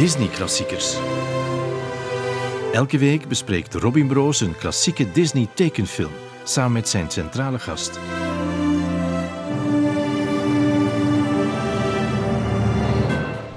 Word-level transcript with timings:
Disney-klassiekers. 0.00 0.96
Elke 2.72 2.98
week 2.98 3.28
bespreekt 3.28 3.74
Robin 3.74 4.06
Broos 4.06 4.40
een 4.40 4.56
klassieke 4.56 5.12
Disney-tekenfilm 5.12 6.10
samen 6.44 6.72
met 6.72 6.88
zijn 6.88 7.10
centrale 7.10 7.58
gast. 7.58 8.00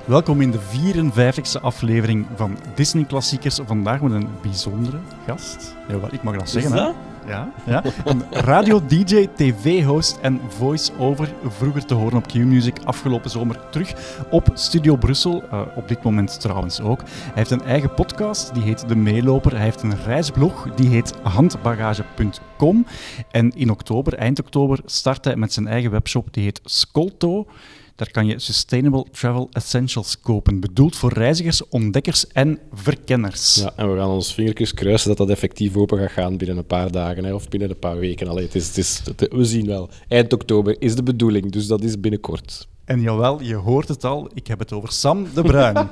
Welkom 0.06 0.42
in 0.42 0.52
de 0.52 0.60
54e 0.60 1.62
aflevering 1.62 2.28
van 2.36 2.58
Disney 2.76 3.06
Klassiekers. 3.06 3.60
Vandaag 3.66 4.02
met 4.02 4.12
een 4.12 4.30
bijzondere 4.42 5.00
gast. 5.26 5.76
Ja, 5.88 5.98
wat 5.98 6.14
ik 6.14 6.24
mag 6.24 6.38
dat 6.38 6.50
zeggen. 6.50 6.76
dat? 6.76 6.96
Hè? 6.96 7.13
Ja, 7.28 7.54
ja. 7.66 7.84
Een 8.06 8.24
radio-dj, 8.32 9.28
tv-host 9.36 10.18
en 10.22 10.40
voice-over. 10.48 11.34
Vroeger 11.48 11.86
te 11.86 11.94
horen 11.94 12.18
op 12.18 12.28
Q-Music, 12.28 12.78
afgelopen 12.84 13.30
zomer 13.30 13.70
terug 13.70 13.94
op 14.30 14.50
Studio 14.54 14.96
Brussel. 14.96 15.44
Eh, 15.44 15.62
op 15.76 15.88
dit 15.88 16.04
moment 16.04 16.40
trouwens 16.40 16.82
ook. 16.82 17.00
Hij 17.00 17.32
heeft 17.34 17.52
een 17.52 17.64
eigen 17.64 17.94
podcast, 17.94 18.54
die 18.54 18.64
heet 18.64 18.88
De 18.88 18.96
Meeloper. 18.96 19.52
Hij 19.52 19.64
heeft 19.64 19.82
een 19.82 20.04
reisblog, 20.04 20.68
die 20.76 20.90
heet 20.90 21.14
handbagage.com. 21.22 22.86
En 23.32 23.52
in 23.52 23.70
oktober, 23.70 24.14
eind 24.14 24.40
oktober, 24.40 24.80
start 24.86 25.26
hij 25.26 25.36
met 25.36 25.54
zijn 25.54 25.68
eigen 25.68 25.92
webshop, 25.92 26.34
die 26.34 26.44
heet 26.44 26.62
Skolto. 26.64 27.48
Daar 27.96 28.12
kan 28.12 28.26
je 28.26 28.40
Sustainable 28.40 29.06
Travel 29.12 29.48
Essentials 29.52 30.20
kopen. 30.20 30.60
Bedoeld 30.60 30.96
voor 30.96 31.14
reizigers, 31.14 31.68
ontdekkers 31.70 32.28
en 32.28 32.60
verkenners. 32.74 33.56
Ja, 33.56 33.72
en 33.76 33.92
we 33.94 33.98
gaan 34.00 34.10
ons 34.10 34.34
vingertjes 34.34 34.74
kruisen 34.74 35.08
dat 35.10 35.18
dat 35.18 35.30
effectief 35.30 35.76
open 35.76 35.98
gaat 35.98 36.12
gaan 36.12 36.38
binnen 36.38 36.58
een 36.58 36.66
paar 36.66 36.92
dagen 36.92 37.24
hè, 37.24 37.34
of 37.34 37.50
binnen 37.50 37.70
een 37.70 37.80
paar 37.80 37.98
weken. 37.98 38.28
Allee, 38.28 38.46
het 38.46 38.56
is, 38.56 38.68
het 38.68 38.78
is, 38.78 39.02
het- 39.06 39.28
we 39.34 39.46
zien 39.46 39.66
wel. 39.66 39.90
Eind 40.08 40.34
oktober 40.34 40.76
is 40.82 40.96
de 40.96 41.04
bedoeling, 41.04 41.52
dus 41.52 41.68
dat 41.68 41.82
is 41.84 42.00
binnenkort. 42.00 42.68
En 42.86 43.02
jawel, 43.02 43.42
je 43.42 43.56
hoort 43.56 43.88
het 43.88 44.04
al, 44.04 44.30
ik 44.34 44.48
heb 44.48 44.60
het 44.60 44.72
over 44.74 44.92
Sam 44.92 45.28
de 45.34 45.42
Bruin. 45.42 45.74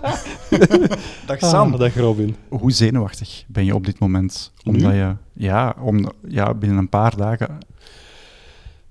Dag 1.26 1.40
Sam. 1.40 1.74
Ah, 1.74 1.80
dag 1.80 1.96
Robin. 1.96 2.36
Hoe 2.50 2.72
zenuwachtig 2.72 3.44
ben 3.48 3.66
je 3.66 3.76
op 3.76 3.86
dit 3.86 4.00
moment? 4.00 4.52
Omdat 4.64 4.92
je, 4.92 5.16
ja, 5.34 5.76
om, 5.82 6.12
ja, 6.28 6.54
binnen 6.54 6.78
een 6.78 6.90
paar 6.90 7.18
dagen. 7.18 7.58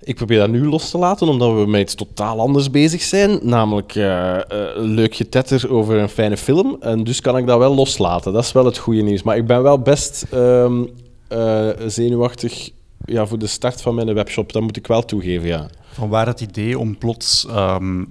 Ik 0.02 0.14
probeer 0.14 0.38
dat 0.38 0.50
nu 0.50 0.68
los 0.68 0.90
te 0.90 0.98
laten, 0.98 1.28
omdat 1.28 1.54
we 1.54 1.66
met 1.66 1.80
iets 1.80 1.94
totaal 1.94 2.40
anders 2.40 2.70
bezig 2.70 3.02
zijn. 3.02 3.38
Namelijk 3.42 3.94
eh, 3.94 4.36
eh, 4.36 4.42
een 4.74 4.90
leuk 4.90 5.14
getetter 5.14 5.72
over 5.72 5.96
een 5.96 6.08
fijne 6.08 6.36
film. 6.36 6.76
En 6.80 7.04
dus 7.04 7.20
kan 7.20 7.36
ik 7.36 7.46
dat 7.46 7.58
wel 7.58 7.74
loslaten. 7.74 8.32
Dat 8.32 8.44
is 8.44 8.52
wel 8.52 8.64
het 8.64 8.78
goede 8.78 9.02
nieuws. 9.02 9.22
Maar 9.22 9.36
ik 9.36 9.46
ben 9.46 9.62
wel 9.62 9.78
best 9.78 10.26
ehm, 10.30 10.84
eh, 11.28 11.68
zenuwachtig 11.86 12.70
ja, 13.04 13.26
voor 13.26 13.38
de 13.38 13.46
start 13.46 13.82
van 13.82 13.94
mijn 13.94 14.14
webshop. 14.14 14.52
Dat 14.52 14.62
moet 14.62 14.76
ik 14.76 14.86
wel 14.86 15.04
toegeven, 15.04 15.48
ja. 15.48 15.68
Van 15.92 16.08
waar 16.08 16.26
het 16.26 16.40
idee 16.40 16.78
om 16.78 16.98
plots 16.98 17.46
ehm, 17.46 18.04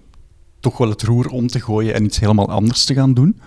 toch 0.59 0.77
wel 0.77 0.89
het 0.89 1.01
roer 1.01 1.29
om 1.29 1.47
te 1.47 1.59
gooien 1.59 1.93
en 1.93 2.03
iets 2.03 2.19
helemaal 2.19 2.49
anders 2.49 2.85
te 2.85 2.93
gaan 2.93 3.13
doen? 3.13 3.39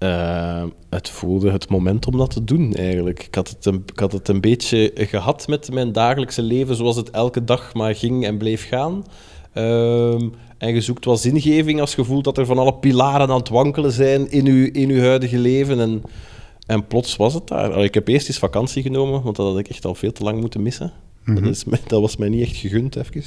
Eh, 0.00 0.62
het 0.90 1.08
voelde 1.08 1.50
het 1.50 1.68
moment 1.68 2.06
om 2.06 2.16
dat 2.16 2.30
te 2.30 2.44
doen, 2.44 2.74
eigenlijk. 2.74 3.24
Ik 3.26 3.34
had, 3.34 3.48
het 3.48 3.64
een, 3.66 3.82
ik 3.92 3.98
had 3.98 4.12
het 4.12 4.28
een 4.28 4.40
beetje 4.40 4.90
gehad 4.94 5.48
met 5.48 5.72
mijn 5.72 5.92
dagelijkse 5.92 6.42
leven, 6.42 6.76
zoals 6.76 6.96
het 6.96 7.10
elke 7.10 7.44
dag 7.44 7.74
maar 7.74 7.94
ging 7.94 8.24
en 8.26 8.38
bleef 8.38 8.68
gaan. 8.68 9.04
Ehm, 9.52 10.28
en 10.58 10.74
je 10.74 10.80
zoekt 10.80 11.04
wat 11.04 11.20
zingeving 11.20 11.80
als 11.80 11.94
je 11.94 12.04
voelt 12.04 12.24
dat 12.24 12.38
er 12.38 12.46
van 12.46 12.58
alle 12.58 12.74
pilaren 12.74 13.28
aan 13.28 13.38
het 13.38 13.48
wankelen 13.48 13.92
zijn 13.92 14.30
in 14.30 14.44
je, 14.44 14.70
in 14.70 14.90
uw 14.90 15.00
huidige 15.00 15.38
leven. 15.38 15.80
En, 15.80 16.02
en 16.66 16.86
plots 16.86 17.16
was 17.16 17.34
het 17.34 17.48
daar. 17.48 17.84
Ik 17.84 17.94
heb 17.94 18.08
eerst 18.08 18.28
eens 18.28 18.38
vakantie 18.38 18.82
genomen, 18.82 19.22
want 19.22 19.36
dat 19.36 19.46
had 19.46 19.58
ik 19.58 19.68
echt 19.68 19.84
al 19.84 19.94
veel 19.94 20.12
te 20.12 20.22
lang 20.24 20.40
moeten 20.40 20.62
missen. 20.62 20.92
dat, 21.24 21.44
is, 21.44 21.64
mij- 21.64 21.80
dat 21.86 22.00
was 22.00 22.16
mij 22.16 22.28
niet 22.28 22.42
echt 22.42 22.56
gegund, 22.56 22.96
even. 22.96 23.22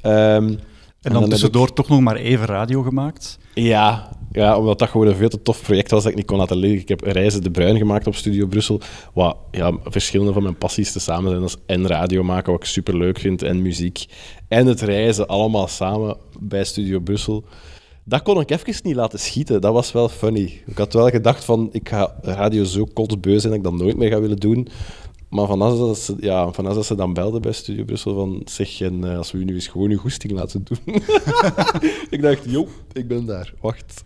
Ehm, 0.00 0.54
En 1.02 1.12
dan, 1.12 1.22
ik- 1.24 1.30
tussendoor 1.30 1.72
toch 1.72 1.88
nog 1.88 2.00
maar 2.00 2.16
even 2.16 2.46
radio 2.46 2.82
gemaakt. 2.82 3.38
ja, 3.54 4.18
ja, 4.32 4.58
omdat 4.58 4.78
dat 4.78 4.88
gewoon 4.88 5.06
een 5.06 5.14
veel 5.14 5.28
te 5.28 5.42
tof 5.42 5.62
project 5.62 5.90
was 5.90 6.02
dat 6.02 6.10
ik 6.12 6.16
niet 6.18 6.26
kon 6.26 6.38
laten 6.38 6.56
liggen. 6.56 6.80
Ik 6.80 6.88
heb 6.88 7.00
Reizen 7.00 7.42
de 7.42 7.50
Bruin 7.50 7.76
gemaakt 7.76 8.06
op 8.06 8.14
Studio 8.14 8.46
Brussel, 8.46 8.80
wat 9.14 9.36
ja, 9.50 9.72
verschillende 9.84 10.32
van 10.32 10.42
mijn 10.42 10.56
passies 10.58 10.92
tezamen 10.92 11.28
zijn. 11.30 11.40
Dat 11.40 11.48
is 11.50 11.56
en 11.66 11.86
radio 11.86 12.22
maken, 12.22 12.52
wat 12.52 12.60
ik 12.60 12.66
super 12.66 12.96
leuk 12.96 13.18
vind, 13.18 13.42
en 13.42 13.62
muziek. 13.62 14.04
En 14.48 14.66
het 14.66 14.80
reizen, 14.80 15.26
allemaal 15.26 15.66
samen 15.68 16.16
bij 16.40 16.64
Studio 16.64 16.98
Brussel. 17.00 17.44
Dat 18.04 18.22
kon 18.22 18.40
ik 18.40 18.50
even 18.50 18.74
niet 18.82 18.94
laten 18.94 19.18
schieten. 19.18 19.60
Dat 19.60 19.72
was 19.72 19.92
wel 19.92 20.08
funny. 20.08 20.62
Ik 20.66 20.78
had 20.78 20.92
wel 20.92 21.08
gedacht 21.08 21.44
van, 21.44 21.68
ik 21.72 21.88
ga 21.88 22.14
radio 22.22 22.64
zo 22.64 22.84
kotsbeu 22.84 23.38
zijn 23.38 23.52
dat 23.52 23.64
ik 23.64 23.78
dat 23.78 23.80
nooit 23.86 23.96
meer 23.96 24.10
ga 24.10 24.20
willen 24.20 24.36
doen. 24.40 24.68
Maar 25.30 25.46
vanaf 25.46 25.78
dat 25.78 25.98
ze, 25.98 26.14
ja, 26.20 26.52
vanaf 26.52 26.74
dat 26.74 26.86
ze 26.86 26.94
dan 26.94 27.12
belden 27.12 27.42
bij 27.42 27.52
Studio 27.52 27.84
Brussel 27.84 28.14
van, 28.14 28.42
zeg, 28.44 28.80
en, 28.80 29.04
eh, 29.10 29.16
als 29.16 29.32
we 29.32 29.38
u 29.38 29.44
nu 29.44 29.54
eens 29.54 29.66
gewoon 29.68 29.90
uw 29.90 29.98
goesting 29.98 30.32
laten 30.32 30.64
doen. 30.64 30.78
ik 32.10 32.22
dacht, 32.22 32.40
joh, 32.44 32.68
ik 32.92 33.08
ben 33.08 33.26
daar. 33.26 33.52
Wacht. 33.60 34.04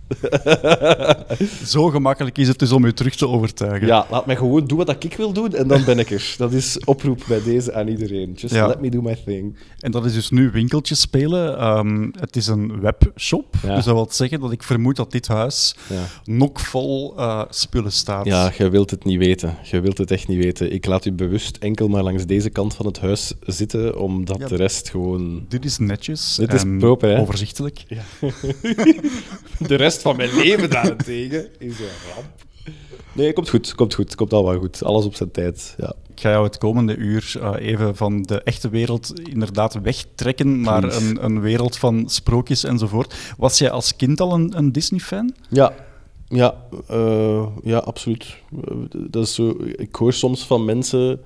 Zo 1.67 1.89
gemakkelijk 1.89 2.39
is 2.39 2.49
het 2.49 2.59
dus 2.59 2.73
om 2.73 2.87
je 2.87 2.93
terug 2.93 3.15
te 3.17 3.29
overtuigen. 3.29 3.87
Ja, 3.87 4.07
laat 4.11 4.27
mij 4.27 4.37
gewoon 4.37 4.67
doen 4.67 4.79
wat 4.79 5.05
ik 5.05 5.17
wil 5.17 5.33
doen 5.33 5.55
en 5.55 5.69
dan 5.69 5.85
ben 5.85 5.99
ik 5.99 6.11
er. 6.11 6.35
Dat 6.39 6.53
is 6.53 6.79
oproep 6.85 7.25
bij 7.29 7.43
deze 7.43 7.75
aan 7.75 7.89
iedereen. 7.89 8.33
Just 8.33 8.55
Ja. 8.55 8.67
let 8.67 8.81
me 8.81 8.91
do 8.91 9.01
my 9.03 9.17
thing. 9.25 9.57
En 9.79 9.91
dat 9.91 10.05
is 10.05 10.15
dus 10.15 10.31
nu 10.31 10.51
winkeltjes 10.51 11.01
spelen. 11.01 11.59
Ehm, 11.59 12.09
het 12.19 12.37
is 12.37 12.47
een 12.47 12.81
webshop. 12.81 13.55
Ja. 13.63 13.75
Dus 13.75 13.85
dat 13.85 13.95
wil 13.95 14.07
zeggen 14.11 14.41
dat 14.41 14.53
ik 14.53 14.63
vermoed 14.63 14.97
dat 14.97 15.13
dit 15.13 15.29
huis 15.29 15.77
Ja. 15.89 16.05
nokvol 16.25 17.15
eh 17.17 17.43
spullen 17.49 17.93
staat. 17.93 18.25
Ja, 18.25 18.53
je 18.59 18.69
wilt 18.69 18.91
het 18.91 19.05
niet 19.05 19.19
weten. 19.19 19.57
Je 19.63 19.81
wilt 19.81 19.99
het 19.99 20.11
echt 20.11 20.29
niet 20.29 20.45
weten. 20.45 20.73
Ik 20.73 20.87
laat 20.87 21.05
u 21.05 21.13
bewust 21.17 21.57
enkel 21.57 21.89
maar 21.89 22.03
langs 22.03 22.27
deze 22.27 22.51
kant 22.51 22.75
van 22.75 22.87
het 22.87 23.01
huis 23.01 23.33
zitten, 23.41 23.99
omdat 23.99 24.39
Ja. 24.39 24.47
de 24.49 24.57
rest 24.57 24.91
gewoon... 24.91 25.45
Dit 25.49 25.65
is 25.65 25.79
netjes 25.79 26.35
Dit 26.35 26.53
is 26.53 26.63
proper, 26.79 27.09
hè? 27.11 27.21
overzichtelijk. 27.21 27.85
De 29.69 29.75
rest 29.75 30.03
van 30.03 30.17
mijn 30.17 30.35
leven 30.37 30.71
daarentegen 30.71 31.49
is 31.59 31.79
een 31.79 31.87
ramp. 32.15 32.27
Nee, 33.13 33.33
komt 33.33 33.49
goed. 33.49 33.75
Komt 33.75 33.95
goed. 33.95 34.15
Komt 34.15 34.33
allemaal 34.33 34.59
goed. 34.59 34.85
Alles 34.85 35.05
op 35.05 35.15
zijn 35.15 35.31
tijd. 35.31 35.75
Ja. 35.79 35.95
Ik 36.15 36.21
ga 36.21 36.31
jou 36.31 36.45
het 36.45 36.59
komende 36.59 36.97
uur 36.97 37.33
eh, 37.41 37.69
even 37.69 37.97
van 37.97 38.23
de 38.23 38.43
echte 38.43 38.69
wereld 38.69 39.21
inderdaad 39.21 39.75
wegtrekken 39.83 40.61
naar 40.61 40.83
een, 40.97 41.25
een 41.25 41.41
wereld 41.41 41.77
van 41.77 42.05
sprookjes 42.09 42.65
enzovoort. 42.65 43.15
Was 43.37 43.59
jij 43.59 43.71
als 43.71 43.97
kind 43.97 44.21
al 44.21 44.33
een, 44.35 44.53
een 44.57 44.73
Disney-fan? 44.73 45.35
Ja, 45.49 45.75
ja, 46.35 46.55
eh, 46.89 47.47
ja 47.63 47.79
absoluut. 47.79 48.37
Eh, 48.65 48.77
Dat 48.91 49.25
is 49.25 49.35
zo, 49.35 49.57
ik 49.77 49.95
hoor 49.95 50.13
soms 50.13 50.47
van 50.47 50.65
mensen 50.65 51.21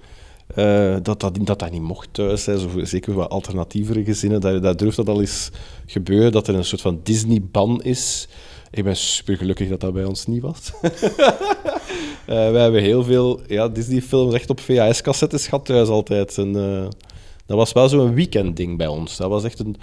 eh, 0.55 0.97
dat, 1.03 1.21
dat, 1.21 1.39
dat 1.43 1.59
dat 1.59 1.71
niet 1.71 1.83
mocht 1.83 2.09
thuis. 2.13 2.47
Hè. 2.47 2.59
Zo, 2.59 2.69
zeker 2.83 3.15
wat 3.15 3.31
alternatievere 3.31 4.05
gezinnen. 4.05 4.41
Daar, 4.41 4.61
daar 4.61 4.77
durft 4.77 4.97
dat 4.97 5.09
al 5.09 5.21
eens 5.21 5.51
gebeuren, 5.87 6.33
dat 6.33 6.49
er 6.49 6.55
een 6.55 6.65
soort 6.65 6.81
van 6.81 7.01
Disney-ban 7.03 7.83
is. 7.83 8.29
Ik 8.71 8.85
ben 8.85 8.97
super 8.97 9.37
gelukkig 9.37 9.69
dat 9.69 9.81
dat 9.81 9.93
bij 9.93 10.05
ons 10.05 10.27
niet 10.27 10.43
was. 10.43 10.71
Eh, 12.27 12.51
wij 12.51 12.63
hebben 12.63 12.83
heel 12.83 13.05
veel 13.05 13.41
ja, 13.47 13.69
Disney-films 13.69 14.35
echt 14.35 14.51
op 14.51 14.61
VHS-cassettes 14.61 15.45
gehad 15.45 15.65
thuis 15.65 15.89
altijd. 15.89 16.39
En, 16.39 16.53
dat 17.47 17.57
was 17.57 17.73
wel 17.73 17.89
zo'n 17.89 18.15
weekendding 18.15 18.77
bij 18.77 18.87
ons. 18.87 19.17
Dat 19.17 19.29
was 19.29 19.45
echt 19.45 19.59
een, 19.59 19.77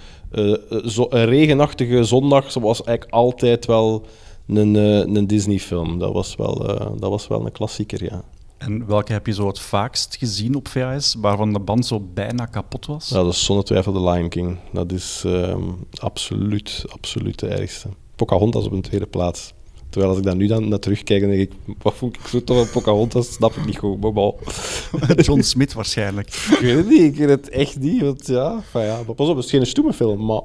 zo, 0.89 1.05
een 1.09 1.25
regenachtige 1.25 2.03
zondag. 2.03 2.51
Dat 2.51 2.63
was 2.63 2.83
eigenlijk 2.83 3.15
altijd 3.17 3.65
wel 3.65 4.05
een, 4.47 4.75
eh, 4.75 5.15
een 5.15 5.27
Disney-film. 5.27 5.99
Dat, 5.99 6.13
was 6.13 6.35
wel, 6.35 6.69
eh, 6.69 6.91
dat 6.97 7.09
was 7.09 7.27
wel 7.27 7.45
een 7.45 7.51
klassieker, 7.51 8.03
ja. 8.03 8.23
En 8.57 8.87
welke 8.87 9.11
heb 9.11 9.25
je 9.25 9.33
zo 9.33 9.47
het 9.47 9.59
vaakst 9.59 10.15
gezien 10.15 10.55
op 10.55 10.67
VHS, 10.67 11.15
waarvan 11.19 11.53
de 11.53 11.59
band 11.59 11.85
zo 11.85 11.99
bijna 12.13 12.45
kapot 12.45 12.85
was? 12.85 13.09
ja 13.09 13.23
dat 13.23 13.33
is 13.33 13.45
zonder 13.45 13.65
twijfel 13.65 13.93
de 13.93 14.01
Lion 14.01 14.29
King. 14.29 14.57
Dat 14.73 14.91
is 14.91 15.23
ehm, 15.25 15.63
absoluut, 15.93 16.85
absoluut 16.87 17.39
de 17.39 17.47
ergste. 17.47 17.89
Pocahontas 18.15 18.65
op 18.65 18.71
een 18.71 18.81
tweede 18.81 19.05
plaats. 19.05 19.53
Terwijl 19.95 20.13
als 20.13 20.23
ik 20.23 20.29
daar 20.29 20.39
nu 20.39 20.47
dan 20.47 20.67
naar 20.67 20.79
terugkijk, 20.79 21.21
dan 21.21 21.29
denk 21.29 21.41
ik, 21.41 21.75
wat 21.81 21.93
vond 21.93 22.15
ik 22.15 22.27
zo 22.27 22.43
tof 22.43 22.57
aan 22.57 22.69
Pocahontas? 22.69 23.33
Snap 23.33 23.55
ik 23.55 23.65
niet 23.65 23.77
goed. 23.77 24.13
Maar, 24.13 25.21
John 25.21 25.41
Smith 25.41 25.73
waarschijnlijk. 25.73 26.27
ik 26.57 26.59
weet 26.59 26.75
het 26.75 26.89
niet, 26.89 27.01
ik 27.01 27.15
weet 27.15 27.29
het 27.29 27.49
echt 27.49 27.79
niet. 27.79 28.01
Want 28.01 28.27
ja, 28.27 28.61
van 28.71 28.83
ja 28.83 29.03
pas 29.15 29.29
op, 29.29 29.35
het 29.35 29.45
is 29.45 29.51
geen 29.51 29.65
stoeme 29.65 29.93
film, 29.93 30.25
maar 30.25 30.41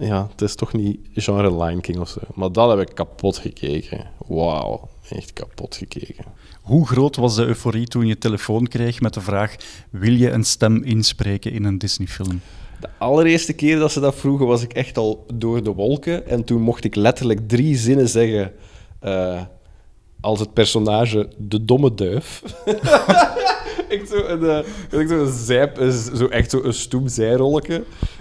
ja, 0.00 0.28
het 0.30 0.40
is 0.40 0.54
toch 0.54 0.72
niet 0.72 1.00
genre 1.14 1.64
Lion 1.64 1.80
King 1.80 1.98
of 1.98 2.08
zo. 2.08 2.20
Maar 2.34 2.52
dat 2.52 2.70
heb 2.70 2.88
ik 2.88 2.94
kapot 2.94 3.38
gekeken. 3.38 4.06
Wauw, 4.26 4.88
echt 5.08 5.32
kapot 5.32 5.76
gekeken. 5.76 6.24
Hoe 6.60 6.86
groot 6.86 7.16
was 7.16 7.34
de 7.34 7.44
euforie 7.44 7.86
toen 7.86 8.06
je 8.06 8.18
telefoon 8.18 8.66
kreeg 8.66 9.00
met 9.00 9.14
de 9.14 9.20
vraag: 9.20 9.56
wil 9.90 10.12
je 10.12 10.30
een 10.30 10.44
stem 10.44 10.82
inspreken 10.82 11.52
in 11.52 11.64
een 11.64 11.78
Disney-film? 11.78 12.40
De 12.80 12.88
allereerste 12.98 13.52
keer 13.52 13.78
dat 13.78 13.92
ze 13.92 14.00
dat 14.00 14.14
vroegen, 14.14 14.46
was 14.46 14.62
ik 14.62 14.72
echt 14.72 14.98
al 14.98 15.26
door 15.34 15.62
de 15.62 15.72
wolken. 15.72 16.26
En 16.26 16.44
toen 16.44 16.62
mocht 16.62 16.84
ik 16.84 16.94
letterlijk 16.94 17.48
drie 17.48 17.76
zinnen 17.76 18.08
zeggen 18.08 18.52
eh, 19.00 19.42
als 20.20 20.40
het 20.40 20.52
personage 20.52 21.28
de 21.38 21.64
domme 21.64 21.94
duif. 21.94 22.42
echt 23.90 24.08
zo 24.08 24.16
een, 24.26 24.64
echt 24.90 25.08
zo 26.16 26.26
echt 26.26 26.50
zo 26.50 26.62
een 26.62 26.74
stoem. 26.74 27.06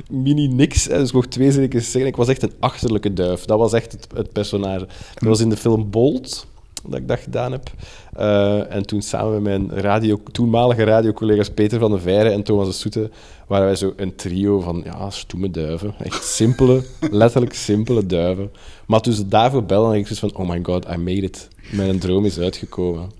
Mini 0.09 0.47
niks. 0.47 0.85
hè. 0.85 0.97
Dus 0.97 1.11
mocht 1.11 1.31
twee 1.31 1.51
zinnen 1.51 1.81
zeggen. 1.81 2.05
Ik 2.05 2.15
was 2.15 2.27
echt 2.27 2.43
een 2.43 2.53
achterlijke 2.59 3.13
duif. 3.13 3.45
Dat 3.45 3.59
was 3.59 3.73
echt 3.73 3.91
het, 3.91 4.07
het 4.13 4.31
personage. 4.31 4.87
Dat 5.13 5.29
was 5.29 5.39
in 5.39 5.49
de 5.49 5.57
film 5.57 5.89
Bolt. 5.89 6.45
dat 6.87 6.99
ik 6.99 7.07
dat 7.07 7.19
gedaan 7.19 7.51
heb. 7.51 7.71
Eh, 8.13 8.75
en 8.75 8.85
toen 8.85 9.01
samen 9.01 9.31
met 9.31 9.41
mijn 9.41 9.81
radio, 9.81 10.21
toenmalige 10.31 10.83
radiocollega's 10.83 11.49
Peter 11.49 11.79
van 11.79 11.91
der 11.91 12.01
Veire 12.01 12.29
en 12.29 12.43
Thomas 12.43 12.67
de 12.67 12.73
Soete 12.73 13.09
waren 13.47 13.65
wij 13.65 13.75
zo 13.75 13.93
een 13.95 14.15
trio 14.15 14.59
van 14.59 14.81
ja, 14.83 15.09
stoeme 15.09 15.51
duiven. 15.51 15.93
Echt 15.99 16.25
simpele, 16.25 16.83
letterlijk 17.11 17.53
simpele 17.53 18.05
duiven. 18.05 18.51
Maar 18.87 19.01
toen 19.01 19.13
ze 19.13 19.27
daarvoor 19.27 19.63
belden, 19.63 19.97
ik 19.97 20.07
zoiets 20.07 20.35
van 20.35 20.43
oh 20.43 20.49
my 20.49 20.59
god, 20.63 20.85
I 20.85 20.97
made 20.97 21.21
it. 21.21 21.47
Mijn 21.71 21.99
droom 21.99 22.25
is 22.25 22.39
uitgekomen. 22.39 23.18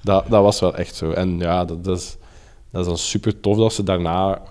Dat, 0.00 0.24
dat 0.28 0.42
was 0.42 0.60
wel 0.60 0.76
echt 0.76 0.94
zo. 0.94 1.10
En 1.10 1.38
ja, 1.38 1.64
dat, 1.64 1.86
is, 1.86 2.16
dat 2.70 2.80
is 2.80 2.86
dan 2.86 2.98
super 2.98 3.40
tof 3.40 3.56
dat 3.56 3.72
ze 3.72 3.82
daarna 3.82 4.42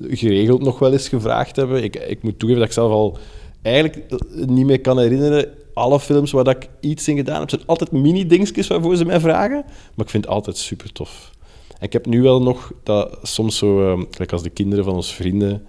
geregeld 0.00 0.62
nog 0.62 0.78
wel 0.78 0.92
eens 0.92 1.08
gevraagd 1.08 1.56
hebben. 1.56 1.82
Ik, 1.82 1.96
ik 1.96 2.22
moet 2.22 2.38
toegeven 2.38 2.60
dat 2.60 2.68
ik 2.68 2.74
zelf 2.74 2.92
al 2.92 3.18
eigenlijk 3.62 4.02
niet 4.46 4.66
meer 4.66 4.80
kan 4.80 4.98
herinneren. 4.98 5.48
Alle 5.74 6.00
films 6.00 6.32
waar 6.32 6.44
dat 6.44 6.56
ik 6.56 6.68
iets 6.80 7.08
in 7.08 7.16
gedaan 7.16 7.40
heb, 7.40 7.50
zijn 7.50 7.62
altijd 7.66 7.92
mini-dingetjes 7.92 8.66
waarvoor 8.66 8.96
ze 8.96 9.04
mij 9.04 9.20
vragen. 9.20 9.62
Maar 9.64 10.04
ik 10.04 10.10
vind 10.10 10.24
het 10.24 10.34
altijd 10.34 10.56
super 10.56 10.92
tof. 10.92 11.32
En 11.78 11.86
ik 11.86 11.92
heb 11.92 12.06
nu 12.06 12.22
wel 12.22 12.42
nog 12.42 12.72
dat 12.82 13.18
soms 13.22 13.58
zo, 13.58 13.96
uh, 14.18 14.26
als 14.26 14.42
de 14.42 14.50
kinderen 14.50 14.84
van 14.84 14.94
onze 14.94 15.14
vrienden, 15.14 15.62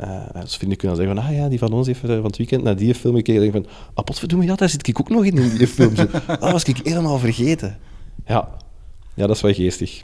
uh, 0.00 0.22
vrienden 0.44 0.78
kunnen 0.78 0.96
zeggen 0.96 1.16
van, 1.16 1.24
ah 1.24 1.34
ja, 1.34 1.48
die 1.48 1.58
van 1.58 1.72
ons 1.72 1.86
heeft 1.86 2.04
uh, 2.04 2.10
van 2.10 2.24
het 2.24 2.36
weekend 2.36 2.62
naar 2.62 2.76
die 2.76 2.94
film 2.94 3.14
gekeken. 3.14 3.42
En 3.42 3.52
denk 3.52 3.64
van, 3.64 3.74
ah, 3.94 4.04
potverdomme, 4.04 4.44
ja, 4.44 4.54
daar 4.54 4.68
zit 4.68 4.88
ik 4.88 5.00
ook 5.00 5.08
nog 5.08 5.24
in, 5.24 5.38
in 5.38 5.56
die 5.56 5.66
film. 5.66 5.94
Dat 6.26 6.52
was 6.52 6.64
ik 6.64 6.80
helemaal 6.82 7.18
vergeten. 7.18 7.78
Ja. 8.26 8.48
Ja, 9.18 9.26
dat 9.26 9.36
is 9.36 9.42
wel 9.42 9.52
geestig. 9.52 10.02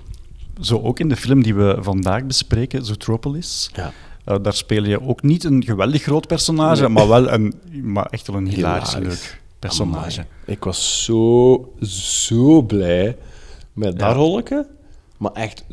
Zo 0.61 0.81
ook 0.81 1.01
in 1.01 1.09
de 1.09 1.17
film 1.17 1.43
die 1.43 1.55
we 1.55 1.77
vandaag 1.81 2.25
bespreken, 2.25 2.85
Zootropolis. 2.85 3.71
Ja. 3.75 3.93
Uh, 4.29 4.37
daar 4.43 4.53
speel 4.53 4.85
je 4.85 5.03
ook 5.03 5.23
niet 5.23 5.45
een 5.45 5.65
geweldig 5.65 6.03
groot 6.03 6.27
personage, 6.27 6.81
nee. 6.81 6.91
maar 6.91 7.09
wel 7.09 7.31
een, 7.31 7.55
maar 7.83 8.07
echt 8.07 8.27
wel 8.27 8.37
een 8.37 8.47
hilarisch, 8.47 8.95
hilarisch. 8.95 9.23
leuk 9.23 9.41
personage. 9.59 10.21
Amai. 10.21 10.29
Ik 10.47 10.65
was 10.65 11.05
zo, 11.05 11.73
zo 11.87 12.63
blij 12.63 13.17
met 13.73 13.99
dat 13.99 14.09
ja. 14.09 14.15
rolletje. 14.15 14.67
Maar 15.17 15.33
echt 15.33 15.65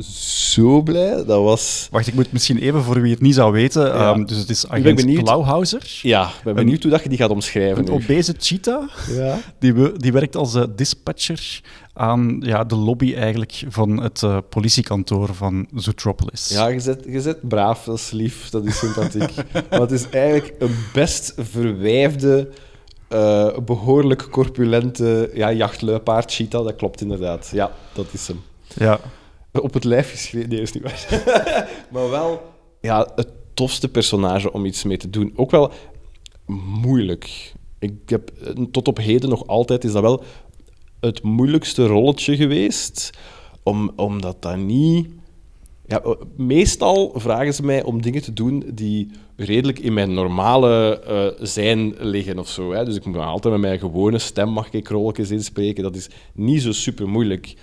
zo 0.54 0.82
blij. 0.82 1.16
Dat 1.26 1.44
was... 1.44 1.88
Wacht, 1.92 2.08
ik 2.08 2.14
moet 2.14 2.32
misschien 2.32 2.58
even 2.58 2.84
voor 2.84 3.02
wie 3.02 3.12
het 3.12 3.22
niet 3.22 3.36
zou 3.36 3.52
weten. 3.52 3.86
Ja. 3.86 4.14
Um, 4.14 4.26
dus 4.26 4.38
het 4.38 4.50
is 4.50 4.68
agent 4.68 5.24
Klauhauser. 5.24 6.00
Ja, 6.02 6.28
ik 6.28 6.44
ben 6.44 6.56
benieuwd 6.56 6.82
hoe 6.82 6.92
dat 6.92 7.04
je 7.04 7.10
die 7.10 7.18
gaat 7.18 7.30
omschrijven. 7.30 7.78
Een 7.78 7.84
nu. 7.84 8.04
obese 8.04 8.34
cheetah. 8.38 8.90
Ja. 9.10 9.40
Die, 9.60 9.92
die 9.98 10.12
werkt 10.12 10.36
als 10.36 10.56
uh, 10.56 10.64
dispatcher 10.76 11.62
aan 11.94 12.38
ja, 12.40 12.64
de 12.64 12.76
lobby 12.76 13.14
eigenlijk 13.16 13.64
van 13.68 14.02
het 14.02 14.22
uh, 14.22 14.38
politiekantoor 14.50 15.36
van 15.36 15.68
Zootropolis. 15.76 16.50
Ja, 16.50 16.68
je 16.68 16.80
zet, 16.80 17.04
je 17.08 17.22
zet 17.22 17.48
braaf, 17.48 17.84
dat 17.84 17.98
is 17.98 18.12
lief, 18.12 18.50
dat 18.50 18.66
is 18.66 18.78
sympathiek. 18.78 19.36
maar 19.70 19.80
het 19.80 19.92
is 19.92 20.10
eigenlijk 20.10 20.56
een 20.60 20.76
best 20.94 21.34
verwijfde, 21.38 22.50
uh, 23.10 23.58
behoorlijk 23.66 24.28
corpulente 24.30 25.32
ja, 25.34 25.52
jachtluipaard 25.52 26.34
cheetah. 26.34 26.64
Dat 26.66 26.76
klopt 26.76 27.02
inderdaad. 27.02 27.50
Ja, 27.54 27.72
dat 27.94 28.08
is 28.12 28.28
hem. 28.28 28.42
Ja. 28.74 29.00
Op 29.54 29.74
het 29.74 29.84
lijf 29.84 30.12
geschreven, 30.12 30.50
nee, 30.50 30.62
is 30.62 30.72
niet 30.72 30.84
waar. 30.84 31.24
maar 31.92 32.10
wel 32.10 32.52
ja, 32.82 33.12
het 33.16 33.28
tofste 33.54 33.90
personage 33.90 34.54
om 34.54 34.66
iets 34.66 34.84
mee 34.84 34.98
te 34.98 35.10
doen. 35.10 35.34
Ook 35.36 35.52
wel 35.52 35.72
moeilijk. 36.82 37.54
Ik 37.80 37.94
heb, 38.06 38.32
tot 38.72 38.88
op 38.88 38.98
heden 38.98 39.30
nog 39.30 39.48
altijd 39.48 39.84
is 39.84 39.92
dat 39.92 40.02
wel 40.02 40.24
het 41.00 41.24
moeilijkste 41.24 41.86
rolletje 41.86 42.36
geweest, 42.36 43.10
om, 43.64 43.92
omdat 43.96 44.42
dat 44.42 44.58
niet... 44.58 45.08
Ja, 45.86 46.16
meestal 46.36 47.12
vragen 47.16 47.54
ze 47.54 47.64
mij 47.64 47.84
om 47.84 48.02
dingen 48.02 48.22
te 48.22 48.34
doen 48.34 48.64
die 48.74 49.12
redelijk 49.36 49.80
in 49.80 49.94
mijn 49.94 50.14
normale 50.14 51.04
uh, 51.40 51.46
zijn 51.46 51.96
liggen 51.98 52.40
of 52.40 52.50
zo. 52.50 52.74
Hè. 52.74 52.86
Dus 52.86 52.96
ik 52.96 53.06
moet 53.06 53.18
altijd 53.18 53.54
met 53.54 53.64
mijn 53.64 53.80
gewone 53.80 54.20
stem 54.20 54.50
mag 54.50 54.72
ik 54.72 54.88
rolletjes 54.88 55.32
inspreken. 55.32 55.84
Dat 55.84 55.96
is 55.96 56.10
niet 56.34 56.62
zo 56.62 56.72
super 56.72 57.10
moeilijk. 57.10 57.56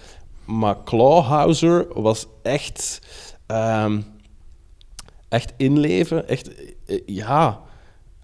Maar 0.49 0.85
Clawhauser 0.85 1.87
was 2.03 2.27
echt, 2.43 3.01
um, 3.47 4.05
echt 5.29 5.53
inleven. 5.57 6.29
Echt, 6.29 6.51
uh, 6.87 7.01
ja, 7.07 7.61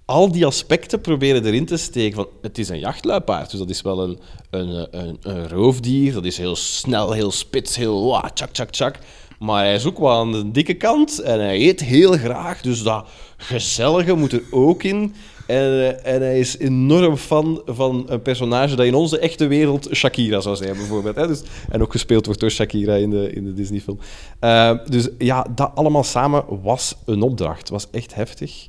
al 0.05 0.33
die 0.33 0.47
aspecten 0.47 1.01
proberen 1.01 1.45
erin 1.45 1.67
te 1.67 1.77
steken. 1.77 2.17
Van, 2.17 2.29
het 2.43 2.59
is 2.59 2.69
een 2.69 2.79
jachtluipaard, 2.79 3.51
dus 3.51 3.59
dat 3.59 3.71
is 3.71 3.83
wel 3.83 4.03
een, 4.03 4.19
een, 4.51 4.99
een, 4.99 5.19
een 5.21 5.49
roofdier. 5.49 6.13
Dat 6.13 6.25
is 6.25 6.39
heel 6.39 6.57
snel, 6.57 7.13
heel 7.13 7.31
spits, 7.31 7.77
heel 7.77 8.05
wah, 8.05 8.25
tjak, 8.35 8.51
tjak, 8.51 8.71
tjak. 8.71 8.99
Maar 9.39 9.65
hij 9.65 9.75
is 9.75 9.87
ook 9.87 9.99
wel 9.99 10.19
aan 10.19 10.33
de 10.33 10.51
dikke 10.51 10.75
kant 10.75 11.19
en 11.21 11.41
hij 11.41 11.61
eet 11.61 11.81
heel 11.81 12.13
graag. 12.13 12.61
Dus 12.61 12.83
dat 12.83 13.09
gezellige 13.37 14.15
moet 14.15 14.33
er 14.33 14.43
ook 14.51 14.83
in. 14.83 15.15
En, 15.47 16.05
en 16.05 16.21
hij 16.21 16.39
is 16.39 16.59
enorm 16.59 17.17
fan 17.17 17.63
van 17.67 18.05
een 18.09 18.23
personage 18.23 18.77
dat 18.77 18.87
in 18.87 18.95
onze 18.95 19.19
echte 19.19 19.47
wereld 19.47 19.89
Shakira 19.93 20.41
zou 20.41 20.57
zijn, 20.57 20.77
bijvoorbeeld. 20.77 21.17
Hè? 21.17 21.27
Dus, 21.27 21.43
en 21.71 21.83
ook 21.83 21.93
gespeeld 21.93 22.25
wordt 22.27 22.41
door 22.41 22.51
Shakira 22.51 22.95
in 22.95 23.11
de, 23.11 23.33
in 23.33 23.45
de 23.45 23.55
Disney-film. 23.55 23.99
Uh, 24.41 24.79
dus 24.89 25.09
ja, 25.19 25.47
dat 25.55 25.71
allemaal 25.75 26.05
samen 26.05 26.45
was 26.63 26.97
een 27.05 27.23
opdracht. 27.23 27.69
was 27.69 27.91
echt 27.91 28.15
heftig. 28.15 28.69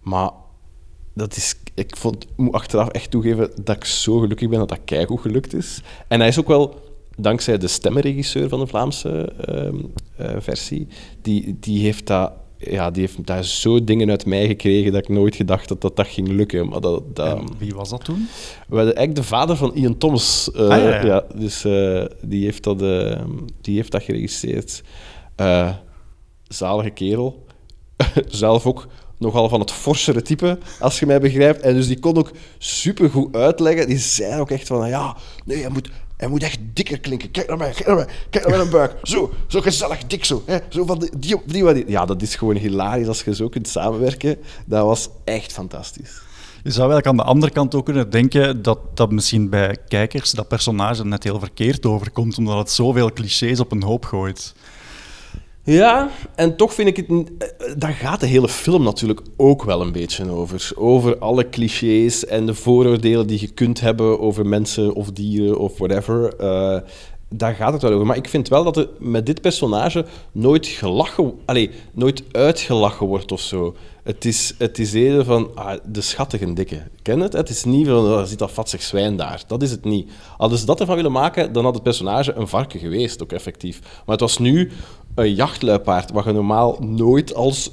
Maar 0.00 0.30
dat 1.14 1.36
is, 1.36 1.54
ik 1.74 1.96
vond, 1.96 2.26
moet 2.36 2.54
achteraf 2.54 2.88
echt 2.88 3.10
toegeven 3.10 3.50
dat 3.64 3.76
ik 3.76 3.84
zo 3.84 4.18
gelukkig 4.18 4.48
ben 4.48 4.58
dat 4.58 4.68
dat 4.68 4.80
keigoed 4.84 5.20
gelukt 5.20 5.54
is. 5.54 5.80
En 6.08 6.18
hij 6.18 6.28
is 6.28 6.38
ook 6.38 6.48
wel, 6.48 6.80
dankzij 7.16 7.58
de 7.58 7.68
stemmenregisseur 7.68 8.48
van 8.48 8.58
de 8.58 8.66
Vlaamse 8.66 9.32
uh, 9.48 10.26
uh, 10.26 10.36
versie, 10.38 10.88
die, 11.22 11.56
die 11.60 11.82
heeft 11.82 12.06
dat 12.06 12.32
ja, 12.70 12.90
die 12.90 13.00
heeft 13.00 13.26
daar 13.26 13.44
zo 13.44 13.84
dingen 13.84 14.10
uit 14.10 14.26
mij 14.26 14.46
gekregen 14.46 14.92
dat 14.92 15.02
ik 15.02 15.08
nooit 15.08 15.36
gedacht 15.36 15.68
had 15.68 15.80
dat 15.80 15.96
dat 15.96 16.06
ging 16.06 16.28
lukken. 16.28 16.68
Maar 16.68 16.80
dat, 16.80 17.16
dat... 17.16 17.42
Wie 17.58 17.74
was 17.74 17.88
dat 17.88 18.04
toen? 18.04 18.28
We 18.68 18.76
hadden 18.76 18.94
eigenlijk 18.94 19.14
de 19.14 19.34
vader 19.34 19.56
van 19.56 19.74
Ian 19.74 19.98
Thomas. 19.98 20.50
Uh, 20.54 20.60
ah, 20.60 20.78
ja, 20.78 20.88
ja. 20.88 21.04
ja, 21.04 21.24
dus 21.34 21.64
uh, 21.64 22.04
die, 22.22 22.44
heeft 22.44 22.62
dat, 22.62 22.82
uh, 22.82 23.20
die 23.60 23.76
heeft 23.76 23.92
dat 23.92 24.02
geregistreerd. 24.02 24.82
zalige 26.48 26.90
kerel. 26.90 27.44
Zelf 28.26 28.66
ook 28.66 28.86
nogal 29.22 29.48
van 29.48 29.60
het 29.60 29.70
forsere 29.70 30.22
type, 30.22 30.58
als 30.80 30.98
je 30.98 31.06
mij 31.06 31.20
begrijpt. 31.20 31.60
En 31.60 31.74
dus 31.74 31.86
die 31.86 31.98
kon 31.98 32.16
ook 32.16 32.30
supergoed 32.58 33.36
uitleggen. 33.36 33.86
Die 33.86 33.98
zei 33.98 34.40
ook 34.40 34.50
echt 34.50 34.66
van, 34.66 34.88
ja, 34.88 35.16
nee, 35.44 35.58
je 35.58 35.68
moet, 35.68 35.90
hij 36.22 36.30
moet 36.30 36.42
echt 36.42 36.58
dikker 36.72 37.00
klinken. 37.00 37.30
Kijk 37.30 37.48
naar 37.48 37.56
mij, 37.56 37.70
kijk 37.70 37.86
naar 37.86 37.96
mij, 37.96 38.06
kijk 38.30 38.48
naar 38.48 38.56
mijn 38.56 38.70
buik. 38.70 38.94
Zo, 39.02 39.32
zo 39.46 39.60
gezellig 39.60 40.06
dik 40.06 40.24
zo. 40.24 40.42
Hè? 40.46 40.58
Zo 40.68 40.84
van 40.84 40.98
die, 40.98 41.10
die, 41.18 41.72
die. 41.74 41.84
Ja, 41.86 42.04
dat 42.04 42.22
is 42.22 42.34
gewoon 42.34 42.56
hilarisch 42.56 43.06
als 43.06 43.22
je 43.22 43.34
zo 43.34 43.48
kunt 43.48 43.68
samenwerken. 43.68 44.36
Dat 44.66 44.84
was 44.84 45.08
echt 45.24 45.52
fantastisch. 45.52 46.20
Je 46.62 46.70
zou 46.70 46.90
eigenlijk 46.90 47.06
aan 47.06 47.16
de 47.16 47.32
andere 47.32 47.52
kant 47.52 47.74
ook 47.74 47.84
kunnen 47.84 48.10
denken 48.10 48.62
dat 48.62 48.78
dat 48.94 49.10
misschien 49.10 49.48
bij 49.48 49.76
kijkers 49.88 50.30
dat 50.30 50.48
personage 50.48 51.04
net 51.04 51.24
heel 51.24 51.38
verkeerd 51.38 51.86
overkomt, 51.86 52.38
omdat 52.38 52.58
het 52.58 52.70
zoveel 52.70 53.12
clichés 53.12 53.60
op 53.60 53.72
een 53.72 53.82
hoop 53.82 54.04
gooit. 54.04 54.54
Ja, 55.64 56.10
en 56.34 56.56
toch 56.56 56.74
vind 56.74 56.88
ik 56.88 56.96
het... 56.96 57.08
Eh, 57.08 57.48
daar 57.76 57.92
gaat 57.92 58.20
de 58.20 58.26
hele 58.26 58.48
film 58.48 58.82
natuurlijk 58.82 59.20
ook 59.36 59.64
wel 59.64 59.80
een 59.80 59.92
beetje 59.92 60.30
over. 60.30 60.70
Over 60.74 61.18
alle 61.18 61.48
clichés 61.48 62.26
en 62.26 62.46
de 62.46 62.54
vooroordelen 62.54 63.26
die 63.26 63.40
je 63.40 63.50
kunt 63.50 63.80
hebben 63.80 64.20
over 64.20 64.46
mensen 64.46 64.94
of 64.94 65.10
dieren 65.10 65.58
of 65.58 65.78
whatever. 65.78 66.34
Uh, 66.40 66.78
daar 67.28 67.54
gaat 67.54 67.72
het 67.72 67.82
wel 67.82 67.92
over. 67.92 68.06
Maar 68.06 68.16
ik 68.16 68.28
vind 68.28 68.48
wel 68.48 68.64
dat 68.64 68.76
er 68.76 68.88
met 68.98 69.26
dit 69.26 69.40
personage 69.40 70.04
nooit 70.32 70.66
gelachen... 70.66 71.32
Allee, 71.44 71.70
nooit 71.92 72.22
uitgelachen 72.32 73.06
wordt 73.06 73.32
of 73.32 73.40
zo. 73.40 73.76
Het 74.02 74.24
is, 74.24 74.54
het 74.58 74.78
is 74.78 74.92
eerder 74.92 75.24
van 75.24 75.50
ah, 75.54 75.78
de 75.84 76.00
schattige 76.00 76.52
dikke. 76.52 76.82
Ken 77.02 77.20
het? 77.20 77.32
Het 77.32 77.48
is 77.48 77.64
niet 77.64 77.86
van, 77.86 77.96
oh, 77.96 78.22
zit 78.22 78.38
dat 78.38 78.50
vatsig 78.50 78.82
zwijn 78.82 79.16
daar. 79.16 79.42
Dat 79.46 79.62
is 79.62 79.70
het 79.70 79.84
niet. 79.84 80.10
Hadden 80.36 80.58
ze 80.58 80.66
dat 80.66 80.80
ervan 80.80 80.96
willen 80.96 81.12
maken, 81.12 81.52
dan 81.52 81.64
had 81.64 81.74
het 81.74 81.82
personage 81.82 82.32
een 82.32 82.48
varken 82.48 82.80
geweest, 82.80 83.22
ook 83.22 83.32
effectief. 83.32 83.80
Maar 83.80 84.16
het 84.16 84.20
was 84.20 84.38
nu 84.38 84.70
een 85.14 85.34
jachtluipaard, 85.34 86.10
wat 86.10 86.24
je 86.24 86.32
normaal 86.32 86.78
nooit 86.80 87.34
als 87.34 87.70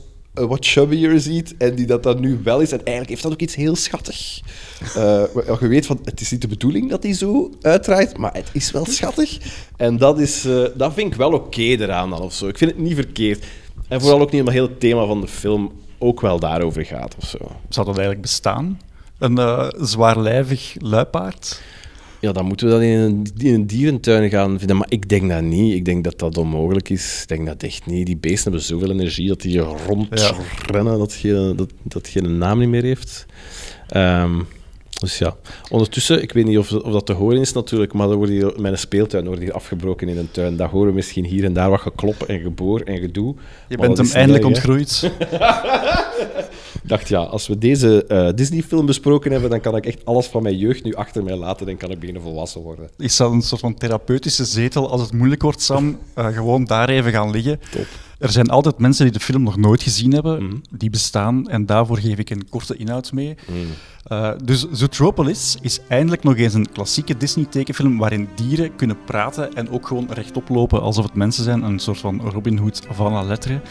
wat 0.48 0.66
chubbier 0.66 1.20
ziet 1.20 1.58
en 1.58 1.76
die 1.76 1.86
dat 1.86 2.04
dan 2.04 2.20
nu 2.20 2.40
wel 2.44 2.60
is. 2.60 2.72
En 2.72 2.78
eigenlijk 2.78 3.10
heeft 3.10 3.24
dat 3.24 3.32
ook 3.32 3.42
iets 3.42 3.56
heel 3.56 3.76
schattig. 3.76 4.40
Uh, 4.82 5.24
je 5.60 5.68
weet 5.68 5.86
van, 5.86 6.00
het 6.04 6.22
is 6.22 6.32
niet 6.32 6.42
de 6.42 6.48
bedoeling 6.48 6.90
dat 6.90 7.04
hij 7.04 7.14
zo 7.14 7.52
uitdraait, 7.62 8.18
maar 8.18 8.34
het 8.34 8.50
is 8.54 8.72
wel 8.72 8.86
schattig. 8.86 9.38
En 9.78 9.98
dat, 9.98 10.20
is, 10.20 10.46
uh, 10.46 10.66
dat 10.76 10.94
vind 10.94 11.12
ik 11.12 11.18
wel 11.18 11.32
oké 11.32 11.62
eraan 11.62 12.10
dan, 12.10 12.22
of 12.22 12.34
zo. 12.34 12.48
Ik 12.48 12.58
vind 12.58 12.72
het 12.72 12.80
niet 12.80 12.96
verkeerd. 12.96 13.46
En 13.88 14.02
vooral 14.02 14.22
ook 14.22 14.32
niet 14.32 14.40
omdat 14.40 14.54
heel 14.54 14.68
het 14.68 14.80
thema 14.80 15.06
van 15.06 15.22
de 15.22 15.28
film 15.28 15.72
ook 15.98 16.22
wel 16.22 16.40
daarover 16.40 16.86
gaat, 16.86 17.16
of 17.22 17.28
zo. 17.28 17.38
Zou 17.70 17.86
dat 17.86 17.98
eigenlijk 17.98 18.22
bestaan? 18.22 18.80
Een 19.18 19.72
zwaarlijvig 19.80 20.76
luipaard? 20.78 21.62
Ja, 22.22 22.32
dan 22.32 22.46
moeten 22.46 22.68
we 22.68 22.74
dat 22.74 22.82
in 22.82 22.90
een, 22.90 23.28
in 23.38 23.54
een, 23.54 23.68
dierentuin 23.68 24.30
gaan 24.30 24.58
vinden. 24.58 24.78
Maar 24.78 24.88
ik 24.90 25.10
denk 25.10 25.30
dat 25.30 25.42
niet. 25.42 25.76
Ik 25.76 25.86
denk 25.86 26.04
dat 26.04 26.20
dat 26.20 26.38
onmogelijk 26.38 26.90
is. 26.90 27.22
Ik 27.22 27.28
denk 27.28 27.46
dat 27.46 27.64
echt 27.64 27.86
niet. 27.86 28.06
Die 28.06 28.18
beesten 28.18 28.44
hebben 28.44 28.62
zoveel 28.62 28.92
energie 28.92 29.28
dat 29.28 29.42
die 29.42 29.60
rondrennen, 29.60 30.92
ja. 30.92 30.98
dat, 30.98 31.14
geen, 31.14 31.56
dat, 31.56 31.72
dat 31.84 32.08
geen 32.08 32.38
naam 32.38 32.60
niet 32.60 32.70
meer 32.70 32.84
heeft. 32.84 33.26
Um, 33.96 34.48
Dus 35.00 35.18
ja, 35.18 35.36
ondertussen, 35.70 36.22
ik 36.22 36.34
weet 36.34 36.46
niet 36.46 36.58
of, 36.58 36.72
of 36.72 36.92
dat 36.92 37.06
te 37.06 37.14
horen 37.14 37.40
is 37.40 37.54
natuurlijk, 37.54 37.94
maar 37.94 38.10
er 38.10 38.16
wordt 38.16 38.32
hier, 38.32 38.54
mijn 38.58 38.78
speeltuin 38.78 39.26
wordt 39.26 39.42
hier 39.42 39.54
afgebroken 39.54 40.08
in 40.08 40.18
een 40.18 40.32
tuin. 40.32 40.56
Dat 40.56 40.70
horen 40.70 40.90
we 40.90 40.96
misschien 40.96 41.26
hier 41.26 41.44
en 41.44 41.54
daar 41.54 41.70
wat 41.70 41.80
geklop 41.80 42.24
en 42.24 42.40
geboor 42.40 42.82
en 42.82 42.98
gedoe. 42.98 43.36
Je 43.68 43.78
bent 43.78 43.98
hem 43.98 44.10
eindelijk 44.14 44.44
erg, 44.44 44.54
ontgroeid. 44.54 45.02
Ik 46.84 46.90
dacht, 46.90 47.08
ja, 47.08 47.20
als 47.20 47.48
we 47.48 47.58
deze 47.58 48.06
eh, 48.06 48.30
Disney-film 48.36 48.86
besproken 48.86 49.32
hebben, 49.32 49.50
dan 49.50 49.62
kan 49.62 49.76
ik 49.76 49.86
echt 49.86 50.06
alles 50.06 50.26
van 50.26 50.44
mijn 50.44 50.58
jeugd 50.58 50.84
nu 50.84 50.94
achter 50.94 51.24
mij 51.24 51.36
laten 51.36 51.68
en 51.68 51.78
kan 51.78 51.92
ik 51.92 52.00
beginnen 52.00 52.24
volwassen 52.24 52.62
worden. 52.62 52.90
Is 52.98 53.18
dat 53.18 53.32
een 53.32 53.42
soort 53.42 53.62
van 53.62 53.74
therapeutische 53.74 54.46
zetel 54.46 54.90
als 54.90 55.02
het 55.02 55.14
moeilijk 55.14 55.42
wordt, 55.42 55.62
Sam? 55.62 56.00
eh, 56.14 56.28
gewoon 56.28 56.66
daar 56.66 56.90
even 56.90 57.12
gaan 57.12 57.32
liggen. 57.32 57.60
Top. 57.72 57.88
Er 58.20 58.32
zijn 58.32 58.50
altijd 58.50 58.78
mensen 58.80 59.04
die 59.04 59.14
de 59.14 59.20
film 59.20 59.44
nog 59.44 59.58
nooit 59.58 59.84
gezien 59.84 60.14
hebben, 60.14 60.44
Mhm. 60.44 60.56
die 60.72 60.90
bestaan, 60.90 61.48
en 61.48 61.66
daarvoor 61.66 61.98
geef 61.98 62.18
ik 62.18 62.30
een 62.30 62.50
korte 62.50 62.76
inhoud 62.78 63.12
mee. 63.12 63.36
Mm. 63.48 63.56
Eh, 64.04 64.32
dus 64.44 64.66
Zootropolis 64.72 65.58
is 65.62 65.80
eindelijk 65.88 66.24
nog 66.24 66.38
eens 66.38 66.54
een 66.54 66.72
klassieke 66.72 67.18
Disney-tekenfilm 67.18 67.98
waarin 67.98 68.28
dieren 68.36 68.76
kunnen 68.76 68.98
praten 69.06 69.54
en 69.54 69.70
ook 69.70 69.88
gewoon 69.88 70.08
rechtop 70.10 70.50
lopen 70.50 70.82
alsof 70.82 71.04
het 71.06 71.14
mensen 71.14 71.44
zijn. 71.44 71.64
Een 71.64 71.80
soort 71.80 71.98
van 71.98 72.22
Robin 72.22 72.58
Hood 72.58 72.82
van 72.92 73.12
la 73.12 73.22
lettre. 73.24 73.62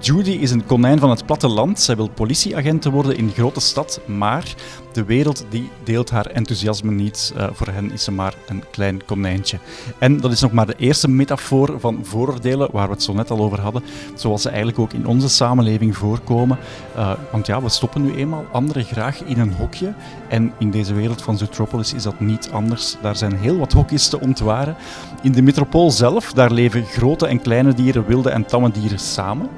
Judy 0.00 0.30
is 0.30 0.50
een 0.50 0.66
konijn 0.66 0.98
van 0.98 1.10
het 1.10 1.26
platteland. 1.26 1.80
Zij 1.80 1.96
wil 1.96 2.08
politieagent 2.08 2.84
worden 2.84 3.16
in 3.16 3.26
de 3.26 3.32
grote 3.32 3.60
stad, 3.60 4.00
maar 4.06 4.54
de 4.98 5.04
wereld 5.04 5.46
die 5.48 5.70
deelt 5.84 6.10
haar 6.10 6.26
enthousiasme 6.26 6.90
niet. 6.90 7.32
Eh, 7.36 7.46
voor 7.52 7.66
hen 7.66 7.92
is 7.92 8.04
ze 8.04 8.12
maar 8.12 8.34
een 8.48 8.62
klein 8.70 9.04
konijntje. 9.04 9.58
En 9.98 10.20
dat 10.20 10.32
is 10.32 10.40
nog 10.40 10.52
maar 10.52 10.66
de 10.66 10.74
eerste 10.76 11.08
metafoor 11.08 11.80
van 11.80 11.98
vooroordelen 12.02 12.68
waar 12.72 12.86
we 12.86 12.92
het 12.92 13.02
zo 13.02 13.12
net 13.12 13.30
al 13.30 13.38
over 13.38 13.60
hadden, 13.60 13.82
zoals 14.14 14.42
ze 14.42 14.48
eigenlijk 14.48 14.78
ook 14.78 14.92
in 14.92 15.06
onze 15.06 15.28
samenleving 15.28 15.96
voorkomen. 15.96 16.58
Eh, 16.94 17.12
want 17.32 17.46
ja, 17.46 17.62
we 17.62 17.68
stoppen 17.68 18.02
nu 18.02 18.14
eenmaal 18.14 18.44
anderen 18.52 18.84
graag 18.84 19.24
in 19.24 19.38
een 19.38 19.52
hokje. 19.52 19.92
En 20.28 20.52
in 20.58 20.70
deze 20.70 20.94
wereld 20.94 21.22
van 21.22 21.38
Zootropolis 21.38 21.94
is 21.94 22.02
dat 22.02 22.20
niet 22.20 22.50
anders. 22.52 22.96
Daar 23.02 23.16
zijn 23.16 23.36
heel 23.36 23.58
wat 23.58 23.72
hokjes 23.72 24.08
te 24.08 24.20
ontwaren. 24.20 24.76
In 25.22 25.32
de 25.32 25.42
metropool 25.42 25.90
zelf, 25.90 26.32
daar 26.32 26.52
leven 26.52 26.84
grote 26.84 27.26
en 27.26 27.40
kleine 27.40 27.74
dieren, 27.74 28.06
wilde 28.06 28.30
en 28.30 28.46
tamme 28.46 28.70
dieren 28.70 28.98
samen. 28.98 29.48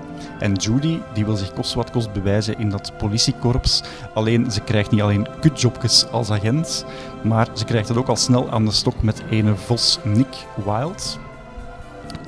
En 0.40 0.54
Judy 0.54 0.98
die 1.12 1.24
wil 1.24 1.36
zich 1.36 1.52
kost 1.52 1.74
wat 1.74 1.90
kost 1.90 2.12
bewijzen 2.12 2.58
in 2.58 2.70
dat 2.70 2.92
politiekorps. 2.98 3.82
Alleen 4.14 4.50
ze 4.50 4.60
krijgt 4.60 4.90
niet 4.90 5.02
alleen 5.02 5.26
kutjobjes 5.40 6.06
als 6.10 6.30
agent, 6.30 6.84
maar 7.22 7.48
ze 7.52 7.64
krijgt 7.64 7.88
het 7.88 7.96
ook 7.96 8.08
al 8.08 8.16
snel 8.16 8.50
aan 8.50 8.64
de 8.64 8.70
stok 8.70 9.02
met 9.02 9.22
ene 9.30 9.56
vos 9.56 9.98
Nick 10.04 10.46
Wild. 10.64 11.18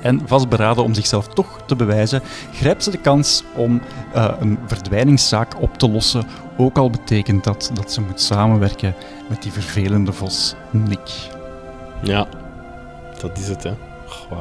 En 0.01 0.21
vastberaden 0.25 0.83
om 0.83 0.93
zichzelf 0.93 1.27
toch 1.27 1.59
te 1.65 1.75
bewijzen, 1.75 2.21
grijpt 2.53 2.83
ze 2.83 2.91
de 2.91 2.97
kans 2.97 3.43
om 3.55 3.81
eh, 4.13 4.33
een 4.39 4.59
verdwijningszaak 4.65 5.61
op 5.61 5.77
te 5.77 5.89
lossen. 5.89 6.23
Ook 6.57 6.77
al 6.77 6.89
betekent 6.89 7.43
dat 7.43 7.71
dat 7.73 7.91
ze 7.91 8.01
moet 8.01 8.21
samenwerken 8.21 8.95
met 9.29 9.41
die 9.41 9.51
vervelende 9.51 10.13
vos 10.13 10.55
Nick. 10.71 11.29
Ja, 12.01 12.27
dat 13.19 13.37
is 13.37 13.47
het, 13.47 13.63
hè. 13.63 13.73
Oh. 14.29 14.37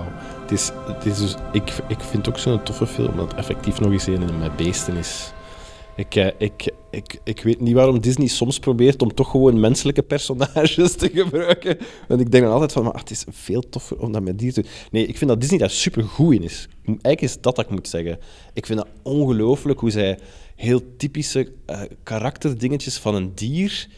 Is, 0.52 0.71
is 1.04 1.18
dus, 1.18 1.35
ik, 1.52 1.71
ik 1.88 2.00
vind 2.00 2.26
het 2.26 2.28
ook 2.28 2.38
zo'n 2.38 2.62
toffe 2.62 2.87
film, 2.87 3.16
dat 3.16 3.35
effectief 3.35 3.80
nog 3.80 3.92
eens 3.92 4.06
een 4.06 4.38
met 4.38 4.56
beesten 4.56 4.97
is. 4.97 5.32
Ik, 5.97 6.14
eh, 6.14 6.26
ik, 6.38 6.73
ik, 6.90 7.21
ik 7.25 7.42
weet 7.42 7.61
niet 7.61 7.75
waarom 7.75 8.00
Disney 8.00 8.26
soms 8.26 8.59
probeert 8.59 9.02
om 9.02 9.14
toch 9.14 9.30
gewoon 9.30 9.61
menselijke 9.61 10.02
personages 10.02 10.94
te 10.97 11.11
gebruiken. 11.14 11.78
Want 12.09 12.21
ik 12.21 12.30
denk 12.30 12.44
dan 12.44 12.52
altijd 12.52 12.73
van, 12.73 12.85
maar 12.85 12.94
het 12.94 13.11
is 13.11 13.25
veel 13.30 13.68
toffer 13.68 13.99
om 13.99 14.12
dat 14.12 14.23
met 14.23 14.38
dieren 14.38 14.54
te 14.54 14.68
doen. 14.68 14.71
Nee, 14.90 15.06
ik 15.06 15.18
vind 15.18 15.30
dat 15.30 15.40
Disney 15.40 15.59
daar 15.59 15.71
super 15.71 16.04
goed 16.04 16.35
in 16.35 16.42
is. 16.42 16.68
Eigenlijk 16.87 17.21
is 17.21 17.40
dat 17.40 17.56
dat 17.56 17.64
ik 17.64 17.71
moet 17.71 17.88
zeggen. 17.88 18.18
Ik 18.52 18.66
vind 18.66 18.78
het 18.78 18.88
ongelooflijk 19.02 19.80
hoe 19.80 19.90
zij 19.90 20.18
heel 20.56 20.80
typische 20.97 21.52
eh, 21.66 21.80
karakterdingetjes 22.02 22.99
van 22.99 23.14
een 23.14 23.32
dier 23.35 23.88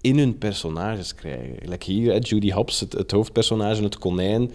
in 0.00 0.18
hun 0.18 0.38
personages 0.38 1.14
krijgen. 1.14 1.68
Like 1.68 1.92
hier, 1.92 2.18
Judy 2.18 2.50
Hopps, 2.50 2.80
het, 2.80 2.92
het 2.92 3.10
hoofdpersonage, 3.10 3.82
het 3.82 3.98
konijn. 3.98 4.50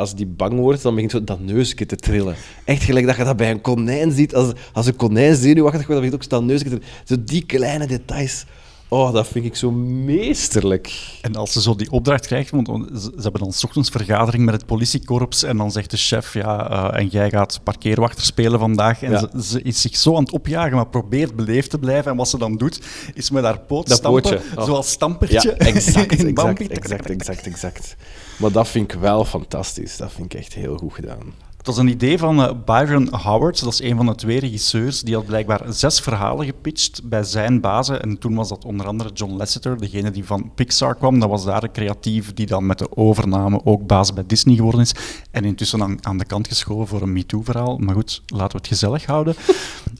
Als 0.00 0.14
die 0.14 0.26
bang 0.26 0.52
wordt, 0.52 0.82
dan 0.82 0.94
begint 0.94 1.10
zo 1.10 1.24
dat 1.24 1.40
neusje 1.40 1.86
te 1.86 1.96
trillen. 1.96 2.34
Echt 2.64 2.82
gelijk 2.82 3.06
dat 3.06 3.16
je 3.16 3.24
dat 3.24 3.36
bij 3.36 3.50
een 3.50 3.60
konijn 3.60 4.12
ziet. 4.12 4.34
Als, 4.34 4.52
als 4.72 4.86
een 4.86 4.96
konijn 4.96 5.34
zenuwachtig 5.34 5.86
wordt, 5.86 6.00
dan 6.00 6.10
begint 6.10 6.14
ook 6.14 6.28
dat 6.28 6.42
neusje 6.42 6.64
te 6.64 6.70
trillen. 6.70 6.86
Zo 7.04 7.16
die 7.24 7.46
kleine 7.46 7.86
details. 7.86 8.44
Oh, 8.92 9.12
dat 9.12 9.28
vind 9.28 9.44
ik 9.44 9.56
zo 9.56 9.70
meesterlijk. 9.70 11.18
En 11.20 11.36
als 11.36 11.52
ze 11.52 11.62
zo 11.62 11.74
die 11.74 11.90
opdracht 11.90 12.26
krijgt, 12.26 12.50
want 12.50 12.66
ze 13.00 13.10
hebben 13.22 13.40
dan 13.40 13.52
's 13.52 13.64
ochtends 13.64 13.88
vergadering 13.88 14.44
met 14.44 14.54
het 14.54 14.66
politiekorps 14.66 15.42
en 15.42 15.56
dan 15.56 15.70
zegt 15.70 15.90
de 15.90 15.96
chef, 15.96 16.34
ja, 16.34 16.70
eh, 16.70 17.00
en 17.00 17.06
jij 17.06 17.30
gaat 17.30 17.60
parkeerwachter 17.62 18.24
spelen 18.24 18.58
vandaag. 18.58 19.02
En 19.02 19.10
Ja. 19.10 19.18
ze, 19.18 19.42
ze 19.42 19.62
is 19.62 19.80
zich 19.80 19.96
zo 19.96 20.16
aan 20.16 20.22
het 20.22 20.32
opjagen, 20.32 20.76
maar 20.76 20.86
probeert 20.88 21.36
beleefd 21.36 21.70
te 21.70 21.78
blijven. 21.78 22.10
En 22.10 22.16
wat 22.16 22.28
ze 22.28 22.38
dan 22.38 22.56
doet, 22.56 22.80
is 23.14 23.30
met 23.30 23.44
haar 23.44 23.60
poot 23.60 23.88
Dat 23.88 23.96
stampen, 23.98 24.22
pootje, 24.22 24.40
oh. 24.56 24.64
zoals 24.64 24.90
stampertje 24.90 25.48
Ja, 25.48 25.66
exact, 25.66 26.12
in 26.18 26.28
exact, 26.28 26.60
exact, 26.70 27.10
exact, 27.10 27.46
exact. 27.46 27.96
Maar 28.38 28.52
dat 28.52 28.68
vind 28.68 28.92
ik 28.92 29.00
wel 29.00 29.24
fantastisch. 29.24 29.96
Dat 29.96 30.12
vind 30.12 30.34
ik 30.34 30.40
echt 30.40 30.54
heel 30.54 30.76
goed 30.76 30.94
gedaan. 30.94 31.49
Het 31.60 31.68
was 31.68 31.78
een 31.78 31.88
idee 31.88 32.18
van 32.18 32.42
eh, 32.42 32.52
Byron 32.64 33.14
Howard, 33.14 33.64
dat 33.64 33.72
is 33.72 33.82
een 33.82 33.96
van 33.96 34.06
de 34.06 34.14
twee 34.14 34.40
regisseurs. 34.40 35.00
Die 35.00 35.14
had 35.14 35.26
blijkbaar 35.26 35.62
zes 35.68 36.00
verhalen 36.00 36.46
gepitcht 36.46 37.08
bij 37.08 37.22
zijn 37.22 37.60
bazen. 37.60 38.02
En 38.02 38.18
toen 38.18 38.34
was 38.34 38.48
dat 38.48 38.64
onder 38.64 38.86
andere 38.86 39.10
John 39.12 39.36
Lasseter, 39.36 39.78
degene 39.78 40.10
die 40.10 40.24
van 40.24 40.52
Pixar 40.54 40.94
kwam. 40.94 41.18
Dat 41.18 41.28
was 41.28 41.44
daar 41.44 41.60
de 41.60 41.70
creatief 41.70 42.34
die 42.34 42.46
dan 42.46 42.66
met 42.66 42.78
de 42.78 42.96
overname 42.96 43.60
ook 43.64 43.86
baas 43.86 44.12
bij 44.12 44.24
Disney 44.26 44.54
geworden 44.56 44.80
is. 44.80 44.94
En 45.30 45.44
intussen 45.44 45.82
aan, 45.82 46.06
aan 46.06 46.18
de 46.18 46.24
kant 46.24 46.48
geschoven 46.48 46.86
voor 46.86 47.02
een 47.02 47.12
MeToo-verhaal. 47.12 47.78
Maar 47.78 47.94
goed, 47.94 48.22
laten 48.26 48.52
we 48.52 48.58
het 48.58 48.66
gezellig 48.66 49.04
houden. 49.04 49.34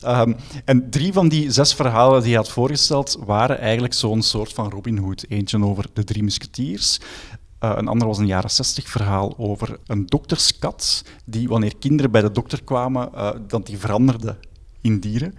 Ehm, 0.01 0.33
en 0.65 0.89
drie 0.89 1.13
van 1.13 1.29
die 1.29 1.51
zes 1.51 1.73
verhalen 1.73 2.21
die 2.21 2.29
hij 2.29 2.37
had 2.37 2.49
voorgesteld 2.49 3.17
waren 3.25 3.59
eigenlijk 3.59 3.93
zo'n 3.93 4.21
soort 4.21 4.53
van 4.53 4.69
Robin 4.69 4.97
Hood. 4.97 5.25
Eentje 5.29 5.63
over 5.63 5.85
de 5.93 6.03
drie 6.03 6.23
musketiers. 6.23 6.99
Eh, 7.61 7.71
een 7.75 7.87
ander 7.87 8.07
was 8.07 8.17
een 8.17 8.27
jaren 8.27 8.49
60 8.49 8.89
verhaal 8.89 9.33
over 9.37 9.77
een 9.87 10.05
dokterskat 10.05 11.03
die, 11.25 11.47
wanneer 11.47 11.73
kinderen 11.79 12.11
bij 12.11 12.21
de 12.21 12.31
dokter 12.31 12.63
kwamen, 12.63 13.13
eh, 13.13 13.29
dat 13.47 13.65
die 13.65 13.77
veranderde 13.77 14.35
in 14.81 14.99
dieren. 14.99 15.35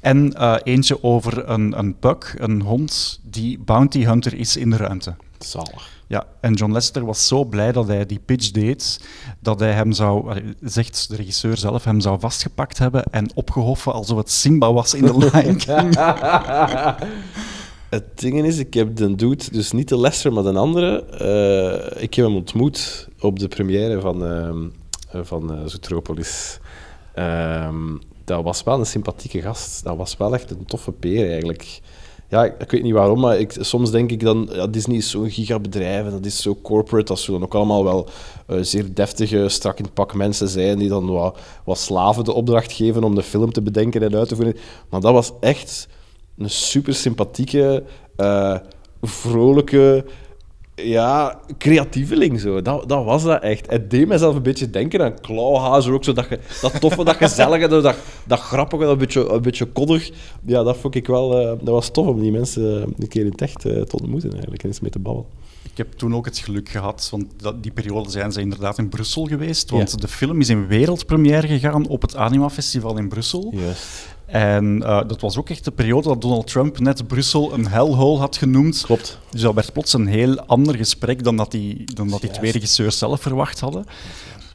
En 0.00 0.32
eh, 0.32 0.56
eentje 0.62 1.02
over 1.02 1.48
een, 1.48 1.78
een 1.78 1.98
pug, 1.98 2.34
een 2.38 2.60
hond, 2.60 3.20
die 3.22 3.58
bounty 3.58 4.04
hunter 4.04 4.34
is 4.34 4.56
in 4.56 4.70
de 4.70 4.76
ruimte. 4.76 5.14
Zalig. 5.38 5.90
Ja, 6.06 6.26
en 6.40 6.54
John 6.54 6.72
Lester 6.72 7.04
was 7.04 7.26
zo 7.26 7.44
blij 7.44 7.72
dat 7.72 7.86
hij 7.86 8.06
die 8.06 8.20
pitch 8.24 8.50
deed, 8.50 9.00
dat 9.40 9.60
hij 9.60 9.72
hem 9.72 9.92
zou, 9.92 10.42
zegt 10.60 11.08
de 11.08 11.16
regisseur 11.16 11.56
zelf, 11.56 11.84
hem 11.84 12.00
zou 12.00 12.20
vastgepakt 12.20 12.78
hebben 12.78 13.04
en 13.04 13.30
opgehoffen 13.34 13.92
alsof 13.92 14.16
het 14.18 14.30
Simba 14.30 14.72
was 14.72 14.94
in 14.94 15.04
de 15.04 15.18
Lion 15.32 15.56
King. 15.56 15.96
Het 17.92 18.20
ding 18.20 18.44
is, 18.44 18.58
ik 18.58 18.74
heb 18.74 18.96
de 18.96 19.14
dude, 19.14 19.44
dus 19.50 19.72
niet 19.72 19.88
de 19.88 19.98
Lester, 19.98 20.32
maar 20.32 20.42
de 20.42 20.52
andere. 20.52 21.04
eh, 21.04 22.02
ik 22.02 22.14
heb 22.14 22.26
hem 22.26 22.34
ontmoet 22.34 23.08
op 23.20 23.38
de 23.38 23.48
première 23.48 24.00
van, 24.00 24.26
eh, 24.26 25.20
van 25.22 25.52
eh, 25.52 25.58
Zootropolis. 25.66 26.58
Ehm, 27.14 27.96
dat 28.24 28.42
was 28.42 28.62
wel 28.62 28.78
een 28.78 28.86
sympathieke 28.86 29.40
gast. 29.40 29.84
Dat 29.84 29.96
was 29.96 30.16
wel 30.16 30.34
echt 30.34 30.50
een 30.50 30.64
toffe 30.64 30.92
peer 30.92 31.30
eigenlijk. 31.30 31.80
Ja, 32.28 32.44
ik, 32.44 32.70
weet 32.70 32.82
niet 32.82 32.92
waarom, 32.92 33.20
maar 33.20 33.38
ik, 33.38 33.56
soms 33.60 33.90
denk 33.90 34.10
ik 34.10 34.20
dan, 34.20 34.48
ja, 34.52 34.66
Disney 34.66 34.96
is 34.96 35.10
zo'n 35.10 35.30
gigabedrijf 35.30 36.04
en 36.04 36.10
dat 36.10 36.26
is 36.26 36.42
zo 36.42 36.58
corporate, 36.62 37.04
dat 37.04 37.18
zullen 37.18 37.42
ook 37.42 37.54
allemaal 37.54 37.84
wel 37.84 38.08
zeer 38.60 38.94
deftige, 38.94 39.48
strak 39.48 39.78
in 39.78 39.84
het 39.84 39.94
pak 39.94 40.14
mensen 40.14 40.48
zijn 40.48 40.78
die 40.78 40.88
dan 40.88 41.06
wat, 41.06 41.38
wat 41.64 41.78
slaven 41.78 42.24
de 42.24 42.32
opdracht 42.32 42.72
geven 42.72 43.04
om 43.04 43.14
de 43.14 43.22
film 43.22 43.52
te 43.52 43.62
bedenken 43.62 44.02
en 44.02 44.16
uit 44.16 44.28
te 44.28 44.36
voeren. 44.36 44.56
Maar 44.88 45.00
dat 45.00 45.12
was 45.12 45.32
echt 45.40 45.88
een 46.38 46.50
super 46.50 46.94
sympathieke, 46.94 47.82
eh, 48.16 48.56
vrolijke, 49.02 50.04
ja, 50.74 51.40
creatieveling. 51.58 52.40
Zo. 52.40 52.62
Dat, 52.62 52.88
dat 52.88 53.04
was 53.04 53.22
dat 53.22 53.42
echt. 53.42 53.70
Het 53.70 53.90
deed 53.90 54.08
mijzelf 54.08 54.34
een 54.34 54.42
beetje 54.42 54.70
denken 54.70 55.02
aan 55.04 55.20
Klauwhazer 55.20 55.92
ook. 55.92 56.04
Zo 56.04 56.12
dat, 56.12 56.24
ge- 56.24 56.38
dat 56.60 56.80
toffe, 56.80 57.04
dat 57.04 57.16
gezellige, 57.16 57.68
dat, 57.68 57.96
dat, 58.26 58.40
grappige, 58.40 58.84
dat 58.84 58.98
beetje, 58.98 59.28
een 59.32 59.42
beetje 59.42 59.64
koddig. 59.66 60.10
Ja, 60.46 60.62
dat 60.62 60.76
vond 60.76 60.94
ik 60.94 61.06
wel... 61.06 61.38
eh, 61.40 61.46
dat 61.46 61.68
was 61.74 61.90
tof 61.90 62.06
om 62.06 62.20
die 62.20 62.32
mensen 62.32 62.82
eh, 62.82 62.88
een 62.98 63.08
keer 63.08 63.24
in 63.24 63.30
het 63.30 63.40
echt 63.42 63.64
eh, 63.64 63.80
te 63.82 63.96
ontmoeten 63.96 64.30
eigenlijk. 64.32 64.62
En 64.62 64.68
eens 64.68 64.80
mee 64.80 64.90
te 64.90 64.98
babbelen. 64.98 65.28
Ik 65.70 65.78
heb 65.78 65.92
toen 65.92 66.14
ook 66.14 66.24
het 66.24 66.38
geluk 66.38 66.68
gehad, 66.68 67.08
want 67.10 67.24
dat, 67.36 67.62
die 67.62 67.72
periode 67.72 68.10
zijn 68.10 68.32
ze 68.32 68.40
inderdaad 68.40 68.78
in 68.78 68.88
Brussel 68.88 69.24
geweest. 69.24 69.70
Want 69.70 69.90
Ja. 69.90 69.96
de 69.96 70.08
film 70.08 70.40
is 70.40 70.48
in 70.48 70.66
wereldpremière 70.66 71.46
gegaan 71.46 71.86
op 71.88 72.02
het 72.02 72.16
Anima 72.16 72.50
Festival 72.50 72.96
in 72.98 73.08
Brussel. 73.08 73.52
Juist. 73.56 73.86
En 74.26 74.82
eh, 74.82 75.08
dat 75.08 75.20
was 75.20 75.36
ook 75.36 75.50
echt 75.50 75.64
de 75.64 75.70
periode 75.70 76.08
dat 76.08 76.20
Donald 76.20 76.46
Trump 76.46 76.78
net 76.78 77.06
Brussel 77.06 77.52
een 77.52 77.66
hellhole 77.66 78.18
had 78.18 78.36
genoemd. 78.36 78.82
Klopt. 78.84 79.18
Dus 79.30 79.40
dat 79.40 79.54
werd 79.54 79.72
plots 79.72 79.92
een 79.92 80.06
heel 80.06 80.40
ander 80.40 80.76
gesprek 80.76 81.24
dan 81.24 81.36
dat 81.36 81.50
die, 81.50 81.94
dan 81.94 82.08
dat 82.08 82.20
die 82.20 82.30
twee 82.30 82.52
regisseurs 82.52 82.98
zelf 82.98 83.20
verwacht 83.20 83.60
hadden. 83.60 83.84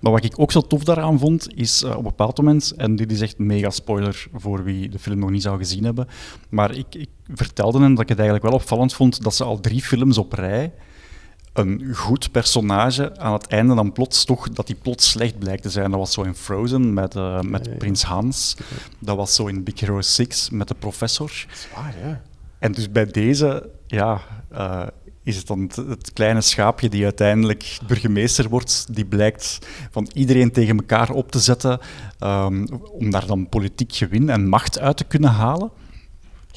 Maar 0.02 0.12
wat 0.12 0.24
ik 0.24 0.40
ook 0.40 0.52
zo 0.52 0.62
tof 0.62 0.84
daaraan 0.84 1.20
vond, 1.20 1.48
is 1.56 1.84
eh, 1.84 1.90
op 1.90 1.98
een 1.98 2.04
bepaald 2.04 2.38
moment, 2.38 2.74
en 2.78 2.96
dit 2.96 3.12
is 3.12 3.22
echt 3.22 3.38
mega 3.38 3.70
spoiler 3.70 4.28
voor 4.34 4.64
wie 4.64 4.90
de 4.90 5.00
film 5.00 5.20
nog 5.20 5.30
niet 5.30 5.42
zou 5.42 5.58
gezien 5.58 5.84
hebben, 5.84 6.08
maar 6.50 6.76
ik, 6.76 6.96
ik 6.96 7.10
vertelde 7.34 7.80
hen 7.80 7.94
dat 7.94 8.04
ik 8.04 8.10
het 8.10 8.20
eigenlijk 8.20 8.50
wel 8.50 8.60
opvallend 8.60 8.94
vond 8.94 9.24
dat 9.24 9.36
ze 9.36 9.44
al 9.44 9.60
drie 9.60 9.82
films 9.82 10.18
op 10.18 10.34
rij 10.34 10.74
een 11.58 11.96
goed 11.96 12.32
personage 12.32 13.20
aan 13.20 13.34
het 13.34 13.48
einde 13.48 13.76
dan 13.76 13.92
plots 13.92 14.26
toch, 14.26 14.50
dat 14.50 14.68
die 14.68 14.76
plots 14.76 15.10
slecht 15.10 15.40
blijkt 15.40 15.62
te 15.62 15.70
zijn. 15.70 15.92
Dat 15.92 16.00
was 16.00 16.14
zo 16.14 16.22
in 16.22 16.36
Frozen 16.36 16.94
met, 16.94 17.16
eh, 17.16 17.42
met 17.42 17.66
Ja, 17.66 17.72
ja. 17.72 17.78
Prins 17.78 18.04
Hans. 18.04 18.58
Dat 19.00 19.16
was 19.16 19.36
zo 19.36 19.48
in 19.48 19.64
Big 19.64 19.80
Hero 19.80 20.02
6 20.02 20.50
met 20.50 20.68
de 20.68 20.76
professor. 20.80 21.46
Zwaar, 21.54 21.96
ja. 22.04 22.22
En 22.60 22.72
dus 22.72 22.92
bij 22.92 23.06
deze, 23.06 23.70
ja, 23.88 24.22
uh, 24.52 24.88
is 25.24 25.36
het 25.36 25.48
dan 25.48 25.72
het, 25.88 26.14
kleine 26.14 26.42
schaapje 26.42 26.90
die 26.90 27.04
uiteindelijk 27.04 27.78
burgemeester 27.88 28.50
wordt, 28.50 28.96
die 28.96 29.06
blijkt 29.06 29.60
van 29.92 30.10
iedereen 30.14 30.52
tegen 30.52 30.78
elkaar 30.78 31.10
op 31.10 31.32
te 31.32 31.40
zetten 31.40 31.80
um, 32.24 32.68
om 32.92 33.12
daar 33.12 33.26
dan 33.26 33.50
politiek 33.50 33.96
gewin 33.96 34.30
en 34.30 34.48
macht 34.48 34.80
uit 34.80 34.98
te 34.98 35.04
kunnen 35.04 35.30
halen. 35.30 35.72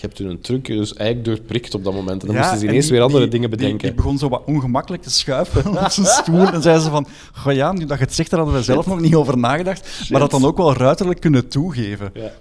Je 0.00 0.06
hebt 0.06 0.16
toen 0.16 0.28
een 0.28 0.40
truc 0.40 0.66
dus 0.66 0.94
eigenlijk 0.94 1.28
doorprikt 1.28 1.74
op 1.74 1.84
dat 1.84 1.92
moment. 1.92 2.20
En 2.20 2.26
dan 2.26 2.36
ja, 2.36 2.42
moesten 2.42 2.58
ze 2.58 2.66
ineens 2.66 2.90
weer 2.90 3.00
andere 3.00 3.28
dingen 3.28 3.50
bedenken. 3.50 3.78
Die, 3.78 3.86
die, 3.86 3.96
begon 3.96 4.18
zo 4.18 4.28
wat 4.28 4.42
ongemakkelijk 4.46 5.02
te 5.02 5.10
schuiven 5.10 5.66
op 5.84 5.90
zijn 5.90 6.06
stoel. 6.06 6.46
En 6.46 6.62
zei 6.62 6.78
ze 6.78 6.90
van, 6.90 7.06
goh 7.32 7.52
ja, 7.52 7.72
nu 7.72 7.86
dat 7.86 7.98
je 7.98 8.04
het 8.04 8.14
zegt, 8.14 8.30
daar 8.30 8.40
hadden 8.40 8.58
we 8.58 8.64
zelf 8.64 8.86
nog 8.86 9.00
niet 9.00 9.14
over 9.14 9.38
nagedacht. 9.38 10.10
Maar 10.10 10.20
dat 10.20 10.30
dan 10.30 10.44
ook 10.44 10.56
wel 10.56 10.74
ruiterlijk 10.74 11.20
kunnen 11.20 11.48
toegeven. 11.48 12.10
Ja. 12.14 12.32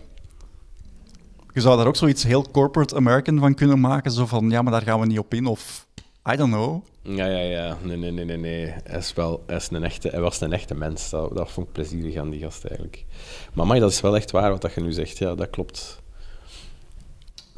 Je 1.53 1.61
zou 1.61 1.77
daar 1.77 1.87
ook 1.87 1.95
zoiets 1.95 2.23
heel 2.23 2.45
corporate 2.51 2.95
American 2.95 3.39
van 3.39 3.53
kunnen 3.53 3.79
maken. 3.79 4.11
Zo 4.11 4.25
van, 4.25 4.49
ja, 4.49 4.61
maar 4.61 4.71
daar 4.71 4.81
gaan 4.81 4.99
we 4.99 5.05
niet 5.05 5.19
op 5.19 5.33
in. 5.33 5.45
Of, 5.45 5.87
I 6.33 6.35
don't 6.35 6.51
know. 6.51 6.83
Ja, 7.01 7.25
ja, 7.25 7.39
ja. 7.39 7.77
Nee, 7.81 7.97
nee, 7.97 8.11
nee, 8.11 8.25
nee. 8.25 8.37
nee. 8.37 8.73
Hij, 8.83 8.97
is 8.97 9.13
wel, 9.13 9.43
hij, 9.47 9.55
is 9.55 9.69
een 9.71 9.83
echte, 9.83 10.09
hij 10.09 10.21
was 10.21 10.41
een 10.41 10.53
echte 10.53 10.75
mens. 10.75 11.09
Dat, 11.09 11.35
dat 11.35 11.51
vond 11.51 11.67
ik 11.67 11.73
plezierig 11.73 12.15
aan 12.15 12.29
die 12.29 12.39
gast 12.39 12.65
eigenlijk. 12.65 13.05
Maar 13.53 13.79
dat 13.79 13.91
is 13.91 14.01
wel 14.01 14.15
echt 14.15 14.31
waar 14.31 14.51
wat 14.51 14.61
dat 14.61 14.73
je 14.73 14.81
nu 14.81 14.91
zegt. 14.91 15.17
Ja, 15.17 15.35
dat 15.35 15.49
klopt. 15.49 16.01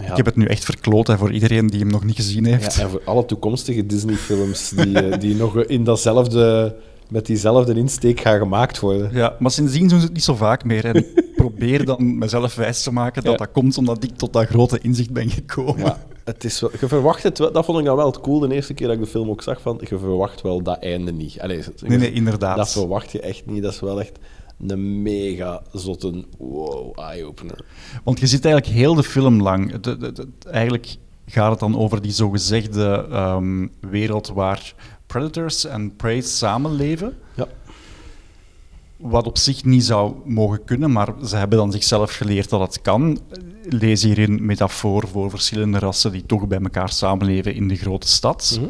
Ik 0.09 0.17
heb 0.17 0.25
het 0.25 0.35
nu 0.35 0.45
echt 0.45 0.65
verkloot 0.65 1.07
hè, 1.07 1.17
voor 1.17 1.31
iedereen 1.31 1.67
die 1.67 1.79
hem 1.79 1.89
nog 1.89 2.03
niet 2.03 2.15
gezien 2.15 2.45
heeft. 2.45 2.75
Ja, 2.75 2.81
en 2.81 2.89
voor 2.89 3.01
alle 3.05 3.25
toekomstige 3.25 3.85
Disney-films 3.85 4.69
die, 4.69 4.99
eh, 4.99 5.19
die 5.19 5.35
nog 5.35 5.63
in 5.63 5.83
datzelfde, 5.83 6.75
met 7.09 7.25
diezelfde 7.25 7.73
insteek 7.73 8.19
gaan 8.19 8.37
gemaakt 8.37 8.79
worden. 8.79 9.09
Ja, 9.13 9.35
maar 9.39 9.51
sindsdien 9.51 9.87
doen 9.87 9.99
ze 9.99 10.05
het 10.05 10.13
niet 10.13 10.23
zo 10.23 10.35
vaak 10.35 10.63
meer. 10.63 10.85
En 10.85 10.95
ik 10.95 11.31
probeer 11.35 11.85
dan 11.85 12.17
mezelf 12.17 12.55
wijs 12.55 12.83
te 12.83 12.91
maken 12.91 13.23
dat 13.23 13.37
dat 13.37 13.51
komt 13.51 13.77
omdat 13.77 14.03
ik 14.03 14.17
tot 14.17 14.33
dat 14.33 14.47
grote 14.47 14.79
inzicht 14.81 15.11
ben 15.11 15.29
gekomen. 15.29 15.83
Ja, 15.85 15.97
het 16.23 16.43
is 16.43 16.59
wel, 16.59 16.71
je 16.79 16.87
verwacht 16.87 17.23
het 17.23 17.37
Dat 17.37 17.65
vond 17.65 17.79
ik 17.79 17.85
dan 17.85 17.95
wel 17.95 18.05
het 18.05 18.19
cool 18.19 18.39
de 18.39 18.53
eerste 18.53 18.73
keer 18.73 18.87
dat 18.87 18.95
ik 18.95 19.01
de 19.01 19.09
film 19.09 19.29
ook 19.29 19.41
zag. 19.41 19.61
Van, 19.61 19.79
je 19.89 19.97
verwacht 19.97 20.41
wel 20.41 20.61
dat 20.61 20.79
einde 20.79 21.11
niet. 21.11 21.39
Allee, 21.39 21.63
nee, 21.81 21.97
nee, 21.97 22.11
inderdaad. 22.11 22.57
Dat 22.57 22.71
verwacht 22.71 23.11
je 23.11 23.19
echt 23.19 23.45
niet. 23.45 23.63
Dat 23.63 23.73
is 23.73 23.79
wel 23.79 23.99
echt 23.99 24.19
een 24.67 25.01
mega 25.01 25.61
zotte 25.71 26.25
wow, 26.37 26.99
eye-opener. 26.99 27.65
Want 28.03 28.19
je 28.19 28.27
zit 28.27 28.45
eigenlijk 28.45 28.75
heel 28.75 28.95
de 28.95 29.03
film 29.03 29.41
lang. 29.41 29.73
eigenlijk 30.45 30.95
gaat 31.25 31.51
het 31.51 31.59
dan 31.59 31.77
over 31.77 32.01
die 32.01 32.11
zogezegde 32.11 33.07
um, 33.11 33.71
wereld 33.79 34.27
waar 34.27 34.73
predators 35.05 35.65
en 35.65 35.95
prey 35.95 36.21
samenleven. 36.21 37.17
Ja. 37.35 37.47
Wat 38.97 39.27
op 39.27 39.37
zich 39.37 39.63
niet 39.63 39.83
zou 39.83 40.15
mogen 40.25 40.63
kunnen, 40.63 40.91
maar 40.91 41.13
ze 41.25 41.35
hebben 41.35 41.57
dan 41.57 41.71
zichzelf 41.71 42.15
geleerd 42.15 42.49
dat 42.49 42.59
het 42.59 42.81
kan. 42.81 43.19
Lees 43.63 44.03
hierin 44.03 44.45
metafoor 44.45 45.07
voor 45.07 45.29
verschillende 45.29 45.79
rassen 45.79 46.11
die 46.11 46.25
toch 46.25 46.47
bij 46.47 46.59
elkaar 46.59 46.89
samenleven 46.89 47.55
in 47.55 47.67
de 47.67 47.75
grote 47.75 48.07
stad. 48.07 48.57
Mhm. 48.59 48.69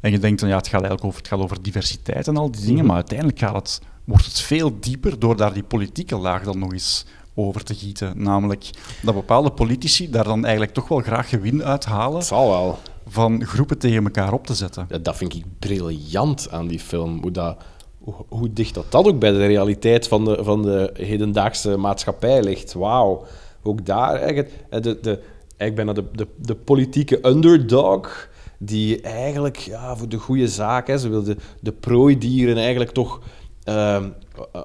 En 0.00 0.10
je 0.10 0.18
denkt 0.18 0.40
dan, 0.40 0.48
ja, 0.48 0.56
het 0.56 0.68
gaat 0.68 0.80
eigenlijk 0.80 1.04
over, 1.04 1.18
het 1.18 1.28
gaat 1.28 1.38
over 1.38 1.62
diversiteit 1.62 2.28
en 2.28 2.36
al 2.36 2.50
die 2.50 2.60
dingen, 2.60 2.78
mhm. 2.78 2.86
maar 2.86 2.96
uiteindelijk 2.96 3.38
gaat 3.38 3.54
het 3.54 3.80
wordt 4.04 4.24
het 4.24 4.40
veel 4.40 4.80
dieper 4.80 5.18
door 5.18 5.36
daar 5.36 5.52
die 5.52 5.62
politieke 5.62 6.16
laag 6.16 6.42
dan 6.42 6.58
nog 6.58 6.72
eens 6.72 7.04
over 7.34 7.64
te 7.64 7.74
gieten. 7.74 8.22
Namelijk 8.22 8.70
dat 9.02 9.14
bepaalde 9.14 9.50
politici 9.50 10.10
daar 10.10 10.24
dan 10.24 10.42
eigenlijk 10.42 10.74
toch 10.74 10.88
wel 10.88 11.00
graag 11.00 11.28
gewin 11.28 11.64
uithalen. 11.64 12.22
zal 12.22 12.48
wel. 12.48 12.78
Van 13.06 13.44
groepen 13.44 13.78
tegen 13.78 14.04
elkaar 14.04 14.32
op 14.32 14.46
te 14.46 14.54
zetten. 14.54 14.86
Ja, 14.88 14.98
dat 14.98 15.16
vind 15.16 15.34
ik 15.34 15.44
briljant 15.58 16.50
aan 16.50 16.66
die 16.66 16.78
film. 16.78 17.18
Hoe, 17.22 17.30
dat, 17.30 17.56
hoe, 17.98 18.14
hoe, 18.28 18.52
dicht 18.52 18.74
dat, 18.74 18.92
dat 18.92 19.06
ook 19.06 19.18
bij 19.18 19.30
de 19.30 19.46
realiteit 19.46 20.08
van 20.08 20.24
de, 20.24 20.44
van 20.44 20.62
de 20.62 20.90
hedendaagse 20.92 21.76
maatschappij 21.76 22.42
ligt. 22.42 22.72
Wauw. 22.72 23.24
Ook 23.62 23.86
daar 23.86 24.14
eigenlijk, 24.14 24.50
de, 24.70 24.98
de, 25.00 25.20
eigenlijk 25.56 25.74
bijna 25.74 25.92
de, 25.92 26.04
de, 26.12 26.26
de 26.36 26.54
politieke 26.54 27.26
underdog 27.26 28.28
die 28.58 29.00
eigenlijk 29.00 29.56
ja, 29.56 29.96
voor 29.96 30.08
de 30.08 30.18
goede 30.18 30.48
zaak, 30.48 30.86
hè, 30.86 30.98
ze 30.98 31.08
wil 31.08 31.22
de, 31.22 31.36
de 31.60 31.72
prooidieren 31.72 32.56
eigenlijk 32.56 32.90
toch 32.90 33.20
Ehm, 33.64 34.08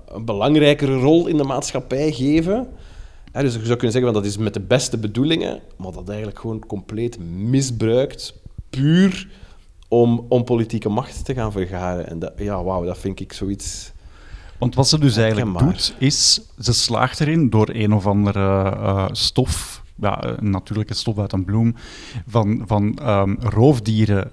een 0.08 0.26
belangrijkere 0.26 0.96
rol 0.96 1.28
in 1.28 1.38
de 1.38 1.44
maatschappij 1.44 2.12
geven. 2.12 2.68
dus 3.32 3.54
je 3.54 3.66
zou 3.66 3.76
kunnen 3.76 3.92
zeggen, 3.92 4.14
dat 4.14 4.26
is 4.26 4.38
met 4.38 4.54
de 4.54 4.60
beste 4.60 4.98
bedoelingen, 4.98 5.60
maar 5.78 5.92
dat 5.92 6.08
eigenlijk 6.08 6.40
gewoon 6.40 6.66
compleet 6.68 7.20
misbruikt, 7.20 8.34
puur 8.70 9.28
om, 9.88 10.26
om 10.30 10.44
politieke 10.44 10.90
macht 10.90 11.26
te 11.26 11.34
gaan 11.34 11.52
vergaren. 11.52 12.10
En 12.10 12.20
dat, 12.20 12.34
ja, 12.38 12.64
wauw, 12.64 12.84
dat 12.84 12.98
vind 12.98 13.20
ik 13.20 13.34
zoiets... 13.34 13.92
Want 14.58 14.76
wat 14.76 14.88
ze 14.88 15.00
dus 15.00 15.18
eigenlijk 15.18 15.60
doet, 15.60 15.96
is 15.98 16.42
ze 16.60 16.74
slaagt 16.74 17.20
erin 17.20 17.50
door 17.50 17.70
een 17.72 17.94
of 17.94 18.08
andere 18.08 18.40
uh, 18.40 19.08
stof, 19.12 19.84
ja, 19.96 20.24
een 20.24 20.50
natuurlijke 20.50 20.94
stof 20.94 21.20
uit 21.20 21.34
een 21.34 21.46
bloem, 21.46 21.76
van, 22.28 22.64
van 22.66 23.00
um, 23.04 23.38
roofdieren 23.40 24.32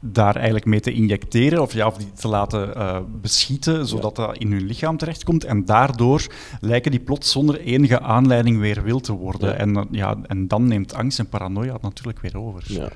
daar 0.00 0.34
eigenlijk 0.34 0.64
mee 0.64 0.80
te 0.80 0.92
injecteren 0.92 1.62
of, 1.62 1.72
ja, 1.72 1.86
of 1.86 1.96
die 1.96 2.12
te 2.12 2.28
laten 2.28 2.72
uh, 2.76 2.98
beschieten, 3.20 3.86
zodat 3.86 4.16
dat 4.16 4.38
in 4.38 4.52
hun 4.52 4.66
lichaam 4.66 4.96
terechtkomt. 4.96 5.44
En 5.44 5.64
daardoor 5.64 6.26
lijken 6.60 6.90
die 6.90 7.00
plots 7.00 7.30
zonder 7.30 7.60
enige 7.60 8.00
aanleiding 8.00 8.58
weer 8.58 8.82
wild 8.82 9.04
te 9.04 9.12
worden. 9.12 9.58
En, 9.58 9.76
uh, 9.76 9.82
ja, 9.90 10.16
en 10.26 10.48
dan 10.48 10.68
neemt 10.68 10.94
angst 10.94 11.18
en 11.18 11.28
paranoia 11.28 11.72
het 11.72 11.82
natuurlijk 11.82 12.20
weer 12.20 12.38
over. 12.38 12.62
Ja. 12.66 12.88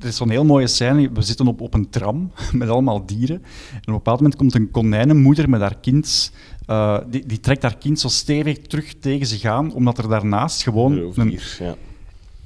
Er 0.00 0.06
is 0.06 0.16
zo'n 0.16 0.30
heel 0.30 0.44
mooie 0.44 0.66
scène. 0.66 1.10
We 1.12 1.22
zitten 1.22 1.46
op, 1.46 1.60
op 1.60 1.74
een 1.74 1.90
tram 1.90 2.32
met 2.52 2.68
allemaal 2.68 3.06
dieren. 3.06 3.36
En 3.70 3.78
op 3.80 3.86
een 3.86 3.94
bepaald 3.94 4.20
moment 4.20 4.36
komt 4.36 4.54
een 4.54 4.70
konijnenmoeder 4.70 5.48
met 5.48 5.60
haar 5.60 5.78
kind. 5.80 6.32
Uh, 6.66 6.98
die, 7.10 7.26
die, 7.26 7.40
trekt 7.40 7.62
haar 7.62 7.76
kind 7.76 8.00
zo 8.00 8.08
stevig 8.08 8.58
terug 8.58 8.94
tegen 9.00 9.26
zich 9.26 9.44
aan, 9.44 9.72
omdat 9.72 9.98
er 9.98 10.08
daarnaast 10.08 10.62
gewoon 10.62 11.12
een, 11.14 11.38
ja 11.58 11.76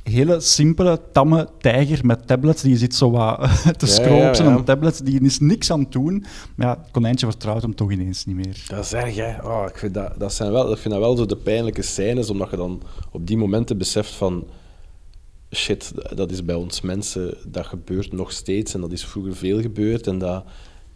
hele 0.05 0.41
simpele, 0.41 1.01
tamme 1.13 1.49
tijger 1.59 2.07
met 2.07 2.27
tablets. 2.27 2.63
Die 2.63 2.77
zit 2.77 2.95
zo 2.95 3.11
wat 3.11 3.51
te 3.79 3.87
scrollen 3.87 4.29
op 4.29 4.35
zijn 4.35 4.65
tablet. 4.65 5.07
Die 5.07 5.21
is 5.21 5.39
niks 5.39 5.71
aan 5.71 5.81
het 5.81 5.93
doen. 5.93 6.25
Maar 6.55 6.67
ja, 6.67 6.79
het 6.83 6.91
konijntje 6.91 7.27
vertrouwt 7.27 7.63
hem 7.63 7.75
toch 7.75 7.91
ineens 7.91 8.25
niet 8.25 8.37
meer. 8.37 8.65
Dat 8.69 8.85
is 8.85 8.93
erg, 8.93 9.17
hè. 9.17 9.43
Oh, 9.43 9.65
ik, 9.69 9.79
vind 9.79 9.95
dat, 9.95 10.13
dat, 10.19 10.33
zijn 10.33 10.53
wel, 10.53 10.73
ik 10.73 10.79
vind 10.79 10.95
dat 10.95 11.03
wel 11.03 11.17
zo 11.17 11.27
de 11.27 11.37
pijnlijke 11.37 11.83
scènes, 11.83 12.31
omdat 12.31 12.51
je 12.51 12.57
dan 12.57 12.83
op 13.11 13.27
die 13.27 13.37
momenten 13.37 13.79
beseft 13.79 14.13
van... 14.13 14.47
Shit, 15.55 15.93
dat 16.15 16.31
is 16.31 16.45
bij 16.45 16.55
ons 16.55 16.81
mensen, 16.81 17.37
dat 17.47 17.67
gebeurt 17.67 18.13
nog 18.13 18.33
steeds. 18.33 18.75
En 18.75 18.81
dat 18.81 18.93
is 18.93 19.05
vroeger 19.05 19.37
veel 19.37 19.61
gebeurd. 19.61 20.07
En 20.07 20.19
dat, 20.19 20.45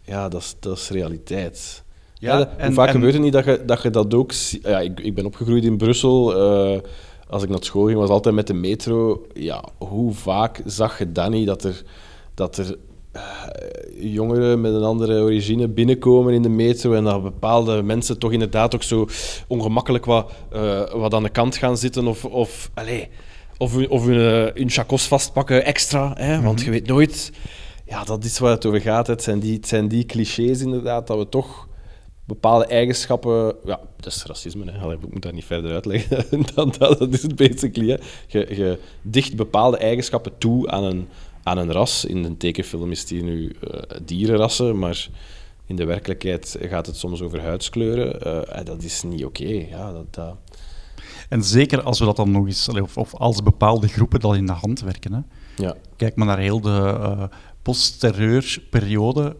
ja, 0.01 0.29
dat, 0.29 0.41
is, 0.41 0.55
dat 0.59 0.77
is 0.77 0.89
realiteit. 0.89 1.83
Ja, 2.13 2.49
en, 2.57 2.73
vaak 2.73 2.89
gebeurt 2.89 3.13
het 3.13 3.21
niet 3.21 3.33
dat 3.33 3.45
je 3.45 3.63
dat, 3.65 3.81
je 3.81 3.89
dat 3.89 4.13
ook... 4.13 4.31
Ja, 4.61 4.79
ik, 4.79 4.99
ik 4.99 5.15
ben 5.15 5.25
opgegroeid 5.25 5.63
in 5.63 5.77
Brussel... 5.77 6.37
Uh, 6.73 6.79
als 7.29 7.43
ik 7.43 7.49
naar 7.49 7.63
school 7.63 7.85
ging, 7.85 7.97
was 7.97 8.09
altijd 8.09 8.35
met 8.35 8.47
de 8.47 8.53
metro. 8.53 9.25
Ja, 9.33 9.63
hoe 9.77 10.13
vaak 10.13 10.61
zag 10.65 10.99
je 10.99 11.11
dan 11.11 11.31
niet 11.31 11.47
dat 11.47 11.63
er, 11.63 11.83
dat 12.33 12.57
er 12.57 12.77
uh, 13.15 13.23
jongeren 14.13 14.61
met 14.61 14.73
een 14.73 14.83
andere 14.83 15.21
origine 15.21 15.67
binnenkomen 15.67 16.33
in 16.33 16.41
de 16.41 16.49
metro 16.49 16.93
en 16.93 17.03
dat 17.03 17.23
bepaalde 17.23 17.83
mensen 17.83 18.19
toch 18.19 18.31
inderdaad 18.31 18.75
ook 18.75 18.83
zo 18.83 19.07
ongemakkelijk 19.47 20.05
wat, 20.05 20.31
uh, 20.53 20.91
wat 20.93 21.13
aan 21.13 21.23
de 21.23 21.29
kant 21.29 21.57
gaan 21.57 21.77
zitten 21.77 22.07
of, 22.07 22.25
of, 22.25 22.69
allez, 22.73 23.05
of, 23.57 23.87
of 23.87 24.05
hun, 24.05 24.17
uh, 24.17 24.53
hun 24.53 24.69
chacos 24.69 25.07
vastpakken 25.07 25.65
extra. 25.65 26.13
Hè, 26.15 26.41
Want 26.41 26.55
mhm. 26.55 26.65
je 26.65 26.71
weet 26.71 26.87
nooit... 26.87 27.31
Ja, 27.85 28.03
dat 28.03 28.23
is 28.23 28.39
waar 28.39 28.51
het 28.51 28.65
over 28.65 28.81
gaat. 28.81 29.07
Het 29.07 29.23
zijn 29.23 29.39
die, 29.39 29.53
het 29.53 29.67
zijn 29.67 29.87
die 29.87 30.05
clichés 30.05 30.61
inderdaad, 30.61 31.07
dat 31.07 31.17
we 31.17 31.29
toch 31.29 31.67
bepaalde 32.29 32.65
eigenschappen. 32.65 33.55
Ja, 33.65 33.79
dat 33.95 34.05
is 34.05 34.23
racisme. 34.23 34.71
Hè. 34.71 34.93
ik 34.93 35.11
moet 35.11 35.21
dat 35.21 35.33
niet 35.33 35.45
verder 35.45 35.71
uitleggen. 35.71 36.25
dat, 36.55 36.77
dat, 36.77 36.99
dat 36.99 37.13
is 37.13 37.21
het 37.21 37.35
basically. 37.35 37.89
Hè. 37.89 37.97
Je, 38.27 38.55
je 38.55 38.79
dicht 39.01 39.35
bepaalde 39.35 39.77
eigenschappen 39.77 40.37
toe 40.37 40.69
aan 40.69 40.83
een, 40.83 41.07
aan 41.43 41.57
een 41.57 41.71
ras. 41.71 42.05
In 42.05 42.23
een 42.23 42.37
tekenfilm 42.37 42.91
is 42.91 43.05
die 43.05 43.23
nu 43.23 43.55
uh, 43.63 43.79
dierenrassen, 44.05 44.79
maar 44.79 45.07
in 45.65 45.75
de 45.75 45.85
werkelijkheid 45.85 46.57
gaat 46.61 46.85
het 46.85 46.97
soms 46.97 47.21
over 47.21 47.41
huidskleuren. 47.41 48.27
Uh, 48.27 48.65
dat 48.65 48.83
is 48.83 49.03
niet 49.03 49.25
oké. 49.25 49.65
Ja, 49.69 49.91
dat, 49.91 50.13
dat... 50.13 50.35
En 51.29 51.43
zeker 51.43 51.81
als 51.81 51.99
we 51.99 52.05
dat 52.05 52.15
dan 52.15 52.31
nog 52.31 52.45
eens, 52.45 52.69
of, 52.69 52.97
of 52.97 53.15
als 53.15 53.43
bepaalde 53.43 53.87
groepen 53.87 54.19
dat 54.19 54.35
in 54.35 54.45
de 54.45 54.51
hand 54.51 54.81
werken. 54.81 55.13
Hè. 55.13 55.19
Ja. 55.63 55.75
Kijk 55.95 56.15
maar 56.15 56.27
naar 56.27 56.39
heel 56.39 56.61
de 56.61 56.97
uh, 56.99 57.23
post-terreurperiode, 57.61 59.35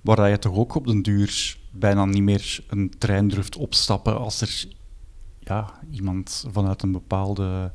waar 0.00 0.30
je 0.30 0.38
toch 0.38 0.56
ook 0.56 0.74
op 0.74 0.86
den 0.86 1.02
duur 1.02 1.56
bijna 1.74 2.04
niet 2.04 2.22
meer 2.22 2.64
een 2.68 2.92
trein 2.98 3.28
durft 3.28 3.56
opstappen 3.56 4.18
als 4.18 4.40
er 4.40 4.66
ja, 5.40 5.72
iemand 5.90 6.44
vanuit 6.52 6.82
een 6.82 6.92
bepaalde 6.92 7.72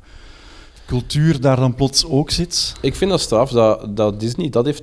cultuur 0.86 1.40
daar 1.40 1.56
dan 1.56 1.74
plots 1.74 2.06
ook 2.06 2.30
zit. 2.30 2.74
Ik 2.80 2.94
vind 2.94 3.10
dat 3.10 3.20
straf 3.20 3.50
dat, 3.50 3.96
dat 3.96 4.20
Disney 4.20 4.48
dat 4.48 4.64
heeft 4.64 4.82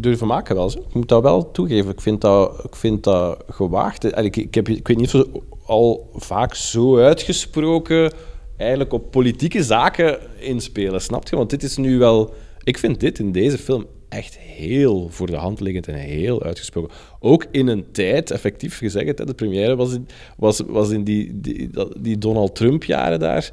durven 0.00 0.26
maken 0.26 0.54
wel. 0.54 0.70
Ik 0.70 0.94
moet 0.94 1.08
dat 1.08 1.22
wel 1.22 1.50
toegeven. 1.50 1.90
Ik 1.90 2.00
vind 2.00 2.20
dat, 2.20 2.64
ik 2.64 2.76
vind 2.76 3.04
dat 3.04 3.44
gewaagd. 3.48 4.04
Ik, 4.04 4.36
ik, 4.36 4.54
heb, 4.54 4.68
ik 4.68 4.88
weet 4.88 4.96
niet 4.96 5.14
of 5.14 5.24
al 5.66 6.10
vaak 6.14 6.54
zo 6.54 6.98
uitgesproken 6.98 8.12
eigenlijk 8.56 8.92
op 8.92 9.10
politieke 9.10 9.62
zaken 9.62 10.18
inspelen, 10.40 11.00
snap 11.00 11.28
je? 11.28 11.36
Want 11.36 11.50
dit 11.50 11.62
is 11.62 11.76
nu 11.76 11.98
wel... 11.98 12.34
Ik 12.64 12.78
vind 12.78 13.00
dit 13.00 13.18
in 13.18 13.32
deze 13.32 13.58
film 13.58 13.86
echt 14.12 14.38
heel 14.38 15.08
voor 15.10 15.26
de 15.26 15.36
hand 15.36 15.60
liggend 15.60 15.88
en 15.88 15.94
heel 15.94 16.42
uitgesproken. 16.42 16.96
Ook 17.20 17.46
in 17.50 17.66
een 17.66 17.84
tijd, 17.92 18.30
effectief 18.30 18.78
gezegd, 18.78 19.26
de 19.26 19.34
première 19.34 19.76
was 19.76 19.92
in, 19.92 20.08
was, 20.36 20.60
was 20.66 20.90
in 20.90 21.04
die, 21.04 21.40
die, 21.40 21.70
die 21.98 22.18
Donald 22.18 22.54
Trump-jaren 22.54 23.18
daar. 23.18 23.50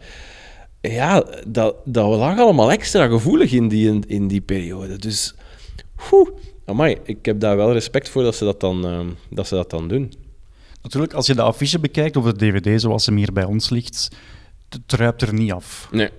ja, 0.82 1.26
dat, 1.48 1.76
dat 1.86 2.16
lag 2.18 2.40
allemaal 2.40 2.72
extra 2.72 3.08
gevoelig 3.08 3.52
in 3.52 3.68
die, 3.68 4.00
in 4.08 4.28
die 4.28 4.42
periode. 4.42 4.98
Dus, 4.98 5.34
oeh, 6.12 6.30
amai, 6.66 6.98
ik 7.04 7.26
heb 7.26 7.40
daar 7.40 7.58
wel 7.58 7.74
respect 7.74 8.10
voor 8.10 8.24
dat 8.24 8.36
ze 8.36 8.44
dat 8.44 8.60
dan, 8.60 8.86
ehm, 8.86 9.08
dat, 9.30 9.48
ze 9.48 9.56
dat 9.56 9.70
dan 9.70 9.88
doen. 9.88 10.14
Natuurlijk, 10.82 11.14
als 11.14 11.28
je 11.28 11.36
de 11.36 11.42
affiche 11.42 11.80
bekijkt, 11.80 12.16
of 12.16 12.26
de 12.32 12.36
dvd 12.36 12.82
zoals 12.82 13.06
hem 13.06 13.16
hier 13.16 13.34
bij 13.34 13.44
ons 13.44 13.70
ligt, 13.70 14.10
het 14.70 15.22
er 15.22 15.34
niet 15.34 15.52
af. 15.52 15.88
Nee. 15.92 16.10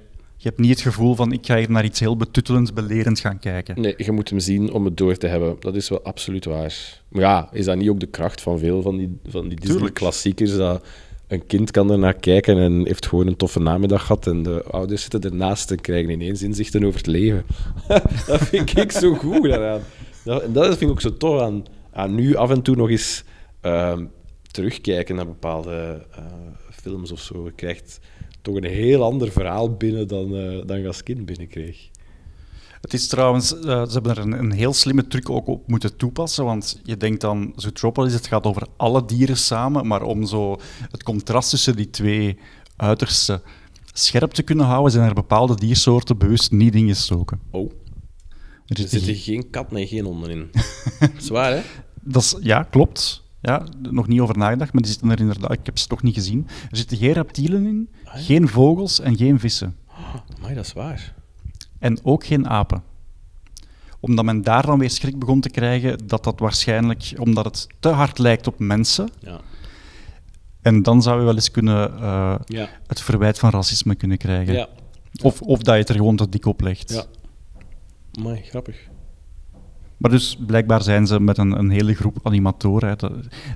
Je 0.43 0.49
hebt 0.49 0.61
niet 0.61 0.71
het 0.71 0.81
gevoel 0.81 1.15
van, 1.15 1.33
ik 1.33 1.47
ga 1.47 1.57
hier 1.57 1.71
naar 1.71 1.85
iets 1.85 2.01
heel 2.01 2.17
betuttelends, 2.17 2.73
belerends 2.73 3.21
gaan 3.21 3.39
kijken. 3.39 3.81
Nee, 3.81 3.95
je 3.97 4.13
moet 4.13 4.31
hem 4.31 4.39
zien 4.39 4.73
om 4.73 4.85
het 4.85 4.97
door 4.97 5.17
te 5.17 5.27
hebben. 5.27 5.57
Dat 5.59 5.75
is 5.75 5.89
wel 5.89 6.03
absoluut 6.03 6.45
waar. 6.45 7.01
Maar 7.09 7.23
ja, 7.23 7.49
is 7.53 7.65
dat 7.65 7.77
niet 7.77 7.89
ook 7.89 8.01
de 8.01 8.07
kracht 8.07 8.41
van 8.41 8.59
veel 8.59 8.83
van 8.83 8.97
die, 8.97 9.19
van 9.29 9.49
die 9.49 9.61
Disney-klassiekers, 9.61 10.57
dat 10.57 10.85
een 11.27 11.47
kind 11.47 11.71
kan 11.71 11.91
er 11.91 11.99
naar 11.99 12.15
kijken 12.15 12.59
en 12.59 12.87
heeft 12.87 13.07
gewoon 13.07 13.27
een 13.27 13.37
toffe 13.37 13.61
namiddag 13.61 14.07
gehad 14.07 14.27
en 14.27 14.43
de 14.43 14.63
ouders 14.63 15.03
zitten 15.03 15.21
ernaast 15.31 15.71
en 15.71 15.81
krijgen 15.81 16.11
ineens 16.11 16.43
inzichten 16.43 16.85
over 16.85 16.99
het 16.99 17.07
leven. 17.07 17.45
dat 18.27 18.41
vind 18.43 18.79
ik 18.79 18.93
zo 18.93 19.15
goed 19.15 19.43
daaraan. 19.43 19.81
Dat, 20.25 20.55
dat 20.55 20.67
vind 20.67 20.81
ik 20.81 20.91
ook 20.91 21.01
zo 21.01 21.17
tof 21.17 21.41
aan, 21.41 21.65
aan 21.93 22.15
nu 22.15 22.35
af 22.35 22.51
en 22.51 22.63
toe 22.63 22.77
nog 22.77 22.91
eens 22.91 23.25
ehm, 23.61 24.05
terugkijken 24.51 25.17
naar 25.17 25.27
bepaalde 25.27 26.07
uh, 26.19 26.25
films 26.71 27.13
of 27.13 27.21
zo. 27.21 27.45
Je 27.45 27.53
krijgt 27.53 28.01
toch 28.43 28.55
een 28.55 28.65
heel 28.65 29.03
ander 29.03 29.33
verhaal 29.33 29.75
binnen 29.75 30.09
dan, 30.09 30.35
uh, 30.35 30.63
dan 30.67 30.93
kind 31.05 31.27
binnenkreeg. 31.27 31.89
Het 32.81 32.95
is 32.95 33.09
trouwens, 33.09 33.53
uh, 33.55 33.61
ze 33.63 33.93
hebben 33.93 34.11
er 34.11 34.19
een, 34.19 34.33
een, 34.33 34.53
heel 34.53 34.73
slimme 34.73 35.07
truc 35.07 35.31
ook 35.31 35.47
op 35.47 35.69
moeten 35.69 35.97
toepassen, 35.97 36.45
want 36.45 36.81
je 36.85 36.97
denkt 36.97 37.21
dan, 37.21 37.53
Zootropolis, 37.57 38.13
het 38.13 38.27
gaat 38.27 38.45
over 38.45 38.67
alle 38.77 39.05
dieren 39.05 39.37
samen, 39.37 39.87
maar 39.87 40.03
om 40.03 40.27
zo 40.27 40.57
het 40.91 41.03
contrast 41.03 41.51
tussen 41.51 41.77
die 41.77 41.91
twee 41.91 42.39
uitersten 42.77 43.43
scherp 43.93 44.31
te 44.31 44.43
kunnen 44.43 44.67
houden, 44.67 44.93
zijn 44.93 45.09
er 45.09 45.15
bepaalde 45.15 45.55
diersoorten 45.55 46.19
bewust 46.19 46.53
niet 46.53 46.75
ingestoken. 46.75 47.41
Oh. 47.51 47.71
Er, 48.67 48.83
er 48.83 48.89
zitten 48.89 49.17
geen 49.17 49.51
kat 49.51 49.73
en 49.73 49.87
geen 49.87 50.05
honden 50.05 50.31
in. 50.31 50.51
Zwaar, 51.27 51.53
hè? 51.53 51.61
Dat 52.03 52.23
is, 52.23 52.37
ja, 52.41 52.63
klopt. 52.63 53.23
Ja, 53.41 53.67
nog 53.91 54.07
niet 54.07 54.21
over 54.21 54.39
nagedacht, 54.39 54.73
maar 54.73 54.83
die 54.83 54.91
zitten 54.91 55.11
er 55.11 55.21
inderdaad. 55.21 55.53
Ik 55.53 55.67
heb 55.67 55.79
ze 55.79 55.87
toch 55.87 56.03
niet 56.03 56.15
gezien. 56.15 56.47
Er 56.71 56.77
zitten 56.77 56.97
geen 56.97 57.13
reptielen 57.13 57.67
in, 57.67 57.89
ah, 58.05 58.15
geen 58.15 58.49
vogels 58.49 59.01
en 59.01 59.17
geen 59.17 59.41
vissen. 59.41 59.77
Oh, 59.89 60.15
maar 60.41 60.55
dat 60.55 60.65
is 60.65 60.73
waar. 60.73 61.15
En 61.79 62.05
ook 62.05 62.25
geen 62.27 62.49
apen. 62.49 62.83
Omdat 64.01 64.25
men 64.25 64.43
daar 64.43 64.67
dan 64.67 64.79
weer 64.79 64.91
schrik 64.91 65.19
begon 65.19 65.41
te 65.41 65.51
krijgen 65.51 66.07
dat 66.07 66.25
dat 66.25 66.41
waarschijnlijk, 66.41 67.13
omdat 67.17 67.45
het 67.45 67.67
te 67.79 67.89
hard 67.89 68.19
lijkt 68.19 68.47
op 68.47 68.59
mensen. 68.59 69.09
Ja. 69.19 69.41
En 70.63 70.83
dan 70.83 71.03
zou 71.03 71.19
je 71.19 71.25
wel 71.25 71.35
eens 71.35 71.51
kunnen 71.51 71.93
uh, 71.93 72.35
ja. 72.45 72.69
het 72.87 73.01
verwijt 73.01 73.39
van 73.39 73.51
racisme 73.51 73.95
kunnen 73.95 74.19
krijgen. 74.19 74.55
Ja. 74.55 74.69
Of, 75.23 75.41
of 75.41 75.59
dat 75.59 75.75
je 75.75 75.81
het 75.81 75.89
er 75.89 75.95
gewoon 75.95 76.17
te 76.17 76.29
dik 76.29 76.47
op 76.47 76.61
legt. 76.61 76.91
Ja. 76.91 77.05
Mooi, 78.23 78.43
grappig. 78.43 78.89
Maar 80.01 80.11
dus 80.11 80.39
blijkbaar 80.47 80.83
zijn 80.83 81.07
ze 81.07 81.21
met 81.21 81.39
een, 81.39 81.59
een 81.59 81.71
hele 81.71 81.95
groep 81.95 82.19
animatoren, 82.23 82.99
die 82.99 83.09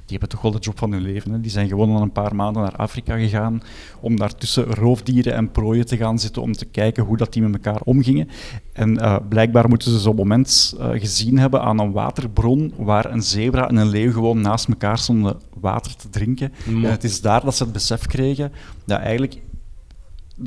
hebben 0.06 0.28
toch 0.28 0.42
wel 0.42 0.50
de 0.50 0.58
job 0.58 0.78
van 0.78 0.92
hun 0.92 1.02
leven. 1.02 1.32
Hè. 1.32 1.40
Die 1.40 1.50
zijn 1.50 1.68
gewoon 1.68 1.94
al 1.96 2.02
een 2.02 2.12
paar 2.12 2.34
maanden 2.34 2.62
naar 2.62 2.76
Afrika 2.76 3.16
gegaan 3.16 3.62
om 4.00 4.16
daar 4.16 4.34
tussen 4.34 4.64
roofdieren 4.64 5.34
en 5.34 5.50
prooien 5.50 5.86
te 5.86 5.96
gaan 5.96 6.18
zitten 6.18 6.42
om 6.42 6.52
te 6.52 6.64
kijken 6.64 7.04
hoe 7.04 7.16
dat 7.16 7.32
die 7.32 7.42
met 7.42 7.54
elkaar 7.54 7.80
omgingen. 7.84 8.28
En 8.72 8.94
uh, 8.94 9.16
blijkbaar 9.28 9.68
moeten 9.68 9.90
ze 9.90 9.98
zo'n 9.98 10.16
moment 10.16 10.74
uh, 10.78 10.88
gezien 10.90 11.38
hebben 11.38 11.62
aan 11.62 11.78
een 11.78 11.92
waterbron 11.92 12.72
waar 12.76 13.12
een 13.12 13.22
zebra 13.22 13.68
en 13.68 13.76
een 13.76 13.88
leeuw 13.88 14.12
gewoon 14.12 14.40
naast 14.40 14.68
elkaar 14.68 14.98
stonden 14.98 15.36
water 15.60 15.96
te 15.96 16.10
drinken. 16.10 16.52
En 16.66 16.82
het 16.82 17.04
is 17.04 17.20
daar 17.20 17.44
dat 17.44 17.54
ze 17.54 17.62
het 17.62 17.72
besef 17.72 18.06
kregen 18.06 18.52
dat 18.84 18.98
eigenlijk 18.98 19.40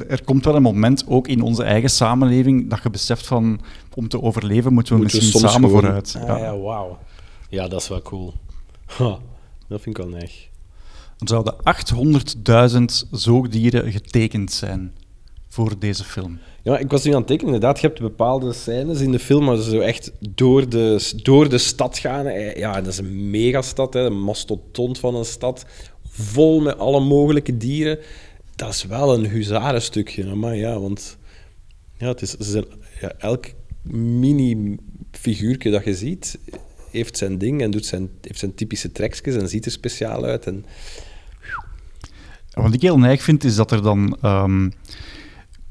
er 0.08 0.24
komt 0.24 0.46
wel 0.46 0.56
een 0.56 0.62
moment, 0.62 1.08
ook 1.08 1.28
in 1.28 1.42
onze 1.42 1.64
eigen 1.64 1.90
samenleving, 1.90 2.70
dat 2.70 2.80
je 2.84 2.90
beseft 2.90 3.28
van 3.28 3.60
om 3.94 4.08
te 4.08 4.22
overleven 4.22 4.74
moeten 4.74 4.96
we 4.96 5.04
misschien 5.04 5.40
samen 5.40 5.70
vooruit. 5.70 6.16
Ah, 6.20 6.28
ja, 6.28 6.38
ja 6.38 6.58
wauw. 6.58 6.98
Ja, 7.50 7.68
dat 7.68 7.82
is 7.82 7.88
wel 7.88 8.02
cool. 8.02 8.34
dat 9.70 9.82
vind 9.82 9.86
ik 9.86 9.98
wel 9.98 10.08
neig. 10.08 10.48
Er 11.20 11.28
zouden 11.28 11.56
800.000 13.04 13.10
zoogdieren 13.12 13.92
getekend 13.92 14.52
zijn 14.52 14.94
voor 15.48 15.80
deze 15.80 16.04
film. 16.04 16.40
Ja, 16.64 16.78
ik 16.78 16.92
was 16.92 17.04
nu 17.04 17.12
aan 17.12 17.18
het 17.18 17.28
tekenen. 17.28 17.54
Inderdaad, 17.54 17.80
je 17.80 17.88
hebt 17.88 18.00
bepaalde 18.00 18.54
scènes 18.54 19.00
in 19.00 19.12
de 19.12 19.20
film 19.20 19.46
waar 19.46 19.58
ze 19.58 19.70
zo 19.70 19.80
echt 19.80 20.12
door 20.20 20.70
de, 20.70 21.12
door 21.24 21.50
de 21.50 21.58
stad 21.58 21.98
gaan. 21.98 22.26
Eh, 22.26 22.56
ja, 22.56 22.74
dat 22.74 22.88
is 22.88 22.98
een 22.98 23.30
megastad, 23.30 23.94
hè, 23.94 24.06
een 24.06 24.22
mastodont 24.22 25.00
van 25.00 25.16
een 25.16 25.26
stad. 25.26 25.66
Vol 26.10 26.62
met 26.62 26.78
alle 26.78 27.00
mogelijke 27.00 27.58
dieren 27.58 28.00
dat 28.58 28.70
is 28.70 28.84
wel 28.84 29.14
een 29.14 29.26
huzarenstukje. 29.26 30.36
Maar 30.36 30.56
ja, 30.56 30.80
want 30.80 31.18
ja, 31.98 32.08
het 32.08 32.22
is, 32.22 32.36
zijn, 32.38 32.66
ja, 33.02 33.12
elk 33.18 33.46
mini-figuurtje 33.92 35.72
dat 35.72 35.84
je 35.84 35.96
ziet, 35.96 36.40
heeft 36.92 37.18
zijn 37.18 37.38
ding 37.38 37.62
en 37.62 37.72
doet 37.72 37.86
zijn, 37.86 38.10
heeft 38.22 38.40
zijn 38.40 38.56
typische 38.56 38.92
trekjes 38.92 39.36
en 39.36 39.50
ziet 39.50 39.66
er 39.66 39.72
speciaal 39.72 40.24
uit. 40.24 40.46
En... 40.46 40.66
Wat 42.52 42.74
ik 42.74 42.82
heel 42.82 43.00
neig 43.00 43.24
vind, 43.24 43.44
is 43.44 43.56
dat 43.56 43.72
er 43.72 43.82
dan 43.82 44.18
um, 44.22 44.74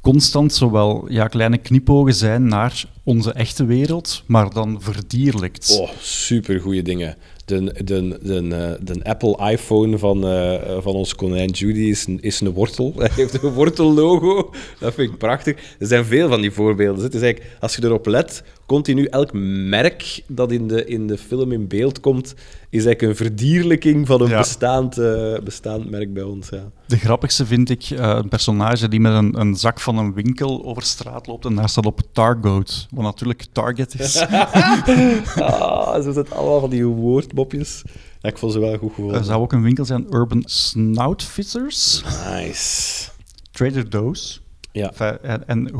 constant 0.00 0.54
zowel 0.54 1.10
ja, 1.12 1.26
kleine 1.26 1.58
knipogen 1.58 2.14
zijn 2.14 2.46
naar 2.46 2.84
onze 3.02 3.32
echte 3.32 3.64
wereld, 3.64 4.22
maar 4.26 4.50
dan 4.50 4.82
verdierlijkt. 4.82 5.78
Oh, 5.80 5.90
supergoeie 5.98 6.82
dingen 6.82 7.16
de, 7.46 7.84
de, 7.84 8.18
de, 8.22 8.56
eh, 8.56 8.72
de 8.80 9.04
Apple 9.04 9.50
iPhone 9.50 9.98
van, 9.98 10.32
uh, 10.32 10.78
van 10.78 10.94
ons 10.94 11.14
konijn 11.14 11.50
Judy 11.50 11.80
is 11.80 12.06
een, 12.06 12.18
is 12.20 12.40
een 12.40 12.52
wortel. 12.52 12.92
Hij 12.96 13.10
heeft 13.14 13.42
een 13.42 13.52
wortellogo. 13.52 14.50
Dat 14.78 14.94
vind 14.94 15.12
ik 15.12 15.18
prachtig. 15.18 15.56
Er 15.78 15.86
zijn 15.86 16.04
veel 16.04 16.28
van 16.28 16.40
die 16.40 16.50
voorbeelden. 16.50 17.04
Het 17.04 17.14
is 17.14 17.20
eigenlijk, 17.20 17.56
als 17.60 17.76
je 17.76 17.84
erop 17.84 18.06
let, 18.06 18.42
continu 18.66 19.04
elk 19.04 19.30
merk 19.68 20.22
dat 20.26 20.52
in 20.52 20.68
de, 20.68 20.84
in 20.84 21.06
de 21.06 21.18
film 21.18 21.52
in 21.52 21.68
beeld 21.68 22.00
komt, 22.00 22.34
is 22.70 22.84
eigenlijk 22.84 23.02
een 23.02 23.26
verdierlijking 23.26 24.06
van 24.06 24.20
een 24.20 24.36
bestaand, 24.36 24.98
uh, 24.98 25.38
bestaand 25.44 25.90
merk 25.90 26.14
bij 26.14 26.22
ons. 26.22 26.48
Ja. 26.48 26.70
De 26.86 26.96
grappigste 26.98 27.46
vind 27.46 27.70
ik 27.70 27.90
uh, 27.90 27.98
een 27.98 28.28
personage 28.28 28.88
die 28.88 29.00
met 29.00 29.12
een, 29.12 29.40
een 29.40 29.56
zak 29.56 29.80
van 29.80 29.98
een 29.98 30.14
winkel 30.14 30.64
over 30.64 30.82
straat 30.82 31.26
loopt 31.26 31.44
en 31.44 31.54
daar 31.54 31.68
staat 31.68 31.86
op 31.86 32.00
Targoat, 32.12 32.86
wat 32.90 33.04
natuurlijk 33.04 33.46
Target 33.52 34.00
is. 34.00 34.16
ah, 35.36 36.02
zo 36.02 36.12
het 36.14 36.30
allemaal 36.30 36.60
van 36.60 36.70
die 36.70 36.86
woordmopjes. 36.86 37.82
Ja, 38.20 38.28
ik 38.28 38.38
vond 38.38 38.52
ze 38.52 38.58
wel 38.58 38.78
goed 38.78 38.94
geworden. 38.94 39.20
Er 39.20 39.26
zou 39.26 39.42
ook 39.42 39.52
een 39.52 39.62
winkel 39.62 39.84
zijn, 39.84 40.06
Urban 40.10 40.42
Snoutfizzers. 40.44 42.02
Nice. 42.30 43.08
Trader 43.50 43.90
Doos. 43.90 44.42
Ja. 44.72 44.92
En, 45.22 45.48
en. 45.48 45.70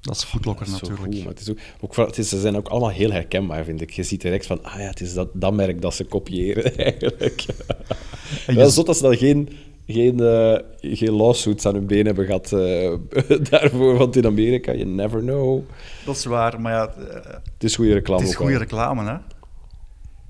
Dat 0.00 0.16
is 0.16 0.24
Footlocker 0.24 0.70
natuurlijk. 0.70 1.00
Goed, 1.00 1.18
maar 1.18 1.32
het 1.32 1.40
is 1.40 1.50
ook, 1.50 1.58
ook 1.80 1.96
het 1.96 2.18
is, 2.18 2.28
ze 2.28 2.40
zijn 2.40 2.56
ook 2.56 2.68
allemaal 2.68 2.90
heel 2.90 3.12
herkenbaar, 3.12 3.64
vind 3.64 3.80
ik. 3.80 3.90
Je 3.90 4.02
ziet 4.02 4.20
direct 4.20 4.46
van, 4.46 4.64
ah 4.64 4.78
ja, 4.78 4.86
het 4.86 5.00
is 5.00 5.14
dat, 5.14 5.28
dat 5.32 5.52
merk 5.52 5.80
dat 5.80 5.94
ze 5.94 6.04
kopiëren, 6.04 6.76
eigenlijk. 6.86 7.44
En 8.46 8.54
Wel 8.54 8.70
zot 8.70 8.86
dat 8.86 8.96
ze 8.96 9.02
dan 9.02 9.16
geen, 9.16 9.48
geen, 9.86 10.20
uh, 10.20 10.58
geen 10.80 11.12
lawsuits 11.12 11.66
aan 11.66 11.74
hun 11.74 11.86
been 11.86 12.06
hebben 12.06 12.26
gehad 12.26 12.52
uh, 12.52 12.94
daarvoor, 13.50 13.96
want 13.96 14.16
in 14.16 14.26
Amerika, 14.26 14.74
you 14.74 14.88
never 14.88 15.20
know. 15.20 15.62
Dat 16.04 16.16
is 16.16 16.24
waar, 16.24 16.60
maar 16.60 16.72
ja... 16.72 16.94
Uh, 16.98 17.14
het 17.34 17.64
is 17.64 17.76
goede 17.76 17.92
reclame 17.92 18.20
Het 18.20 18.30
is 18.30 18.36
goede 18.36 18.58
reclame, 18.58 19.04
hè. 19.04 19.16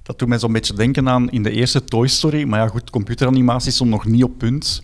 Dat 0.03 0.19
doet 0.19 0.29
mij 0.29 0.39
zo'n 0.39 0.53
beetje 0.53 0.75
denken 0.75 1.09
aan 1.09 1.31
in 1.31 1.43
de 1.43 1.51
eerste 1.51 1.85
Toy 1.85 2.07
Story, 2.07 2.45
maar 2.45 2.61
ja, 2.61 2.69
goed, 2.69 2.91
computeranimatie 2.91 3.73
stond 3.73 3.91
nog 3.91 4.07
niet 4.07 4.25
op 4.25 4.39
punt. 4.39 4.83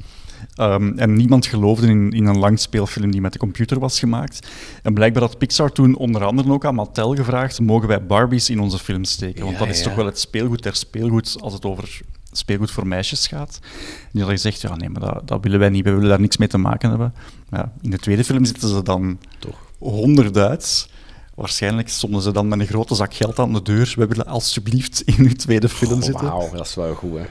Um, 0.60 0.98
en 0.98 1.14
niemand 1.14 1.46
geloofde 1.46 1.86
in, 1.86 2.10
in 2.10 2.26
een 2.26 2.38
langspeelfilm 2.38 3.10
die 3.10 3.20
met 3.20 3.32
de 3.32 3.38
computer 3.38 3.78
was 3.78 3.98
gemaakt. 3.98 4.48
En 4.82 4.94
blijkbaar 4.94 5.22
had 5.22 5.38
Pixar 5.38 5.72
toen 5.72 5.96
onder 5.96 6.24
andere 6.24 6.52
ook 6.52 6.64
aan 6.64 6.74
Mattel 6.74 7.14
gevraagd: 7.14 7.60
mogen 7.60 7.88
wij 7.88 8.06
Barbies 8.06 8.50
in 8.50 8.60
onze 8.60 8.78
film 8.78 9.04
steken? 9.04 9.44
Want 9.44 9.58
dat 9.58 9.68
is 9.68 9.82
toch 9.82 9.94
wel 9.94 10.06
het 10.06 10.18
speelgoed 10.18 10.62
der 10.62 10.76
speelgoed 10.76 11.36
als 11.40 11.52
het 11.52 11.64
over 11.64 12.00
speelgoed 12.32 12.70
voor 12.70 12.86
meisjes 12.86 13.26
gaat. 13.26 13.58
En 13.62 14.10
die 14.12 14.22
hadden 14.22 14.40
gezegd: 14.40 14.60
ja, 14.60 14.76
nee, 14.76 14.88
maar 14.88 15.00
dat, 15.00 15.28
dat 15.28 15.42
willen 15.42 15.58
wij 15.58 15.68
niet, 15.68 15.84
we 15.84 15.90
willen 15.90 16.08
daar 16.08 16.20
niks 16.20 16.36
mee 16.36 16.48
te 16.48 16.58
maken 16.58 16.88
hebben. 16.88 17.14
ja, 17.50 17.72
in 17.80 17.90
de 17.90 17.98
tweede 17.98 18.24
film 18.24 18.44
zitten 18.44 18.68
ze 18.68 18.82
dan 18.82 19.18
toch 19.38 19.70
honderd 19.78 20.36
uit. 20.36 20.88
Waarschijnlijk 21.34 21.88
stonden 21.88 22.22
ze 22.22 22.32
dan 22.32 22.48
met 22.48 22.60
een 22.60 22.66
grote 22.66 22.94
zak 22.94 23.14
geld 23.14 23.38
aan 23.38 23.52
de 23.52 23.62
deur. 23.62 23.94
We 23.96 24.06
willen 24.06 24.26
alsjeblieft 24.26 25.00
in 25.00 25.24
uw 25.24 25.34
tweede 25.34 25.68
film 25.68 25.98
oh, 25.98 26.02
zitten. 26.02 26.26
Wauw, 26.26 26.50
dat 26.50 26.66
is 26.66 26.74
wel 26.74 26.94
goed, 26.94 27.18
hè. 27.18 27.24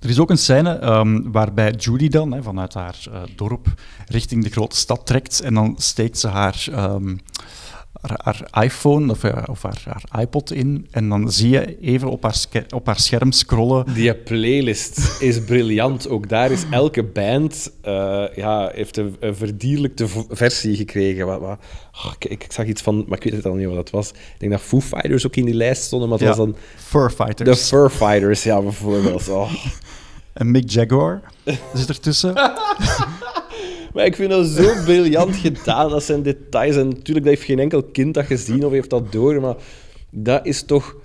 Er 0.00 0.08
is 0.08 0.18
ook 0.18 0.30
een 0.30 0.38
scène 0.38 0.84
um, 0.84 1.32
waarbij 1.32 1.70
Judy 1.70 2.08
dan 2.08 2.32
hè, 2.32 2.42
vanuit 2.42 2.74
haar 2.74 2.96
uh, 3.08 3.22
dorp 3.36 3.66
richting 4.06 4.42
de 4.44 4.50
grote 4.50 4.76
stad 4.76 5.06
trekt 5.06 5.40
en 5.40 5.54
dan 5.54 5.74
steekt 5.78 6.18
ze 6.18 6.28
haar, 6.28 6.66
um, 6.70 7.20
haar, 8.06 8.20
haar, 8.50 8.64
iPhone 8.64 9.12
of, 9.12 9.24
of 9.48 9.62
haar, 9.62 9.82
haar, 9.84 10.22
iPod 10.22 10.52
in 10.52 10.86
en 10.90 11.08
dan 11.08 11.32
zie 11.32 11.50
je 11.50 11.78
even 11.80 12.10
op 12.10 12.22
haar, 12.22 12.36
op 12.74 12.86
haar 12.86 12.98
scherm 12.98 13.32
scrollen. 13.32 13.94
Die 13.94 14.14
playlist 14.14 15.20
is 15.20 15.44
briljant. 15.44 16.08
Ook 16.08 16.28
daar 16.28 16.50
is 16.50 16.62
elke 16.70 17.02
band 17.02 17.72
uh, 17.84 18.24
ja, 18.34 18.70
heeft 18.74 18.96
een, 18.96 19.16
een 19.20 19.36
verdierlijkte 19.36 20.06
versie 20.30 20.76
gekregen. 20.76 21.26
Wat, 21.26 21.40
wat, 21.40 21.58
oh, 21.92 22.12
ik, 22.18 22.24
ik, 22.24 22.52
zag 22.52 22.66
iets 22.66 22.82
van, 22.82 23.04
maar 23.08 23.18
ik 23.18 23.24
weet 23.24 23.32
het 23.32 23.46
al 23.46 23.54
niet 23.54 23.66
wat 23.66 23.76
dat 23.76 23.90
was. 23.90 24.10
Ik 24.10 24.34
denk 24.38 24.52
dat 24.52 24.60
Foo 24.60 24.80
Fighters 24.80 25.26
ook 25.26 25.36
in 25.36 25.44
die 25.44 25.54
lijst 25.54 25.82
stonden, 25.82 26.08
maar 26.08 26.18
het 26.18 26.28
was 26.28 26.36
dan... 26.36 26.56
Fur 26.76 27.10
Fighters. 27.10 27.50
De 27.50 27.56
Fur 27.56 27.90
Fighters, 27.90 28.42
ja, 28.42 28.60
bijvoorbeeld. 28.60 29.28
Oh. 29.28 29.52
En 30.34 30.50
Mick 30.50 30.70
Jaguar 30.70 31.22
zit 31.74 31.88
ertussen. 31.88 32.34
Maar 33.94 34.04
ik 34.04 34.16
vind 34.16 34.30
dat 34.30 34.46
zo 34.46 34.82
briljant 34.84 35.36
gedaan. 35.36 35.90
Dat 35.90 36.02
zijn 36.02 36.22
details. 36.22 36.76
En 36.76 36.88
natuurlijk, 36.88 37.26
dat 37.26 37.34
heeft 37.34 37.42
geen 37.42 37.58
enkel 37.58 37.82
kind 37.82 38.14
dat 38.14 38.26
gezien 38.26 38.64
of 38.64 38.72
heeft 38.72 38.90
dat 38.90 39.12
door. 39.12 39.40
Maar 39.40 39.56
dat 40.10 40.46
is 40.46 40.62
toch... 40.62 40.96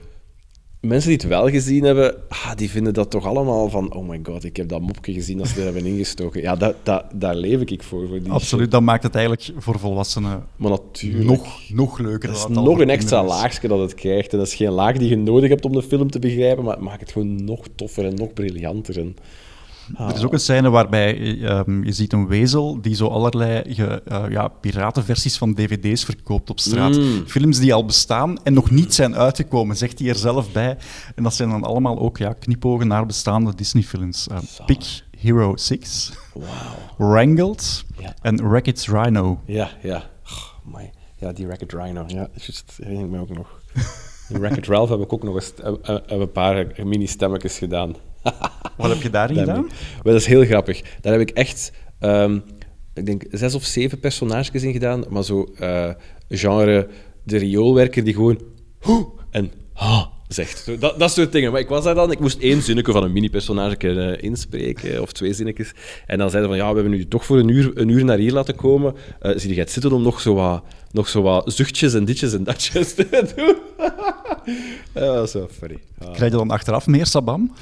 Mensen 0.81 1.09
die 1.09 1.17
het 1.17 1.27
wel 1.27 1.49
gezien 1.49 1.83
hebben, 1.83 2.15
ah, 2.29 2.55
die 2.55 2.69
vinden 2.69 2.93
dat 2.93 3.09
toch 3.09 3.25
allemaal 3.25 3.69
van... 3.69 3.93
Oh 3.93 4.09
my 4.09 4.19
god, 4.23 4.43
ik 4.43 4.57
heb 4.57 4.69
dat 4.69 4.81
mopje 4.81 5.13
gezien 5.13 5.37
dat 5.37 5.47
ze 5.47 5.57
er 5.57 5.63
hebben 5.63 5.85
ingestoken. 5.85 6.41
Ja, 6.41 6.55
dat, 6.55 6.75
dat, 6.83 7.05
daar 7.13 7.35
leef 7.35 7.61
ik 7.61 7.83
voor. 7.83 8.07
voor 8.07 8.19
die 8.21 8.31
Absoluut, 8.31 8.71
dat 8.71 8.81
maakt 8.81 9.03
het 9.03 9.15
eigenlijk 9.15 9.51
voor 9.57 9.79
volwassenen 9.79 10.43
Maar 10.55 10.71
natuurlijk. 10.71 11.25
nog, 11.25 11.69
nog 11.69 11.99
leuker. 11.99 12.29
Dat 12.29 12.37
is 12.37 12.47
nog 12.47 12.79
een 12.79 12.89
extra 12.89 13.23
laagje 13.23 13.67
dat 13.67 13.79
het 13.79 13.93
krijgt. 13.93 14.31
En 14.31 14.37
dat 14.37 14.47
is 14.47 14.55
geen 14.55 14.71
laag 14.71 14.97
die 14.97 15.09
je 15.09 15.17
nodig 15.17 15.49
hebt 15.49 15.65
om 15.65 15.71
de 15.71 15.83
film 15.83 16.11
te 16.11 16.19
begrijpen, 16.19 16.63
maar 16.63 16.75
het 16.75 16.83
maakt 16.83 17.01
het 17.01 17.11
gewoon 17.11 17.43
nog 17.43 17.65
toffer 17.75 18.05
en 18.05 18.15
nog 18.15 18.33
briljanter. 18.33 18.99
En... 18.99 19.15
Er 19.97 20.15
is 20.15 20.23
ook 20.23 20.33
een 20.33 20.39
scène 20.39 20.69
waarbij 20.69 21.17
eh, 21.17 21.49
ehm, 21.59 21.83
je 21.83 21.91
ziet 21.91 22.13
een 22.13 22.27
wezel 22.27 22.81
die 22.81 22.95
zo 22.95 23.07
allerlei 23.07 23.73
ge- 23.73 24.01
eh, 24.05 24.23
ja, 24.29 24.47
piratenversies 24.47 25.37
van 25.37 25.53
dvd's 25.53 26.03
verkoopt 26.05 26.49
op 26.49 26.59
straat. 26.59 26.97
Mm. 26.97 27.23
Films 27.27 27.59
die 27.59 27.73
al 27.73 27.85
bestaan 27.85 28.43
en 28.43 28.53
nog 28.53 28.71
niet 28.71 28.93
zijn 28.93 29.15
uitgekomen, 29.15 29.77
zegt 29.77 29.99
hij 29.99 30.09
er 30.09 30.15
zelf 30.15 30.51
bij. 30.51 30.77
En 31.15 31.23
dat 31.23 31.33
zijn 31.33 31.49
dan 31.49 31.63
allemaal 31.63 31.99
ook 31.99 32.17
ja, 32.17 32.33
knipogen 32.33 32.87
naar 32.87 33.05
bestaande 33.05 33.55
Disney-films. 33.55 34.27
Uh, 34.31 34.37
Pick 34.65 35.03
Hero 35.17 35.57
6, 35.57 36.11
Wauw. 36.33 36.47
Wrangled 37.11 37.83
Ja. 37.99 38.13
en 38.21 38.49
Wreck-It 38.49 38.85
Rhino. 38.85 39.39
Ja, 39.45 39.69
ja. 39.83 40.03
Oh, 40.25 40.75
my. 40.75 40.91
Ja, 41.17 41.31
die 41.33 41.47
Racket 41.47 41.73
Rhino. 41.73 42.03
Ja, 42.07 42.27
herinner 42.77 43.03
ik 43.05 43.11
me 43.11 43.19
ook 43.19 43.29
nog. 43.37 43.61
In 44.29 44.41
Racket 44.41 44.67
Ralph 44.67 44.89
heb 44.89 44.99
ik 44.99 45.13
ook 45.13 45.23
nog 45.23 45.35
eens, 45.35 45.53
heb, 45.63 45.85
heb 45.87 46.19
een 46.19 46.31
paar 46.31 46.65
mini-stemmetjes 46.83 47.57
gedaan. 47.57 47.95
Wat 48.77 48.89
heb 48.89 49.01
je 49.01 49.09
daarin 49.09 49.37
gedaan? 49.37 49.63
Maar 49.63 50.13
dat 50.13 50.15
is 50.15 50.25
heel 50.25 50.45
grappig. 50.45 50.81
Daar 51.01 51.11
heb 51.11 51.21
ik 51.21 51.29
echt, 51.29 51.71
ehm, 51.99 52.39
ik 52.93 53.05
denk, 53.05 53.23
zes 53.31 53.55
of 53.55 53.63
zeven 53.63 53.99
personages 53.99 54.63
in 54.63 54.71
gedaan, 54.71 55.03
maar 55.09 55.23
zo 55.23 55.43
eh, 55.57 55.89
genre 56.29 56.87
de 57.23 57.37
rioolwerker 57.37 58.03
die 58.03 58.13
gewoon 58.13 58.41
hoe 58.79 59.07
en 59.31 59.51
ha 59.73 60.09
zegt. 60.27 60.59
Zo, 60.59 60.77
dat, 60.77 60.99
dat 60.99 61.11
soort 61.11 61.31
dingen. 61.31 61.51
Maar 61.51 61.61
ik 61.61 61.67
was 61.67 61.83
daar 61.83 61.95
dan, 61.95 62.11
ik 62.11 62.19
moest 62.19 62.39
één 62.39 62.61
zinnetje 62.61 62.91
van 62.91 63.03
een 63.03 63.11
mini-personage 63.11 63.77
eh, 63.77 64.23
inspreken, 64.23 65.01
of 65.01 65.11
twee 65.11 65.33
zinnetjes. 65.33 65.71
En 66.05 66.17
dan 66.17 66.29
zeiden 66.29 66.51
ze 66.51 66.57
van, 66.57 66.65
ja, 66.67 66.73
we 66.73 66.81
hebben 66.81 66.99
u 66.99 67.07
toch 67.07 67.25
voor 67.25 67.37
een 67.37 67.47
uur, 67.47 67.71
een 67.73 67.89
uur 67.89 68.05
naar 68.05 68.17
hier 68.17 68.31
laten 68.31 68.55
komen. 68.55 68.95
Eh 69.19 69.31
zie 69.35 69.53
je 69.53 69.59
het 69.59 69.71
zitten 69.71 69.91
om 69.91 70.01
nog 70.01 70.21
zo, 70.21 70.33
wat, 70.33 70.63
nog 70.91 71.07
zo 71.07 71.21
wat 71.21 71.53
zuchtjes 71.53 71.93
en 71.93 72.05
ditjes 72.05 72.33
en 72.33 72.43
datjes 72.43 72.93
te 72.95 73.33
doen? 73.35 73.55
Dat 74.93 75.15
was 75.15 75.31
zo 75.31 75.47
funny. 75.59 75.77
Ja. 75.99 76.05
Krijg 76.05 76.31
je 76.31 76.37
dan 76.37 76.51
achteraf 76.51 76.87
meer 76.87 77.05
sabam? 77.05 77.53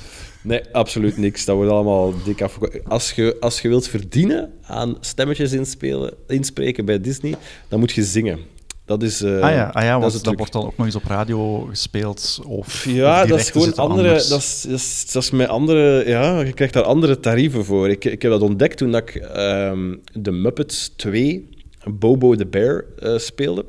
Nee, 0.42 0.62
absoluut 0.72 1.18
niks. 1.18 1.46
Dat 1.46 1.56
wordt 1.56 1.72
allemaal 1.72 2.14
dik 2.24 2.42
af. 2.42 2.58
Als 2.84 3.12
je, 3.12 3.38
als 3.40 3.62
je 3.62 3.68
wilt 3.68 3.88
verdienen 3.88 4.54
aan 4.62 4.98
stemmetjes 5.00 5.52
inspelen, 5.52 6.14
inspreken 6.28 6.86
bij 6.86 7.02
Disney, 7.02 7.36
dan 7.68 7.80
moet 7.80 7.92
je 7.92 8.04
zingen. 8.04 8.40
Dat 8.88 9.04
is, 9.04 9.22
eh, 9.22 9.42
ah 9.42 9.52
ja, 9.52 9.70
ah 9.74 9.84
ja 9.84 9.92
dat 9.92 10.02
want 10.02 10.14
is 10.14 10.22
dat, 10.22 10.36
wordt 10.38 10.52
dan 10.52 10.66
ook 10.66 10.78
nog 10.78 10.86
eens 10.86 10.96
op 10.96 11.04
radio 11.04 11.60
gespeeld. 11.70 12.40
Of, 12.46 12.86
Ja, 12.86 13.22
of 13.24 13.30
dat 13.30 13.40
is 13.40 13.50
gewoon 13.50 13.76
andere. 13.76 14.08
Dat 14.08 14.22
is, 14.22 14.28
dat, 14.62 14.80
is, 14.80 15.12
dat 15.12 15.24
is 15.24 15.32
met 15.32 15.48
andere. 15.48 16.10
Ja, 16.10 16.40
je 16.40 16.54
krijgt 16.54 16.74
daar 16.74 16.84
andere 16.84 17.20
tarieven 17.20 17.66
voor. 17.66 17.90
Ik, 17.90 18.06
ik 18.06 18.22
heb 18.22 18.32
dat 18.32 18.42
ontdekt 18.42 18.78
toen 18.78 18.92
dat 18.92 19.02
ik 19.02 19.16
ehm, 19.16 19.96
de 20.14 20.32
Muppets 20.32 20.94
2, 20.96 21.50
Bobo 21.86 22.36
the 22.36 22.46
Bear, 22.46 22.86
eh, 23.00 23.18
speelde. 23.18 23.66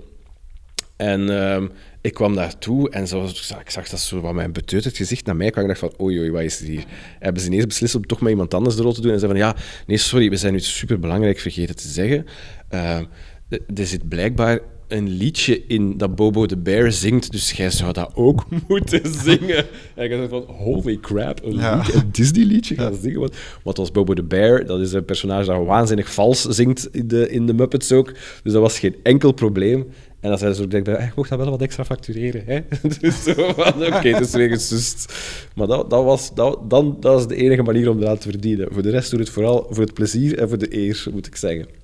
En 0.96 1.40
ehm, 1.40 1.66
ik 2.08 2.14
kwam 2.14 2.34
daartoe 2.34 2.90
en 2.90 3.08
zo, 3.08 3.24
ik 3.60 3.70
zag 3.70 3.88
dat 3.88 4.00
zo 4.00 4.20
wat 4.20 4.34
mijn 4.34 4.52
beteuterd 4.52 4.96
gezicht 4.96 5.26
naar 5.26 5.36
mij 5.36 5.50
kwam. 5.50 5.62
Ik 5.62 5.68
dacht 5.68 5.80
van, 5.80 6.06
oei, 6.06 6.18
oei, 6.18 6.30
wat 6.30 6.42
is 6.42 6.60
er 6.60 6.66
hier? 6.66 6.84
Hebben 7.18 7.42
ze 7.42 7.48
ineens 7.48 7.66
beslist 7.66 7.94
om 7.94 8.06
toch 8.06 8.20
met 8.20 8.30
iemand 8.30 8.54
anders 8.54 8.76
de 8.76 8.82
rol 8.82 8.92
te 8.92 9.00
doen? 9.00 9.12
En 9.12 9.20
ze 9.20 9.26
van, 9.26 9.36
ja, 9.36 9.56
nee, 9.86 9.96
sorry, 9.96 10.30
we 10.30 10.36
zijn 10.36 10.52
nu 10.52 10.60
superbelangrijk 10.60 11.38
vergeten 11.38 11.76
te 11.76 11.88
zeggen. 11.88 12.24
Ehm, 12.68 13.04
er- 13.48 13.86
zit 13.86 14.08
blijkbaar 14.08 14.58
een 14.88 15.08
liedje 15.08 15.66
in 15.66 15.96
dat 15.96 16.14
Bobo 16.14 16.46
the 16.46 16.56
Bear 16.56 16.92
zingt, 16.92 17.30
dus 17.32 17.52
jij 17.52 17.70
zou 17.70 17.92
dat 17.92 18.10
ook 18.14 18.44
moeten 18.68 19.00
zingen. 19.22 19.66
En 19.94 20.04
ik 20.04 20.10
dacht 20.10 20.28
van, 20.28 20.44
holy 20.56 20.98
crap, 21.00 21.44
een, 21.44 21.54
Ja. 21.54 21.76
liedje, 21.76 21.94
een 21.94 22.12
Disney-liedje 22.12 22.74
gaan 22.74 22.94
zingen. 23.02 23.20
Want, 23.20 23.34
want 23.62 23.78
als 23.78 23.90
Bobo 23.90 24.14
the 24.14 24.22
Bear, 24.22 24.66
dat 24.66 24.80
is 24.80 24.92
een 24.92 25.04
personage 25.04 25.44
dat 25.46 25.66
waanzinnig 25.66 26.12
vals 26.12 26.42
zingt 26.42 26.88
in 26.92 27.08
de, 27.08 27.30
in 27.30 27.46
de 27.46 27.54
Muppets 27.54 27.92
ook. 27.92 28.12
Dus 28.42 28.52
dat 28.52 28.62
was 28.62 28.78
geen 28.78 28.96
enkel 29.02 29.32
probleem. 29.32 29.86
En 30.20 30.28
dan 30.28 30.38
zeiden 30.38 30.58
ze 30.58 30.64
ook, 30.64 30.70
denk 30.70 30.86
ik, 30.86 30.94
"Eh, 30.94 31.04
je 31.06 31.12
mocht 31.16 31.28
dat 31.28 31.38
wel 31.38 31.50
wat 31.50 31.60
extra 31.62 31.84
factureren. 31.84 32.42
Hè? 32.46 32.60
dus 33.00 33.22
zo 33.22 33.52
van, 33.52 33.86
oké, 33.86 34.08
het 34.08 34.26
is 34.26 34.30
weer 34.32 34.48
gesust. 34.48 35.12
Maar 35.54 35.66
dat, 35.66 35.90
dat, 35.90 36.04
was, 36.04 36.34
dat, 36.34 36.70
dan, 36.70 36.96
dat 37.00 37.12
was 37.14 37.28
de 37.28 37.36
enige 37.36 37.62
manier 37.62 37.90
om 37.90 38.02
eraan 38.02 38.18
te 38.18 38.28
verdienen. 38.30 38.68
Voor 38.72 38.82
de 38.82 38.90
rest 38.90 39.10
doe 39.10 39.20
het 39.20 39.30
vooral 39.30 39.66
voor 39.70 39.82
het 39.84 39.94
plezier 39.94 40.38
en 40.38 40.48
voor 40.48 40.58
de 40.58 40.76
eer, 40.76 41.06
moet 41.12 41.26
ik 41.26 41.36
zeggen. 41.36 41.66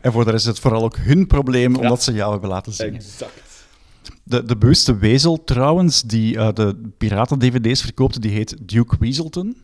En 0.00 0.12
voor 0.12 0.24
de 0.24 0.30
rest 0.30 0.42
is 0.44 0.50
het 0.50 0.60
vooral 0.60 0.82
ook 0.82 0.96
hun 0.96 1.26
probleem, 1.26 1.76
omdat 1.76 2.02
ze 2.02 2.12
jou 2.12 2.32
hebben 2.32 2.48
laten 2.50 2.72
zingen. 2.72 2.94
Exact. 2.94 3.64
De, 4.22 4.44
de 4.44 4.56
bewuste 4.56 4.96
wezel 4.96 5.44
trouwens, 5.44 6.02
die 6.02 6.36
eh, 6.38 6.52
de 6.52 6.90
piraten-dvd's 6.98 7.80
verkoopt, 7.82 8.22
die 8.22 8.30
heet 8.30 8.56
Duke 8.60 8.96
Weaselton. 8.98 9.56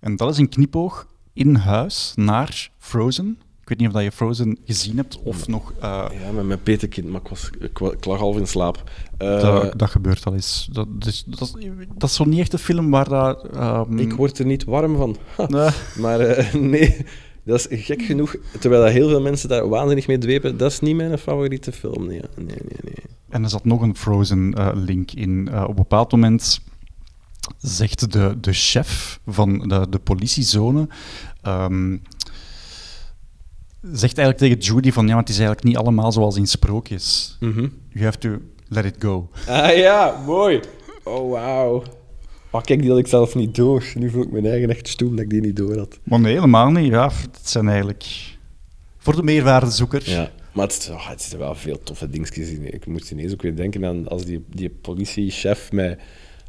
En 0.00 0.16
dat 0.16 0.30
is 0.30 0.38
een 0.38 0.48
knipoog 0.48 1.06
in 1.32 1.54
huis 1.54 2.12
naar 2.14 2.70
Frozen. 2.78 3.38
Ik 3.68 3.74
weet 3.78 3.86
niet 3.86 3.96
of 3.96 4.02
dat 4.02 4.12
je 4.12 4.16
Frozen 4.16 4.58
gezien 4.64 4.96
hebt 4.96 5.18
of 5.22 5.46
nog... 5.48 5.72
eh, 5.80 6.04
Ja, 6.22 6.30
met 6.32 6.44
mijn 6.46 6.62
petekind, 6.62 7.08
maar 7.08 7.20
ik, 7.20 7.28
was, 7.28 7.50
ik, 7.92 8.04
lag 8.04 8.18
half 8.18 8.36
in 8.36 8.46
slaap. 8.46 8.90
Eh, 9.18 9.40
dat, 9.40 9.78
dat 9.78 9.90
gebeurt 9.90 10.24
al 10.24 10.34
eens. 10.34 10.68
Dat, 10.72 11.00
dus, 11.00 11.24
dat, 11.26 11.40
is, 11.40 11.68
dat 11.98 12.08
is 12.08 12.14
zo 12.16 12.24
niet 12.24 12.38
echt 12.38 12.52
een 12.52 12.58
film 12.58 12.90
waar 12.90 13.08
dat... 13.08 13.48
ehm, 13.54 13.98
Ik 13.98 14.12
word 14.12 14.38
er 14.38 14.46
niet 14.46 14.64
warm 14.64 14.96
van. 14.96 15.16
Nee. 15.48 15.68
Maar 15.98 16.20
eh, 16.20 16.54
nee, 16.74 16.96
dat 17.44 17.66
is 17.70 17.84
gek 17.84 18.02
genoeg. 18.02 18.36
Terwijl 18.60 18.82
dat 18.82 18.92
heel 18.92 19.08
veel 19.08 19.20
mensen 19.20 19.48
daar 19.48 19.68
waanzinnig 19.68 20.06
mee 20.06 20.18
dwepen, 20.18 20.56
dat 20.56 20.70
is 20.70 20.80
niet 20.80 20.96
mijn 20.96 21.18
favoriete 21.18 21.72
film. 21.72 22.06
Nee, 22.06 22.20
nee, 22.36 22.46
nee. 22.46 22.78
nee. 22.84 23.04
En 23.28 23.42
er 23.42 23.48
zat 23.50 23.64
nog 23.64 23.80
een 23.82 23.96
Frozen-link 23.96 25.12
in. 25.12 25.48
Op 25.62 25.68
een 25.68 25.74
bepaald 25.74 26.12
moment 26.12 26.60
zegt 27.58 28.12
de, 28.12 28.36
de 28.40 28.52
chef 28.52 29.20
van 29.26 29.58
de, 29.58 29.86
de 29.90 29.98
politiezone... 29.98 30.88
ehm, 31.42 31.96
zegt 33.82 34.18
eigenlijk 34.18 34.38
tegen 34.38 34.58
Judy 34.74 34.92
van... 34.92 35.04
Ja, 35.06 35.10
maar 35.12 35.20
het 35.20 35.28
is 35.28 35.38
eigenlijk 35.38 35.66
niet 35.66 35.76
allemaal 35.76 36.12
zoals 36.12 36.36
in 36.36 36.46
sprookjes. 36.46 37.36
Mhm. 37.40 37.66
You 37.88 38.04
have 38.04 38.18
to 38.18 38.28
let 38.68 38.84
it 38.84 38.94
go. 38.98 39.28
Ah 39.46 39.76
ja, 39.76 40.22
mooi. 40.26 40.60
Oh, 41.04 41.30
wauw. 41.30 41.82
Oh, 42.50 42.62
kijk, 42.62 42.80
die 42.80 42.90
had 42.90 42.98
ik 42.98 43.06
zelf 43.06 43.34
niet 43.34 43.54
door. 43.54 43.84
Nu 43.94 44.10
voel 44.10 44.22
ik 44.22 44.30
mijn 44.30 44.46
eigen 44.46 44.70
echt 44.70 44.88
stoem 44.88 45.10
dat 45.10 45.24
ik 45.24 45.30
die 45.30 45.40
niet 45.40 45.56
door 45.56 45.78
had. 45.78 45.98
Maar 46.02 46.20
nee, 46.20 46.34
helemaal 46.34 46.70
niet. 46.70 46.86
Ja, 46.92 47.04
het 47.32 47.48
zijn 47.48 47.68
eigenlijk... 47.68 48.04
Voor 48.98 49.16
de 49.16 49.22
meerwaardezoeker. 49.22 50.10
Ja, 50.10 50.30
maar 50.52 50.66
het, 50.66 50.76
is- 50.78 50.88
oh, 50.88 51.08
het 51.08 51.20
zitten 51.20 51.38
wel 51.38 51.54
veel 51.54 51.78
toffe 51.82 52.10
dingetjes 52.10 52.48
in. 52.48 52.74
Ik 52.74 52.86
moest 52.86 53.10
ineens 53.10 53.32
ook 53.32 53.42
weer 53.42 53.56
denken 53.56 53.84
aan 53.84 54.08
als 54.08 54.24
die, 54.24 54.44
die 54.50 54.70
politiechef 54.70 55.72
met, 55.72 55.98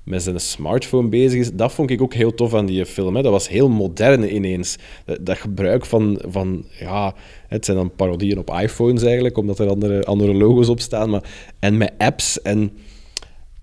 met 0.09 0.23
zijn 0.23 0.39
smartphone 0.39 1.07
bezig 1.07 1.39
is. 1.39 1.53
Dat 1.53 1.71
vond 1.71 1.89
ik 1.89 2.01
ook 2.01 2.13
heel 2.13 2.33
tof 2.33 2.53
aan 2.53 2.65
die 2.65 2.85
film. 2.85 3.15
Hè. 3.15 3.21
Dat 3.21 3.31
was 3.31 3.49
heel 3.49 3.69
modern 3.69 4.35
ineens. 4.35 4.77
Dat, 5.05 5.25
dat 5.25 5.37
gebruik 5.37 5.85
van, 5.85 6.21
van 6.27 6.65
ja, 6.79 7.15
het 7.47 7.65
zijn 7.65 7.77
dan 7.77 7.95
parodieën 7.95 8.37
op 8.37 8.59
iPhones 8.61 9.03
eigenlijk, 9.03 9.37
omdat 9.37 9.59
er 9.59 9.69
andere, 9.69 10.03
andere 10.03 10.33
logo's 10.33 10.69
op 10.69 10.79
staan. 10.79 11.09
Maar, 11.09 11.23
en 11.59 11.77
met 11.77 11.93
apps 11.97 12.41
en... 12.41 12.71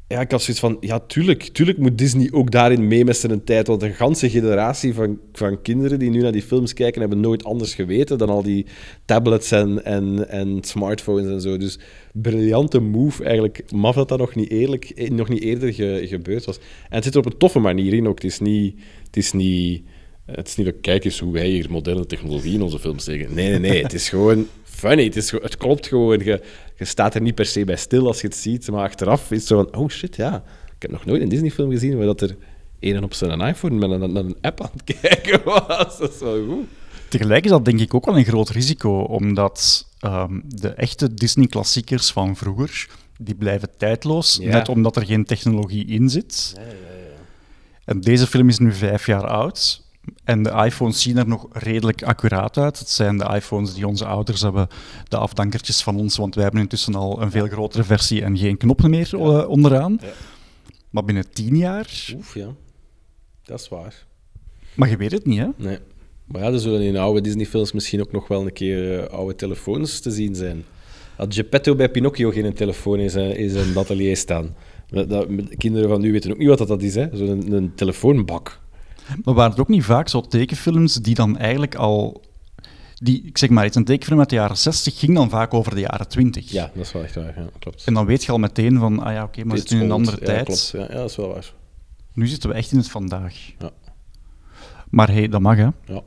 Ja, 0.09 0.21
ik 0.21 0.31
had 0.31 0.43
zoiets 0.43 0.61
van, 0.61 0.77
ja, 0.81 1.01
tuurlijk, 1.01 1.43
tuurlijk 1.43 1.79
moet 1.79 1.99
Disney 1.99 2.29
ook 2.33 2.51
daarin 2.51 2.87
mee 2.87 3.05
met 3.05 3.17
zijn 3.17 3.45
tijd. 3.45 3.67
Want 3.67 3.83
een 3.83 3.95
ganse 3.95 4.31
generatie 4.31 4.95
van, 4.95 5.19
van 5.33 5.63
kinderen 5.63 5.99
die 5.99 6.11
nu 6.11 6.21
naar 6.21 6.33
die 6.33 6.43
films 6.43 6.73
kijken, 6.73 7.01
hebben 7.01 7.21
nooit 7.21 7.45
anders 7.45 7.75
geweten 7.75 8.19
dan 8.19 8.29
al 8.29 8.43
die 8.43 8.67
tablets 9.05 9.51
en, 9.51 9.85
en, 9.85 10.29
en 10.29 10.59
smartphones 10.61 11.27
en 11.31 11.41
zo. 11.41 11.57
Dus 11.57 11.79
briljante 12.13 12.81
move, 12.81 13.25
eigenlijk. 13.25 13.73
Maf 13.73 13.95
dat 13.95 14.09
dat 14.09 14.19
nog 14.19 14.35
niet, 14.35 14.51
eerlijk, 14.51 14.85
eh, 14.85 15.11
nog 15.11 15.29
niet 15.29 15.43
eerder 15.43 15.73
ge- 15.75 16.05
gebeurd 16.09 16.45
was. 16.45 16.57
En 16.59 16.95
het 16.95 17.05
zit 17.05 17.13
er 17.15 17.21
op 17.21 17.27
een 17.27 17.39
toffe 17.39 17.59
manier 17.59 17.93
in 17.95 18.09
ook. 18.09 18.23
Het 18.23 18.33
is 18.33 18.39
niet... 18.39 18.75
Het 19.07 19.17
is 19.17 19.33
niet 19.33 19.83
het 20.27 20.49
is 20.49 20.57
niet 20.57 20.67
dat 20.67 20.75
kijk 20.81 21.05
eens 21.05 21.19
hoe 21.19 21.33
wij 21.33 21.49
hier 21.49 21.67
moderne 21.71 22.07
technologie 22.07 22.55
in 22.55 22.63
onze 22.63 22.79
films 22.79 23.05
zeggen. 23.05 23.35
Nee, 23.35 23.49
nee, 23.51 23.59
nee. 23.59 23.83
Het 23.83 23.93
is 23.93 24.09
gewoon 24.09 24.47
funny. 24.77 25.05
Het, 25.05 25.17
is, 25.17 25.31
het 25.31 25.57
klopt 25.57 25.87
gewoon. 25.87 26.19
Je, 26.19 26.43
je 26.77 26.85
staat 26.85 27.15
er 27.15 27.21
niet 27.21 27.35
per 27.35 27.47
se 27.47 27.65
bij 27.65 27.77
stil 27.77 28.07
als 28.07 28.21
je 28.21 28.27
het 28.27 28.37
ziet. 28.37 28.71
Maar 28.71 28.83
achteraf 28.83 29.31
is 29.31 29.39
het 29.39 29.47
zo 29.47 29.57
van... 29.57 29.77
Oh 29.83 29.89
shit, 29.89 30.17
ja. 30.17 30.43
Ik 30.77 30.83
heb 30.83 30.91
nog 30.91 31.05
nooit 31.05 31.23
een 31.23 31.29
Disney-film 31.29 31.71
gezien 31.71 31.97
waar 31.97 32.07
dat 32.07 32.21
er 32.21 32.37
een 32.81 33.03
op 33.05 33.15
zijn 33.15 33.41
iPhone 33.41 33.89
met 33.89 34.01
een, 34.01 34.17
een 34.17 34.37
app 34.41 34.61
aan 34.61 34.71
het 34.73 34.85
kijken 35.01 35.45
was. 35.45 35.99
Dat 35.99 36.13
is 36.15 36.19
wel 36.21 36.45
goed. 36.47 36.67
Tegelijk 37.09 37.45
is 37.45 37.51
dat 37.51 37.65
denk 37.65 37.81
ik 37.81 37.95
ook 37.95 38.05
wel 38.07 38.17
een 38.19 38.25
groot 38.25 38.49
risico, 38.49 38.99
omdat 39.01 39.87
ehm, 39.99 40.41
de 40.47 40.69
echte 40.69 41.15
Disney-klassiekers 41.15 42.11
van 42.13 42.37
vroeger, 42.37 42.87
die 43.19 43.35
blijven 43.35 43.69
tijdloos, 43.79 44.39
Ja. 44.41 44.51
net 44.53 44.69
omdat 44.69 44.97
er 44.97 45.05
geen 45.07 45.25
technologie 45.25 45.87
in 45.87 46.09
zit. 46.09 46.55
En 47.85 48.01
deze 48.01 48.27
film 48.27 48.49
is 48.49 48.59
nu 48.59 48.73
vijf 48.73 49.07
jaar 49.07 49.27
oud. 49.27 49.83
En 50.25 50.43
de 50.43 50.51
iPhones 50.51 51.03
zien 51.03 51.17
er 51.17 51.29
nog 51.29 51.47
redelijk 51.53 52.03
accuraat 52.03 52.59
uit. 52.59 52.79
Het 52.79 52.89
zijn 52.89 53.19
de 53.19 53.31
iPhones 53.35 53.75
die 53.75 53.87
onze 53.87 54.05
ouders 54.07 54.41
hebben, 54.41 54.69
de 55.09 55.17
afdankertjes 55.17 55.83
van 55.83 55.97
ons, 55.97 56.17
want 56.17 56.35
wij 56.35 56.43
hebben 56.45 56.61
intussen 56.63 56.95
al 56.95 57.23
een 57.23 57.31
veel 57.31 57.47
grotere 57.47 57.85
versie 57.85 58.23
en 58.23 58.39
geen 58.39 58.57
knoppen 58.57 58.91
meer 58.91 59.09
eh, 59.13 59.49
onderaan. 59.49 59.99
Ja. 60.03 60.09
Maar 60.91 61.05
binnen 61.05 61.31
tien 61.33 61.57
jaar... 61.57 61.91
Oef, 62.17 62.35
ja. 62.35 62.49
Dat 63.45 63.61
is 63.61 63.69
waar. 63.69 64.07
Maar 64.75 64.89
je 64.89 64.97
weet 64.97 65.13
het 65.13 65.27
niet, 65.27 65.39
hè? 65.39 65.47
Nee. 65.57 65.79
Maar 66.25 66.43
ja, 66.43 66.53
er 66.53 66.61
zullen 66.61 66.81
in 66.83 66.97
oude 66.97 67.21
Disney-films 67.21 67.73
misschien 67.73 68.01
ook 68.01 68.13
nog 68.13 68.29
wel 68.29 68.41
een 68.47 68.53
keer 68.53 69.01
eh, 69.05 69.09
oude 69.13 69.35
telefoons 69.35 70.01
te 70.01 70.11
zien 70.11 70.35
zijn. 70.35 70.65
Had 71.17 71.35
Geppetto 71.35 71.75
bij 71.75 71.89
Pinocchio 71.91 72.31
geen 72.31 72.55
telefoon 72.55 72.99
in 72.99 73.11
zijn, 73.11 73.37
in 73.37 73.51
zijn 73.51 73.77
atelier 73.79 74.17
staan? 74.17 74.55
Dat, 74.89 75.09
dat- 75.09 75.27
kinderen 75.57 75.89
van 75.89 76.01
nu 76.01 76.13
weten 76.13 76.31
ook 76.31 76.39
niet 76.39 76.49
wat 76.49 76.59
dat, 76.59 76.69
dat 76.69 76.83
is, 76.83 76.95
hè? 76.95 77.07
Zo'n 77.13 77.29
een, 77.29 77.53
een 77.53 77.75
telefoonbak. 77.75 78.61
Maar 79.25 79.35
waren 79.35 79.55
er 79.55 79.61
ook 79.61 79.69
niet 79.69 79.85
vaak 79.85 80.09
zo 80.09 80.21
tekenfilms 80.21 80.95
die 80.95 81.15
dan 81.15 81.39
eigenlijk 81.39 81.75
al... 81.75 82.25
Die, 82.95 83.23
ik 83.25 83.39
zeg 83.39 83.51
maar 83.51 83.67
iets, 83.67 83.77
een 83.77 83.85
tekenfilm 83.85 84.19
uit 84.19 84.29
de 84.29 84.35
jaren 84.35 84.57
60 84.57 84.99
ging 84.99 85.15
dan 85.15 85.31
vaak 85.31 85.55
over 85.55 85.75
de 85.75 85.81
jaren 85.81 86.09
20. 86.09 86.51
Ja, 86.51 86.71
dat 86.75 86.85
is 86.85 86.93
wel 86.93 87.03
echt 87.03 87.15
waar, 87.15 87.41
ja, 87.41 87.49
klopt. 87.59 87.85
En 87.85 87.95
dan 87.95 88.07
weet 88.07 88.25
je 88.25 88.33
al 88.33 88.39
meteen 88.39 88.79
van, 88.79 88.99
ah 88.99 89.13
ja, 89.13 89.23
oké, 89.23 89.45
maar 89.45 89.57
we 89.57 89.61
Dit 89.61 89.69
zitten 89.69 89.79
in 89.79 89.85
een 89.85 89.91
andere 89.91 90.17
ja, 90.21 90.25
tijd. 90.27 90.45
Klopt. 90.45 90.71
Ja, 90.73 90.81
ja, 90.81 91.01
dat 91.01 91.11
is 91.11 91.17
wel 91.17 91.29
waar. 91.29 91.53
Nu 92.13 92.27
zitten 92.27 92.49
we 92.49 92.55
echt 92.55 92.73
in 92.73 92.79
het 92.79 92.89
vandaag. 92.89 93.35
Ja. 93.59 93.71
Maar 94.91 95.11
hey, 95.11 95.29
dat 95.29 95.41
mag, 95.41 95.57
hè. 95.57 95.69
Ja. 95.85 96.03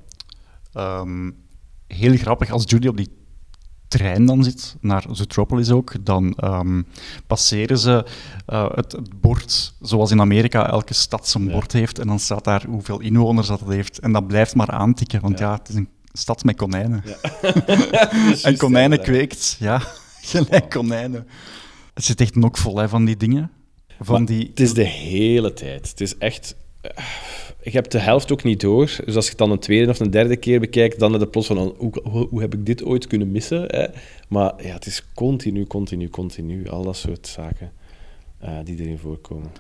Ehm, 0.74 1.32
heel 1.88 2.18
grappig, 2.18 2.52
als 2.52 2.64
Judy 2.66 2.88
op 2.88 2.98
die 2.98 3.19
trein 3.90 4.26
dan 4.26 4.44
zit, 4.44 4.76
naar 4.82 5.06
Zootropolis 5.12 5.70
ook, 5.72 6.06
dan 6.06 6.34
ehm, 6.38 6.82
passeren 7.28 7.78
ze 7.78 8.06
eh, 8.46 8.70
het, 8.74 8.92
het 8.92 9.22
bord, 9.22 9.74
zoals 9.82 10.12
in 10.12 10.22
Amerika 10.22 10.70
elke 10.70 10.94
stad 10.94 11.28
zijn 11.28 11.46
Ja. 11.46 11.52
bord 11.52 11.72
heeft, 11.72 12.00
en 12.00 12.08
dan 12.08 12.20
staat 12.20 12.44
daar 12.44 12.66
hoeveel 12.68 13.00
inwoners 13.00 13.48
dat 13.48 13.60
het 13.60 13.70
heeft. 13.70 14.00
En 14.00 14.12
dat 14.12 14.28
blijft 14.28 14.56
maar 14.56 14.70
aantikken, 14.72 15.22
want 15.22 15.40
ja, 15.40 15.46
Ja. 15.50 15.54
het 15.58 15.70
is 15.70 15.76
een 15.76 15.90
stad 16.12 16.44
met 16.44 16.56
konijnen. 16.56 17.04
Dus 18.30 18.42
En 18.48 18.58
konijnen 18.58 18.98
ja. 18.98 19.04
kweekt, 19.04 19.56
ja, 19.60 19.82
gelijk 20.22 20.70
konijnen. 20.70 21.28
Het 21.94 22.04
zit 22.04 22.22
echt 22.22 22.36
nokvol 22.36 22.78
hè, 22.78 22.90
van 22.90 23.06
die 23.06 23.18
dingen. 23.18 23.52
Van 24.02 24.16
Maar 24.18 24.26
die... 24.26 24.48
Het 24.50 24.60
is 24.60 24.74
de 24.74 24.84
hele 24.88 25.54
tijd. 25.54 25.90
Het 25.90 26.02
is 26.02 26.18
echt... 26.18 26.56
Je 27.64 27.72
hebt 27.72 27.92
de 27.92 28.00
helft 28.00 28.32
ook 28.32 28.44
niet 28.44 28.62
door. 28.62 28.86
Dus 29.06 29.16
als 29.16 29.24
je 29.24 29.30
het 29.30 29.40
dan 29.40 29.52
een 29.52 29.60
tweede 29.60 29.92
of 29.92 30.00
een 30.00 30.12
derde 30.12 30.36
keer 30.36 30.60
bekijkt, 30.60 31.00
dan 31.00 31.12
heb 31.12 31.22
je 31.22 31.28
plots 31.28 31.48
van, 31.48 31.58
hoe, 31.58 31.92
hoe, 32.04 32.28
hoe 32.28 32.42
heb 32.42 32.54
ik 32.54 32.66
dit 32.66 32.84
ooit 32.84 33.08
kunnen 33.08 33.32
missen? 33.32 33.64
Hè? 33.68 33.88
Maar 34.28 34.54
ja, 34.64 34.74
het 34.74 34.86
is 34.86 35.04
continu, 35.14 35.66
continu, 35.66 36.10
continu. 36.10 36.70
Al 36.70 36.84
dat 36.84 36.98
soort 36.98 37.28
zaken 37.28 37.72
eh, 38.40 38.58
die 38.64 38.80
erin 38.80 38.98
voorkomen. 38.98 39.52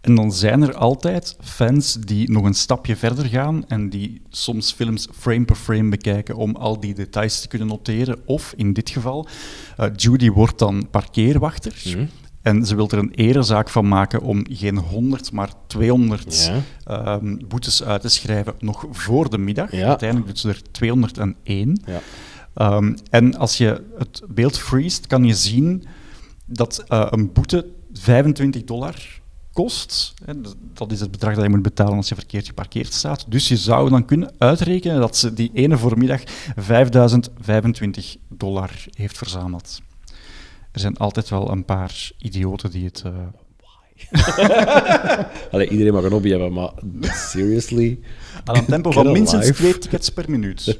En 0.00 0.14
dan 0.14 0.32
zijn 0.32 0.62
er 0.62 0.74
altijd 0.74 1.36
fans 1.40 1.94
die 1.94 2.30
nog 2.30 2.44
een 2.44 2.54
stapje 2.54 2.96
verder 2.96 3.24
gaan 3.24 3.68
en 3.68 3.88
die 3.88 4.20
soms 4.28 4.72
films 4.72 5.08
frame 5.12 5.44
per 5.44 5.56
frame 5.56 5.88
bekijken 5.88 6.36
om 6.36 6.56
al 6.56 6.80
die 6.80 6.94
details 6.94 7.40
te 7.40 7.48
kunnen 7.48 7.68
noteren. 7.68 8.18
Of 8.24 8.54
in 8.56 8.72
dit 8.72 8.90
geval, 8.90 9.26
eh, 9.76 9.86
Judy 9.96 10.30
wordt 10.30 10.58
dan 10.58 10.86
parkeerwachter. 10.90 11.82
Mhm. 11.84 12.06
En 12.44 12.66
ze 12.66 12.74
wil 12.74 12.88
er 12.90 12.98
een 12.98 13.10
erezaak 13.14 13.68
van 13.68 13.88
maken 13.88 14.22
om 14.22 14.44
geen 14.50 14.76
100, 14.78 15.32
maar 15.32 15.50
200 15.66 16.44
Ja. 16.46 16.60
ehm, 16.84 17.36
boetes 17.48 17.82
uit 17.84 18.00
te 18.00 18.08
schrijven 18.08 18.54
nog 18.58 18.86
voor 18.90 19.30
de 19.30 19.38
middag. 19.38 19.70
Ja. 19.72 19.88
Uiteindelijk 19.88 20.28
doet 20.28 20.38
ze 20.38 20.48
er 20.48 20.62
201. 20.70 21.82
Ja. 21.86 22.00
Ehm, 22.54 22.96
en 23.10 23.36
als 23.36 23.56
je 23.58 23.82
het 23.98 24.22
beeld 24.28 24.58
freest, 24.58 25.06
kan 25.06 25.24
je 25.24 25.34
zien 25.34 25.84
dat 26.44 26.84
eh, 26.88 27.06
een 27.10 27.32
boete 27.32 27.66
25 27.92 28.64
dollar 28.64 29.20
kost. 29.52 30.14
Hè, 30.24 30.32
Dat 30.74 30.92
is 30.92 31.00
het 31.00 31.10
bedrag 31.10 31.34
dat 31.34 31.44
je 31.44 31.50
moet 31.50 31.62
betalen 31.62 31.96
als 31.96 32.08
je 32.08 32.14
verkeerd 32.14 32.46
geparkeerd 32.46 32.92
staat. 32.92 33.24
Dus 33.28 33.48
je 33.48 33.56
zou 33.56 33.90
dan 33.90 34.04
kunnen 34.04 34.32
uitrekenen 34.38 35.00
dat 35.00 35.16
ze 35.16 35.34
die 35.34 35.50
ene 35.54 35.78
voormiddag 35.78 36.20
5025 36.56 38.16
dollar 38.28 38.70
heeft 38.94 39.18
verzameld. 39.18 39.80
Er 40.74 40.80
zijn 40.80 40.96
altijd 40.96 41.28
wel 41.28 41.50
een 41.50 41.64
paar 41.64 42.10
idioten 42.18 42.70
die 42.70 42.84
het... 42.84 43.02
eh, 43.06 43.12
Allee, 45.52 45.68
iedereen 45.68 45.92
mag 45.92 46.04
een 46.04 46.10
hobby 46.12 46.30
hebben, 46.30 46.52
maar 46.52 46.70
seriously? 47.30 47.98
aan 48.44 48.56
een 48.56 48.64
tempo 48.64 48.90
van 48.90 49.12
minstens 49.12 49.46
life. 49.46 49.58
twee 49.62 49.78
tickets 49.78 50.08
per 50.10 50.30
minuut. 50.30 50.78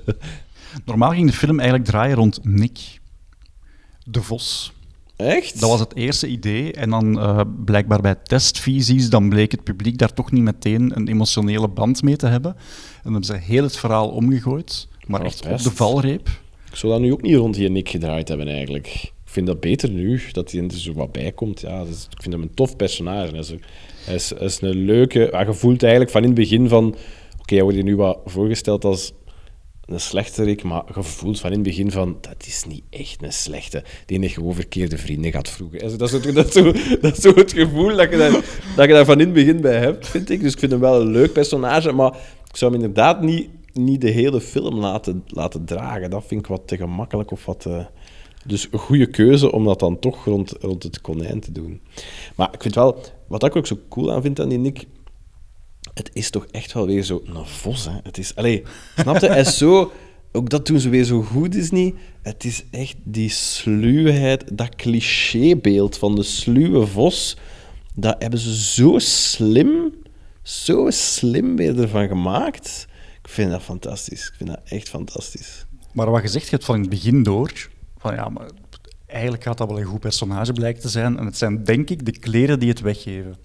Normaal 0.85 1.11
ging 1.11 1.31
de 1.31 1.37
film 1.37 1.59
eigenlijk 1.59 1.89
draaien 1.89 2.17
rond 2.17 2.39
Nick 2.43 2.79
de 4.05 4.23
Vos. 4.23 4.73
Echt? 5.17 5.61
Dat 5.61 5.71
was 5.71 5.81
het 5.81 5.95
eerste 5.95 6.27
idee. 6.29 6.73
En 6.73 6.91
dan 6.91 7.19
eh, 7.21 7.41
blijkbaar 7.65 8.01
bij 8.01 8.15
testvisies, 8.15 9.11
dan 9.11 9.29
bleek 9.29 9.51
het 9.53 9.63
publiek 9.65 9.99
daar 9.99 10.13
toch 10.15 10.31
niet 10.33 10.43
meteen 10.43 10.97
een 10.97 11.09
emotionele 11.09 11.69
band 11.69 12.03
mee 12.03 12.17
te 12.17 12.27
hebben. 12.27 12.55
En 12.55 13.01
dan 13.03 13.13
hebben 13.13 13.25
ze 13.31 13.37
heel 13.53 13.63
het 13.63 13.77
verhaal 13.77 14.09
omgegooid, 14.09 14.89
maar 15.07 15.21
Oh, 15.21 15.27
echt 15.27 15.47
op 15.47 15.59
de 15.63 15.71
valreep. 15.71 16.29
Ik 16.71 16.77
zou 16.77 16.93
dat 16.93 17.01
nu 17.01 17.13
ook 17.13 17.23
niet 17.23 17.35
rond 17.37 17.55
die 17.55 17.71
Nick 17.71 17.89
gedraaid 17.89 18.29
hebben, 18.29 18.49
eigenlijk. 18.49 19.13
Vind 19.35 19.47
dat 19.47 19.61
beter 19.61 19.91
nu, 19.91 20.21
dat 20.33 20.51
hij 20.51 20.63
er 20.63 20.73
zo 20.73 20.93
wat 20.93 21.13
bij 21.13 21.33
komt. 21.33 21.61
Ja, 21.61 21.85
dus 21.85 22.07
ik 22.11 22.23
vind 22.23 22.35
hem 22.35 22.43
een 22.43 22.55
tof 22.55 22.77
personage. 22.77 23.31
Hij 23.31 23.39
is, 23.41 23.49
hij 24.05 24.15
is, 24.47 24.61
hij 24.61 24.71
een 24.71 24.85
leuke... 24.85 25.29
maar 25.33 25.47
je 25.47 25.53
voelt 25.55 25.83
eigenlijk 25.83 26.13
van 26.13 26.21
in 26.23 26.27
het 26.27 26.37
begin 26.37 26.69
van... 26.69 26.95
Oké, 27.41 27.55
hij 27.55 27.63
wordt 27.63 27.83
nu 27.83 27.97
wat 27.97 28.19
voorgesteld 28.25 28.85
als 28.85 29.13
een 29.85 30.01
slechterik, 30.01 30.63
maar 30.63 30.83
je 30.95 31.03
voelt 31.03 31.41
van 31.41 31.51
in 31.51 31.57
het 31.57 31.67
begin 31.67 31.91
van... 31.91 32.17
Dat 32.21 32.47
is 32.47 32.65
niet 32.69 32.83
echt 32.91 33.23
een 33.23 33.33
slechte. 33.33 33.83
Die 34.07 34.21
heeft 34.21 34.35
gewoon 34.35 34.55
verkeerde 34.55 34.99
vrienden 34.99 35.31
gehad 35.31 35.49
vroeger. 35.49 35.83
En 35.83 35.91
zo, 35.91 35.97
Dat 35.97 36.13
is, 36.13 36.23
zo- 36.23 36.33
dat, 36.33 36.53
zo, 36.53 36.73
dat 37.01 37.21
zo 37.21 37.35
het 37.35 37.53
gevoel 37.53 37.97
dat 37.97 38.11
je, 38.11 38.17
daar, 38.17 38.31
dat 38.77 38.87
je 38.87 38.93
daar 38.93 39.05
van 39.05 39.21
in 39.21 39.25
het 39.27 39.35
begin 39.35 39.61
bij 39.61 39.79
hebt, 39.79 40.07
vind 40.09 40.31
ik. 40.31 40.41
Dus 40.41 40.53
ik 40.53 40.59
vind 40.59 40.73
hem 40.73 40.81
wel 40.81 41.01
een 41.01 41.11
leuk 41.11 41.33
personage, 41.33 41.93
maar 41.93 42.17
ik 42.49 42.57
zou 42.57 42.73
hem 42.73 42.81
inderdaad 42.81 43.23
niet, 43.23 43.49
niet 43.73 44.01
de 44.01 44.11
hele 44.11 44.41
film 44.41 44.75
laten, 44.79 45.25
laten 45.27 45.65
dragen. 45.65 46.11
Dat 46.11 46.25
vind 46.27 46.41
ik 46.41 46.47
wat 46.47 46.63
te 46.67 46.77
gemakkelijk 46.77 47.31
of 47.31 47.45
wat... 47.45 47.61
te- 47.61 47.87
dus 48.45 48.69
een 48.71 48.79
goede 48.79 49.07
keuze 49.07 49.53
om 49.53 49.65
dat 49.65 49.79
dan 49.81 49.99
toch 49.99 50.25
rond, 50.25 50.55
rond 50.61 50.83
het 50.83 51.01
konijn 51.01 51.41
te 51.41 51.53
doen. 51.53 51.81
Maar 52.35 52.49
ik 52.53 52.63
vind 52.63 52.75
wel, 52.75 53.03
wat 53.27 53.45
ik 53.45 53.57
ook 53.57 53.67
zo 53.67 53.79
cool 53.89 54.13
aan 54.13 54.23
vind 54.23 54.41
aan 54.41 54.49
die 54.49 54.59
Nick, 54.59 54.87
het 55.95 56.11
is 56.13 56.31
toch 56.31 56.47
echt 56.51 56.73
wel 56.73 56.87
weer 56.87 57.03
zo 57.03 57.23
een 57.25 57.47
vos, 57.47 57.85
hè? 57.85 57.99
Het 58.03 58.19
is, 58.19 58.35
allee, 58.35 58.63
snap 58.97 59.19
je? 59.19 59.27
Hij 59.27 59.41
is 59.41 59.59
zo, 59.59 59.93
ook 60.33 60.51
dat 60.51 60.67
doen 60.67 60.81
ze 60.81 60.89
weer 60.89 61.05
zo 61.05 61.23
goed 61.23 61.55
is 61.55 61.71
niet. 61.71 61.95
Het 62.23 62.45
is 62.45 62.65
echt 62.71 62.97
die 63.03 63.31
sluwheid, 63.31 64.59
dat 64.59 64.75
clichébeeld 64.75 65.97
van 65.99 66.15
de 66.15 66.23
sluwe 66.23 66.87
vos, 66.87 67.37
dat 67.95 68.17
hebben 68.19 68.39
ze 68.39 68.57
zo 68.57 68.99
slim, 68.99 69.95
zo 70.43 70.91
slim 70.91 71.57
weer 71.57 71.81
ervan 71.81 72.09
gemaakt. 72.09 72.87
Ik 73.23 73.29
vind 73.29 73.51
dat 73.51 73.63
fantastisch. 73.63 74.27
Ik 74.27 74.35
vind 74.37 74.49
dat 74.49 74.61
echt 74.65 74.89
fantastisch. 74.89 75.67
Maar 75.93 76.11
wat 76.11 76.23
je 76.23 76.29
zegt, 76.29 76.45
je 76.45 76.51
hebt 76.51 76.65
van 76.65 76.81
het 76.81 76.89
begin 76.89 77.23
door, 77.23 77.69
van 78.05 78.15
ja, 78.15 78.29
maar 78.29 78.47
eigenlijk 79.07 79.43
gaat 79.43 79.59
dat 79.59 79.69
wel 79.69 79.79
een 79.79 79.85
goed 79.85 80.01
personage 80.01 80.53
blijken 80.53 80.83
te 80.83 80.89
zijn. 80.89 81.19
En 81.19 81.25
het 81.27 81.37
zijn 81.39 81.65
denk 81.65 81.91
ik 81.91 82.05
de 82.05 82.19
kleren 82.19 82.59
die 82.59 82.69
het 82.69 82.81
weggeven. 82.81 83.37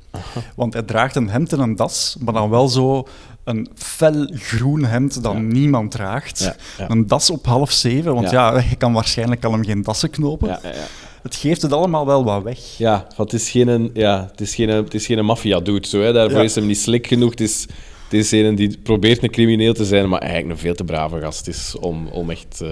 Want 0.56 0.74
hij 0.74 0.82
draagt 0.84 1.16
een 1.16 1.30
hemd 1.30 1.54
en 1.54 1.60
een 1.60 1.76
das, 1.76 2.16
maar 2.20 2.34
dan 2.34 2.50
wel 2.50 2.68
zo 2.68 3.08
een 3.44 3.68
fel 3.76 4.30
groen 4.34 4.84
hemd 4.86 5.24
dat 5.24 5.34
Ja. 5.34 5.40
niemand 5.40 5.92
draagt. 5.92 6.40
Ja, 6.40 6.56
ja. 6.78 6.90
Een 6.90 7.08
das 7.08 7.30
op 7.30 7.46
half 7.46 7.72
zeven, 7.72 8.14
want 8.14 8.30
ja, 8.30 8.60
je 8.70 8.76
kan 8.76 8.94
waarschijnlijk 8.94 9.46
al 9.46 9.52
hem 9.52 9.64
geen 9.66 9.82
dassen 9.82 10.10
knopen. 10.10 10.48
Ja, 10.48 10.60
ja, 10.64 10.70
ja. 10.70 10.86
Het 11.24 11.36
geeft 11.36 11.62
het 11.62 11.74
allemaal 11.74 12.06
wel 12.06 12.24
wat 12.24 12.44
weg. 12.44 12.78
Ja, 12.78 13.08
want 13.16 13.32
het 13.32 13.42
is 13.42 13.50
geen, 13.50 13.90
ja, 13.94 14.28
het 14.32 14.42
is 14.42 14.56
geen, 14.56 14.70
het 14.70 14.94
is 14.94 15.06
geen 15.06 15.26
maffia-dude. 15.26 15.88
Zo, 15.88 16.02
hè. 16.02 16.14
Daarvoor 16.14 16.44
is 16.44 16.56
hem 16.56 16.66
niet 16.66 16.78
slik 16.80 17.08
genoeg. 17.08 17.30
Het 17.30 17.42
is, 17.42 17.62
het 18.04 18.14
is 18.14 18.32
een 18.32 18.56
die 18.56 18.78
probeert 18.78 19.24
een 19.24 19.32
crimineel 19.32 19.74
te 19.74 19.86
zijn, 19.86 20.10
maar 20.10 20.20
eigenlijk 20.20 20.52
een 20.52 20.58
veel 20.58 20.76
te 20.76 20.84
brave 20.84 21.20
gast 21.20 21.48
is 21.48 21.76
om, 21.80 22.08
om 22.08 22.30
echt 22.30 22.62
eh, 22.62 22.70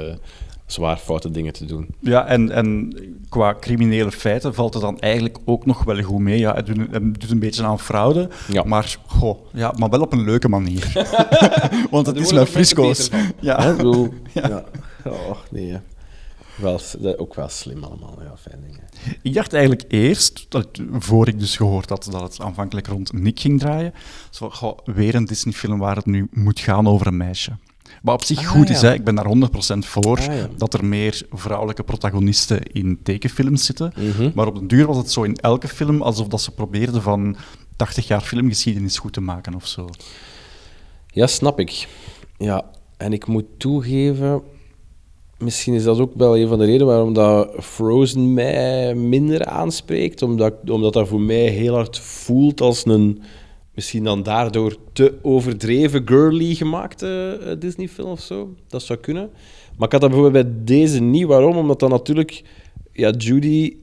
zwaar 0.67 0.97
foute 0.97 1.31
dingen 1.31 1.53
te 1.53 1.65
doen. 1.65 1.87
Ja, 1.99 2.25
en, 2.25 2.51
en 2.51 2.95
qua 3.29 3.55
criminele 3.59 4.11
feiten 4.11 4.53
valt 4.53 4.73
het 4.73 4.83
dan 4.83 4.99
eigenlijk 4.99 5.37
ook 5.45 5.65
nog 5.65 5.83
wel 5.83 6.01
goed 6.03 6.19
mee. 6.19 6.39
Ja, 6.39 6.55
het 6.55 6.65
doet, 6.65 6.77
het 6.91 7.19
doet 7.21 7.31
een 7.31 7.39
beetje 7.39 7.63
aan 7.63 7.79
fraude, 7.79 8.29
Ja. 8.47 8.63
maar, 8.63 8.97
goh, 9.05 9.45
ja, 9.53 9.73
maar 9.77 9.89
wel 9.89 10.01
op 10.01 10.13
een 10.13 10.23
leuke 10.23 10.49
manier. 10.49 10.91
Want 11.91 12.05
het 12.05 12.15
is 12.17 12.31
met 12.31 12.49
frisco's. 12.49 13.09
Ja. 13.39 13.61
Hè, 13.61 13.75
ja. 14.33 14.63
Oh, 15.05 15.37
nee. 15.51 15.71
hè. 15.71 15.79
Wel, 16.55 16.79
ook 17.17 17.35
wel 17.35 17.49
slim 17.49 17.83
allemaal, 17.83 18.17
ja, 18.23 18.37
fijn 18.37 18.61
dingen. 18.67 18.83
Ik 19.21 19.33
dacht 19.33 19.53
eigenlijk 19.53 19.83
eerst, 19.87 20.45
dat, 20.49 20.67
voor 20.91 21.27
ik 21.27 21.39
dus 21.39 21.55
gehoord 21.57 21.89
had 21.89 22.07
dat 22.11 22.21
het 22.21 22.41
aanvankelijk 22.41 22.87
rond 22.87 23.13
Nick 23.13 23.39
ging 23.39 23.59
draaien, 23.59 23.93
zo, 24.29 24.49
goh, 24.49 24.77
weer 24.85 25.15
een 25.15 25.25
Disney-film 25.25 25.79
waar 25.79 25.95
het 25.95 26.05
nu 26.05 26.27
moet 26.31 26.59
gaan 26.59 26.87
over 26.87 27.07
een 27.07 27.17
meisje. 27.17 27.51
Wat 28.07 28.15
op 28.15 28.23
zich 28.23 28.39
Ah, 28.39 28.45
goed 28.47 28.67
ja. 28.67 28.73
is, 28.73 28.81
hè. 28.81 28.93
ik 28.93 29.03
ben 29.03 29.15
daar 29.15 29.25
100% 29.25 29.85
voor 29.85 30.17
Ah, 30.19 30.25
ja. 30.25 30.47
dat 30.57 30.73
er 30.73 30.85
meer 30.85 31.21
vrouwelijke 31.31 31.83
protagonisten 31.83 32.63
in 32.71 32.99
tekenfilms 33.03 33.65
zitten. 33.65 33.93
Mhm. 33.97 34.31
Maar 34.35 34.47
op 34.47 34.55
den 34.55 34.67
duur 34.67 34.85
was 34.87 34.97
het 34.97 35.11
zo 35.11 35.23
in 35.23 35.35
elke 35.35 35.67
film 35.67 36.01
alsof 36.01 36.27
dat 36.27 36.41
ze 36.41 36.51
probeerden 36.51 37.01
van 37.01 37.35
80 37.75 38.07
jaar 38.07 38.21
filmgeschiedenis 38.21 38.97
goed 38.97 39.13
te 39.13 39.21
maken 39.21 39.55
of 39.55 39.67
zo. 39.67 39.89
Ja, 41.07 41.27
snap 41.27 41.59
ik. 41.59 41.87
Ja, 42.37 42.65
en 42.97 43.13
ik 43.13 43.27
moet 43.27 43.45
toegeven, 43.57 44.41
misschien 45.37 45.73
is 45.73 45.83
dat 45.83 45.99
ook 45.99 46.11
wel 46.15 46.37
een 46.37 46.47
van 46.47 46.57
de 46.59 46.65
redenen 46.65 46.87
waarom 46.87 47.13
dat 47.13 47.49
Frozen 47.59 48.33
mij 48.33 48.95
minder 48.95 49.45
aanspreekt, 49.45 50.21
omdat, 50.21 50.53
omdat 50.67 50.93
dat 50.93 51.07
voor 51.07 51.21
mij 51.21 51.47
heel 51.47 51.73
hard 51.73 51.99
voelt 51.99 52.61
als 52.61 52.85
een 52.85 53.21
misschien 53.77 54.03
dan 54.03 54.23
daardoor 54.23 54.75
te 54.93 55.13
overdreven 55.21 56.01
girly 56.05 56.53
gemaakte 56.53 57.39
eh, 57.43 57.51
Disney-film 57.59 58.09
of 58.09 58.19
zo. 58.19 58.55
Dat 58.67 58.81
zou 58.81 58.99
kunnen. 58.99 59.29
Maar 59.77 59.85
ik 59.85 59.91
had 59.91 60.01
dat 60.01 60.09
bijvoorbeeld 60.09 60.45
bij 60.45 60.53
deze 60.63 61.01
niet. 61.01 61.25
Waarom? 61.25 61.57
Omdat 61.57 61.79
dan 61.79 61.89
natuurlijk 61.89 62.43
ja, 62.93 63.11
Judy 63.11 63.77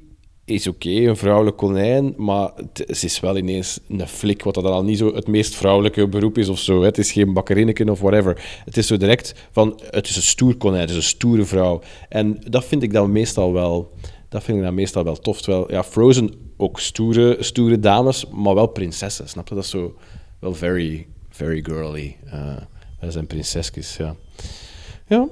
is 0.45 0.67
oké, 0.67 0.91
een 0.91 1.17
vrouwelijk 1.17 1.57
konijn, 1.57 2.15
maar 2.17 2.51
het, 2.57 3.03
is 3.03 3.21
wel 3.21 3.37
ineens 3.37 3.81
een 3.89 4.09
flik, 4.09 4.43
wat 4.43 4.55
dat 4.55 4.65
dan 4.65 4.73
al 4.73 4.85
niet 4.85 4.99
zo 4.99 5.15
het 5.15 5.27
meest 5.27 5.55
vrouwelijke 5.55 6.09
beroep 6.09 6.39
is 6.39 6.49
of 6.49 6.59
zo. 6.59 6.83
Het 6.83 6.99
is 6.99 7.13
geen 7.13 7.33
bakkerinneken 7.33 7.89
of 7.89 8.01
whatever. 8.01 8.61
Het 8.65 8.77
is 8.77 8.87
zo 8.87 8.97
direct 8.97 9.35
van, 9.51 9.81
het 9.91 10.09
is 10.09 10.17
een 10.17 10.23
stoer 10.23 10.57
konijn, 10.57 10.81
het 10.81 10.91
is 10.91 10.97
een 10.97 11.03
stoere 11.03 11.45
vrouw. 11.45 11.81
En 12.09 12.39
dat 12.49 12.65
vind 12.65 12.83
ik 12.83 12.93
dan 12.93 13.13
meestal 13.13 13.53
wel, 13.53 13.93
dat 14.35 14.45
vind 14.45 14.59
ik 14.59 14.65
dan 14.65 14.75
meestal 14.75 15.05
wel 15.05 15.17
tof. 15.17 15.43
Terwijl, 15.43 15.73
ja, 15.73 15.85
Frozen 15.85 16.31
ook 16.57 16.81
stoere, 16.81 17.37
stoere 17.41 17.79
dames, 17.79 18.27
maar 18.27 18.55
wel 18.55 18.67
prinsessen, 18.67 19.29
snap 19.29 19.49
je? 19.49 19.55
Dat 19.55 19.65
is 19.65 19.71
zo 19.71 19.95
wel 20.39 20.55
very, 20.55 21.07
very 21.29 21.63
girly. 21.63 22.17
Uh, 22.27 22.57
dat 23.01 23.13
zijn 23.13 23.27
prinsesjes, 23.27 23.97
ja. 23.97 24.17
Ja, 25.07 25.29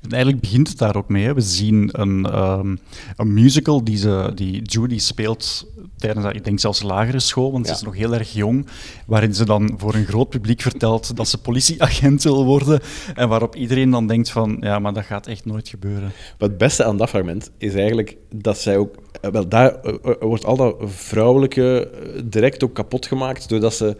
en 0.00 0.10
eigenlijk 0.10 0.40
begint 0.40 0.68
het 0.68 0.78
daar 0.78 0.96
ook 0.96 1.08
mee. 1.08 1.32
We 1.32 1.40
zien 1.40 1.88
een, 1.92 2.38
um, 2.38 2.78
een 3.16 3.32
musical 3.32 3.84
die, 3.84 3.96
ze, 3.96 4.32
die 4.34 4.62
Judy 4.62 4.98
speelt 4.98 5.66
tijdens, 6.04 6.34
ik 6.34 6.44
denk 6.44 6.60
zelfs 6.60 6.82
lagere 6.82 7.20
school, 7.20 7.52
want 7.52 7.66
ze 7.66 7.72
is 7.72 7.82
nog 7.82 7.94
heel 7.94 8.14
erg 8.14 8.32
jong, 8.32 8.66
waarin 9.06 9.34
ze 9.34 9.44
dan 9.44 9.74
voor 9.76 9.94
een 9.94 10.06
groot 10.06 10.28
publiek 10.28 10.60
vertelt 10.60 11.16
dat 11.16 11.28
ze 11.28 11.38
politieagent 11.38 12.22
wil 12.22 12.44
worden 12.44 12.80
en 13.14 13.28
waarop 13.28 13.54
iedereen 13.56 13.90
dan 13.90 14.06
denkt 14.06 14.30
van, 14.30 14.56
ja, 14.60 14.78
maar 14.78 14.92
dat 14.92 15.04
gaat 15.04 15.26
echt 15.26 15.44
nooit 15.44 15.68
gebeuren. 15.68 16.12
Wat 16.38 16.48
het 16.48 16.58
beste 16.58 16.84
aan 16.84 16.96
dat 16.96 17.08
fragment 17.08 17.50
is 17.58 17.74
eigenlijk 17.74 18.16
dat 18.34 18.58
zij 18.58 18.76
ook, 18.76 18.94
eh, 19.20 19.30
wel, 19.30 19.48
daar 19.48 19.74
eh, 19.74 19.94
eh, 20.02 20.14
wordt 20.20 20.44
al 20.44 20.56
dat 20.56 20.76
vrouwelijke 20.84 21.90
direct 22.24 22.64
ook 22.64 22.74
kapot 22.74 23.06
gemaakt, 23.06 23.48
doordat 23.48 23.74
ze 23.74 23.96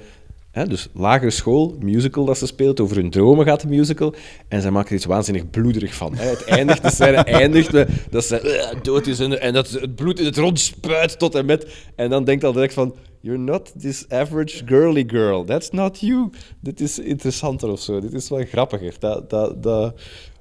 dus 0.63 0.89
lagere 0.93 1.31
school, 1.31 1.77
musical 1.81 2.25
dat 2.25 2.39
ze 2.39 2.47
speelt, 2.47 2.81
over 2.81 2.97
hun 2.97 3.11
dromen 3.11 3.45
gaat 3.45 3.61
de 3.61 3.69
musical. 3.69 4.15
En 4.49 4.61
zij 4.61 4.71
maken 4.71 4.89
er 4.89 4.97
iets 4.97 5.05
waanzinnig 5.05 5.51
bloederig 5.51 5.95
van. 5.95 6.15
Hè. 6.15 6.25
Het 6.25 6.45
eindigt, 6.45 6.83
de 6.83 6.91
scène 6.91 7.17
eindigt 7.43 7.73
met 7.73 7.89
dat 8.11 8.25
ze 8.25 8.71
uh, 8.75 8.83
dood 8.83 9.07
is 9.07 9.21
en, 9.21 9.53
dat 9.53 9.71
het 9.71 9.95
bloed 9.95 10.19
in 10.19 10.25
het 10.25 10.37
rond 10.37 10.61
spuit 10.61 11.19
tot 11.19 11.35
en 11.35 11.47
met. 11.47 11.67
En 11.97 12.11
dan 12.11 12.25
denkt 12.25 12.45
al 12.45 12.53
direct 12.53 12.75
van, 12.75 12.95
you're 13.21 13.39
not 13.39 13.73
this 13.81 14.05
average 14.09 14.63
girly 14.67 15.05
girl. 15.07 15.45
That's 15.45 15.71
not 15.71 16.01
you. 16.01 16.31
Dit 16.61 16.81
is 16.81 16.99
interessanter 16.99 17.71
of 17.71 17.81
zo. 17.81 18.01
Dit 18.01 18.13
is 18.13 18.29
wel 18.29 18.45
grappiger. 18.45 18.95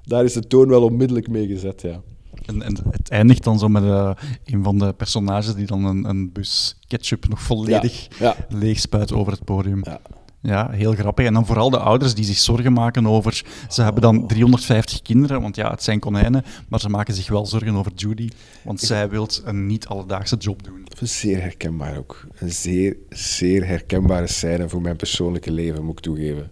Daar 0.04 0.24
is 0.24 0.32
de 0.32 0.46
toon 0.46 0.68
wel 0.68 0.82
onmiddellijk 0.82 1.28
mee 1.28 1.46
gezet, 1.46 1.82
ja. 1.82 2.02
En, 2.46 2.62
en, 2.62 2.76
het 2.90 3.10
eindigt 3.10 3.44
dan 3.44 3.58
zo 3.58 3.68
met 3.68 3.82
uh, 3.82 4.10
een 4.44 4.62
van 4.62 4.78
de 4.78 4.92
personages 4.92 5.54
die 5.54 5.66
dan 5.66 5.84
een, 5.84 6.04
een 6.08 6.32
bus 6.32 6.76
ketchup 6.86 7.28
nog 7.28 7.42
volledig 7.42 8.18
ja, 8.18 8.36
ja. 8.48 8.56
leeg 8.56 8.78
spuit 8.78 9.12
over 9.12 9.32
het 9.32 9.44
podium. 9.44 9.80
Ja. 9.84 10.00
Ja, 10.46 10.70
heel 10.70 10.92
grappig. 10.92 11.26
En 11.26 11.32
dan 11.32 11.46
vooral 11.46 11.70
de 11.70 11.78
ouders 11.78 12.14
die 12.14 12.24
zich 12.24 12.38
zorgen 12.38 12.72
maken 12.72 13.06
over... 13.06 13.42
Ze 13.68 13.82
hebben 13.82 14.02
dan 14.02 14.26
350 14.26 15.02
kinderen, 15.02 15.40
want 15.40 15.56
ja, 15.56 15.70
het 15.70 15.82
zijn 15.82 15.98
konijnen, 15.98 16.44
maar 16.68 16.80
ze 16.80 16.88
maken 16.88 17.14
zich 17.14 17.28
wel 17.28 17.46
zorgen 17.46 17.74
over 17.74 17.92
Judy, 17.94 18.28
want 18.62 18.80
zij 18.80 19.08
wil 19.08 19.28
een 19.44 19.66
niet-alledaagse 19.66 20.36
job 20.36 20.64
doen. 20.64 20.86
Zeer 21.00 21.40
herkenbaar 21.40 21.98
ook. 21.98 22.26
Een 22.38 22.52
zeer, 22.52 22.96
zeer 23.08 23.66
herkenbare 23.66 24.26
scène 24.26 24.68
voor 24.68 24.80
mijn 24.80 24.96
persoonlijke 24.96 25.52
leven, 25.52 25.84
moet 25.84 25.98
ik 25.98 26.04
toegeven. 26.04 26.50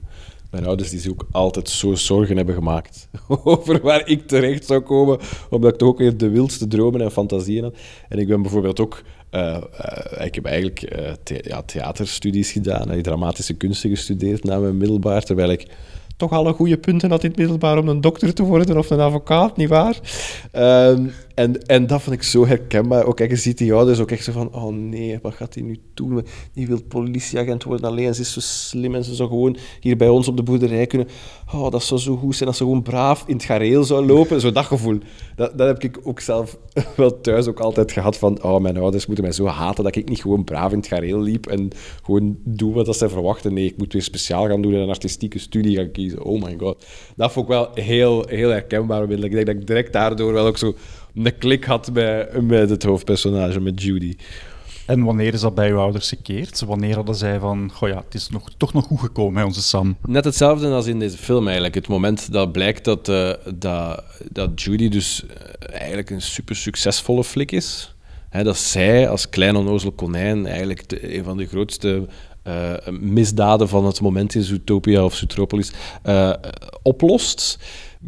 Mijn 0.52 0.66
ouders 0.66 0.90
die 0.90 1.00
zich 1.00 1.10
ook 1.10 1.26
altijd 1.30 1.68
zo 1.68 1.94
zorgen 1.94 2.36
hebben 2.36 2.54
gemaakt 2.54 3.08
over 3.44 3.80
waar 3.80 4.08
ik 4.08 4.26
terecht 4.26 4.66
zou 4.66 4.80
komen, 4.80 5.18
omdat 5.50 5.72
ik 5.72 5.78
toch 5.78 5.88
ook 5.88 5.98
weer 5.98 6.16
de 6.16 6.28
wildste 6.28 6.66
dromen 6.66 7.00
en 7.00 7.12
fantasieën 7.12 7.62
had. 7.62 7.74
En 8.08 8.18
ik 8.18 8.26
ben 8.26 8.42
bijvoorbeeld 8.42 8.80
ook... 8.80 9.02
Uh, 9.30 9.40
uh, 9.40 10.26
ik 10.26 10.34
heb 10.34 10.44
eigenlijk 10.44 11.12
ja, 11.24 11.62
theaterstudies 11.62 12.52
gedaan, 12.52 12.90
en 12.90 13.02
dramatische 13.02 13.54
kunsten 13.54 13.90
gestudeerd 13.90 14.44
na 14.44 14.58
mijn 14.58 14.76
middelbaar, 14.76 15.22
terwijl 15.22 15.50
ik 15.50 15.66
toch 16.16 16.32
alle 16.32 16.52
goede 16.52 16.78
punten 16.78 17.10
had 17.10 17.24
in 17.24 17.28
het 17.30 17.38
middelbaar 17.38 17.78
om 17.78 17.88
een 17.88 18.00
dokter 18.00 18.34
te 18.34 18.42
worden 18.42 18.78
of 18.78 18.90
een 18.90 19.00
advocaat, 19.00 19.56
nietwaar? 19.56 20.00
Um, 20.52 21.12
en, 21.34 21.66
en 21.66 21.86
dat 21.86 22.02
vond 22.02 22.16
ik 22.16 22.22
zo 22.22 22.46
herkenbaar. 22.46 23.04
Ook, 23.04 23.18
je 23.18 23.36
ziet 23.36 23.58
die 23.58 23.74
ouders 23.74 24.00
ook 24.00 24.10
echt 24.10 24.24
zo 24.24 24.32
van, 24.32 24.54
oh 24.54 24.74
nee, 24.74 25.18
wat 25.22 25.34
gaat 25.34 25.54
hij 25.54 25.62
nu 25.62 25.78
doen? 25.94 26.26
Die 26.52 26.66
wil 26.66 26.82
politieagent 26.88 27.64
worden 27.64 27.86
alleen, 27.86 28.14
ze 28.14 28.20
is 28.20 28.32
zo 28.32 28.40
slim 28.40 28.94
en 28.94 29.04
ze 29.04 29.14
zou 29.14 29.28
gewoon 29.28 29.56
hier 29.80 29.96
bij 29.96 30.08
ons 30.08 30.28
op 30.28 30.36
de 30.36 30.42
boerderij 30.42 30.86
kunnen. 30.86 31.08
Oh, 31.52 31.70
dat 31.70 31.82
zou 31.82 32.00
zo 32.00 32.16
goed 32.16 32.36
zijn 32.36 32.48
als 32.48 32.58
ze 32.58 32.64
gewoon 32.64 32.82
braaf 32.82 33.24
in 33.26 33.34
het 33.34 33.44
gareel 33.44 33.84
zou 33.84 34.06
lopen. 34.06 34.40
Zo 34.40 34.52
dat 34.52 34.64
gevoel. 34.64 34.98
Dat, 35.36 35.58
dat 35.58 35.66
heb 35.66 35.82
ik 35.82 36.00
ook 36.02 36.20
zelf 36.20 36.58
wel 36.96 37.20
thuis 37.20 37.46
ook 37.46 37.60
altijd 37.60 37.92
gehad 37.92 38.16
van, 38.16 38.42
oh, 38.42 38.60
mijn 38.60 38.76
ouders 38.76 39.06
moeten 39.06 39.24
mij 39.24 39.32
zo 39.32 39.46
haten 39.46 39.84
dat 39.84 39.96
ik 39.96 40.08
niet 40.08 40.20
gewoon 40.20 40.44
braaf 40.44 40.72
in 40.72 40.78
het 40.78 40.86
gareel 40.86 41.20
liep 41.20 41.46
en 41.46 41.70
gewoon 42.02 42.36
doe 42.44 42.74
wat 42.74 42.96
zij 42.96 43.08
verwachten. 43.08 43.54
Nee, 43.54 43.64
ik 43.64 43.78
moet 43.78 43.92
weer 43.92 44.02
speciaal 44.02 44.46
gaan 44.46 44.62
doen 44.62 44.74
en 44.74 44.80
een 44.80 44.88
artistieke 44.88 45.38
studie 45.38 45.76
gaan 45.76 45.90
kiezen. 45.90 46.22
Oh 46.22 46.42
my 46.42 46.56
god. 46.58 46.84
Dat 47.16 47.32
vond 47.32 47.46
ik 47.46 47.52
wel 47.52 47.70
heel, 47.74 48.24
heel 48.28 48.50
herkenbaar. 48.50 49.10
Ik 49.10 49.20
denk 49.20 49.46
dat 49.46 49.54
ik 49.54 49.66
direct 49.66 49.92
daardoor 49.92 50.32
wel 50.32 50.46
ook 50.46 50.58
zo 50.58 50.74
een 51.14 51.38
klik 51.38 51.64
had 51.64 51.92
bij, 51.92 52.28
met 52.40 52.70
het 52.70 52.82
hoofdpersonage, 52.82 53.60
met 53.60 53.82
Judy. 53.82 54.16
En 54.86 55.04
wanneer 55.04 55.32
is 55.32 55.40
dat 55.40 55.54
bij 55.54 55.70
uw 55.70 55.78
ouders 55.78 56.08
gekeerd? 56.08 56.60
Wanneer 56.60 56.94
hadden 56.94 57.14
zij 57.14 57.38
van, 57.38 57.70
goh 57.72 57.88
ja, 57.88 58.02
het 58.04 58.14
is 58.14 58.28
nog, 58.28 58.50
toch 58.56 58.72
nog 58.72 58.84
goed 58.84 59.00
gekomen, 59.00 59.40
hè, 59.40 59.46
onze 59.46 59.62
Sam? 59.62 59.96
Net 60.06 60.24
hetzelfde 60.24 60.68
als 60.68 60.86
in 60.86 60.98
deze 60.98 61.16
film 61.16 61.44
eigenlijk. 61.44 61.74
Het 61.74 61.88
moment 61.88 62.32
dat 62.32 62.52
blijkt 62.52 62.84
dat, 62.84 63.08
uh, 63.08 63.32
dat, 63.54 64.04
dat 64.30 64.62
Judy 64.62 64.88
dus 64.88 65.26
eh, 65.26 65.78
eigenlijk 65.78 66.10
een 66.10 66.22
super 66.22 66.56
succesvolle 66.56 67.24
flik 67.24 67.52
is. 67.52 67.94
Hè, 68.28 68.42
dat 68.42 68.56
zij 68.56 69.08
als 69.08 69.28
klein 69.28 69.56
onnozel 69.56 69.92
konijn 69.92 70.46
eigenlijk 70.46 70.84
een 71.00 71.24
van 71.24 71.36
de 71.36 71.46
grootste 71.46 72.06
uh, 72.46 72.72
misdaden 73.00 73.68
van 73.68 73.84
het 73.84 74.00
moment 74.00 74.34
in 74.34 74.42
Zootopia 74.42 75.04
of 75.04 75.14
Zootropolis 75.14 75.72
oplost. 76.82 77.58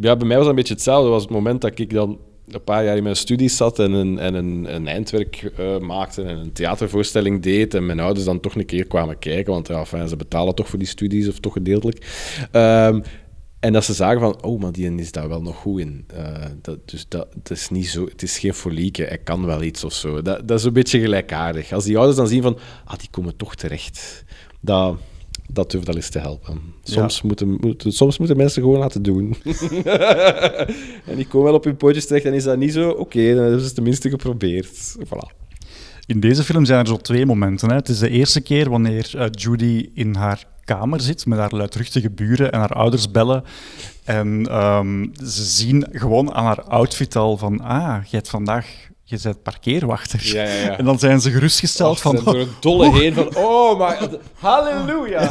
Ja, 0.01 0.17
bij 0.17 0.27
mij 0.27 0.37
was 0.37 0.47
dat 0.47 0.49
een 0.49 0.59
beetje 0.59 0.75
hetzelfde. 0.75 1.03
Dat 1.03 1.13
was 1.13 1.23
het 1.23 1.31
moment 1.31 1.61
dat 1.61 1.79
ik 1.79 1.93
dan 1.93 2.19
een 2.49 2.65
paar 2.65 2.85
jaar 2.85 2.97
in 2.97 3.03
mijn 3.03 3.17
studies 3.17 3.57
zat 3.57 3.79
en 3.79 3.93
een, 3.93 4.19
en 4.19 4.35
een, 4.35 4.75
een 4.75 4.89
eindwerk 4.89 5.53
uh, 5.61 5.79
maakte 5.79 6.23
en 6.23 6.37
een 6.37 6.53
theatervoorstelling 6.53 7.43
deed 7.43 7.75
en 7.75 7.87
mijn 7.87 8.01
ouders 8.01 8.27
dan 8.27 8.41
toch 8.41 8.55
een 8.55 8.67
keer 8.67 8.87
kwamen 8.87 9.19
kijken, 9.19 9.53
want 9.53 9.69
ja, 9.69 10.07
ze 10.07 10.17
betalen 10.17 10.55
toch 10.55 10.69
voor 10.69 10.79
die 10.79 10.89
studies, 10.89 11.29
of 11.29 11.39
toch 11.39 11.53
gedeeltelijk. 11.53 12.07
Um, 12.53 13.03
en 13.65 13.73
dat 13.73 13.85
ze 13.85 13.93
zagen 13.93 14.21
van, 14.21 14.43
oh, 14.43 14.61
maar 14.61 14.73
die 14.73 14.95
is 14.95 15.13
daar 15.13 15.29
wel 15.29 15.43
nog 15.43 15.57
goed 15.57 15.81
in. 15.81 16.07
Uh, 16.15 16.45
dat, 16.63 16.89
dus 16.89 17.09
dat, 17.09 17.27
dat, 17.35 17.51
is 17.51 17.69
niet 17.69 17.89
zo, 17.89 18.05
het 18.05 18.23
is 18.23 18.39
geen 18.39 18.55
folieke, 18.55 19.03
hij 19.03 19.19
kan 19.19 19.47
wel 19.47 19.63
iets 19.63 19.85
of 19.85 19.93
zo. 19.93 20.23
Dat, 20.23 20.49
dat 20.49 20.59
is 20.59 20.65
een 20.65 20.73
beetje 20.73 21.01
gelijkaardig. 21.01 21.73
Als 21.73 21.85
die 21.85 21.97
ouders 21.97 22.17
dan 22.17 22.29
zien 22.29 22.43
van, 22.43 22.59
ah, 22.85 22.99
die 22.99 23.09
komen 23.11 23.37
toch 23.37 23.55
terecht. 23.55 24.25
Dat, 24.61 24.97
dat 25.49 25.71
durft 25.71 25.89
al 25.89 25.95
eens 25.95 26.09
te 26.09 26.19
helpen. 26.19 26.61
Soms, 26.83 27.23
moeten, 27.23 27.59
moeten, 27.61 27.93
soms 27.93 28.19
moeten 28.19 28.37
mensen 28.37 28.63
gewoon 28.63 28.79
laten 28.79 29.03
doen. 29.03 29.37
en 31.11 31.17
die 31.17 31.27
komen 31.27 31.47
wel 31.47 31.55
op 31.55 31.65
hun 31.65 31.77
pootjes 31.77 32.07
terecht 32.07 32.25
en 32.25 32.35
is 32.35 32.45
dat 32.45 32.59
niet 32.59 32.73
zo, 32.73 32.91
oké, 32.91 33.35
dan 33.35 33.43
hebben 33.43 33.61
ze 33.61 33.67
het 33.67 33.75
tenminste 33.75 34.09
geprobeerd. 34.09 34.97
Voilà. 34.99 35.43
In 36.07 36.21
deze 36.21 36.43
film 36.43 36.65
zijn 36.65 36.81
er 36.81 36.87
zo 36.87 36.97
twee 36.97 37.27
momenten. 37.27 37.69
Hè. 37.69 37.75
Het 37.75 37.89
is 37.89 37.99
de 37.99 38.09
eerste 38.09 38.41
keer 38.41 38.71
wanneer 38.71 39.13
uh, 39.17 39.25
Judy 39.31 39.91
in 39.95 40.15
haar 40.15 40.45
kamer 40.65 41.01
zit 41.01 41.27
met 41.27 41.39
haar 41.39 41.55
luidruchtige 41.55 42.11
buren 42.11 42.53
en 42.53 42.59
haar 42.59 42.73
ouders 42.73 43.11
bellen. 43.11 43.45
En 44.05 44.57
um, 44.63 45.13
ze 45.17 45.45
zien 45.45 45.87
gewoon 45.93 46.33
aan 46.33 46.45
haar 46.45 46.63
outfit 46.63 47.17
al 47.17 47.37
van, 47.37 47.61
ah, 47.61 48.05
je 48.05 48.17
hebt 48.17 48.29
vandaag 48.29 48.67
je 49.05 49.19
bent 49.23 49.43
parkeerwachter. 49.43 50.21
Ja, 50.23 50.43
ja, 50.43 50.53
ja. 50.53 50.79
En 50.79 50.85
dan 50.85 50.99
zijn 50.99 51.21
ze 51.21 51.31
gerustgesteld 51.31 52.01
van... 52.01 52.21
door 52.25 52.35
een 52.35 52.49
dolle 52.61 52.91
heen 52.91 53.15
van, 53.15 53.37
oh, 53.37 53.79
maar 53.79 54.09
halleluja. 54.35 55.31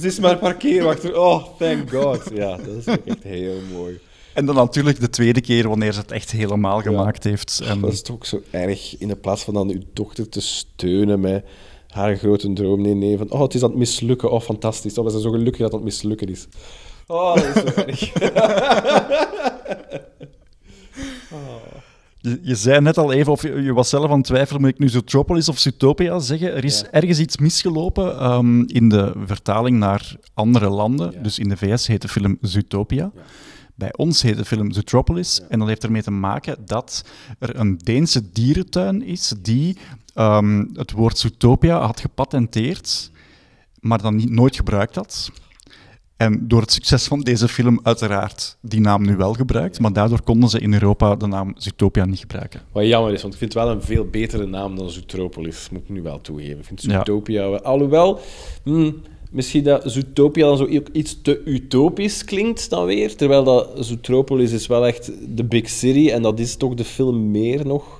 Ze 0.00 0.06
is 0.06 0.18
maar 0.18 0.38
parkeerwachter. 0.38 1.20
Oh, 1.20 1.44
thank 1.58 1.90
God. 1.90 2.22
Ja, 2.34 2.56
dat 2.56 2.76
is 2.76 2.86
echt 2.86 3.22
heel 3.22 3.60
mooi. 3.72 4.00
En 4.34 4.46
dan 4.46 4.54
natuurlijk 4.54 5.00
de 5.00 5.10
tweede 5.10 5.40
keer 5.40 5.68
wanneer 5.68 5.92
ze 5.92 6.00
het 6.00 6.12
echt 6.12 6.30
helemaal 6.30 6.80
gemaakt 6.80 7.24
heeft. 7.24 7.60
En... 7.64 7.80
Dat 7.80 7.92
is 7.92 8.02
toch 8.02 8.26
zo 8.26 8.42
erg, 8.50 8.98
in 8.98 9.08
de 9.08 9.16
plaats 9.16 9.42
van 9.42 9.54
dan 9.54 9.70
uw 9.70 9.82
dochter 9.92 10.28
te 10.28 10.40
steunen 10.40 11.20
met 11.20 11.44
haar 11.88 12.16
grote 12.16 12.52
droom. 12.52 12.82
Nee, 12.82 12.94
nee, 12.94 13.18
van, 13.18 13.30
oh, 13.30 13.40
het 13.40 13.54
is 13.54 13.62
aan 13.62 13.68
het 13.68 13.78
mislukken. 13.78 14.30
Oh, 14.30 14.40
fantastisch. 14.40 14.98
Oh, 14.98 15.04
we 15.04 15.10
zijn 15.10 15.22
zo 15.22 15.30
gelukkig 15.30 15.62
dat 15.62 15.72
het 15.72 15.82
mislukken 15.82 16.28
is. 16.28 16.46
Oh, 17.06 17.34
dat 17.34 17.44
is 17.44 17.52
zo 17.52 17.82
erg. 17.82 18.12
Je, 22.28 22.38
je, 22.42 22.54
zei 22.54 22.80
net 22.80 22.98
al 22.98 23.12
even, 23.12 23.32
of 23.32 23.42
je, 23.42 23.72
was 23.72 23.88
zelf 23.88 24.10
aan 24.10 24.16
het 24.16 24.26
twijfelen, 24.26 24.60
moet 24.60 24.70
ik 24.70 24.78
nu 24.78 24.88
Zootropolis 24.88 25.48
of 25.48 25.58
Zootopia 25.58 26.18
zeggen? 26.18 26.54
Er 26.54 26.64
is 26.64 26.84
ergens 26.84 27.18
iets 27.18 27.36
misgelopen 27.36 28.32
um, 28.32 28.64
in 28.66 28.88
de 28.88 29.12
vertaling 29.24 29.78
naar 29.78 30.16
andere 30.34 30.68
landen. 30.68 31.22
Dus 31.22 31.38
in 31.38 31.48
de 31.48 31.56
VS 31.56 31.86
heet 31.86 32.02
de 32.02 32.08
film 32.08 32.38
Zootopia. 32.40 33.12
Bij 33.74 33.92
ons 33.96 34.22
heet 34.22 34.36
de 34.36 34.44
film 34.44 34.72
Zootropolis. 34.72 35.40
En 35.48 35.58
dat 35.58 35.68
heeft 35.68 35.84
ermee 35.84 36.02
te 36.02 36.10
maken 36.10 36.56
dat 36.66 37.04
er 37.38 37.58
een 37.58 37.78
Deense 37.78 38.30
dierentuin 38.32 39.02
is 39.02 39.34
die 39.42 39.76
um, 40.14 40.70
het 40.72 40.92
woord 40.92 41.18
Zootopia 41.18 41.80
had 41.80 42.00
gepatenteerd, 42.00 43.10
maar 43.80 44.02
dan 44.02 44.16
niet, 44.16 44.30
nooit 44.30 44.56
gebruikt 44.56 44.94
had. 44.94 45.30
En 46.18 46.48
door 46.48 46.60
het 46.60 46.72
succes 46.72 47.06
van 47.06 47.20
deze 47.20 47.48
film 47.48 47.80
uiteraard 47.82 48.56
die 48.60 48.80
naam 48.80 49.02
nu 49.06 49.16
wel 49.16 49.32
gebruikt, 49.32 49.80
maar 49.80 49.92
daardoor 49.92 50.22
konden 50.22 50.48
ze 50.48 50.60
in 50.60 50.72
Europa 50.72 51.16
de 51.16 51.26
naam 51.26 51.54
Zootopia 51.56 52.04
niet 52.04 52.18
gebruiken. 52.18 52.60
Wat 52.72 52.86
jammer 52.86 53.12
is, 53.12 53.22
want 53.22 53.32
ik 53.32 53.38
vind 53.38 53.54
het 53.54 53.62
wel 53.62 53.72
een 53.72 53.82
veel 53.82 54.04
betere 54.04 54.46
naam 54.46 54.76
dan 54.76 54.90
Zootropolis, 54.90 55.68
moet 55.70 55.82
ik 55.82 55.88
nu 55.88 56.02
wel 56.02 56.20
toegeven. 56.20 56.58
Ik 56.58 56.64
vind 56.64 56.80
Zootopia 56.80 57.42
ja. 57.42 57.50
wel... 57.50 57.60
Alhoewel, 57.60 58.20
hmm, 58.62 59.02
misschien 59.30 59.62
dat 59.64 59.82
Zootopia 59.86 60.46
dan 60.46 60.56
zo 60.56 60.66
iets 60.92 61.18
te 61.22 61.42
utopisch 61.44 62.24
klinkt 62.24 62.70
dan 62.70 62.84
weer, 62.84 63.16
terwijl 63.16 63.44
dat 63.44 63.70
Zootropolis 63.78 64.52
is 64.52 64.66
wel 64.66 64.86
echt 64.86 65.12
de 65.28 65.44
big 65.44 65.68
city 65.68 66.10
en 66.10 66.22
dat 66.22 66.38
is 66.38 66.56
toch 66.56 66.74
de 66.74 66.84
film 66.84 67.30
meer 67.30 67.66
nog 67.66 67.97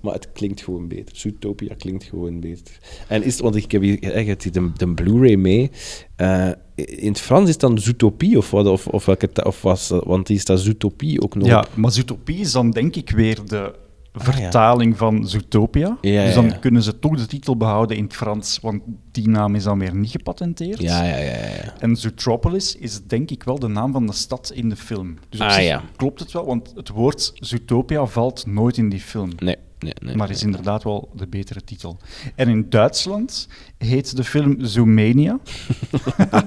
maar 0.00 0.14
het 0.14 0.32
klinkt 0.32 0.60
gewoon 0.60 0.88
beter. 0.88 1.16
Zootopia 1.16 1.74
klinkt 1.74 2.04
gewoon 2.04 2.40
beter. 2.40 2.78
En 3.08 3.22
is, 3.22 3.40
want 3.40 3.56
ik 3.56 3.72
heb 3.72 3.82
hier 3.82 4.02
echt 4.02 4.52
de, 4.54 4.72
de 4.72 4.94
Blu-ray 4.94 5.34
mee. 5.34 5.70
Uh, 6.16 6.50
in 6.74 7.08
het 7.08 7.20
Frans 7.20 7.44
is 7.44 7.50
het 7.50 7.60
dan 7.60 7.78
Zootopie 7.78 8.38
of 8.38 8.50
wat? 8.50 8.66
Of, 8.66 8.86
of 8.86 9.04
welke, 9.04 9.44
of 9.44 9.62
was, 9.62 9.88
want 9.88 10.26
die 10.26 10.36
is 10.36 10.44
dat 10.44 10.60
Zootopie 10.60 11.22
ook 11.22 11.34
nog. 11.34 11.46
Ja, 11.46 11.66
maar 11.74 11.92
Zootopie 11.92 12.38
is 12.38 12.52
dan 12.52 12.70
denk 12.70 12.96
ik 12.96 13.10
weer 13.10 13.38
de 13.46 13.74
vertaling 14.12 14.96
van 14.96 15.28
Zootopia. 15.28 15.98
Ja, 16.00 16.24
dus 16.24 16.34
dan 16.34 16.58
kunnen 16.58 16.82
ze 16.82 16.98
toch 16.98 17.16
de 17.16 17.26
titel 17.26 17.56
behouden 17.56 17.96
in 17.96 18.04
het 18.04 18.14
Frans, 18.14 18.58
want 18.62 18.82
die 19.10 19.28
naam 19.28 19.54
is 19.54 19.64
dan 19.64 19.78
weer 19.78 19.94
niet 19.94 20.10
gepatenteerd. 20.10 20.80
Ja, 20.80 21.04
ja, 21.04 21.16
ja. 21.16 21.36
ja. 21.36 21.74
En 21.78 21.96
Zootropolis 21.96 22.76
is 22.76 23.00
denk 23.06 23.30
ik 23.30 23.42
wel 23.42 23.58
de 23.58 23.68
naam 23.68 23.92
van 23.92 24.06
de 24.06 24.12
stad 24.12 24.52
in 24.54 24.68
de 24.68 24.76
film. 24.76 25.16
Dus 25.28 25.40
op 25.40 25.46
Ah, 25.46 25.54
zich 25.54 25.82
klopt 25.96 26.20
het 26.20 26.32
wel, 26.32 26.46
want 26.46 26.72
het 26.74 26.88
woord 26.88 27.32
Zootopia 27.34 28.06
valt 28.06 28.46
nooit 28.46 28.76
in 28.76 28.88
die 28.88 29.00
film. 29.00 29.30
Nee, 29.38 29.56
nee, 29.78 29.92
nee. 30.02 30.16
maar 30.16 30.30
is 30.30 30.42
inderdaad 30.42 30.84
wel 30.84 31.08
de 31.14 31.26
betere 31.26 31.64
titel. 31.64 31.98
En 32.34 32.48
in 32.48 32.66
Duitsland 32.68 33.48
heet 33.78 34.16
de 34.16 34.24
film 34.24 34.56
Zoomania. 34.60 35.38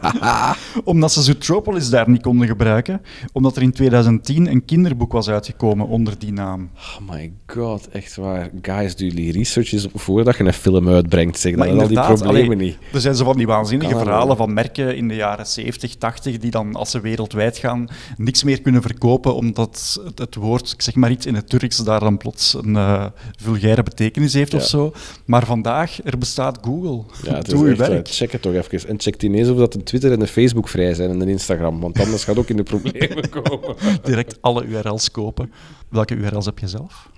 omdat 0.84 1.12
ze 1.12 1.22
Zootropolis 1.22 1.90
daar 1.90 2.10
niet 2.10 2.22
konden 2.22 2.48
gebruiken. 2.48 3.02
Omdat 3.32 3.56
er 3.56 3.62
in 3.62 3.72
2010 3.72 4.52
een 4.52 4.66
kinderboek 4.66 5.12
was 5.12 5.30
uitgekomen 5.30 5.88
onder 5.88 6.20
die 6.20 6.34
naam. 6.34 6.70
Oh 6.76 7.10
my 7.10 7.34
god, 7.46 7.90
echt 7.90 8.16
waar. 8.16 8.50
Guys, 8.62 8.96
doe 8.96 9.08
jullie 9.08 9.32
research 9.32 9.72
eens 9.72 9.86
op 9.86 10.02
voordat 10.02 10.38
je 10.38 10.44
een 10.44 10.54
film 10.54 10.90
uitbrengt. 10.90 11.40
Zeg, 11.40 11.56
Maar 11.56 11.68
dan 11.68 11.80
al 11.80 11.88
die 11.88 12.00
problemen 12.00 12.44
allee, 12.44 12.56
niet. 12.56 12.78
Er 12.94 13.02
zijn 13.02 13.16
zo 13.16 13.24
van 13.24 13.38
die 13.38 13.48
waanzinnige 13.48 13.98
verhalen 13.98 14.38
van 14.38 14.54
merken 14.54 14.96
in 14.96 15.08
de 15.08 15.16
jaren 15.16 15.48
70, 15.48 15.96
80, 15.96 16.38
die 16.38 16.52
dan, 16.52 16.76
als 16.76 16.92
ze 16.92 17.00
wereldwijd 17.00 17.58
gaan, 17.58 17.88
niks 18.18 18.44
meer 18.44 18.62
kunnen 18.62 18.82
verkopen, 18.82 19.36
omdat 19.36 20.00
het, 20.04 20.20
het 20.20 20.36
woord, 20.36 20.72
ik 20.72 20.82
zeg 20.82 20.96
maar 20.96 21.12
iets 21.12 21.26
in 21.26 21.36
het 21.36 21.50
Turks, 21.50 21.78
daar 21.78 22.00
dan 22.00 22.18
plots 22.18 22.54
een 22.54 22.76
eh, 22.76 23.06
vulgaire 23.36 23.84
betekenis 23.84 24.34
heeft 24.34 24.54
of 24.54 24.62
Ja. 24.62 24.68
zo. 24.68 24.92
Maar 25.26 25.46
vandaag, 25.46 26.00
er 26.04 26.18
bestaat 26.18 26.58
Google. 26.62 27.04
Ja, 27.24 27.36
het 27.36 27.48
is 27.48 27.54
Doe 27.54 27.66
je 27.66 27.72
eh, 27.72 27.78
werk. 27.78 28.08
check 28.08 28.32
het 28.32 28.42
toch 28.42 28.54
even. 28.54 28.90
En 28.90 29.00
check 29.00 29.24
ineens 29.24 29.50
of 29.50 29.58
dat 29.58 29.74
een 29.76 29.84
Twitter 29.84 30.12
en 30.12 30.22
een 30.22 30.28
Facebook 30.28 30.68
vrij 30.68 30.94
zijn 30.94 31.10
en 31.10 31.22
een 31.22 31.30
Instagram, 31.30 31.80
want 31.80 32.00
anders 32.00 32.24
gaat 32.24 32.38
ook 32.38 32.50
in 32.50 32.58
de 32.58 32.64
problemen 32.64 33.30
komen. 33.42 33.76
Direct 34.04 34.38
alle 34.42 34.66
URL's 34.66 35.12
kopen. 35.12 35.52
Welke 35.90 36.16
URL's 36.16 36.46
heb 36.46 36.60
je 36.60 36.68
zelf? 36.68 37.10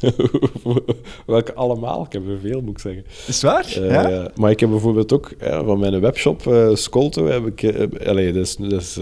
Welke 1.26 1.54
allemaal? 1.54 2.04
Ik 2.04 2.12
heb 2.12 2.28
er 2.28 2.38
veel, 2.40 2.60
moet 2.60 2.70
ik 2.70 2.78
zeggen. 2.78 3.04
Is 3.26 3.42
waar? 3.42 3.66
Eh, 3.76 3.90
ja? 3.90 4.30
Maar 4.36 4.50
ik 4.50 4.60
heb 4.60 4.70
bijvoorbeeld 4.70 5.12
ook 5.12 5.32
van 5.64 5.78
mijn 5.78 6.00
webshop, 6.00 6.46
eh 6.46 6.74
Scolto, 6.74 7.26
heb 7.26 7.46
ik... 7.46 7.86
allee, 8.06 8.32
dat 8.32 8.58
is, 8.82 8.98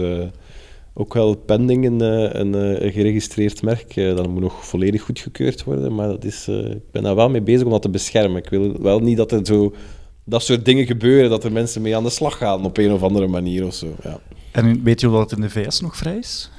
ook 0.99 1.13
wel 1.13 1.35
pending 1.35 1.85
een, 1.85 2.01
eh, 2.01 2.39
een, 2.39 2.55
eh, 2.55 2.85
een 2.85 2.91
geregistreerd 2.91 3.61
merk. 3.61 3.95
Eh, 3.95 4.15
dat 4.15 4.27
moet 4.27 4.41
nog 4.41 4.65
volledig 4.65 5.01
goedgekeurd 5.01 5.63
worden, 5.63 5.95
maar 5.95 6.07
dat 6.07 6.23
is, 6.23 6.47
ik 6.47 6.91
ben 6.91 7.03
daar 7.03 7.15
wel 7.15 7.29
mee 7.29 7.41
bezig 7.41 7.65
om 7.65 7.71
dat 7.71 7.81
te 7.81 7.89
beschermen. 7.89 8.41
Ik 8.43 8.49
wil 8.49 8.81
wel 8.81 8.99
niet 8.99 9.17
dat 9.17 9.31
er 9.31 9.45
zo... 9.45 9.73
Dat 10.23 10.43
soort 10.43 10.65
dingen 10.65 10.85
gebeuren, 10.85 11.29
dat 11.29 11.43
er 11.43 11.51
mensen 11.51 11.81
mee 11.81 11.95
aan 11.95 12.03
de 12.03 12.09
slag 12.09 12.37
gaan 12.37 12.65
op 12.65 12.77
een 12.77 12.91
of 12.91 13.03
andere 13.03 13.27
manier 13.27 13.65
of 13.65 13.73
zo. 13.73 13.87
Ja. 14.03 14.19
En 14.51 14.83
weet 14.83 15.01
je 15.01 15.09
dat 15.09 15.19
het 15.19 15.39
in 15.39 15.41
de 15.41 15.49
VS 15.49 15.81
nog 15.81 15.97
vrij 15.97 16.17
is? 16.17 16.51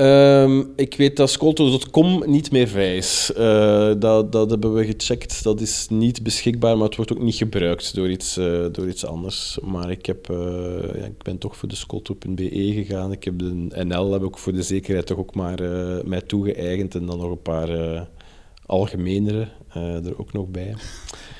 Ehm, 0.00 0.62
ik 0.76 0.94
weet 0.96 1.16
dat 1.16 1.30
Scolto.com 1.30 2.22
niet 2.26 2.50
meer 2.50 2.68
vrij 2.68 2.96
is. 2.96 3.32
Eh, 3.32 3.92
dat, 3.98 4.32
dat 4.32 4.50
hebben 4.50 4.74
we 4.74 4.84
gecheckt. 4.84 5.42
Dat 5.42 5.60
is 5.60 5.86
niet 5.90 6.22
beschikbaar, 6.22 6.76
maar 6.76 6.86
het 6.86 6.96
wordt 6.96 7.12
ook 7.12 7.22
niet 7.22 7.34
gebruikt 7.34 7.94
door 7.94 8.10
iets, 8.10 8.36
eh, 8.36 8.66
door 8.72 8.88
iets 8.88 9.06
anders. 9.06 9.58
Maar 9.62 9.90
ik, 9.90 10.06
heb, 10.06 10.30
eh, 10.30 10.36
ja, 10.94 11.04
ik 11.04 11.22
ben 11.22 11.38
toch 11.38 11.56
voor 11.56 11.68
de 11.68 11.74
Scolto.be 11.74 12.48
gegaan. 12.72 13.12
Ik 13.12 13.24
heb 13.24 13.38
de 13.38 13.84
NL 13.84 14.12
heb 14.12 14.22
ik 14.22 14.36
voor 14.36 14.52
de 14.52 14.62
zekerheid 14.62 15.06
toch 15.06 15.18
ook 15.18 15.34
maar 15.34 15.60
mij 16.04 16.20
toegeëigend. 16.20 16.94
En 16.94 17.06
dan 17.06 17.18
nog 17.18 17.30
een 17.30 17.42
paar 17.42 18.08
algemenere 18.66 19.48
er 19.74 20.18
ook 20.18 20.32
nog 20.32 20.48
bij. 20.48 20.74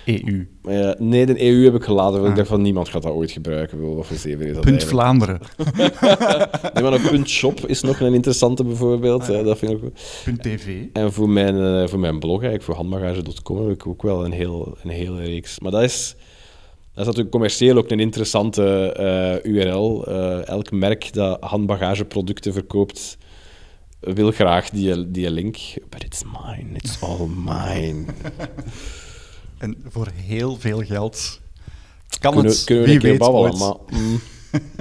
EU. 0.04 0.46
Ja, 0.62 0.94
nee, 0.98 1.26
de 1.26 1.42
EU 1.44 1.64
heb 1.64 1.74
ik 1.74 1.82
gelaten. 1.84 2.12
want 2.12 2.24
Ik 2.24 2.30
Ah. 2.30 2.36
dacht 2.36 2.48
van 2.48 2.62
niemand 2.62 2.88
gaat 2.88 3.02
dat 3.02 3.12
ooit 3.12 3.30
gebruiken. 3.30 3.80
Wel, 3.80 3.94
Wat 3.96 4.06
voor 4.06 4.16
zeven 4.16 4.46
is 4.46 4.54
dat 4.54 4.64
Punt 4.64 4.82
eigenlijk? 4.82 4.90
Vlaanderen. 4.90 5.40
Nee, 6.74 6.82
maar 6.82 6.92
ook 6.92 7.10
punt 7.10 7.28
shop 7.28 7.66
is 7.66 7.80
nog 7.80 8.00
een 8.00 8.14
interessante 8.14 8.64
bijvoorbeeld. 8.64 9.28
Eh, 9.28 9.44
dat 9.44 9.58
vind 9.58 9.72
ik 9.72 9.84
ook... 9.84 9.92
Punt 10.24 10.42
TV. 10.42 10.84
En 10.92 11.12
voor 11.12 11.28
mijn, 11.28 11.56
eh, 11.82 11.88
voor 11.88 11.98
mijn 11.98 12.18
blog, 12.18 12.42
eigenlijk, 12.42 12.62
voor 12.62 12.74
handbagage.com, 12.74 13.60
heb 13.68 13.70
ik 13.74 13.86
ook 13.86 14.02
wel 14.02 14.24
een, 14.24 14.32
heel, 14.32 14.76
een 14.82 14.90
hele 14.90 15.20
reeks. 15.24 15.60
Maar 15.60 15.70
dat 15.70 15.82
is, 15.82 16.14
dat 16.92 17.00
is 17.00 17.04
natuurlijk 17.06 17.30
commercieel 17.30 17.76
ook 17.76 17.90
een 17.90 18.00
interessante 18.00 18.92
eh, 18.92 19.52
URL. 19.52 20.06
Eh, 20.06 20.46
elk 20.48 20.70
merk 20.70 21.12
dat 21.12 21.40
handbagageproducten 21.40 22.52
verkoopt, 22.52 23.18
wil 24.00 24.30
graag 24.30 24.70
die, 24.70 25.10
die 25.10 25.30
link. 25.30 25.56
But 25.88 26.04
it's 26.04 26.22
mine, 26.24 26.68
it's 26.76 27.02
all 27.02 27.26
mine. 27.44 28.04
En 29.60 29.76
voor 29.88 30.08
heel 30.14 30.56
veel 30.58 30.82
geld 30.84 31.40
kan 32.20 32.32
kunnen, 32.32 32.52
het, 32.52 32.64
kunnen 32.64 32.84
we 32.84 32.88
wie 32.88 32.96
een 32.96 33.02
keer 33.02 33.10
weet 33.10 33.18
babbelen, 33.18 33.58
maar... 33.58 33.74
mm, 34.00 34.20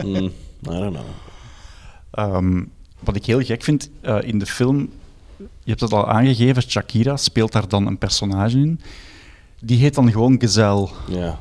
mm, 0.06 0.26
I 0.26 0.80
don't 0.80 0.94
know. 0.96 1.06
Ehm, 2.12 2.64
wat 3.00 3.16
ik 3.16 3.26
heel 3.26 3.42
gek 3.42 3.64
vind 3.64 3.90
eh, 4.02 4.18
in 4.22 4.40
de 4.40 4.46
film, 4.46 4.90
je 5.38 5.70
hebt 5.70 5.82
het 5.82 5.94
al 5.94 6.08
aangegeven, 6.08 6.62
Shakira 6.64 7.18
speelt 7.18 7.52
daar 7.52 7.68
dan 7.68 7.88
een 7.88 7.98
personage 7.98 8.58
in. 8.58 8.82
Die 9.62 9.78
heet 9.78 9.96
dan 9.96 10.12
gewoon 10.12 10.40
Gezel. 10.40 10.92
Ja. 11.10 11.40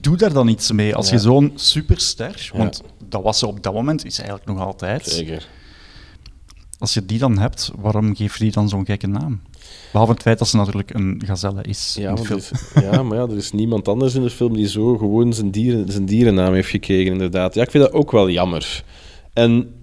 Doe 0.00 0.16
daar 0.16 0.32
dan 0.32 0.48
iets 0.48 0.72
mee 0.72 0.94
als 0.94 1.08
Ja. 1.08 1.14
je 1.14 1.20
zo'n 1.20 1.52
superster, 1.54 2.50
Ja. 2.52 2.58
want 2.58 2.82
dat 3.08 3.22
was 3.22 3.38
ze 3.38 3.46
op 3.46 3.62
dat 3.62 3.72
moment, 3.74 4.04
is 4.04 4.14
ze 4.14 4.22
eigenlijk 4.22 4.50
nog 4.50 4.66
altijd. 4.66 5.04
Zeker. 5.04 5.48
Als 6.78 6.94
je 6.94 7.06
die 7.06 7.18
dan 7.18 7.38
hebt, 7.38 7.70
waarom 7.76 8.16
geef 8.16 8.36
je 8.38 8.44
die 8.44 8.52
dan 8.52 8.68
zo'n 8.68 8.86
gekke 8.86 9.06
naam? 9.06 9.40
Behalve 9.92 10.12
het 10.12 10.22
feit 10.22 10.38
dat 10.38 10.48
ze 10.48 10.56
natuurlijk 10.56 10.94
een 10.94 11.22
gazelle 11.26 11.62
is 11.62 11.94
Ja, 11.98 12.08
in 12.08 12.14
de 12.14 12.22
want 12.28 12.44
film. 12.44 12.58
is, 12.74 12.82
ja, 12.82 13.02
maar 13.02 13.18
ja, 13.18 13.24
er 13.24 13.36
is 13.36 13.52
niemand 13.52 13.88
anders 13.88 14.14
in 14.14 14.22
de 14.22 14.30
film 14.30 14.54
die 14.54 14.68
zo 14.68 14.96
gewoon 14.96 15.32
zijn, 15.32 15.50
dieren, 15.50 15.92
zijn 15.92 16.06
dierennaam 16.06 16.54
heeft 16.54 16.68
gekregen, 16.68 17.12
inderdaad. 17.12 17.54
Ja, 17.54 17.62
ik 17.62 17.70
vind 17.70 17.84
dat 17.84 17.92
ook 17.92 18.10
wel 18.10 18.30
jammer. 18.30 18.84
En, 19.32 19.74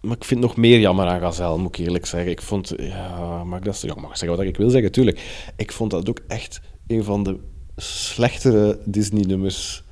maar 0.00 0.16
ik 0.16 0.24
vind 0.24 0.40
nog 0.40 0.56
meer 0.56 0.80
jammer 0.80 1.06
aan 1.06 1.20
Gazelle, 1.20 1.58
moet 1.58 1.78
ik 1.78 1.86
eerlijk 1.86 2.06
zeggen. 2.06 2.30
Ik 2.30 2.42
vond, 2.42 2.72
ja, 2.76 3.44
mag 3.44 3.58
ik, 3.58 3.64
dat, 3.64 3.80
ja, 3.80 3.94
mag 3.94 4.10
ik 4.10 4.16
zeggen 4.16 4.36
wat 4.38 4.46
ik 4.46 4.56
wil 4.56 4.70
zeggen, 4.70 4.92
tuurlijk. 4.92 5.50
Ik 5.56 5.72
vond 5.72 5.90
dat 5.90 6.08
ook 6.08 6.20
echt 6.28 6.60
een 6.86 7.04
van 7.04 7.22
de 7.22 7.36
slechtere 7.76 8.78
Disney-nummers 8.84 9.82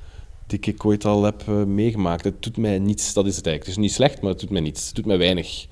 die 0.47 0.59
ik 0.61 0.85
ooit 0.85 1.05
al 1.05 1.23
heb 1.23 1.43
eh, 1.47 1.63
meegemaakt. 1.63 2.23
Het 2.23 2.43
doet 2.43 2.57
mij 2.57 2.79
niets, 2.79 3.13
dat 3.13 3.25
is 3.25 3.35
het 3.35 3.45
eigenlijk. 3.45 3.59
Het 3.65 3.69
is 3.85 3.89
niet 3.89 3.91
slecht, 3.93 4.21
maar 4.21 4.31
het 4.31 4.39
doet 4.39 4.49
mij 4.49 4.61
niets. 4.61 4.85
Het 4.85 4.95
doet 4.95 5.05
mij 5.05 5.17
weinig. 5.17 5.65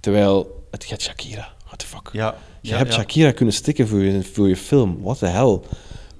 Terwijl, 0.00 0.64
het 0.70 0.84
gaat 0.84 1.02
Shakira. 1.02 1.54
What 1.64 1.78
the 1.78 1.86
fuck? 1.86 2.08
Ja, 2.12 2.36
Je 2.66 2.72
ja, 2.72 2.78
hebt 2.78 2.94
ja. 2.94 2.98
Shakira 2.98 3.32
kunnen 3.32 3.54
stikken 3.54 3.88
voor 3.88 4.02
je, 4.02 4.22
voor 4.22 4.48
je 4.48 4.56
film. 4.56 4.98
What 5.02 5.18
the 5.18 5.26
hell? 5.26 5.60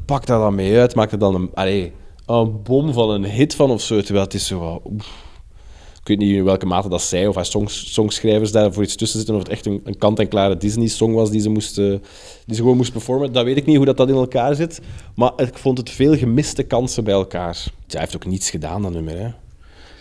Pak 0.04 0.26
daar 0.26 0.38
dan 0.38 0.54
mee 0.54 0.78
uit. 0.78 0.94
Maak 0.94 1.12
er 1.12 1.18
dan 1.18 1.34
een, 1.34 1.50
allee, 1.54 1.92
een 2.26 2.62
bom 2.62 2.92
van 2.92 3.10
een 3.10 3.24
hit 3.24 3.54
van 3.54 3.70
of 3.70 3.80
zo. 3.80 4.00
Terwijl 4.00 4.24
het 4.24 4.34
is 4.34 4.46
zo. 4.46 4.82
Ik 6.00 6.08
weet 6.08 6.18
niet 6.18 6.36
in 6.36 6.44
welke 6.44 6.66
mate 6.66 6.88
dat 6.88 7.02
zij 7.02 7.26
of 7.26 7.34
haar 7.34 7.46
songs, 7.46 7.92
songschrijvers 7.92 8.52
daar 8.52 8.72
voor 8.72 8.82
iets 8.82 8.96
tussen 8.96 9.18
zitten. 9.18 9.36
Of 9.36 9.42
het 9.42 9.50
echt 9.50 9.66
een, 9.66 9.80
een 9.84 9.98
kant-en-klare 9.98 10.56
Disney-song 10.56 11.12
was 11.14 11.30
die 11.30 11.40
ze, 11.40 11.48
moest, 11.48 11.78
eh, 11.78 11.84
die 12.44 12.54
ze 12.54 12.62
gewoon 12.62 12.76
moest 12.76 12.92
performen. 12.92 13.32
Dat 13.32 13.44
weet 13.44 13.56
ik 13.56 13.66
niet 13.66 13.76
hoe 13.76 13.84
dat, 13.84 13.96
dat 13.96 14.08
in 14.08 14.14
elkaar 14.14 14.54
zit. 14.54 14.80
Maar 15.14 15.32
ik 15.36 15.58
vond 15.58 15.78
het 15.78 15.90
veel 15.90 16.16
gemiste 16.16 16.62
kansen 16.62 17.04
bij 17.04 17.14
elkaar. 17.14 17.64
Hij 17.86 18.00
heeft 18.00 18.14
ook 18.16 18.26
niets 18.26 18.50
gedaan, 18.50 18.82
dat 18.82 18.92
nummer. 18.92 19.18
Hè. 19.18 19.28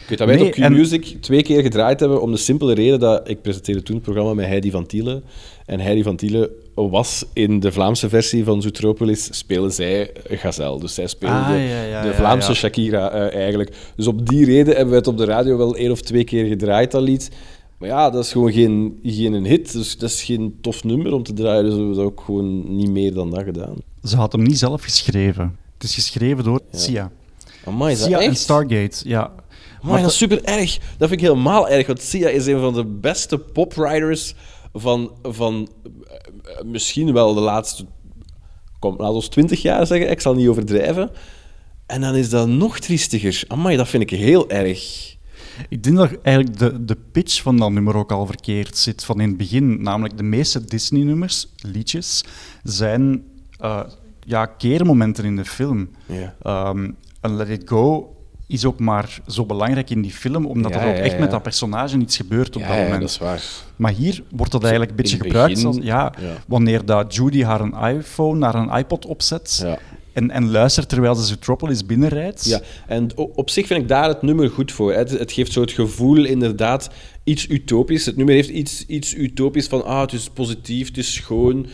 Ik 0.05 0.11
weet 0.11 0.17
dat 0.19 0.27
wij 0.27 0.37
Nee, 0.37 0.45
het 0.47 0.57
op 0.57 0.63
en- 0.63 0.71
Q-Music 0.73 1.17
twee 1.21 1.41
keer 1.43 1.61
gedraaid 1.61 1.99
hebben 1.99 2.21
om 2.21 2.31
de 2.31 2.37
simpele 2.37 2.73
reden 2.73 2.99
dat 2.99 3.29
ik 3.29 3.41
presenteerde 3.41 3.83
toen 3.83 3.95
het 3.95 4.03
programma 4.03 4.33
met 4.33 4.45
Heidi 4.45 4.71
van 4.71 4.85
Tiele. 4.85 5.21
En 5.65 5.79
Heidi 5.79 6.03
van 6.03 6.15
Tiele 6.15 6.51
was 6.75 7.25
in 7.33 7.59
de 7.59 7.71
Vlaamse 7.71 8.09
versie 8.09 8.43
van 8.43 8.61
Zootropolis, 8.61 9.37
spelen 9.37 9.71
zij 9.73 10.11
Gazelle. 10.29 10.79
Dus 10.79 10.93
zij 10.93 11.07
speelde 11.07 11.35
Ah, 11.35 11.47
de, 11.47 11.53
ja, 11.57 11.83
ja, 11.83 12.01
de 12.01 12.07
ja, 12.07 12.13
Vlaamse 12.13 12.47
ja. 12.49 12.53
Shakira 12.55 13.09
eh, 13.11 13.39
eigenlijk. 13.39 13.75
Dus 13.95 14.07
op 14.07 14.27
die 14.29 14.45
reden 14.45 14.73
hebben 14.75 14.89
we 14.89 14.95
het 14.95 15.07
op 15.07 15.17
de 15.17 15.25
radio 15.25 15.57
wel 15.57 15.75
één 15.75 15.91
of 15.91 16.01
twee 16.01 16.23
keer 16.23 16.45
gedraaid, 16.45 16.91
dat 16.91 17.01
lied. 17.01 17.29
Maar 17.77 17.89
ja, 17.89 18.09
dat 18.09 18.23
is 18.23 18.31
gewoon 18.31 18.51
geen, 18.51 18.99
geen 19.03 19.45
hit. 19.45 19.71
Dus 19.71 19.97
dat 19.97 20.09
is 20.09 20.23
geen 20.23 20.57
tof 20.61 20.83
nummer 20.83 21.13
om 21.13 21.23
te 21.23 21.33
draaien. 21.33 21.63
Dus 21.63 21.73
we 21.73 21.77
hebben 21.79 21.95
dat 21.97 22.05
ook 22.05 22.21
gewoon 22.25 22.75
niet 22.77 22.89
meer 22.89 23.13
dan 23.13 23.29
dat 23.31 23.43
gedaan. 23.43 23.75
Ze 24.03 24.15
had 24.15 24.31
hem 24.31 24.43
niet 24.43 24.59
zelf 24.59 24.83
geschreven. 24.83 25.55
Het 25.73 25.83
is 25.83 25.93
geschreven 25.95 26.43
door 26.43 26.59
Sia. 26.71 27.11
Amai, 27.65 27.91
is 27.93 27.99
dat 27.99 28.07
Sia 28.07 28.19
en 28.19 28.29
echt? 28.29 28.37
Stargate, 28.39 29.09
ja. 29.09 29.31
Maar 29.85 30.01
dat 30.01 30.11
is 30.11 30.17
super 30.17 30.43
erg. 30.43 30.77
Dat 30.77 31.09
vind 31.09 31.21
ik 31.21 31.27
helemaal 31.27 31.69
erg. 31.69 31.87
Want 31.87 32.01
Sia 32.01 32.29
is 32.29 32.45
een 32.45 32.59
van 32.59 32.73
de 32.73 32.85
beste 32.85 33.37
popwriters 33.37 34.33
van, 34.73 35.11
van 35.23 35.69
eh, 35.83 36.59
eh, 36.59 36.65
misschien 36.65 37.13
wel 37.13 37.33
de 37.33 37.39
laatste, 37.39 37.85
kom, 38.79 38.95
laten 38.97 39.19
we 39.19 39.27
20 39.27 39.61
jaar 39.61 39.87
zeggen. 39.87 40.09
Ik 40.09 40.21
zal 40.21 40.33
niet 40.33 40.47
overdrijven. 40.47 41.11
En 41.85 42.01
dan 42.01 42.15
is 42.15 42.29
dat 42.29 42.47
nog 42.47 42.79
triestiger. 42.79 43.43
Amai, 43.47 43.77
dat 43.77 43.87
vind 43.87 44.03
ik 44.03 44.09
heel 44.09 44.49
erg. 44.49 45.13
Ik 45.69 45.83
denk 45.83 45.95
dat 45.95 46.11
eigenlijk 46.21 46.57
de, 46.57 46.85
de 46.85 46.97
pitch 47.11 47.41
van 47.41 47.57
dat 47.57 47.71
nummer 47.71 47.95
ook 47.95 48.11
al 48.11 48.25
verkeerd 48.25 48.77
zit 48.77 49.05
van 49.05 49.21
in 49.21 49.27
het 49.27 49.37
begin. 49.37 49.81
Namelijk, 49.81 50.17
de 50.17 50.23
meeste 50.23 50.65
Disney-nummers, 50.65 51.47
liedjes, 51.61 52.23
zijn 52.63 53.23
eh, 53.57 53.83
ja, 54.25 54.45
keermomenten 54.45 55.25
in 55.25 55.35
de 55.35 55.45
film. 55.45 55.89
Ja. 56.05 56.35
Ehm, 56.41 56.91
en 57.21 57.35
Let 57.35 57.49
It 57.49 57.69
Go 57.69 58.14
is 58.47 58.65
ook 58.65 58.79
maar 58.79 59.19
zo 59.27 59.45
belangrijk 59.45 59.89
in 59.89 60.01
die 60.01 60.11
film, 60.11 60.45
omdat 60.45 60.73
Ja, 60.73 60.79
er 60.79 60.87
ook 60.87 60.95
ja, 60.95 61.01
echt 61.01 61.13
ja. 61.13 61.19
met 61.19 61.31
dat 61.31 61.41
personage 61.41 61.97
iets 61.97 62.17
gebeurt 62.17 62.55
op 62.55 62.61
dat 62.61 62.71
ja, 62.71 62.81
moment. 62.83 63.01
dat 63.01 63.09
is 63.09 63.17
waar. 63.17 63.43
Maar 63.75 63.91
hier 63.91 64.23
wordt 64.29 64.51
dat 64.51 64.61
eigenlijk 64.61 64.91
een 64.91 64.97
beetje 64.97 65.17
gebruikt 65.17 65.53
begin, 65.53 65.67
als, 65.67 65.77
ja, 65.81 66.13
wanneer 66.47 66.85
dat 66.85 67.15
Judy 67.15 67.43
haar 67.43 67.61
een 67.61 67.97
iPhone 67.97 68.39
naar 68.39 68.55
een 68.55 68.77
iPod 68.77 69.05
opzet 69.05 69.65
en, 70.15 70.31
en 70.31 70.51
luistert 70.51 70.89
terwijl 70.89 71.15
ze 71.15 71.23
Zootropolis 71.23 71.85
binnenrijdt. 71.85 72.45
Ja, 72.45 72.61
en 72.87 73.17
op 73.17 73.49
zich 73.49 73.67
vind 73.67 73.81
ik 73.81 73.87
daar 73.87 74.07
het 74.07 74.21
nummer 74.21 74.49
goed 74.49 74.71
voor. 74.71 74.93
Het, 74.93 75.09
het 75.09 75.31
geeft 75.31 75.51
zo 75.51 75.61
het 75.61 75.71
gevoel, 75.71 76.25
inderdaad, 76.25 76.89
iets 77.23 77.49
utopisch. 77.49 78.05
Het 78.05 78.15
nummer 78.15 78.35
heeft 78.35 78.49
iets, 78.49 78.85
iets 78.85 79.15
utopisch 79.15 79.67
van, 79.67 79.85
ah, 79.85 80.01
het 80.01 80.13
is 80.13 80.29
positief, 80.29 80.87
het 80.87 80.97
is 80.97 81.13
schoon. 81.13 81.67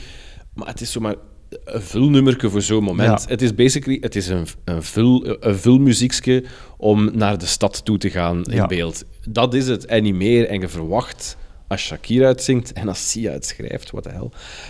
Maar 0.54 0.68
het 0.68 0.82
is 0.82 0.92
zomaar 0.92 1.16
een 1.64 1.82
vulnummerke 1.82 2.50
voor 2.50 2.62
zo'n 2.62 2.84
moment. 2.84 3.22
Ja. 3.24 3.30
Het 3.30 3.42
is 3.42 3.56
basically 3.56 3.98
het 4.02 4.16
is 4.16 4.28
een, 4.28 4.48
een, 4.64 4.84
vul, 4.84 5.38
een 5.40 5.58
vulmuziekje 5.58 6.44
om 6.78 7.10
naar 7.18 7.38
de 7.38 7.46
stad 7.46 7.86
toe 7.86 7.98
te 7.98 8.10
gaan 8.10 8.44
in 8.44 8.56
Ja. 8.56 8.68
beeld. 8.68 9.04
Dat 9.30 9.54
is 9.54 9.68
het, 9.68 9.86
en 9.86 10.04
niet 10.04 10.16
meer. 10.16 10.48
En 10.48 10.60
je 10.60 10.68
verwacht, 10.68 11.38
als 11.68 11.82
Shakira 11.82 12.28
het 12.28 12.44
zingt 12.44 12.74
en 12.74 12.88
als 12.88 13.10
Sia 13.10 13.32
het 13.32 13.46
schrijft, 13.46 13.92
what 13.92 14.04
the 14.04 14.10
hell, 14.10 14.30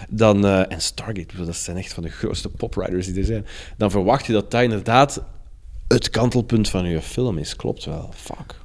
dan, 0.10 0.46
eh, 0.46 0.72
en 0.72 0.82
Stargate, 0.82 1.46
dat 1.46 1.56
zijn 1.56 1.78
echt 1.78 1.94
van 1.94 2.04
de 2.04 2.10
grootste 2.10 2.50
popwriters 2.50 3.06
die 3.08 3.16
er 3.16 3.26
zijn, 3.26 3.46
dan 3.78 3.92
verwacht 3.92 4.26
je 4.26 4.34
dat 4.34 4.52
dat 4.52 4.62
inderdaad 4.62 5.24
het 5.88 6.10
kantelpunt 6.10 6.70
van 6.70 6.86
je 6.90 7.02
film 7.02 7.38
is. 7.38 7.56
Klopt 7.56 7.86
wel. 7.86 8.10
Fuck. 8.16 8.60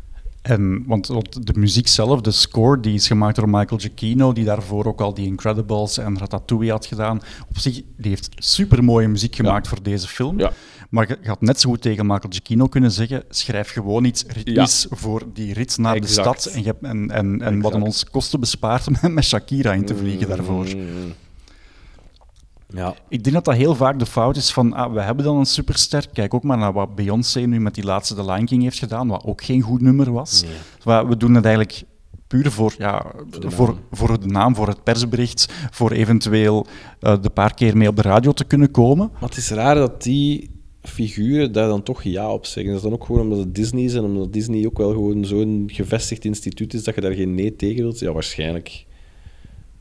En, 0.47 0.83
want, 0.87 1.07
want 1.07 1.47
de 1.47 1.53
muziek 1.59 1.89
zelf, 1.89 2.21
de 2.21 2.31
score, 2.31 2.81
die 2.81 2.95
is 2.95 3.07
gemaakt 3.07 3.37
door 3.37 3.49
Michael 3.49 3.81
Giacchino, 3.81 4.33
die 4.33 4.45
daarvoor 4.45 4.85
ook 4.85 5.01
al 5.01 5.15
die 5.15 5.27
Incredibles 5.27 5.99
en 5.99 6.19
Ratatouille 6.19 6.71
had 6.71 6.87
gedaan. 6.87 7.21
Op 7.49 7.59
zich, 7.59 7.83
die 7.97 8.11
heeft 8.11 8.29
supermooie 8.35 9.09
muziek 9.09 9.37
gemaakt 9.37 9.69
voor 9.69 9.83
deze 9.83 10.09
film. 10.09 10.39
Ja. 10.39 10.53
Maar 10.91 11.09
je 11.09 11.29
had 11.29 11.41
net 11.41 11.61
zo 11.61 11.71
goed 11.71 11.83
tegen 11.83 12.07
Michael 12.07 12.33
Giacchino 12.33 12.67
kunnen 12.67 12.91
zeggen, 12.91 13.25
schrijf 13.29 13.71
gewoon 13.71 14.05
iets 14.05 14.25
ritmisch 14.27 14.87
voor 14.91 15.23
die 15.33 15.53
rit 15.53 15.79
naar 15.79 15.95
Exact. 15.95 16.35
de 16.35 16.41
stad. 16.41 16.55
En, 16.55 16.63
je 16.63 16.75
en, 16.83 17.11
en, 17.11 17.43
en 17.43 17.61
wat 17.61 17.75
ons 17.75 18.05
kosten 18.05 18.41
bespaart 18.41 18.87
om 18.87 19.15
met 19.15 19.25
Shakira 19.25 19.73
in 19.73 19.85
te 19.85 19.97
vliegen 19.97 20.29
daarvoor. 20.29 20.65
Mm. 20.65 21.15
Ja. 22.77 22.95
Ik 23.09 23.23
denk 23.23 23.35
dat 23.35 23.45
dat 23.45 23.55
heel 23.55 23.75
vaak 23.75 23.99
de 23.99 24.07
fout 24.07 24.37
is 24.37 24.53
van, 24.53 24.73
ah, 24.73 24.93
we 24.93 25.01
hebben 25.01 25.25
dan 25.25 25.37
een 25.37 25.47
superster. 25.47 26.09
Kijk 26.13 26.35
ook 26.35 26.43
maar 26.43 26.59
naar 26.59 26.73
wat 26.73 26.95
Beyoncé 26.95 27.41
nu 27.41 27.61
met 27.61 27.75
die 27.75 27.85
laatste 27.85 28.15
The 28.15 28.25
Lion 28.25 28.45
King 28.45 28.63
heeft 28.63 28.79
gedaan, 28.79 29.09
wat 29.09 29.25
ook 29.25 29.45
geen 29.45 29.61
goed 29.61 29.81
nummer 29.81 30.13
was. 30.13 30.45
Maar 30.85 31.09
we 31.09 31.17
doen 31.17 31.35
het 31.35 31.45
eigenlijk 31.45 31.85
puur 32.27 32.51
voor, 32.51 32.75
ja, 32.79 33.07
voor, 33.31 33.77
voor 33.93 34.21
de 34.21 34.27
naam, 34.27 34.55
voor 34.55 34.69
het 34.69 34.83
persbericht, 34.83 35.53
voor 35.71 35.91
eventueel 35.91 36.67
eh, 37.01 37.23
de 37.23 37.31
paar 37.31 37.55
keer 37.55 37.77
mee 37.77 37.89
op 37.89 37.97
de 37.97 38.03
radio 38.03 38.33
te 38.33 38.45
kunnen 38.45 38.71
komen. 38.71 39.11
Maar 39.13 39.29
het 39.29 39.39
is 39.39 39.51
raar 39.51 39.75
dat 39.75 40.03
die 40.03 40.51
figuren 40.83 41.53
daar 41.53 41.69
dan 41.69 41.83
toch 41.83 42.03
ja 42.03 42.33
op 42.33 42.47
zeggen. 42.47 42.73
Dat 42.73 42.83
is 42.83 42.89
dan 42.89 42.99
ook 42.99 43.05
gewoon 43.05 43.21
omdat 43.21 43.39
het 43.39 43.55
Disney 43.55 43.85
is 43.85 43.95
en 43.95 44.05
omdat 44.05 44.33
Disney 44.33 44.67
ook 44.67 44.79
wel 44.79 44.91
gewoon 44.91 45.25
zo'n 45.25 45.65
gevestigd 45.73 46.25
instituut 46.25 46.75
is 46.75 46.85
dat 46.85 46.95
je 46.95 47.01
daar 47.01 47.13
geen 47.13 47.35
nee 47.35 47.57
tegen 47.57 47.83
wilt. 47.83 47.99
Ja, 47.99 48.13
waarschijnlijk. 48.13 48.87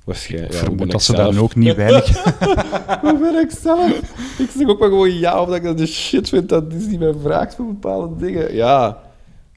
Waarschijnlijk. 0.05 0.53
Ja, 0.53 0.59
Vermoed 0.59 0.81
ik 0.81 0.91
dat 0.91 1.03
ze 1.03 1.15
zelf? 1.15 1.33
daar 1.33 1.43
ook 1.43 1.55
niet 1.55 1.75
weinig... 1.75 2.23
Hoe 3.01 3.19
ben 3.19 3.39
ik 3.39 3.51
zelf? 3.61 3.89
Ik 4.37 4.49
zeg 4.57 4.67
ook 4.67 4.79
maar 4.79 4.89
gewoon 4.89 5.17
ja, 5.19 5.41
omdat 5.41 5.55
ik 5.55 5.63
dat 5.63 5.77
de 5.77 5.85
shit 5.85 6.29
vind 6.29 6.49
dat 6.49 6.71
Disney 6.71 6.97
mij 6.97 7.13
vraagt 7.21 7.55
voor 7.55 7.65
bepaalde 7.65 8.25
dingen. 8.25 8.55
Ja. 8.55 9.03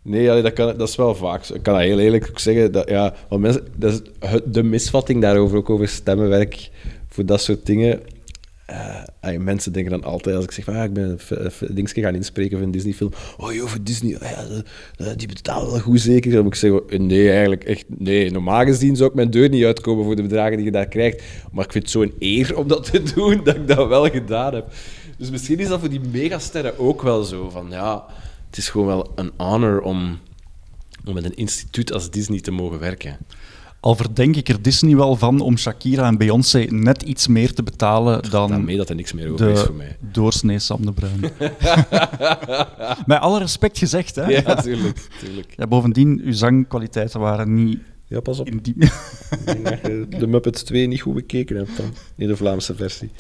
Nee, 0.03 0.31
allee, 0.31 0.43
dat, 0.43 0.53
kan, 0.53 0.77
dat 0.77 0.89
is 0.89 0.97
wel 0.97 1.15
vaak 1.15 1.45
zo. 1.45 1.55
Ik 1.55 1.63
kan 1.63 1.75
dat 1.75 1.83
heel 1.83 1.99
eerlijk 1.99 2.27
ook 2.31 2.39
zeggen. 2.39 2.73
Dat, 2.73 2.89
ja, 2.89 3.15
want 3.29 3.43
mensen, 3.43 3.67
dat 3.77 3.93
is 3.93 4.03
de 4.45 4.63
misvatting 4.63 5.23
daarover, 5.23 5.59
ook 5.59 5.71
over 5.71 5.89
stemmenwerk, 5.89 6.71
voor 7.09 7.27
dat 7.27 7.41
soort 7.41 7.67
dingen. 7.67 8.01
Allee, 9.21 9.39
mensen 9.39 9.73
denken 9.73 9.91
dan 9.91 10.05
altijd, 10.05 10.37
als 10.37 10.45
ik 10.45 10.51
zeg 10.51 10.65
van 10.65 10.75
ah, 10.75 10.85
ik 10.85 10.93
ben 10.93 11.19
gaan 12.03 12.15
inspreken 12.15 12.57
voor 12.57 12.67
een 12.67 12.73
Disney-film. 12.73 13.13
Oh 13.37 13.53
joh, 13.53 13.69
voor 13.69 13.83
Disney, 13.83 14.19
ah 14.19 14.31
ja, 14.97 15.15
die 15.15 15.29
betalen 15.29 15.71
wel 15.71 15.81
goed 15.81 16.01
zeker. 16.01 16.33
Dan 16.33 16.43
moet 16.43 16.53
ik 16.53 16.59
zeggen, 16.59 16.83
eh, 16.89 16.99
nee, 16.99 17.31
eigenlijk 17.31 17.65
echt, 17.65 17.85
nee. 17.89 18.31
Normaal 18.31 18.65
gezien 18.65 18.97
zou 18.97 19.09
ik 19.09 19.15
mijn 19.15 19.31
deur 19.31 19.49
niet 19.49 19.65
uitkomen 19.65 20.05
voor 20.05 20.17
de 20.17 20.23
bedragen 20.23 20.57
die 20.57 20.65
je 20.65 20.73
daar 20.73 20.89
krijgt. 20.89 21.23
Maar 21.53 21.65
ik 21.65 21.73
vind 21.73 21.85
het 21.85 21.93
zo'n 21.93 22.13
eer 22.19 22.57
om 22.57 22.69
dat 22.69 22.91
te 22.91 23.03
doen, 23.15 23.41
dat 23.45 23.57
ik 23.57 23.69
dat 23.69 23.89
wel 23.89 24.11
gedaan 24.11 24.55
heb. 24.55 24.73
Dus 25.19 25.31
misschien 25.31 25.59
is 25.59 25.69
dat 25.69 25.81
voor 25.81 25.89
die 25.89 26.01
megasterren 26.01 26.79
ook 26.79 27.03
wel 27.03 27.25
zo. 27.25 27.51
Van 27.51 27.67
ja, 27.71 28.05
het 28.47 28.57
is 28.57 28.69
gewoon 28.69 28.87
wel 28.87 29.13
een 29.15 29.31
honor 29.37 29.81
om, 29.81 30.19
om 31.05 31.15
met 31.15 31.25
een 31.25 31.37
instituut 31.37 31.93
als 31.93 32.11
Disney 32.11 32.41
te 32.41 32.51
mogen 32.51 32.79
werken. 32.79 33.19
Al 33.81 33.95
verdenk 33.95 34.37
ik 34.37 34.49
er 34.49 34.63
Disney 34.63 34.97
wel 34.97 35.17
van 35.17 35.41
om 35.41 35.59
Shakira 35.59 36.07
en 36.07 36.19
Beyoncé 36.19 36.59
net 36.59 37.03
iets 37.03 37.27
meer 37.27 37.55
te 37.55 37.63
betalen 37.63 38.31
dan 38.31 38.49
Daarmee 38.51 38.77
dat 38.77 38.89
er 38.89 38.95
niks 38.95 39.13
meer 39.13 39.33
over 39.33 39.49
is 39.49 39.59
de 39.61 39.65
voor 39.67 39.75
mij. 39.75 39.97
doorsnee 40.13 40.59
Sam 40.59 40.87
de 40.87 40.93
Bruin. 40.93 41.21
Met 43.07 43.21
alle 43.21 43.39
respect 43.39 43.79
gezegd, 43.79 44.15
hè. 44.15 44.27
Ja, 44.27 44.55
tuurlijk. 44.55 45.09
tuurlijk. 45.21 45.53
Ja, 45.57 45.67
bovendien, 45.67 46.21
uw 46.25 46.33
zangkwaliteiten 46.33 47.21
waren 47.21 47.55
niet 47.55 47.79
Ja, 48.07 48.21
pas 48.21 48.39
op. 48.39 48.47
in 48.47 48.59
die... 48.63 48.75
Ik 48.79 48.91
denk 49.45 49.65
dat 49.65 49.81
je 49.83 50.07
de 50.19 50.27
Muppets 50.27 50.63
2 50.63 50.87
niet 50.87 51.01
goed 51.01 51.15
bekeken 51.15 51.57
hebt 51.57 51.77
dan, 51.77 51.93
in 52.17 52.29
de 52.29 52.37
Vlaamse 52.37 52.75
versie. 52.75 53.11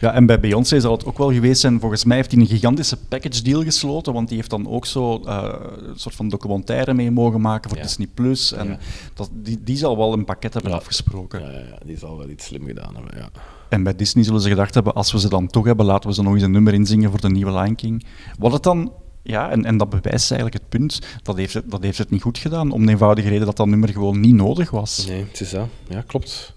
Ja, 0.00 0.12
en 0.12 0.26
bij 0.26 0.40
Beyoncé 0.40 0.80
zal 0.80 0.92
het 0.92 1.04
ook 1.04 1.18
wel 1.18 1.32
geweest 1.32 1.60
zijn. 1.60 1.80
Volgens 1.80 2.04
mij 2.04 2.16
heeft 2.16 2.30
hij 2.32 2.40
een 2.40 2.46
gigantische 2.46 2.96
package 3.08 3.42
deal 3.42 3.62
gesloten, 3.62 4.12
want 4.12 4.28
die 4.28 4.36
heeft 4.36 4.50
dan 4.50 4.68
ook 4.68 4.86
zo 4.86 5.22
eh, 5.24 5.52
een 5.88 5.98
soort 5.98 6.14
van 6.14 6.28
documentaire 6.28 6.94
mee 6.94 7.10
mogen 7.10 7.40
maken 7.40 7.68
voor 7.70 7.78
Ja. 7.78 7.84
Disney 7.84 8.06
Plus. 8.14 8.52
En 8.52 8.68
Ja. 8.68 8.78
dat, 9.14 9.30
die, 9.32 9.60
die 9.64 9.76
zal 9.76 9.96
wel 9.96 10.12
een 10.12 10.24
pakket 10.24 10.52
hebben 10.52 10.70
Ja. 10.72 10.76
afgesproken. 10.78 11.40
Ja, 11.40 11.50
ja, 11.50 11.58
ja, 11.58 11.78
die 11.84 11.98
zal 11.98 12.18
wel 12.18 12.28
iets 12.28 12.44
slim 12.44 12.66
gedaan 12.66 12.94
hebben, 12.94 13.16
ja. 13.18 13.28
En 13.68 13.82
bij 13.82 13.96
Disney 13.96 14.24
zullen 14.24 14.40
ze 14.40 14.48
gedacht 14.48 14.74
hebben, 14.74 14.94
als 14.94 15.12
we 15.12 15.20
ze 15.20 15.28
dan 15.28 15.46
toch 15.46 15.64
hebben, 15.64 15.86
laten 15.86 16.08
we 16.08 16.14
ze 16.14 16.22
nog 16.22 16.34
eens 16.34 16.42
een 16.42 16.50
nummer 16.50 16.74
inzingen 16.74 17.10
voor 17.10 17.20
de 17.20 17.30
nieuwe 17.30 17.52
Lion 17.52 17.74
King. 17.74 18.04
Wat 18.38 18.52
het 18.52 18.62
dan... 18.62 18.92
Ja, 19.22 19.50
en, 19.50 19.64
en 19.64 19.76
dat 19.76 19.90
bewijst 19.90 20.30
eigenlijk 20.30 20.62
het 20.62 20.68
punt, 20.68 20.98
dat 21.22 21.36
heeft 21.36 21.54
het, 21.54 21.70
dat 21.70 21.82
heeft 21.82 21.98
het 21.98 22.10
niet 22.10 22.22
goed 22.22 22.38
gedaan, 22.38 22.70
om 22.70 22.86
de 22.86 22.92
eenvoudige 22.92 23.28
reden 23.28 23.46
dat 23.46 23.56
dat 23.56 23.66
nummer 23.66 23.88
gewoon 23.88 24.20
niet 24.20 24.34
nodig 24.34 24.70
was. 24.70 25.06
Nee, 25.06 25.24
het 25.30 25.40
is 25.40 25.50
dat. 25.50 25.66
Ja, 25.88 26.00
klopt. 26.06 26.54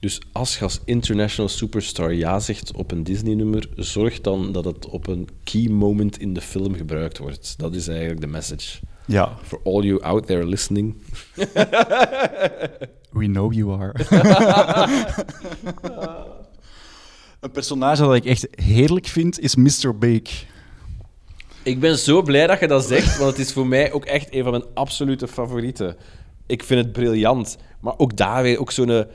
Dus 0.00 0.20
als 0.32 0.58
je 0.58 0.64
als 0.64 0.80
international 0.84 1.50
superstar 1.50 2.14
ja 2.14 2.38
zegt 2.38 2.72
op 2.72 2.90
een 2.90 3.02
Disney-nummer, 3.02 3.68
zorg 3.76 4.20
dan 4.20 4.52
dat 4.52 4.64
het 4.64 4.86
op 4.86 5.06
een 5.06 5.28
key 5.44 5.68
moment 5.68 6.18
in 6.18 6.34
de 6.34 6.40
film 6.40 6.74
gebruikt 6.74 7.18
wordt. 7.18 7.54
Dat 7.58 7.74
is 7.74 7.88
eigenlijk 7.88 8.20
de 8.20 8.26
message. 8.26 8.78
Ja, 9.06 9.36
For 9.42 9.60
all 9.64 9.82
you 9.82 10.02
out 10.02 10.26
there 10.26 10.46
listening. 10.46 10.96
we 13.18 13.26
know 13.26 13.52
you 13.52 13.80
are. 13.80 13.94
een 17.40 17.50
personage 17.50 18.02
dat 18.02 18.14
ik 18.14 18.24
echt 18.24 18.46
heerlijk 18.50 19.06
vind, 19.06 19.40
is 19.40 19.56
Mr. 19.56 19.98
Bake. 19.98 20.30
Ik 21.62 21.80
ben 21.80 21.98
zo 21.98 22.22
blij 22.22 22.46
dat 22.46 22.60
je 22.60 22.66
dat 22.66 22.84
zegt, 22.84 23.18
want 23.18 23.30
het 23.30 23.46
is 23.46 23.52
voor 23.52 23.66
mij 23.66 23.92
ook 23.92 24.04
echt 24.04 24.34
een 24.34 24.42
van 24.42 24.52
mijn 24.52 24.64
absolute 24.74 25.28
favorieten. 25.28 25.96
Ik 26.46 26.62
vind 26.62 26.84
het 26.84 26.92
briljant. 26.92 27.56
Maar 27.80 27.94
ook 27.96 28.16
daar 28.16 28.42
weer 28.42 28.60
ook 28.60 28.70
zo'n... 28.70 29.06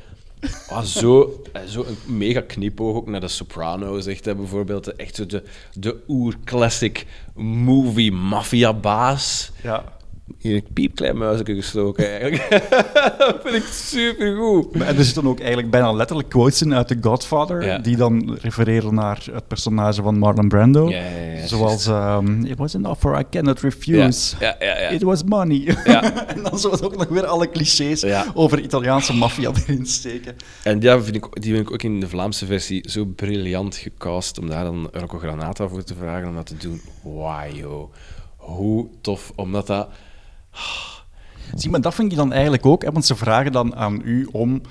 ah, 0.70 0.84
zo, 0.84 1.42
eh, 1.54 1.62
zo 1.64 1.86
een 1.88 2.18
mega 2.18 2.42
knipoog 2.42 2.96
ook 2.96 3.08
naar 3.08 3.22
de 3.22 3.28
Sopranos, 3.28 4.06
echt, 4.06 4.24
bijvoorbeeld. 4.24 4.96
Echt 4.96 5.16
zo 5.16 5.26
de, 5.26 5.44
de 5.74 6.04
oer-classic 6.08 7.06
movie 7.36 8.12
maffia-baas. 8.12 9.52
Ja. 9.64 9.95
Hier 10.40 10.56
een 10.56 10.74
piepklein 10.74 11.18
muisje 11.18 11.44
gestoken, 11.46 12.10
eigenlijk. 12.10 12.50
dat 13.18 13.40
vind 13.44 13.56
ik 13.56 13.64
supergoed. 13.64 14.76
Maar 14.76 14.88
er 14.88 15.04
zitten 15.04 15.28
ook 15.28 15.40
eigenlijk 15.40 15.70
bijna 15.70 15.92
letterlijk 15.92 16.30
quotes 16.30 16.62
in 16.62 16.74
uit 16.74 16.88
The 16.88 16.98
Godfather, 17.02 17.66
Ja. 17.66 17.78
die 17.78 17.96
dan 17.96 18.38
refereren 18.42 18.94
naar 18.94 19.28
het 19.32 19.48
personage 19.48 20.02
van 20.02 20.18
Marlon 20.18 20.48
Brando. 20.48 20.90
Ja, 20.90 20.98
ja, 20.98 21.32
ja, 21.36 21.48
Zoals, 21.48 21.88
ehm, 21.88 22.46
it 22.46 22.58
was 22.58 22.76
an 22.76 22.86
offer 22.86 23.20
I 23.20 23.24
cannot 23.30 23.60
refuse. 23.62 24.36
Ja, 24.40 24.56
ja, 24.60 24.66
ja, 24.66 24.80
ja. 24.82 24.90
It 24.90 25.02
was 25.02 25.24
money. 25.24 25.76
Ja. 25.86 26.28
en 26.36 26.44
dan 26.44 26.60
zullen 26.60 26.84
ook 26.84 26.98
nog 26.98 27.08
weer 27.08 27.26
alle 27.26 27.50
clichés 27.50 28.06
over 28.34 28.60
Italiaanse 28.62 29.14
maffia 29.14 29.52
erin 29.68 29.86
steken. 29.86 30.36
En 30.64 30.82
ja, 30.82 31.02
vind 31.02 31.16
ik, 31.16 31.42
die 31.42 31.54
vind 31.54 31.68
ik 31.68 31.74
ook 31.74 31.84
in 31.84 32.00
de 32.00 32.08
Vlaamse 32.10 32.46
versie 32.46 32.90
zo 32.90 33.06
briljant 33.06 33.76
gecast 33.76 34.40
om 34.40 34.48
daar 34.50 34.64
dan 34.64 34.90
Rocco 34.92 35.18
Granata 35.18 35.68
voor 35.68 35.84
te 35.84 35.96
vragen 35.96 36.28
om 36.28 36.36
dat 36.36 36.46
te 36.46 36.58
doen. 36.58 36.82
Wauw, 37.04 37.52
joh. 37.54 37.94
Hoe 38.36 38.88
tof, 39.02 39.32
omdat 39.36 39.68
dat... 39.68 39.88
Zie, 41.56 41.70
maar 41.70 41.82
dat 41.82 41.96
vind 41.96 42.12
ik 42.12 42.18
dan 42.18 42.32
eigenlijk 42.34 42.66
ook, 42.66 42.84
hè, 42.84 42.92
want 42.92 43.06
ze 43.06 43.16
vragen 43.16 43.52
dan 43.52 43.76
aan 43.76 44.02
u 44.04 44.28
om, 44.32 44.62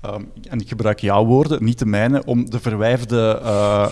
ehm, 0.00 0.22
en 0.48 0.60
ik 0.60 0.68
gebruik 0.68 1.00
jouw 1.00 1.24
woorden, 1.24 1.64
niet 1.64 1.78
de 1.78 1.86
mijne, 1.86 2.22
om 2.24 2.50
de 2.50 2.60
verwijfde 2.60 3.40
eh 3.42 3.86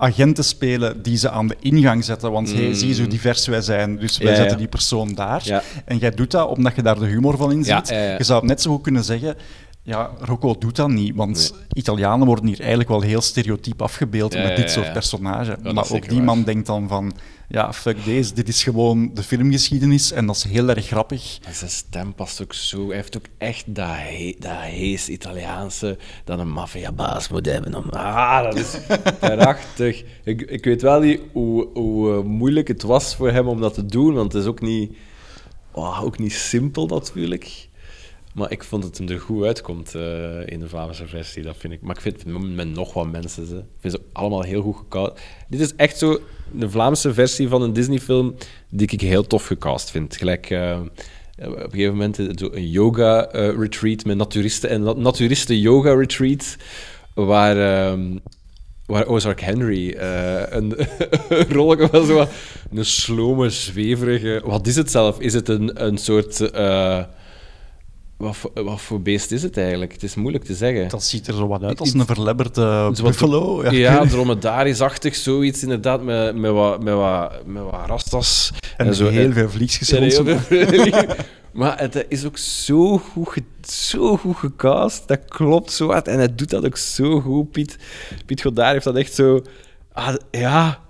agent 0.00 0.34
te 0.34 0.42
spelen 0.42 1.02
die 1.02 1.16
ze 1.16 1.30
aan 1.30 1.46
de 1.48 1.56
ingang 1.60 2.04
zetten. 2.04 2.32
Want 2.32 2.52
hey, 2.52 2.74
zie 2.74 2.88
je 2.88 2.94
zo 2.94 3.06
divers 3.06 3.46
wij 3.46 3.60
zijn, 3.60 3.96
dus 3.98 4.18
wij 4.18 4.26
Mm. 4.26 4.32
Ja. 4.32 4.38
zetten 4.40 4.58
die 4.58 4.68
persoon 4.68 5.14
daar. 5.14 5.40
Ja. 5.44 5.62
En 5.84 5.98
jij 5.98 6.10
doet 6.10 6.30
dat 6.30 6.48
omdat 6.48 6.74
je 6.76 6.82
daar 6.82 6.98
de 6.98 7.06
humor 7.06 7.36
van 7.36 7.52
in 7.52 7.64
ziet. 7.64 7.88
Je 7.88 8.16
zou 8.18 8.38
het 8.40 8.48
net 8.48 8.62
zo 8.62 8.70
goed 8.70 8.82
kunnen 8.82 9.04
zeggen, 9.04 9.36
Ja, 9.82 10.10
Rocco 10.20 10.56
doet 10.58 10.76
dat 10.76 10.88
niet, 10.88 11.14
want 11.14 11.54
Italianen 11.72 12.26
worden 12.26 12.46
hier 12.46 12.58
eigenlijk 12.60 12.88
wel 12.88 13.00
heel 13.00 13.20
stereotyp 13.20 13.82
afgebeeld 13.82 14.34
met 14.34 14.56
dit 14.56 14.70
soort 14.70 14.92
personages. 14.92 15.72
maar 15.72 15.90
ook 15.90 16.08
die 16.08 16.22
man 16.22 16.42
denkt 16.42 16.66
dan 16.66 16.88
van, 16.88 17.12
ja, 17.48 17.72
fuck 17.72 18.04
deze, 18.04 18.34
dit 18.34 18.48
is 18.48 18.62
gewoon 18.62 19.10
de 19.14 19.22
filmgeschiedenis 19.22 20.12
en 20.12 20.26
dat 20.26 20.36
is 20.36 20.44
heel 20.44 20.68
erg 20.68 20.86
grappig. 20.86 21.38
En 21.46 21.54
zijn 21.54 21.70
stem 21.70 22.14
past 22.14 22.42
ook 22.42 22.52
zo. 22.52 22.86
Hij 22.86 22.96
heeft 22.96 23.16
ook 23.16 23.26
echt 23.38 23.64
dat, 23.66 23.88
he 23.88 24.34
dat 24.38 24.56
hees 24.56 25.08
Italiaanse 25.08 25.98
dat 26.24 26.38
een 26.38 26.50
maffiabaas 26.50 27.28
moet 27.28 27.46
hebben. 27.46 27.74
Om, 27.74 27.88
ah, 27.90 28.42
dat 28.42 28.56
is 28.56 28.76
prachtig. 29.20 30.04
Ik, 30.24 30.42
ik 30.42 30.64
weet 30.64 30.82
wel 30.82 31.00
niet 31.00 31.20
hoe, 31.32 31.68
hoe 31.72 32.16
eh, 32.16 32.22
moeilijk 32.22 32.68
het 32.68 32.82
was 32.82 33.16
voor 33.16 33.30
hem 33.30 33.48
om 33.48 33.60
dat 33.60 33.74
te 33.74 33.86
doen, 33.86 34.14
want 34.14 34.32
het 34.32 34.42
is 34.42 34.48
ook 34.48 34.60
niet, 34.60 34.96
oh, 35.72 36.02
ook 36.02 36.18
niet 36.18 36.32
simpel 36.32 36.86
natuurlijk. 36.86 37.67
Maar 38.38 38.52
ik 38.52 38.64
vond 38.64 38.98
hem 38.98 39.08
er 39.08 39.20
goed 39.20 39.44
uitkomt 39.44 39.94
eh, 39.94 40.46
in 40.46 40.60
de 40.60 40.68
Vlaamse 40.68 41.06
versie, 41.06 41.42
dat 41.42 41.56
vind 41.56 41.72
ik. 41.72 41.80
Maar 41.80 41.94
ik 41.96 42.00
vind 42.00 42.22
het 42.22 42.54
met 42.54 42.68
nog 42.68 42.92
wat 42.94 43.10
mensen, 43.10 43.46
ze. 43.46 43.62
vind 43.80 43.92
ze 43.92 44.00
allemaal 44.12 44.42
heel 44.42 44.62
goed 44.62 44.76
gecast. 44.76 45.12
Dit 45.48 45.60
is 45.60 45.74
echt 45.74 45.98
zo 45.98 46.20
de 46.52 46.70
Vlaamse 46.70 47.14
versie 47.14 47.48
van 47.48 47.62
een 47.62 47.72
Disney-film 47.72 48.34
die 48.68 48.88
ik 48.90 49.00
heel 49.00 49.26
tof 49.26 49.46
gecast 49.46 49.90
vind. 49.90 50.16
Gelijk... 50.16 50.50
eh, 50.50 50.80
op 51.36 51.52
een 51.54 51.70
gegeven 51.70 51.92
moment 51.92 52.18
een 52.18 52.70
yoga-retreat 52.70 54.04
met 54.04 54.16
naturisten. 54.16 54.70
En 54.70 54.82
naturisten-yoga-retreat 54.82 56.56
waar, 57.14 57.56
ehm, 57.56 58.18
waar 58.86 59.06
Ozark 59.06 59.40
Henry 59.40 59.90
eh, 59.90 60.42
een, 60.48 60.76
rol 61.54 61.76
was. 61.76 62.28
Een 62.70 62.84
slome, 62.84 63.50
zweverige... 63.50 64.42
Wat 64.44 64.66
is 64.66 64.76
het 64.76 64.90
zelf? 64.90 65.20
Is 65.20 65.34
het 65.34 65.48
een, 65.48 65.84
een 65.84 65.98
soort... 65.98 66.40
eh, 66.40 67.02
wat, 68.18 68.36
voor, 68.36 68.50
wat 68.54 68.80
voor 68.80 69.00
beest 69.00 69.30
is 69.32 69.42
het 69.42 69.56
eigenlijk? 69.56 69.92
Het 69.92 70.02
is 70.02 70.14
moeilijk 70.14 70.44
te 70.44 70.54
zeggen. 70.54 70.88
Dat 70.88 71.02
ziet 71.04 71.26
er 71.26 71.34
zo 71.34 71.46
wat 71.46 71.62
uit 71.62 71.80
als 71.80 71.92
een 71.94 72.06
verlebberde 72.06 72.62
wat- 72.62 73.02
buffalo. 73.02 73.70
Ja, 73.70 74.00
niet. 74.00 74.10
dromedarisch-achtig, 74.14 75.14
zoiets 75.14 75.62
inderdaad, 75.62 76.02
met, 76.02 76.36
met, 76.36 76.50
wat, 76.50 76.82
met, 76.82 76.94
wat, 76.94 77.32
met 77.46 77.62
wat 77.62 77.86
rastas. 77.86 78.52
en 78.76 78.94
zo. 78.94 79.08
heel 79.08 79.32
veel 79.32 79.48
veel- 79.48 81.14
maar 81.52 81.78
het 81.80 82.04
is 82.08 82.24
ook 82.26 82.38
zo 82.38 82.98
goed, 82.98 83.42
zo 83.70 84.16
goed 84.16 84.36
gecast. 84.36 85.08
Dat 85.08 85.24
klopt 85.28 85.72
zo 85.72 85.86
hard. 85.90 86.08
En 86.08 86.16
hij 86.18 86.34
doet 86.34 86.50
dat 86.50 86.64
ook 86.66 86.76
zo 86.76 87.20
goed. 87.20 87.50
Piet, 87.50 87.76
Piet 88.26 88.42
Godard 88.42 88.72
heeft 88.72 88.84
dat 88.84 88.96
echt 88.96 89.14
zo... 89.14 89.42
Ah, 89.92 90.14
ja... 90.30 90.86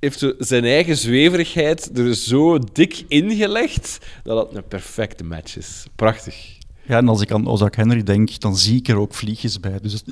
Heeft 0.00 0.26
zijn 0.38 0.64
eigen 0.64 0.96
zweverigheid 0.96 1.98
er 1.98 2.14
zo 2.14 2.58
dik 2.72 3.04
ingelegd 3.08 3.98
dat 4.22 4.36
dat 4.36 4.54
een 4.56 4.68
perfecte 4.68 5.24
match 5.24 5.56
is. 5.56 5.84
Prachtig. 5.96 6.58
Ja, 6.86 6.96
en 6.96 7.08
als 7.08 7.20
ik 7.20 7.30
aan 7.32 7.46
Ozark 7.46 7.76
Henry 7.76 8.02
denk, 8.02 8.40
dan 8.40 8.56
zie 8.56 8.76
ik 8.76 8.88
er 8.88 8.96
ook 8.96 9.14
vliegjes 9.14 9.60
bij. 9.60 9.78
Dus 9.82 9.92
het- 9.92 10.04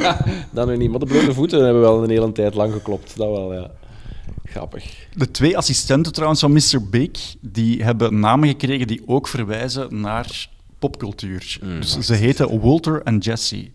Dan 0.54 0.68
nu 0.68 0.76
niet. 0.76 0.90
Maar 0.90 0.98
de 0.98 1.06
blote 1.06 1.34
voeten 1.34 1.64
hebben 1.64 1.82
wel 1.82 2.02
een 2.04 2.10
hele 2.10 2.32
tijd 2.32 2.54
lang 2.54 2.72
geklopt. 2.72 3.16
Dat 3.16 3.30
wel, 3.30 3.54
ja. 3.54 3.70
Grappig. 4.44 5.06
De 5.14 5.30
twee 5.30 5.56
assistenten 5.56 6.12
trouwens 6.12 6.40
van 6.40 6.52
Mr. 6.52 6.88
Big, 6.90 7.10
die 7.40 7.82
hebben 7.84 8.18
namen 8.20 8.48
gekregen 8.48 8.86
die 8.86 9.02
ook 9.06 9.28
verwijzen 9.28 10.00
naar 10.00 10.48
popcultuur. 10.78 11.58
Mm, 11.62 11.80
dus 11.80 11.98
ze 11.98 12.14
heten 12.14 12.60
Walter 12.60 13.02
en 13.02 13.18
Jesse. 13.18 13.70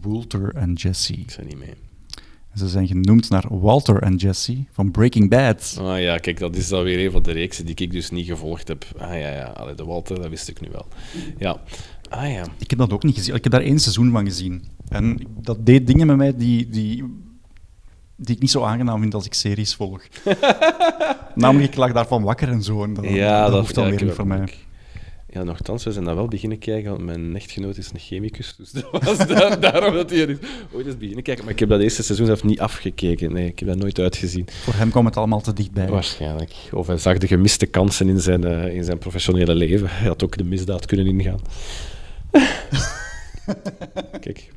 Walter 0.00 0.54
en 0.54 0.72
Jesse. 0.72 1.12
Ik 1.14 1.30
zei 1.30 1.46
niet 1.46 1.58
mee. 1.58 1.74
Ze 2.54 2.68
zijn 2.68 2.86
genoemd 2.86 3.30
naar 3.30 3.44
Walter 3.48 4.02
en 4.02 4.16
Jesse 4.16 4.64
van 4.70 4.90
Breaking 4.90 5.28
Bad. 5.28 5.76
Ah 5.80 6.00
ja, 6.00 6.18
kijk, 6.18 6.38
dat 6.38 6.56
is 6.56 6.68
dan 6.68 6.82
weer 6.82 7.04
een 7.04 7.10
van 7.12 7.22
de 7.22 7.32
reeksen 7.32 7.66
die 7.66 7.74
ik 7.74 7.90
dus 7.90 8.10
niet 8.10 8.26
gevolgd 8.26 8.68
heb. 8.68 8.84
Ah 8.98 9.10
ja, 9.10 9.30
ja. 9.30 9.44
Allee, 9.44 9.74
de 9.74 9.84
Walter, 9.84 10.20
dat 10.20 10.28
wist 10.28 10.48
ik 10.48 10.60
nu 10.60 10.68
wel. 10.72 10.86
Ja. 11.38 11.60
Ah 12.08 12.30
ja. 12.32 12.44
Ik 12.58 12.70
heb 12.70 12.78
dat 12.78 12.92
ook 12.92 13.02
niet 13.02 13.14
gezien. 13.14 13.34
Ik 13.34 13.42
heb 13.42 13.52
daar 13.52 13.62
één 13.62 13.78
seizoen 13.78 14.10
van 14.10 14.24
gezien. 14.24 14.64
En 14.88 15.18
dat 15.40 15.66
deed 15.66 15.86
dingen 15.86 16.06
met 16.06 16.16
mij 16.16 16.36
die, 16.36 16.68
die, 16.68 17.04
die 18.16 18.34
ik 18.34 18.40
niet 18.40 18.50
zo 18.50 18.62
aangenaam 18.62 19.00
vind 19.00 19.14
als 19.14 19.26
ik 19.26 19.34
series 19.34 19.74
volg. 19.74 20.02
Namelijk, 21.34 21.72
ik 21.72 21.78
lag 21.78 21.92
daarvan 21.92 22.22
wakker 22.22 22.48
en 22.48 22.62
zo. 22.62 22.82
En 22.84 22.94
dat, 22.94 23.04
Ja, 23.04 23.42
dat, 23.42 23.50
dat, 23.50 23.60
hoeft 23.60 23.74
dan 23.74 23.84
ja, 23.84 23.90
weer 23.90 24.00
ik 24.00 24.06
niet 24.06 24.14
voor 24.14 24.26
mij. 24.26 24.48
Ja, 25.32 25.42
nogthans, 25.42 25.84
we 25.84 25.92
zijn 25.92 26.04
dat 26.04 26.14
wel 26.14 26.28
beginnen 26.28 26.58
kijken, 26.58 26.90
want 26.90 27.04
mijn 27.04 27.36
echtgenoot 27.36 27.76
is 27.76 27.90
een 27.92 27.98
chemicus, 28.00 28.54
dus 28.56 28.70
dat 28.90 29.04
was 29.04 29.18
da- 29.18 29.56
daarom 29.56 29.94
dat 29.94 30.10
hij 30.10 30.20
er 30.20 30.30
is 30.30 30.36
ooit 30.72 30.86
eens 30.86 30.96
beginnen 30.96 31.22
kijken. 31.22 31.44
Maar 31.44 31.52
ik 31.52 31.58
heb 31.58 31.68
dat 31.68 31.80
eerste 31.80 32.02
seizoen 32.02 32.26
zelf 32.26 32.44
niet 32.44 32.60
afgekeken. 32.60 33.32
Nee, 33.32 33.46
ik 33.46 33.58
heb 33.58 33.68
dat 33.68 33.76
nooit 33.78 33.98
uitgezien. 33.98 34.46
Voor 34.62 34.74
hem 34.74 34.90
kwam 34.90 35.04
het 35.04 35.16
allemaal 35.16 35.40
te 35.40 35.52
dichtbij. 35.52 35.88
Waarschijnlijk. 35.88 36.54
Of 36.72 36.86
hij 36.86 36.96
zag 36.98 37.18
de 37.18 37.26
gemiste 37.26 37.66
kansen 37.66 38.08
in 38.08 38.20
zijn, 38.20 38.44
eh, 38.44 38.74
in 38.74 38.84
zijn 38.84 38.98
professionele 38.98 39.54
leven. 39.54 39.88
Hij 39.90 40.08
had 40.08 40.24
ook 40.24 40.36
de 40.36 40.44
misdaad 40.44 40.86
kunnen 40.86 41.06
ingaan. 41.06 41.40
Kijk. 44.20 44.52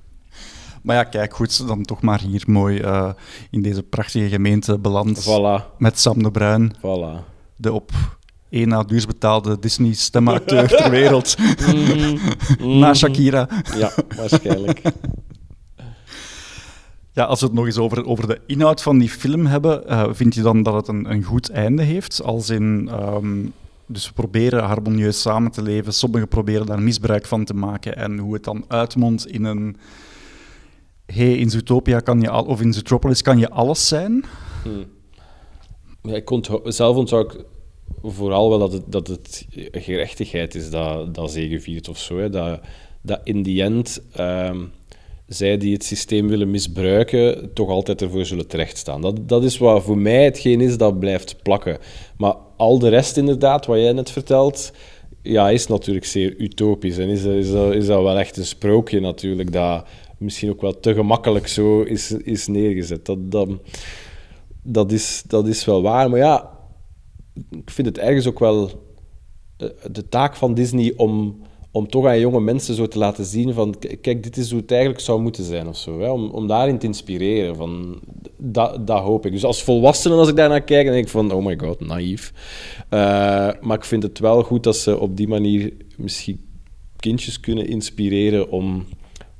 Maar 0.81 0.95
ja, 0.95 1.03
kijk, 1.03 1.33
goed, 1.33 1.67
dan 1.67 1.83
toch 1.83 2.01
maar 2.01 2.21
hier 2.21 2.43
mooi 2.47 2.79
eh, 2.79 3.09
in 3.51 3.61
deze 3.61 3.83
prachtige 3.83 4.29
gemeente 4.29 4.77
beland. 4.79 5.23
Voilà, 5.23 5.77
Met 5.77 5.99
Sam 5.99 6.23
de 6.23 6.31
Bruin, 6.31 6.75
voilà. 6.77 7.23
de 7.55 7.71
op 7.73 7.91
één 8.53 8.67
na 8.67 8.83
duurst 8.83 9.07
betaalde 9.07 9.59
Disney-stemacteur 9.59 10.67
ter 10.67 10.89
wereld. 10.89 11.35
Na 12.79 12.93
Shakira. 12.93 13.47
Ja, 13.77 13.91
waarschijnlijk. 14.15 14.81
Ja, 17.15 17.23
als 17.23 17.39
we 17.39 17.45
het 17.45 17.55
nog 17.55 17.65
eens 17.65 17.77
over, 17.77 18.05
over 18.05 18.27
de 18.27 18.39
inhoud 18.45 18.81
van 18.81 18.99
die 18.99 19.09
film 19.09 19.45
hebben, 19.45 19.87
eh, 19.87 20.07
vind 20.11 20.35
je 20.35 20.41
dan 20.41 20.63
dat 20.63 20.73
het 20.73 20.87
een, 20.87 21.11
een 21.11 21.23
goed 21.23 21.49
einde 21.49 21.83
heeft? 21.83 22.23
Als 22.23 22.49
in, 22.49 22.87
ehm, 22.91 23.45
dus 23.85 24.07
we 24.07 24.13
proberen 24.13 24.63
harmonieus 24.63 25.21
samen 25.21 25.51
te 25.51 25.61
leven, 25.61 25.93
sommigen 25.93 26.27
proberen 26.27 26.65
daar 26.65 26.81
misbruik 26.81 27.25
van 27.25 27.45
te 27.45 27.53
maken 27.53 27.95
en 27.95 28.17
hoe 28.17 28.33
het 28.33 28.43
dan 28.43 28.65
uitmondt 28.67 29.27
in 29.27 29.43
een... 29.43 29.77
hey, 31.05 31.37
in 31.37 31.49
Zootopia 31.49 31.99
kan 31.99 32.21
je 32.21 32.29
al, 32.29 32.43
of 32.43 32.61
in 32.61 32.73
Zootropolis 32.73 33.21
kan 33.21 33.37
je 33.37 33.49
alles 33.49 33.87
zijn. 33.87 34.25
Ja, 36.01 36.15
ik 36.15 36.29
zelf 36.63 36.97
onthoud 36.97 37.33
ik 37.33 37.45
vooral 38.03 38.49
wel 38.49 38.59
dat 38.59 38.73
het, 38.73 38.83
dat 38.85 39.07
het 39.07 39.45
gerechtigheid 39.71 40.55
is 40.55 40.69
dat, 40.69 41.15
dat 41.15 41.31
zegeviert 41.31 41.89
of 41.89 41.97
zo. 41.97 42.17
Hè. 42.17 42.29
Dat, 42.29 42.59
dat 43.01 43.19
in 43.23 43.43
die 43.43 43.63
end 43.63 44.01
ehm, 44.13 44.59
zij 45.27 45.57
die 45.57 45.73
het 45.73 45.83
systeem 45.83 46.27
willen 46.27 46.51
misbruiken, 46.51 47.53
toch 47.53 47.69
altijd 47.69 48.01
ervoor 48.01 48.25
zullen 48.25 48.47
terechtstaan. 48.47 49.01
Dat, 49.01 49.29
dat 49.29 49.43
is 49.43 49.57
wat 49.57 49.83
voor 49.83 49.97
mij 49.97 50.23
hetgeen 50.23 50.61
is 50.61 50.77
dat 50.77 50.99
blijft 50.99 51.41
plakken. 51.41 51.77
Maar 52.17 52.35
al 52.57 52.79
de 52.79 52.89
rest, 52.89 53.17
inderdaad, 53.17 53.65
wat 53.65 53.79
jij 53.79 53.93
net 53.93 54.11
vertelt, 54.11 54.71
ja, 55.21 55.49
is 55.49 55.67
natuurlijk 55.67 56.05
zeer 56.05 56.35
utopisch. 56.37 56.97
En 56.97 57.09
is, 57.09 57.23
is, 57.23 57.51
dat, 57.51 57.73
is 57.73 57.85
dat 57.85 58.01
wel 58.01 58.17
echt 58.17 58.37
een 58.37 58.45
sprookje 58.45 58.99
natuurlijk, 58.99 59.51
dat 59.51 59.85
misschien 60.17 60.49
ook 60.49 60.61
wel 60.61 60.79
te 60.79 60.93
gemakkelijk 60.93 61.47
zo 61.47 61.81
is, 61.81 62.11
is 62.11 62.47
neergezet. 62.47 63.05
Dat, 63.05 63.31
dat, 63.31 63.49
dat, 64.63 64.91
is, 64.91 65.23
dat 65.27 65.47
is 65.47 65.65
wel 65.65 65.81
waar. 65.81 66.09
Maar 66.09 66.19
ja, 66.19 66.49
ik 67.33 67.69
vind 67.69 67.87
het 67.87 67.97
ergens 67.97 68.27
ook 68.27 68.39
wel 68.39 68.69
eh, 69.57 69.67
de 69.91 70.09
taak 70.09 70.35
van 70.35 70.53
Disney 70.53 70.93
om, 70.95 71.41
om 71.71 71.87
toch 71.87 72.05
aan 72.05 72.19
jonge 72.19 72.39
mensen 72.39 72.75
zo 72.75 72.87
te 72.87 72.97
laten 72.97 73.25
zien 73.25 73.53
van 73.53 73.75
kijk, 74.01 74.23
dit 74.23 74.37
is 74.37 74.51
hoe 74.51 74.61
het 74.61 74.71
eigenlijk 74.71 75.01
zou 75.01 75.21
moeten 75.21 75.43
zijn 75.43 75.67
of 75.67 75.77
zo. 75.77 75.99
Hè? 75.99 76.09
Om, 76.09 76.29
om 76.29 76.47
daarin 76.47 76.77
te 76.77 76.85
inspireren. 76.85 77.55
Van, 77.55 77.99
dat, 78.37 78.87
dat 78.87 79.01
hoop 79.01 79.25
ik. 79.25 79.31
Dus 79.31 79.43
als 79.43 79.63
volwassene, 79.63 80.15
als 80.15 80.29
ik 80.29 80.35
daarnaar 80.35 80.63
kijk, 80.63 80.83
dan 80.83 80.93
denk 80.93 81.05
ik 81.05 81.11
van 81.11 81.31
oh 81.31 81.45
my 81.45 81.57
god, 81.57 81.79
naïef. 81.79 82.33
Eh, 82.89 82.99
maar 83.61 83.77
ik 83.77 83.83
vind 83.83 84.03
het 84.03 84.19
wel 84.19 84.43
goed 84.43 84.63
dat 84.63 84.75
ze 84.75 84.99
op 84.99 85.17
die 85.17 85.27
manier 85.27 85.73
misschien 85.97 86.39
kindjes 86.95 87.39
kunnen 87.39 87.67
inspireren 87.67 88.49
om, 88.49 88.85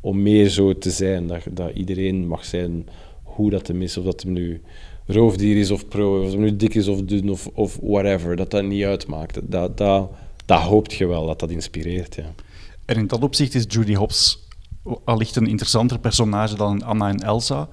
om 0.02 0.22
meer 0.22 0.50
zo 0.50 0.78
te 0.78 0.92
zijn. 0.92 1.28
Dat, 1.28 1.42
dat 1.52 1.72
iedereen 1.74 2.28
mag 2.28 2.46
zijn 2.46 2.88
hoe 3.24 3.50
dat 3.50 3.68
hem 3.68 3.82
is. 3.82 3.98
Of 3.98 4.04
dat 4.04 4.24
hem 4.24 4.32
nu 4.32 4.62
roofdier 5.08 5.58
is 5.58 5.72
of 5.72 5.88
pro, 5.88 6.24
of 6.24 6.32
hem 6.32 6.40
nu 6.40 6.56
dik 6.56 6.74
is 6.76 6.88
of 6.88 7.02
dun 7.02 7.30
of, 7.30 7.48
of 7.54 7.78
whatever. 7.82 8.36
Dat 8.36 8.52
dat 8.52 8.64
niet 8.64 8.84
uitmaakt. 8.84 9.40
Dat, 9.44 9.78
dat, 9.78 10.10
dat 10.46 10.60
hoopt 10.60 10.94
je 10.94 11.06
wel, 11.08 11.26
dat 11.26 11.40
dat 11.40 11.50
inspireert. 11.50 12.16
Ja. 12.16 12.34
En 12.86 12.96
in 12.96 13.08
dat 13.08 13.24
opzicht 13.24 13.56
is 13.56 13.66
Judy 13.68 13.96
Hopps 13.96 14.48
allicht 15.04 15.36
een 15.36 15.48
interessanter 15.48 16.00
personage 16.00 16.56
dan 16.56 16.84
Anna 16.84 17.10
en 17.10 17.20
Elsa, 17.20 17.68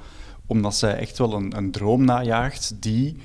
omdat 0.47 0.75
zij 0.75 0.97
echt 0.97 1.19
wel 1.19 1.33
een, 1.33 1.57
een 1.57 1.71
droom 1.71 2.05
najaagt 2.05 2.75
die 2.81 3.17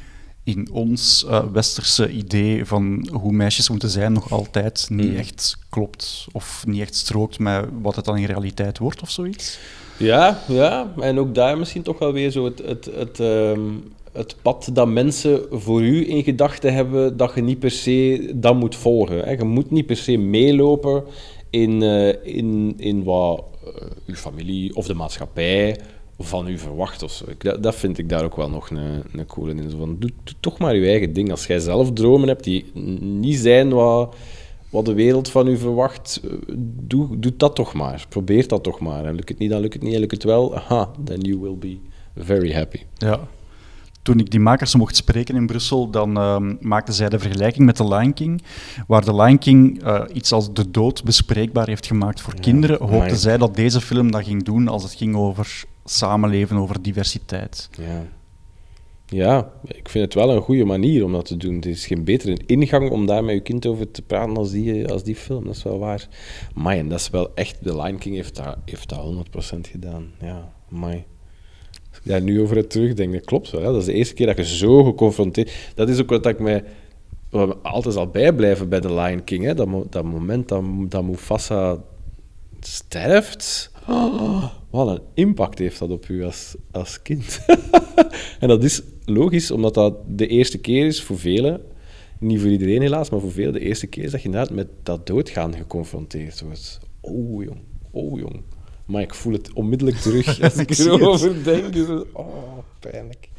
in 0.44 0.70
ons 0.72 1.26
eh, 1.26 1.44
westerse 1.52 2.12
idee 2.12 2.66
van 2.66 3.10
hoe 3.12 3.32
meisjes 3.32 3.70
moeten 3.70 3.90
zijn 3.90 4.14
nog 4.14 4.32
altijd 4.32 4.88
niet 4.90 5.12
Mm. 5.12 5.16
echt 5.16 5.58
klopt 5.70 6.28
of 6.32 6.64
niet 6.68 6.82
echt 6.82 6.96
strookt 6.96 7.40
met 7.40 7.66
wat 7.82 7.96
het 7.96 8.06
dan 8.06 8.18
in 8.18 8.26
realiteit 8.26 8.78
wordt 8.78 9.02
of 9.02 9.10
zoiets. 9.10 9.60
Ja, 9.98 10.40
ja, 10.48 10.94
en 11.00 11.20
ook 11.20 11.36
daar 11.36 11.58
misschien 11.58 11.82
toch 11.82 12.00
wel 12.00 12.14
weer 12.14 12.32
zo 12.32 12.46
het, 12.46 12.60
het, 12.66 12.86
het, 12.86 13.20
ehm, 13.20 13.62
het 14.16 14.36
pad 14.42 14.70
dat 14.74 14.88
mensen 14.88 15.42
voor 15.52 15.82
u 15.82 16.10
in 16.10 16.24
gedachten 16.24 16.74
hebben, 16.74 17.18
dat 17.18 17.32
je 17.36 17.42
niet 17.42 17.60
per 17.60 17.72
se 17.72 18.32
dat 18.36 18.56
moet 18.56 18.76
volgen. 18.76 19.20
Hè. 19.20 19.32
Je 19.32 19.44
moet 19.44 19.72
niet 19.72 19.86
per 19.86 19.98
se 19.98 20.18
meelopen 20.18 21.04
in, 21.50 21.82
eh, 21.84 22.36
in, 22.36 22.74
in 22.78 23.04
wat 23.04 23.44
eh, 23.66 23.88
uw 24.06 24.16
familie 24.16 24.76
of 24.76 24.88
de 24.88 24.94
maatschappij 24.94 25.78
van 26.20 26.48
u 26.48 26.58
verwacht 26.58 27.04
of 27.04 27.12
zo. 27.12 27.26
Dat, 27.38 27.64
dat 27.64 27.76
vind 27.76 27.98
ik 27.98 28.10
daar 28.10 28.24
ook 28.24 28.36
wel 28.36 28.50
nog 28.50 28.70
een, 28.70 29.04
een 29.14 29.26
coole 29.26 29.54
in. 29.56 29.70
Zo 29.70 29.78
van, 29.78 29.96
doe, 30.00 30.10
toch 30.40 30.58
maar 30.58 30.76
je 30.76 30.88
eigen 30.88 31.14
ding. 31.14 31.32
Als 31.32 31.48
jij 31.48 31.60
zelf 31.60 31.94
dromen 31.94 32.28
hebt 32.28 32.44
die 32.44 32.66
niet 33.00 33.38
zijn 33.38 33.70
wat, 33.70 34.16
wat 34.70 34.86
de 34.86 34.94
wereld 34.94 35.30
van 35.30 35.48
u 35.48 35.58
verwacht, 35.58 36.22
eh, 36.24 36.32
doe, 36.82 37.20
doe 37.20 37.34
dat 37.38 37.56
toch 37.56 37.74
maar. 37.74 38.06
Probeer 38.10 38.48
dat 38.48 38.64
toch 38.64 38.80
maar. 38.80 39.06
En 39.06 39.16
lukt 39.16 39.30
het 39.30 39.38
niet, 39.38 39.50
dan 39.50 39.62
lukt 39.62 39.74
het 39.74 39.84
niet. 39.84 39.94
En 39.94 40.00
lukt 40.00 40.12
het 40.12 40.24
wel, 40.24 40.56
aha, 40.56 40.92
then 41.04 41.20
you 41.20 41.40
will 41.40 41.58
be 41.58 41.78
very 42.16 42.54
happy. 42.54 42.80
Ja. 42.98 43.28
Toen 44.06 44.20
ik 44.20 44.32
die 44.32 44.40
makers 44.40 44.76
mocht 44.76 44.96
spreken 44.96 45.36
in 45.36 45.46
Brussel, 45.46 45.90
dan 45.90 46.18
ehm, 46.18 46.56
maakten 46.60 46.94
zij 46.94 47.10
de 47.10 47.20
vergelijking 47.20 47.66
met 47.66 47.76
The 47.76 47.88
Lion 47.88 48.14
King, 48.14 48.44
waar 48.88 49.04
The 49.04 49.16
Lion 49.16 49.38
King 49.38 49.84
eh, 49.84 50.02
iets 50.14 50.32
als 50.32 50.54
de 50.54 50.72
dood 50.72 51.04
bespreekbaar 51.04 51.68
heeft 51.68 51.86
gemaakt 51.86 52.22
voor 52.22 52.34
kinderen, 52.40 52.80
hoopten 52.80 52.98
amai. 52.98 53.16
zij 53.16 53.38
dat 53.38 53.56
deze 53.56 53.82
film 53.82 54.12
dat 54.12 54.24
ging 54.24 54.44
doen 54.44 54.68
als 54.68 54.84
het 54.84 54.94
ging 54.94 55.16
over 55.16 55.64
samenleven, 55.86 56.58
over 56.58 56.82
diversiteit. 56.82 57.70
Ja. 57.78 58.06
Ja, 59.06 59.52
ik 59.68 59.90
vind 59.90 60.06
het 60.06 60.14
wel 60.14 60.36
een 60.36 60.42
goede 60.42 60.66
manier 60.66 61.04
om 61.04 61.12
dat 61.12 61.26
te 61.26 61.38
doen. 61.38 61.56
Het 61.56 61.66
is 61.66 61.86
geen 61.86 62.04
betere 62.04 62.38
ingang 62.46 62.90
om 62.90 63.06
daar 63.06 63.24
met 63.24 63.36
je 63.36 63.42
kind 63.42 63.66
over 63.66 63.92
te 63.92 64.02
praten 64.02 64.38
als 64.38 64.52
die, 64.52 64.88
als 64.88 65.04
die 65.04 65.16
film. 65.16 65.46
Dat 65.46 65.56
is 65.56 65.64
wel 65.64 65.80
waar. 65.80 66.08
Maar 66.54 66.78
en 66.78 66.90
dat 66.90 67.00
is 67.00 67.10
wel 67.10 67.36
echt... 67.36 67.58
The 67.64 67.82
Lion 67.82 67.98
King 67.98 68.16
heeft 68.16 68.36
dat, 68.36 68.58
heeft 68.66 68.90
dat 68.90 69.26
100% 69.56 69.60
gedaan. 69.60 70.12
Ja, 70.22 70.54
mai. 70.70 71.06
Daar 72.06 72.22
nu 72.22 72.42
over 72.42 72.56
het 72.56 72.70
terugdenk, 72.70 73.14
dat 73.14 73.26
klopt 73.26 73.52
wel. 73.52 73.62
Dat 73.62 73.76
is 73.76 73.86
de 73.86 73.94
eerste 73.94 74.14
keer 74.14 74.26
dat 74.26 74.38
je 74.38 74.46
zo 74.46 74.84
geconfronteerd... 74.84 75.52
Dat 75.76 75.90
is 75.90 76.02
ook 76.02 76.10
wat 76.10 76.26
ik 76.26 76.40
mij... 76.40 76.64
Altijd 77.62 77.94
zal 77.94 78.08
bijblijven 78.08 78.70
bij 78.70 78.80
The 78.80 78.94
Lion 78.94 79.24
King. 79.24 79.44
Hè? 79.44 79.54
Dat, 79.54 79.68
dat 79.90 80.04
moment 80.04 80.48
dat, 80.48 80.64
dat 80.90 81.04
Mufasa 81.04 81.84
sterft... 82.60 83.72
Oh, 83.88 84.44
wat 84.70 84.88
een 84.88 85.02
impact 85.14 85.60
heeft 85.60 85.80
dat 85.80 85.90
op 85.90 86.08
u 86.08 86.24
als, 86.24 86.56
als 86.72 87.02
kind. 87.02 87.46
en 88.40 88.48
dat 88.48 88.64
is 88.64 88.82
logisch, 89.06 89.52
omdat 89.52 89.74
dat 89.74 89.96
de 90.08 90.28
eerste 90.28 90.58
keer 90.58 90.86
is 90.86 91.02
voor 91.02 91.20
velen, 91.20 91.62
niet 92.20 92.40
voor 92.40 92.50
iedereen 92.50 92.82
helaas, 92.82 93.10
maar 93.10 93.20
voor 93.20 93.32
velen 93.32 93.54
de 93.54 93.60
eerste 93.60 93.88
keer 93.88 94.04
is 94.04 94.12
dat 94.12 94.22
je 94.22 94.26
inderdaad 94.26 94.56
met 94.56 94.68
dat 94.84 95.08
doodgaan 95.08 95.56
geconfronteerd 95.56 96.42
wordt. 96.42 96.80
Oh 97.02 97.44
jong, 97.44 97.60
oh 97.92 98.20
jong. 98.20 98.42
Maar 98.86 99.02
ik 99.02 99.14
voel 99.14 99.34
het 99.34 99.54
onmiddellijk 99.54 99.98
terug 99.98 100.42
als 100.42 100.56
ik 100.56 100.78
erover 100.78 101.44
denk. 101.44 101.74
Dus, 101.74 101.88
oh, 102.14 102.58
pijnlijk. 102.80 103.30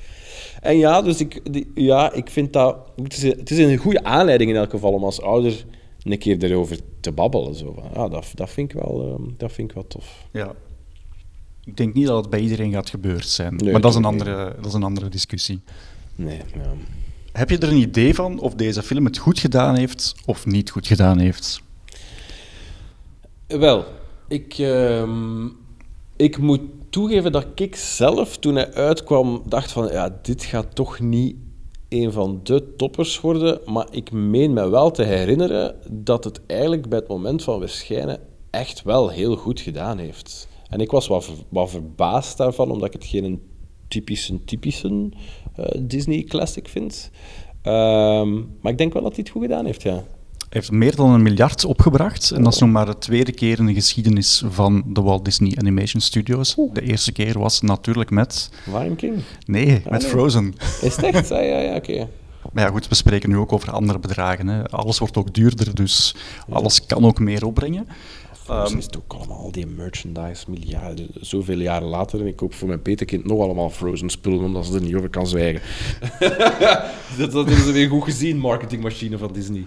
En 0.60 0.76
ja, 0.78 1.02
dus 1.02 1.20
ik, 1.20 1.52
die- 1.52 1.70
ja, 1.74 2.12
ik 2.12 2.30
vind 2.30 2.52
dat... 2.52 2.76
Het 3.02 3.12
is, 3.16 3.22
het 3.22 3.50
is 3.50 3.58
een 3.58 3.76
goede 3.76 4.04
aanleiding 4.04 4.50
in 4.50 4.56
elk 4.56 4.70
geval 4.70 4.92
om 4.92 5.04
als 5.04 5.20
ouder 5.20 5.64
een 6.02 6.18
keer 6.18 6.44
erover 6.44 6.78
te 7.00 7.12
babbelen. 7.12 7.54
Zo. 7.54 7.82
Ja, 7.94 8.08
dat, 8.08 8.26
dat, 8.34 8.50
vind 8.50 8.72
ik 8.72 8.80
wel, 8.80 9.02
ehm, 9.14 9.30
dat 9.36 9.52
vind 9.52 9.68
ik 9.68 9.74
wel 9.74 9.86
tof. 9.86 10.26
Ja. 10.30 10.54
Ik 11.64 11.76
denk 11.76 11.94
niet 11.94 12.06
dat 12.06 12.16
het 12.20 12.30
bij 12.30 12.40
iedereen 12.40 12.72
gaat 12.72 12.90
gebeurd 12.90 13.28
zijn, 13.28 13.56
Nee, 13.56 13.72
maar 13.72 13.80
dat 13.80 13.90
is, 13.90 13.96
een 13.96 14.04
andere, 14.04 14.54
dat 14.56 14.66
is 14.66 14.72
een 14.72 14.82
andere 14.82 15.08
discussie. 15.08 15.60
Nee, 16.14 16.40
ja. 16.54 16.72
Heb 17.32 17.50
je 17.50 17.58
er 17.58 17.68
een 17.68 17.76
idee 17.76 18.14
van 18.14 18.38
of 18.38 18.54
deze 18.54 18.82
film 18.82 19.04
het 19.04 19.18
goed 19.18 19.38
gedaan 19.38 19.76
heeft 19.76 20.14
of 20.24 20.46
niet 20.46 20.70
goed 20.70 20.86
gedaan 20.86 21.18
heeft? 21.18 21.60
Wel, 23.46 23.84
ik, 24.28 24.58
ehm, 24.58 25.48
ik 26.16 26.38
moet 26.38 26.60
toegeven 26.90 27.32
dat 27.32 27.46
ik 27.54 27.76
zelf, 27.76 28.36
toen 28.36 28.54
hij 28.54 28.72
uitkwam, 28.72 29.42
dacht 29.46 29.72
van, 29.72 29.88
ja, 29.88 30.18
dit 30.22 30.44
gaat 30.44 30.74
toch 30.74 31.00
niet 31.00 31.36
een 31.88 32.12
van 32.12 32.40
de 32.42 32.74
toppers 32.76 33.20
worden. 33.20 33.60
Maar 33.66 33.86
ik 33.90 34.12
meen 34.12 34.52
me 34.52 34.68
wel 34.68 34.90
te 34.90 35.02
herinneren 35.02 35.76
dat 35.90 36.24
het 36.24 36.40
eigenlijk 36.46 36.88
bij 36.88 36.98
het 36.98 37.08
moment 37.08 37.42
van 37.42 37.60
verschijnen 37.60 38.20
echt 38.50 38.82
wel 38.82 39.08
heel 39.08 39.36
goed 39.36 39.60
gedaan 39.60 39.98
heeft. 39.98 40.48
En 40.68 40.80
ik 40.80 40.90
was 40.90 41.06
wat, 41.06 41.30
wat 41.48 41.70
verbaasd 41.70 42.36
daarvan, 42.36 42.70
omdat 42.70 42.86
ik 42.86 42.92
het 42.92 43.04
geen 43.04 43.42
typische, 43.88 44.44
typische 44.44 45.08
eh, 45.54 45.80
Disney 45.82 46.22
classic 46.24 46.68
vind. 46.68 47.10
Ehm, 47.62 48.34
maar 48.60 48.72
ik 48.72 48.78
denk 48.78 48.92
wel 48.92 49.02
dat 49.02 49.14
hij 49.14 49.22
het 49.24 49.32
goed 49.32 49.42
gedaan 49.42 49.64
heeft, 49.64 49.82
ja. 49.82 50.04
Heeft 50.48 50.70
meer 50.70 50.96
dan 50.96 51.10
een 51.10 51.22
miljard 51.22 51.64
opgebracht. 51.64 52.30
En 52.30 52.42
dat 52.42 52.52
is 52.52 52.58
nog 52.58 52.70
maar 52.70 52.86
de 52.86 52.98
tweede 52.98 53.32
keer 53.32 53.58
in 53.58 53.66
de 53.66 53.74
geschiedenis 53.74 54.42
van 54.48 54.82
de 54.86 55.00
Walt 55.00 55.24
Disney 55.24 55.56
Animation 55.58 56.00
Studios. 56.00 56.56
De 56.72 56.82
eerste 56.82 57.12
keer 57.12 57.38
was 57.38 57.60
natuurlijk 57.60 58.10
met... 58.10 58.50
Lion 58.64 58.96
King. 58.96 59.22
Nee, 59.46 59.82
met 59.90 60.00
nee. 60.00 60.10
Frozen. 60.10 60.54
Is 60.82 60.96
het 60.96 61.04
echt? 61.04 61.30
Ah, 61.30 61.44
ja, 61.44 61.58
ja, 61.58 61.74
oké. 61.74 62.08
Maar 62.52 62.64
ja, 62.64 62.70
goed, 62.70 62.88
we 62.88 62.94
spreken 62.94 63.28
nu 63.28 63.36
ook 63.36 63.52
over 63.52 63.70
andere 63.70 63.98
bedragen. 63.98 64.46
Hè. 64.46 64.68
Alles 64.70 64.98
wordt 64.98 65.16
ook 65.16 65.34
duurder, 65.34 65.74
dus 65.74 66.14
alles 66.48 66.86
kan 66.86 67.04
ook 67.04 67.18
meer 67.18 67.46
opbrengen. 67.46 67.88
Frozen 68.46 68.68
Ehm, 68.68 68.78
is 68.78 68.84
het 68.84 68.96
ook 68.96 69.12
allemaal 69.12 69.38
al 69.38 69.52
die 69.52 69.66
merchandise, 69.66 70.44
miljarden, 70.50 71.08
zoveel 71.20 71.58
jaren 71.58 71.88
later. 71.88 72.20
En 72.20 72.26
ik 72.26 72.36
koop 72.36 72.54
voor 72.54 72.68
mijn 72.68 72.82
peterkind 72.82 73.24
nog 73.24 73.40
allemaal 73.40 73.70
Frozen 73.70 74.10
spullen, 74.10 74.44
omdat 74.44 74.66
ze 74.66 74.74
er 74.74 74.82
niet 74.82 74.94
over 74.94 75.08
kan 75.08 75.26
zwijgen. 75.26 75.62
dat, 77.18 77.32
dat 77.32 77.46
hebben 77.46 77.64
ze 77.64 77.72
weer 77.72 77.88
goed 77.88 78.04
gezien, 78.04 78.38
marketingmachine 78.38 79.18
van 79.18 79.32
Disney. 79.32 79.66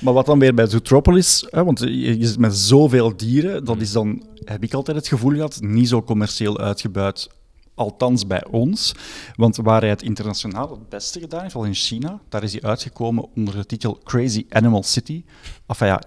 Maar 0.00 0.14
wat 0.14 0.26
dan 0.26 0.38
weer 0.38 0.54
bij 0.54 0.66
Zootropolis, 0.66 1.46
hè, 1.50 1.64
want 1.64 1.78
je, 1.78 2.18
je 2.18 2.26
zit 2.26 2.38
met 2.38 2.56
zoveel 2.56 3.16
dieren, 3.16 3.64
dat 3.64 3.80
is 3.80 3.92
dan, 3.92 4.22
heb 4.44 4.62
ik 4.62 4.74
altijd 4.74 4.96
het 4.96 5.08
gevoel 5.08 5.32
gehad, 5.32 5.58
niet 5.60 5.88
zo 5.88 6.02
commercieel 6.02 6.58
uitgebuit. 6.58 7.28
Althans 7.74 8.26
bij 8.26 8.46
ons. 8.50 8.94
Want 9.36 9.56
waar 9.56 9.80
hij 9.80 9.90
het 9.90 10.02
internationaal 10.02 10.70
het 10.70 10.88
beste 10.88 11.20
gedaan 11.20 11.42
heeft, 11.42 11.54
al 11.54 11.64
in 11.64 11.74
China, 11.74 12.20
daar 12.28 12.42
is 12.42 12.52
hij 12.52 12.62
uitgekomen 12.62 13.28
onder 13.36 13.54
de 13.54 13.66
titel 13.66 13.98
Crazy 14.04 14.46
Animal 14.48 14.82
City. 14.82 15.24
Enfin 15.66 15.86
ja, 15.86 16.02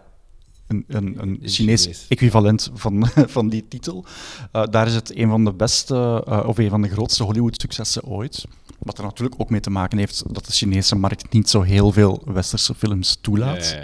een, 0.68 0.84
een, 0.88 1.22
een 1.22 1.40
Chinees 1.44 1.82
Chinees. 1.82 2.06
equivalent 2.08 2.72
van, 2.74 3.08
van 3.36 3.50
die 3.50 3.68
titel. 3.68 4.06
Eh, 4.52 4.64
daar 4.70 4.88
is 4.88 4.94
het 4.96 5.18
een 5.18 5.30
van 5.30 5.46
de 5.46 5.54
beste, 5.54 6.24
eh, 6.28 6.44
of 6.48 6.58
een 6.58 6.70
van 6.70 6.82
de 6.82 6.90
grootste 6.90 7.24
Hollywood-successen 7.24 8.04
ooit. 8.04 8.46
Wat 8.80 8.98
er 8.98 9.04
natuurlijk 9.04 9.42
ook 9.42 9.50
mee 9.50 9.60
te 9.60 9.70
maken 9.70 9.98
heeft 9.98 10.34
dat 10.34 10.46
de 10.46 10.52
Chinese 10.52 10.96
markt 10.96 11.34
niet 11.34 11.50
zo 11.50 11.62
heel 11.62 11.92
veel 11.92 12.22
westerse 12.26 12.76
films 12.76 13.18
toelaat. 13.22 13.78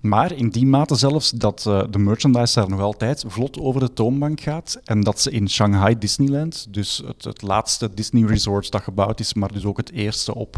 Maar 0.00 0.32
in 0.32 0.48
die 0.48 0.66
mate 0.66 0.94
zelfs 0.94 1.30
dat 1.30 1.66
eh, 1.66 1.82
de 1.90 1.98
merchandise 1.98 2.54
daar 2.60 2.68
nog 2.68 2.80
altijd 2.80 3.24
vlot 3.26 3.58
over 3.58 3.80
de 3.80 3.92
toonbank 3.92 4.40
gaat. 4.40 4.80
En 4.84 5.00
dat 5.00 5.20
ze 5.20 5.30
in 5.30 5.48
Shanghai 5.50 5.98
Disneyland, 5.98 6.66
dus 6.70 7.02
het, 7.06 7.24
het 7.24 7.42
laatste 7.42 7.94
Disney 7.94 8.22
resort 8.28 8.70
dat 8.70 8.82
gebouwd 8.82 9.20
is, 9.20 9.34
maar 9.34 9.52
dus 9.52 9.64
ook 9.64 9.76
het 9.76 9.90
eerste 9.92 10.34
op, 10.34 10.56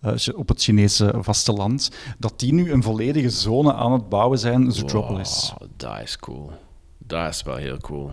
eh, 0.00 0.12
op 0.34 0.48
het 0.48 0.62
Chinese 0.62 1.14
vasteland, 1.18 1.90
dat 2.18 2.38
die 2.40 2.52
nu 2.52 2.72
een 2.72 2.82
volledige 2.82 3.30
zone 3.30 3.74
aan 3.74 3.92
het 3.92 4.08
bouwen 4.08 4.38
zijn, 4.38 4.72
Zootropolis. 4.72 5.52
Wow, 5.58 5.68
dat 5.76 6.00
is 6.02 6.18
cool. 6.18 6.50
Dat 6.98 7.28
is 7.34 7.42
wel 7.42 7.56
heel 7.56 7.78
cool. 7.78 8.10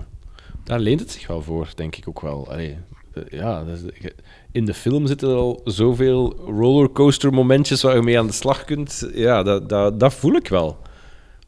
Daar 0.64 0.80
leent 0.80 1.00
het 1.00 1.12
zich 1.12 1.28
wel 1.28 1.42
voor, 1.42 1.70
denk 1.76 1.96
ik 1.96 2.08
ook 2.08 2.22
wel. 2.22 2.52
Allee, 2.52 2.78
eh, 3.14 3.24
ja, 3.40 3.64
dat 3.64 3.78
is- 3.78 4.12
in 4.52 4.66
de 4.66 4.74
film 4.74 5.08
zitten 5.08 5.30
er 5.30 5.36
al 5.36 5.62
zoveel 5.66 6.36
rollercoaster 6.48 7.34
momentjes 7.34 7.82
waar 7.82 7.96
je 7.96 8.02
mee 8.02 8.20
aan 8.20 8.28
de 8.28 8.34
slag 8.34 8.64
kunt. 8.66 9.08
Ja, 9.14 9.44
dat, 9.44 9.70
dat, 9.70 10.00
dat 10.00 10.14
voel 10.14 10.34
ik 10.36 10.48
wel. 10.48 10.78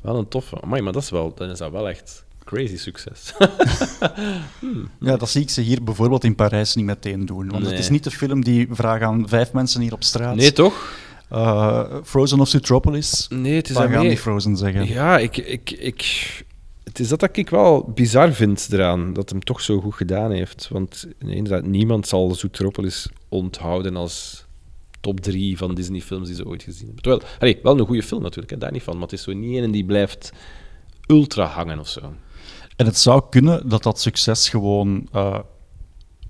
Wel 0.02 0.16
een 0.18 0.28
toffe. 0.28 0.62
Amai, 0.62 0.82
maar 0.82 0.94
dat 0.94 1.02
is, 1.04 1.10
wel, 1.10 1.34
dan 1.36 1.50
is 1.50 1.58
dat 1.58 1.72
wel 1.72 1.90
echt 1.90 2.26
crazy 2.46 2.78
succes. 2.78 3.34
Ja, 5.00 5.18
dat 5.18 5.30
zie 5.30 5.42
ik 5.42 5.50
ze 5.50 5.62
hier 5.62 5.84
bijvoorbeeld 5.84 6.24
in 6.24 6.36
Parijs 6.36 6.76
niet 6.76 6.86
meteen 6.86 7.26
doen. 7.26 7.50
Want 7.50 7.66
het 7.66 7.80
is 7.80 7.90
niet 7.90 8.04
de 8.04 8.12
film 8.12 8.44
die 8.44 8.68
vraagt 8.72 9.04
aan 9.04 9.28
vijf 9.28 9.54
mensen 9.54 9.82
hier 9.82 9.94
op 9.94 10.04
straat. 10.04 10.36
nee, 10.36 10.52
toch? 10.54 10.98
eh, 11.30 11.84
Frozen 12.04 12.40
of 12.40 12.48
Zootropolis. 12.48 13.28
Nee, 13.30 13.56
het 13.56 13.70
is 13.70 13.76
gaan 13.76 13.90
daarmee- 13.92 14.08
die 14.10 14.18
Frozen 14.18 14.58
zeggen. 14.58 14.88
Ja, 14.88 15.18
ik, 15.18 15.38
ik, 15.38 15.72
ik, 15.72 16.04
het 16.90 17.00
is 17.00 17.08
dat 17.08 17.20
dat 17.20 17.38
ik 17.38 17.50
wel 17.50 17.92
bizar 17.94 18.34
vind 18.34 18.68
eraan, 18.72 19.14
dat 19.14 19.30
hem 19.30 19.44
toch 19.44 19.62
zo 19.62 19.82
goed 19.82 19.94
gedaan 19.94 20.32
heeft. 20.32 20.68
Want 20.68 21.08
nee, 21.20 21.36
inderdaad, 21.36 21.66
niemand 21.66 22.08
zal 22.08 22.36
Zootropolis 22.36 23.10
onthouden 23.30 23.96
als 23.96 24.46
top 25.00 25.20
drie 25.20 25.58
van 25.58 25.76
Disney-films 25.76 26.28
die 26.28 26.36
ze 26.36 26.46
ooit 26.46 26.64
gezien 26.64 26.86
hebben. 26.86 27.04
Terwijl, 27.04 27.24
allee, 27.40 27.60
wel 27.64 27.80
een 27.80 27.86
goede 27.86 28.04
film 28.04 28.22
natuurlijk, 28.22 28.52
hè, 28.52 28.58
daar 28.58 28.72
niet 28.72 28.84
van, 28.84 28.94
maar 28.94 29.04
het 29.04 29.14
is 29.14 29.24
zo 29.24 29.34
niet 29.34 29.64
een 29.64 29.72
die 29.72 29.86
blijft 29.86 30.32
ultra 31.08 31.46
hangen 31.46 31.80
of 31.80 31.88
zo. 31.88 32.14
En 32.76 32.86
het 32.86 32.98
zou 32.98 33.24
kunnen 33.30 33.70
dat 33.70 33.84
dat 33.84 34.00
succes 34.00 34.50
gewoon 34.50 35.08
eh, 35.12 35.40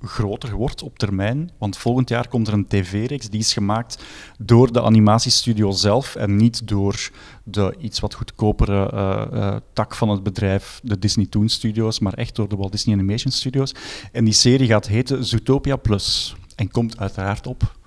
groter 0.02 0.54
wordt 0.54 0.84
op 0.84 1.00
termijn. 1.00 1.52
Want 1.58 1.78
volgend 1.78 2.10
jaar 2.10 2.28
komt 2.28 2.48
er 2.48 2.54
een 2.54 2.68
tv-reeks 2.68 3.30
die 3.30 3.40
is 3.40 3.54
gemaakt 3.54 4.04
door 4.38 4.72
de 4.72 4.82
animatiestudio 4.82 5.72
zelf 5.72 6.16
en 6.16 6.36
niet 6.36 6.68
door 6.68 7.10
de 7.44 7.76
iets 7.80 8.00
wat 8.00 8.14
goedkopere 8.14 8.90
eh, 8.92 9.22
eh, 9.32 9.56
tak 9.74 9.96
van 9.96 10.10
het 10.10 10.24
bedrijf, 10.24 10.80
de 10.84 11.00
Disney 11.00 11.26
Toon 11.26 11.50
Studios, 11.50 12.00
maar 12.00 12.14
echt 12.14 12.36
door 12.36 12.50
de 12.50 12.56
Walt 12.56 12.72
Disney 12.72 12.96
Animation 12.96 13.32
Studios. 13.32 13.76
En 14.12 14.24
die 14.24 14.34
serie 14.34 14.68
gaat 14.68 14.88
heten 14.88 15.26
Zootopia 15.26 15.76
Plus 15.76 16.36
en 16.56 16.72
komt 16.72 16.98
uiteraard 16.98 17.48
op 17.48 17.78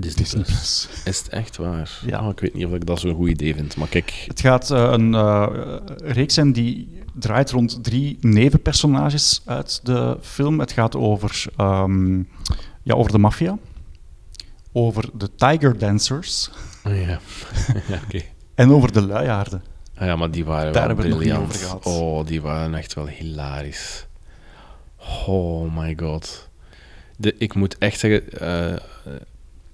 Disney 0.00 0.42
Plus. 0.44 0.88
Is 1.04 1.18
het 1.18 1.28
echt 1.28 1.56
waar? 1.56 1.98
Ja. 2.06 2.20
Oh, 2.24 2.30
ik 2.30 2.40
weet 2.40 2.54
niet 2.54 2.66
of 2.66 2.72
ik 2.72 2.86
dat 2.86 3.00
zo'n 3.00 3.14
goed 3.14 3.28
idee 3.28 3.54
vind, 3.54 3.76
maar 3.76 3.88
kijk... 3.88 4.24
Het 4.26 4.40
gaat 4.40 4.70
eh, 4.70 4.88
een 4.92 5.14
eh, 5.14 5.76
reeks 6.02 6.34
zijn 6.34 6.52
die 6.52 7.02
draait 7.14 7.50
rond 7.50 7.84
drie 7.84 8.16
nevenpersonages 8.20 9.42
uit 9.44 9.80
de 9.82 10.16
film. 10.20 10.60
Het 10.60 10.72
gaat 10.72 10.96
over, 10.96 11.44
ehm, 11.56 12.16
ja, 12.82 12.94
over 12.94 13.12
de 13.12 13.18
maffia, 13.18 13.58
over 14.72 15.04
de 15.14 15.34
Tiger 15.34 15.78
Dancers 15.78 16.50
Oh, 16.86 16.96
ja, 16.96 17.18
ja 17.88 18.00
oké. 18.04 18.22
en 18.54 18.70
over 18.70 18.92
de 18.92 19.02
luiaarden. 19.06 19.62
Ah 19.94 20.06
ja, 20.06 20.16
maar 20.16 20.30
die 20.30 20.44
waren 20.44 20.72
Daar 20.72 20.86
wel 20.86 20.96
hebben 20.96 20.96
we 20.96 21.02
het 21.02 21.10
nog 21.12 21.20
briljant. 21.20 21.52
niet 21.52 21.64
over 21.64 21.82
gehad. 21.82 22.00
Oh, 22.00 22.26
die 22.26 22.40
waren 22.42 22.74
echt 22.74 22.94
wel 22.94 23.06
hilarisch. 23.06 24.06
Oh 25.26 25.76
my 25.76 25.96
god. 26.00 26.48
De, 27.16 27.34
ik 27.38 27.54
moet 27.54 27.78
echt 27.78 27.98
zeggen, 28.00 28.32
eh, 28.32 28.76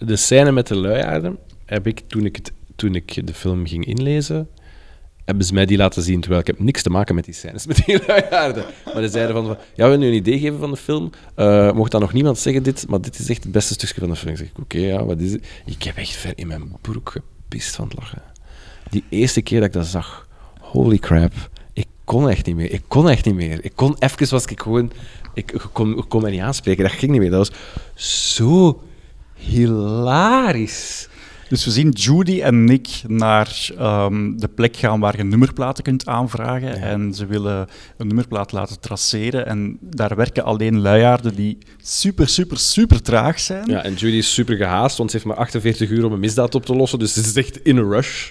de 0.04 0.16
scène 0.16 0.52
met 0.52 0.66
de 0.66 0.76
luiaarden 0.76 1.38
heb 1.64 1.86
ik 1.86 2.02
toen 2.06 2.24
ik, 2.24 2.36
het, 2.36 2.52
toen 2.76 2.94
ik 2.94 3.26
de 3.26 3.34
film 3.34 3.66
ging 3.66 3.86
inlezen, 3.86 4.36
heb 4.36 4.46
hebben 5.24 5.44
ze 5.44 5.54
mij 5.54 5.66
die 5.66 5.76
laten 5.76 6.02
zien, 6.02 6.20
terwijl 6.20 6.40
ik 6.40 6.46
heb 6.46 6.58
niks 6.58 6.82
te 6.82 6.90
maken 6.90 7.14
met 7.14 7.24
die 7.24 7.34
scènes 7.34 7.66
met 7.66 7.84
die 7.86 8.00
luiaarden. 8.06 8.64
Maar 8.94 9.02
ze 9.02 9.08
zeiden 9.08 9.34
van, 9.34 9.56
ja, 9.74 9.84
willen 9.84 9.98
nu 9.98 10.06
een 10.06 10.12
idee 10.12 10.38
geven 10.38 10.58
van 10.58 10.70
de 10.70 10.76
film. 10.76 11.10
Eh 11.34 11.72
mocht 11.72 11.90
dan 11.90 12.00
nog 12.00 12.12
niemand 12.12 12.38
zeggen 12.38 12.62
dit, 12.62 12.88
maar 12.88 13.00
dit 13.00 13.18
is 13.18 13.28
echt 13.28 13.42
het 13.42 13.52
beste 13.52 13.74
stukje 13.74 14.00
van 14.00 14.08
de 14.08 14.16
film. 14.16 14.32
Ik 14.32 14.38
zeg, 14.38 14.48
oké, 14.60 14.78
ja, 14.78 15.04
wat 15.04 15.20
is 15.20 15.32
het? 15.32 15.46
Ik 15.64 15.82
heb 15.82 15.96
echt 15.96 16.16
ver 16.16 16.32
in 16.34 16.46
mijn 16.46 16.76
broek 16.80 17.10
gepist 17.10 17.74
van 17.74 17.84
het 17.84 17.98
lachen. 17.98 18.22
Die 18.90 19.04
eerste 19.08 19.42
keer 19.42 19.58
dat 19.58 19.68
ik 19.68 19.74
dat 19.74 19.86
zag, 19.86 20.28
holy 20.60 20.98
crap, 20.98 21.32
ik 21.72 21.86
kon 22.04 22.28
echt 22.28 22.46
niet 22.46 22.56
meer. 22.56 22.72
Ik 22.72 22.82
kon 22.88 23.08
echt 23.08 23.24
niet 23.24 23.34
meer. 23.34 23.64
Ik 23.64 23.72
kon, 23.74 23.96
even 23.98 24.30
was 24.30 24.44
ik 24.44 24.60
gewoon, 24.60 24.92
ik, 25.34 25.52
ik 25.52 25.62
kon, 25.72 25.98
ik 25.98 26.04
kon 26.08 26.22
mij 26.22 26.30
niet 26.30 26.40
aanspreken, 26.40 26.84
dat 26.84 26.92
ging 26.92 27.10
niet 27.12 27.20
meer. 27.20 27.30
Dat 27.30 27.48
was 27.48 27.58
zo 28.34 28.82
hilarisch. 29.42 31.08
Dus 31.52 31.64
we 31.64 31.70
zien 31.70 31.90
Judy 31.90 32.40
en 32.40 32.64
Nick 32.64 32.88
naar 33.06 33.70
ehm, 33.78 34.36
de 34.36 34.48
plek 34.48 34.76
gaan 34.76 35.00
waar 35.00 35.16
je 35.16 35.24
nummerplaten 35.24 35.84
kunt 35.84 36.06
aanvragen. 36.06 36.80
En 36.80 37.14
ze 37.14 37.26
willen 37.26 37.68
een 37.96 38.06
nummerplaat 38.06 38.52
laten 38.52 38.80
traceren. 38.80 39.46
En 39.46 39.78
daar 39.80 40.16
werken 40.16 40.44
alleen 40.44 40.80
luiaarden 40.80 41.34
die 41.34 41.58
super, 41.82 42.28
super, 42.28 42.58
super 42.58 43.02
traag 43.02 43.40
zijn. 43.40 43.70
Ja, 43.70 43.82
en 43.82 43.94
Judy 43.94 44.16
is 44.16 44.34
super 44.34 44.56
gehaast, 44.56 44.96
want 44.96 45.10
ze 45.10 45.16
heeft 45.16 45.28
maar 45.28 45.38
48 45.38 45.90
uur 45.90 46.04
om 46.04 46.12
een 46.12 46.20
misdaad 46.20 46.54
op 46.54 46.66
te 46.66 46.74
lossen. 46.74 46.98
Dus 46.98 47.14
het 47.14 47.26
is 47.26 47.36
echt 47.36 47.62
in 47.62 47.76
een 47.76 47.90
rush. 47.90 48.30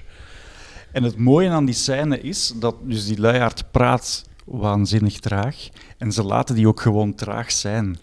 En 0.91 1.03
het 1.03 1.18
mooie 1.18 1.49
aan 1.49 1.66
die 1.66 1.76
scène 1.76 2.22
is 2.22 2.53
dat 2.59 2.76
dus 2.84 3.05
die 3.05 3.20
luiaard 3.20 3.72
praat 3.72 4.24
waanzinnig 4.45 5.20
traag. 5.20 5.55
En 5.97 6.12
ze 6.12 6.24
laten 6.24 6.55
die 6.55 6.68
ook 6.68 6.82
gewoon 6.82 7.16
traag 7.16 7.51
zijn. 7.51 7.97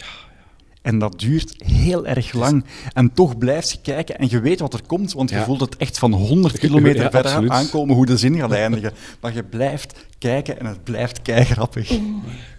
En 0.89 0.99
dat 0.99 1.20
duurt 1.20 1.55
heel 1.64 2.07
erg 2.07 2.32
lang. 2.32 2.64
En 2.93 3.12
toch 3.12 3.39
blijf 3.39 3.72
je 3.72 3.78
kijken 3.82 4.18
en 4.18 4.26
je 4.30 4.41
weet 4.41 4.61
wat 4.61 4.74
er 4.74 4.82
komt, 4.86 5.12
want 5.12 5.30
je 5.30 5.36
Ja. 5.36 5.45
voelt 5.45 5.61
het 5.61 5.76
echt 5.76 5.99
van 5.99 6.12
100 6.12 6.59
kilometer 6.64 7.03
Ja, 7.03 7.11
verder 7.11 7.30
absoluut. 7.30 7.51
aankomen 7.51 7.95
hoe 7.95 8.07
de 8.07 8.16
zin 8.16 8.36
gaat 8.39 8.53
eindigen. 8.53 8.93
Maar 9.20 9.34
je 9.34 9.43
blijft 9.45 10.07
kijken 10.18 10.59
en 10.61 10.66
het 10.66 10.84
blijft 10.84 11.22
keigrappig. 11.22 11.99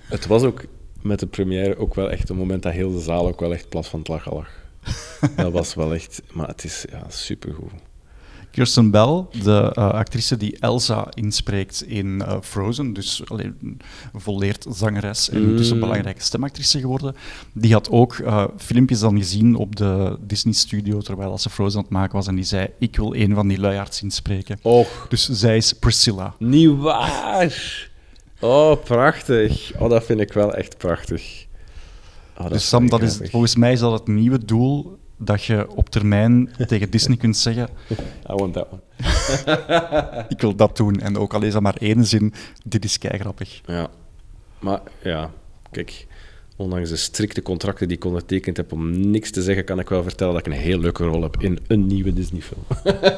Het 0.04 0.26
was 0.28 0.44
ook 0.44 0.64
met 1.02 1.20
de 1.20 1.26
première 1.28 1.78
ook 1.78 1.96
wel 1.96 2.12
echt 2.12 2.30
een 2.30 2.36
moment 2.36 2.64
dat 2.64 2.74
heel 2.74 2.92
de 2.92 3.00
zaal 3.02 3.28
ook 3.28 3.40
wel 3.40 3.54
echt 3.54 3.70
plat 3.70 3.88
van 3.88 4.00
het 4.00 4.08
lachen 4.08 4.34
lag. 4.34 4.50
Dat 5.36 5.52
was 5.52 5.74
wel 5.74 5.94
echt... 5.94 6.22
Maar 6.34 6.48
het 6.48 6.64
is 6.64 6.86
ja, 6.92 7.04
supergoed. 7.08 7.72
Kirsten 8.52 8.92
Bell, 8.92 9.26
de 9.44 9.72
eh, 9.74 9.90
actrice 9.90 10.38
die 10.38 10.58
Elsa 10.60 11.08
inspreekt 11.14 11.84
in 11.84 12.22
eh, 12.22 12.38
Frozen, 12.42 12.94
dus 12.94 13.22
allee, 13.28 13.46
een 13.62 13.80
volleerd 14.16 14.66
zangeres 14.70 15.30
en 15.30 15.56
dus 15.56 15.70
een 15.70 15.80
belangrijke 15.80 16.22
stemactrice 16.22 16.80
geworden, 16.80 17.16
die 17.54 17.74
had 17.74 17.90
ook 17.90 18.14
eh, 18.18 18.44
filmpjes 18.58 19.00
dan 19.00 19.18
gezien 19.18 19.56
op 19.56 19.76
de 19.76 20.18
Disney-studio 20.22 21.00
terwijl 21.00 21.38
ze 21.38 21.50
Frozen 21.50 21.78
aan 21.78 21.84
het 21.84 21.94
maken 21.94 22.16
was 22.16 22.28
en 22.28 22.36
die 22.36 22.44
zei, 22.44 22.68
ik 22.80 22.96
wil 22.96 23.16
een 23.16 23.36
van 23.36 23.48
die 23.48 23.60
luiaards 23.60 24.02
inspreken. 24.02 24.60
Och, 24.62 25.06
Dus 25.10 25.30
zij 25.30 25.58
is 25.58 25.74
Priscilla. 25.74 26.34
niet 26.40 26.78
waar! 26.78 27.88
Oh, 28.40 28.84
prachtig. 28.84 29.72
Oh, 29.80 29.90
dat 29.90 30.04
vind 30.04 30.20
ik 30.20 30.34
wel 30.34 30.54
echt 30.54 30.78
prachtig. 30.78 31.46
Oh, 32.38 32.44
dat 32.44 32.52
dus 32.54 32.68
Sam, 32.68 32.90
dat 32.90 33.02
is, 33.02 33.20
volgens 33.24 33.56
mij 33.56 33.72
is 33.72 33.80
dat 33.80 33.92
het 33.92 34.08
nieuwe 34.08 34.46
doel 34.46 34.99
dat 35.20 35.44
je 35.44 35.68
op 35.76 35.90
termijn 35.90 36.52
tegen 36.68 36.90
Disney 36.90 37.18
kunt 37.18 37.38
zeggen, 37.38 37.70
I 38.30 38.34
want 38.34 38.54
that 38.54 38.68
one. 38.72 38.82
ik 40.30 40.42
wil 40.42 40.56
dat 40.56 40.78
doen. 40.78 41.00
En 41.00 41.18
ook 41.18 41.34
al 41.34 41.44
is 41.44 41.54
dat 41.54 41.62
maar 41.62 41.78
één 41.80 42.06
zin, 42.06 42.34
dit 42.64 42.84
is 42.84 42.98
keigrappig. 42.98 43.62
Ja. 43.66 43.90
Maar 44.60 44.82
ja, 45.04 45.32
kijk, 45.72 46.08
ondanks 46.56 46.90
de 46.90 46.96
strikte 46.96 47.42
contracten 47.42 47.88
die 47.88 47.98
ik 47.98 48.06
ondertekend 48.06 48.58
heb 48.58 48.72
om 48.72 49.10
niks 49.10 49.32
te 49.32 49.42
zeggen, 49.42 49.66
kan 49.66 49.80
ik 49.80 49.90
wel 49.90 50.04
vertellen 50.04 50.34
dat 50.34 50.46
ik 50.46 50.54
een 50.54 50.60
heel 50.60 50.80
leuke 50.80 51.04
rol 51.04 51.22
heb 51.22 51.36
in 51.40 51.60
een 51.68 51.88
nieuwe 51.88 52.14
Disney-film. 52.14 52.64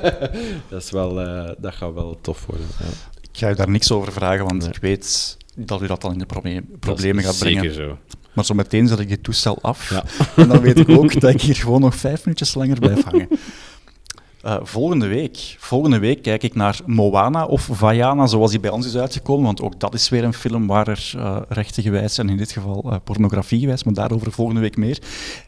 dat, 0.70 0.84
is 0.84 0.92
wel, 0.92 1.22
eh, 1.22 1.52
dat 1.58 1.76
gaat 1.76 1.94
wel 1.94 2.18
tof 2.22 2.46
worden. 2.46 2.68
Ja. 2.80 2.86
Ik 3.22 3.38
ga 3.38 3.50
je 3.50 3.56
daar 3.56 3.70
niks 3.70 3.92
over 3.92 4.12
vragen, 4.12 4.46
want 4.46 4.68
ik 4.68 4.82
weet 4.82 5.38
dat 5.56 5.82
u 5.82 5.88
dat 5.88 6.02
dan 6.02 6.12
in 6.12 6.20
de 6.20 6.26
proble- 6.26 6.64
problemen 6.80 7.24
gaat 7.24 7.40
brengen. 7.40 7.74
Zeker 7.74 7.76
zo. 7.76 7.98
Maar 8.34 8.46
zo 8.46 8.54
meteen 8.54 8.88
zet 8.88 9.00
ik 9.00 9.10
dit 9.10 9.24
toestel 9.24 9.58
af. 9.62 9.90
Ja. 9.90 10.04
En 10.36 10.48
dan 10.48 10.62
weet 10.62 10.80
ik 10.80 10.90
ook 11.00 11.20
dat 11.20 11.34
ik 11.34 11.42
hier 11.42 11.56
gewoon 11.56 11.82
nog 11.82 11.96
vijf 11.96 12.26
minuutjes 12.26 12.54
langer 12.54 12.80
blijf 12.80 13.04
hangen. 13.04 13.28
Eh, 14.42 14.58
volgende 14.62 15.08
week. 15.08 15.56
Volgende 15.60 16.00
week 16.00 16.22
kijk 16.22 16.44
ik 16.44 16.56
naar 16.56 16.80
Moana 16.86 17.46
of 17.46 17.70
Vaiana, 17.72 18.28
zoals 18.28 18.52
die 18.52 18.60
bij 18.60 18.70
ons 18.70 18.86
is 18.86 18.98
uitgekomen. 18.98 19.46
Want 19.46 19.62
ook 19.62 19.80
dat 19.80 19.94
is 19.94 20.10
weer 20.10 20.24
een 20.24 20.34
film 20.34 20.68
waar 20.68 20.88
er 20.88 21.14
uh, 21.16 21.38
rechten 21.50 21.84
gewijs 21.84 22.18
en 22.18 22.30
in 22.30 22.38
dit 22.38 22.52
geval 22.52 22.84
uh, 22.86 22.96
pornografie 23.04 23.60
gewijs, 23.60 23.84
maar 23.84 23.94
daarover 23.94 24.32
volgende 24.32 24.62
week 24.62 24.78
meer. 24.78 25.00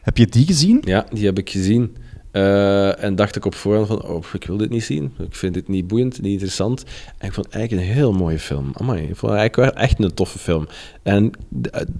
Heb 0.02 0.16
je 0.16 0.26
die 0.26 0.46
gezien? 0.46 0.82
Ja, 0.84 1.06
die 1.12 1.24
heb 1.24 1.38
ik 1.38 1.50
gezien. 1.50 1.96
Uh, 2.36 3.02
en 3.02 3.14
dacht 3.14 3.36
ik 3.36 3.44
op 3.44 3.54
voorhand 3.54 3.86
van, 3.86 4.02
oh, 4.02 4.24
ik 4.32 4.44
wil 4.44 4.56
dit 4.56 4.70
niet 4.70 4.84
zien. 4.84 5.12
Ik 5.18 5.34
vind 5.34 5.54
dit 5.54 5.68
niet 5.68 5.86
boeiend, 5.86 6.22
niet 6.22 6.32
interessant. 6.32 6.84
En 7.18 7.26
ik 7.26 7.32
vond 7.32 7.46
het 7.46 7.54
eigenlijk 7.54 7.86
een 7.86 7.94
heel 7.94 8.12
mooie 8.12 8.38
film. 8.38 8.70
Amai, 8.72 9.02
ik 9.02 9.16
vond 9.16 9.32
het 9.32 9.40
eigenlijk 9.40 9.76
echt 9.76 9.98
een 9.98 10.14
toffe 10.14 10.38
film. 10.38 10.66
En 11.02 11.24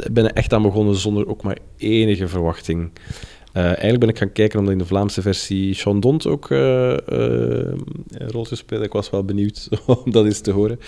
ik 0.05 0.12
ben 0.12 0.24
er 0.24 0.32
echt 0.32 0.53
aan 0.53 0.62
begonnen 0.62 0.95
zonder 0.95 1.28
ook 1.28 1.43
maar 1.43 1.59
enige 1.76 2.28
verwachting. 2.28 2.91
Uh, 3.53 3.64
eigenlijk 3.64 4.01
ben 4.01 4.09
ik 4.09 4.18
gaan 4.18 4.32
kijken 4.32 4.59
omdat 4.59 4.72
in 4.72 4.78
de 4.78 4.87
Vlaamse 4.87 5.22
versie 5.22 5.74
Sean 5.74 6.01
Dont 6.01 6.26
ook 6.26 6.51
uh, 6.51 6.91
een 6.99 8.30
rol 8.30 8.47
speelde. 8.51 8.85
Ik 8.85 8.93
was 8.93 9.11
wel 9.11 9.24
benieuwd 9.24 9.68
om 10.05 10.11
dat 10.11 10.24
eens 10.24 10.41
te 10.41 10.51
horen. 10.51 10.78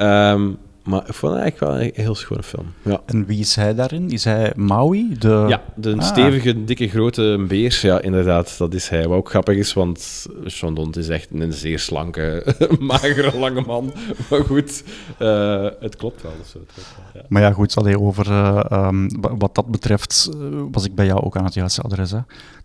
Um, 0.00 0.58
maar 0.82 1.08
ik 1.08 1.14
vond 1.14 1.32
het 1.32 1.42
eigenlijk 1.42 1.72
wel 1.72 1.82
een 1.82 1.90
heel 1.94 2.14
schone 2.14 2.42
film. 2.42 2.72
Ja. 2.82 3.00
En 3.06 3.26
wie 3.26 3.38
is 3.38 3.56
hij 3.56 3.74
daarin? 3.74 4.10
Is 4.10 4.24
hij 4.24 4.52
Maui? 4.56 5.18
De... 5.18 5.44
Ja, 5.48 5.62
de 5.76 5.96
ah. 5.96 6.02
stevige, 6.02 6.64
dikke, 6.64 6.88
grote 6.88 7.44
beer. 7.48 7.78
Ja, 7.82 8.00
inderdaad, 8.00 8.58
dat 8.58 8.74
is 8.74 8.88
hij. 8.88 9.08
Wat 9.08 9.18
ook 9.18 9.28
grappig 9.28 9.56
is, 9.56 9.72
want 9.72 10.26
Sean 10.44 10.74
Dont 10.74 10.96
is 10.96 11.08
echt 11.08 11.28
een 11.32 11.52
zeer 11.52 11.78
slanke, 11.78 12.44
magere, 12.80 13.38
lange 13.38 13.60
man. 13.60 13.92
Maar 14.30 14.44
goed, 14.44 14.82
uh, 15.18 15.68
het 15.80 15.96
klopt 15.96 16.22
wel. 16.22 16.32
Dus 16.38 16.52
het 16.52 16.72
klopt 16.74 16.94
wel 16.96 17.22
ja. 17.22 17.26
Maar 17.28 17.42
ja, 17.42 17.52
goed, 17.52 17.76
allee, 17.76 18.00
over, 18.00 18.26
uh, 18.30 18.64
um, 18.70 19.20
wat 19.20 19.54
dat 19.54 19.66
betreft 19.66 20.30
uh, 20.34 20.62
was 20.70 20.84
ik 20.84 20.94
bij 20.94 21.06
jou 21.06 21.20
ook 21.22 21.36
aan 21.36 21.44
het 21.44 21.54
juiste 21.54 21.82
adres. 21.82 22.10
Hè. 22.10 22.18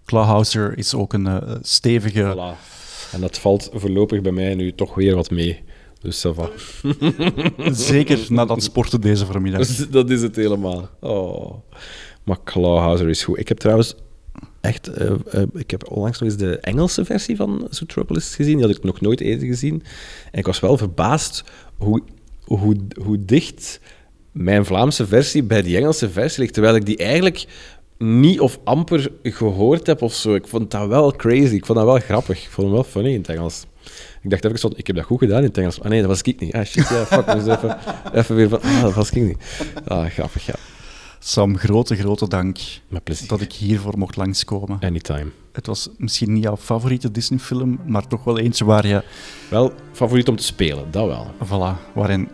Clawhauser 0.06 0.78
is 0.78 0.94
ook 0.94 1.14
een 1.14 1.42
stevige... 1.62 2.34
Voilà. 2.34 2.74
En 3.12 3.22
dat 3.22 3.38
valt 3.38 3.70
voorlopig 3.74 4.22
bij 4.22 4.32
mij 4.32 4.56
nu 4.56 4.74
toch 4.74 4.96
weer 4.96 5.16
wat 5.16 5.32
mee. 5.32 5.64
Dus 6.06 6.28
ça 6.28 6.34
va. 6.34 6.50
Zeker 7.72 8.26
na 8.30 8.46
dat 8.46 8.64
sporten 8.64 9.02
deze 9.02 9.26
vanmiddag. 9.26 9.68
Dus 9.68 9.90
dat 9.90 10.10
is 10.10 10.22
het 10.22 10.36
helemaal. 10.36 10.90
Oh. 11.00 11.54
Maar 12.24 12.38
Clawhauser 12.44 13.10
is 13.10 13.24
goed. 13.24 13.40
Ik 13.40 13.48
heb 13.48 13.58
trouwens 13.58 13.96
echt... 14.62 15.02
Uh, 15.02 15.12
uh, 15.34 15.42
ik 15.54 15.72
heb 15.72 15.92
onlangs 15.92 16.20
nog 16.20 16.30
eens 16.30 16.38
de 16.38 16.58
Engelse 16.60 17.06
versie 17.06 17.36
van 17.36 17.68
Zootropolis 17.70 18.36
gezien. 18.36 18.58
Die 18.58 18.66
had 18.66 18.76
ik 18.76 18.84
nog 18.84 19.02
nooit 19.02 19.22
eerder 19.22 19.48
gezien. 19.48 19.84
En 20.32 20.40
ik 20.40 20.46
was 20.46 20.60
wel 20.60 20.78
verbaasd 20.78 21.44
hoe, 21.78 22.02
hoe, 22.44 22.76
hoe 23.04 23.26
dicht 23.26 23.80
mijn 24.32 24.66
Vlaamse 24.66 25.08
versie 25.08 25.44
bij 25.44 25.62
die 25.62 25.78
Engelse 25.78 26.10
versie 26.10 26.40
ligt. 26.40 26.54
Terwijl 26.54 26.76
ik 26.76 26.86
die 26.86 26.98
eigenlijk 26.98 27.48
niet 27.98 28.40
of 28.40 28.60
amper 28.64 29.12
gehoord 29.24 29.88
heb 29.88 30.02
of 30.02 30.14
zo. 30.14 30.36
Ik 30.36 30.48
vond 30.48 30.72
dat 30.72 30.88
wel 30.88 31.12
crazy. 31.12 31.56
Ik 31.56 31.66
vond 31.66 31.78
dat 31.78 31.88
wel 31.88 32.00
grappig. 32.00 32.44
Ik 32.44 32.50
vond 32.50 32.68
hem 32.68 32.76
wel 32.76 32.84
funny 32.84 33.10
in 33.10 33.18
het 33.18 33.30
Engels. 33.30 33.66
Ik 34.26 34.32
dacht 34.32 34.46
even, 34.46 34.74
ik 34.76 34.88
heb 34.88 34.96
dat 34.96 35.06
goed 35.06 35.20
gedaan 35.20 35.38
in 35.38 35.44
het 35.44 35.58
Engels. 35.58 35.82
Ah 35.82 35.90
nee, 35.90 36.00
dat 36.00 36.10
was 36.10 36.22
ik 36.22 36.40
niet. 36.40 36.54
Ah 36.54 36.66
shit, 36.66 36.90
ja, 36.90 37.06
fuck. 37.06 37.26
Dus 37.26 37.46
even, 37.46 37.78
even 38.20 38.36
weer 38.36 38.50
van, 38.50 38.62
ah, 38.62 38.82
dat 38.82 38.94
was 38.94 39.10
ik 39.12 39.24
niet. 39.24 39.38
Ah, 39.88 40.06
grappig, 40.06 40.46
ja. 40.46 40.54
Sam, 41.20 41.58
grote, 41.58 41.96
grote 41.96 42.28
dank 42.28 42.58
Met 42.88 43.04
plezier. 43.04 43.28
dat 43.28 43.42
ik 43.42 43.54
hiervoor 43.54 43.98
mocht 43.98 44.16
langskomen. 44.16 44.78
Anytime. 44.80 45.26
Het 45.52 45.66
was 45.66 45.90
misschien 45.98 46.34
niet 46.34 46.44
jouw 46.44 46.58
favoriete 46.58 47.12
Disney-film, 47.12 47.80
maar 47.86 48.08
toch 48.08 48.24
wel 48.24 48.40
eentje 48.40 48.66
waar 48.66 48.88
je... 48.88 49.04
Wel, 49.50 49.74
favoriet 49.92 50.28
om 50.28 50.36
te 50.36 50.44
spelen, 50.44 50.92
dat 50.92 51.06
wel. 51.08 51.28
Voilà, 51.48 51.94
waarin 51.94 52.30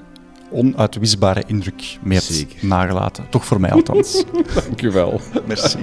onuitwisbare 0.52 1.44
indruk 1.48 1.98
mee 2.04 2.18
hebt 2.18 2.34
Zeker. 2.34 2.68
nagelaten. 2.68 3.30
Toch 3.30 3.46
voor 3.46 3.60
mij 3.60 3.72
althans. 3.72 4.24
Dank 4.68 4.82
u 4.82 4.92
wel. 4.92 5.22
Merci. 5.48 5.78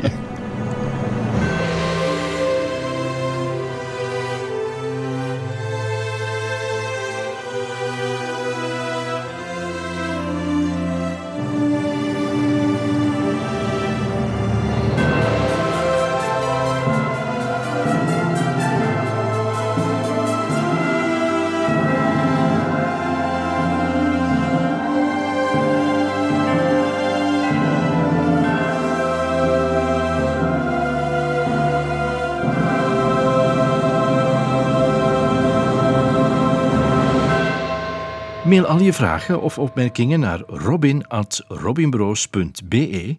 Je 38.88 38.94
vragen 38.94 39.40
of 39.40 39.58
opmerkingen 39.58 40.20
naar 40.20 40.40
robin.robinbroos.be 40.46 43.18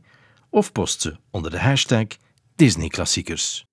of 0.49 0.71
post 0.71 1.01
ze 1.01 1.15
onder 1.31 1.51
de 1.51 1.59
hashtag 1.59 2.05
Disneyklassiekers. 2.55 3.68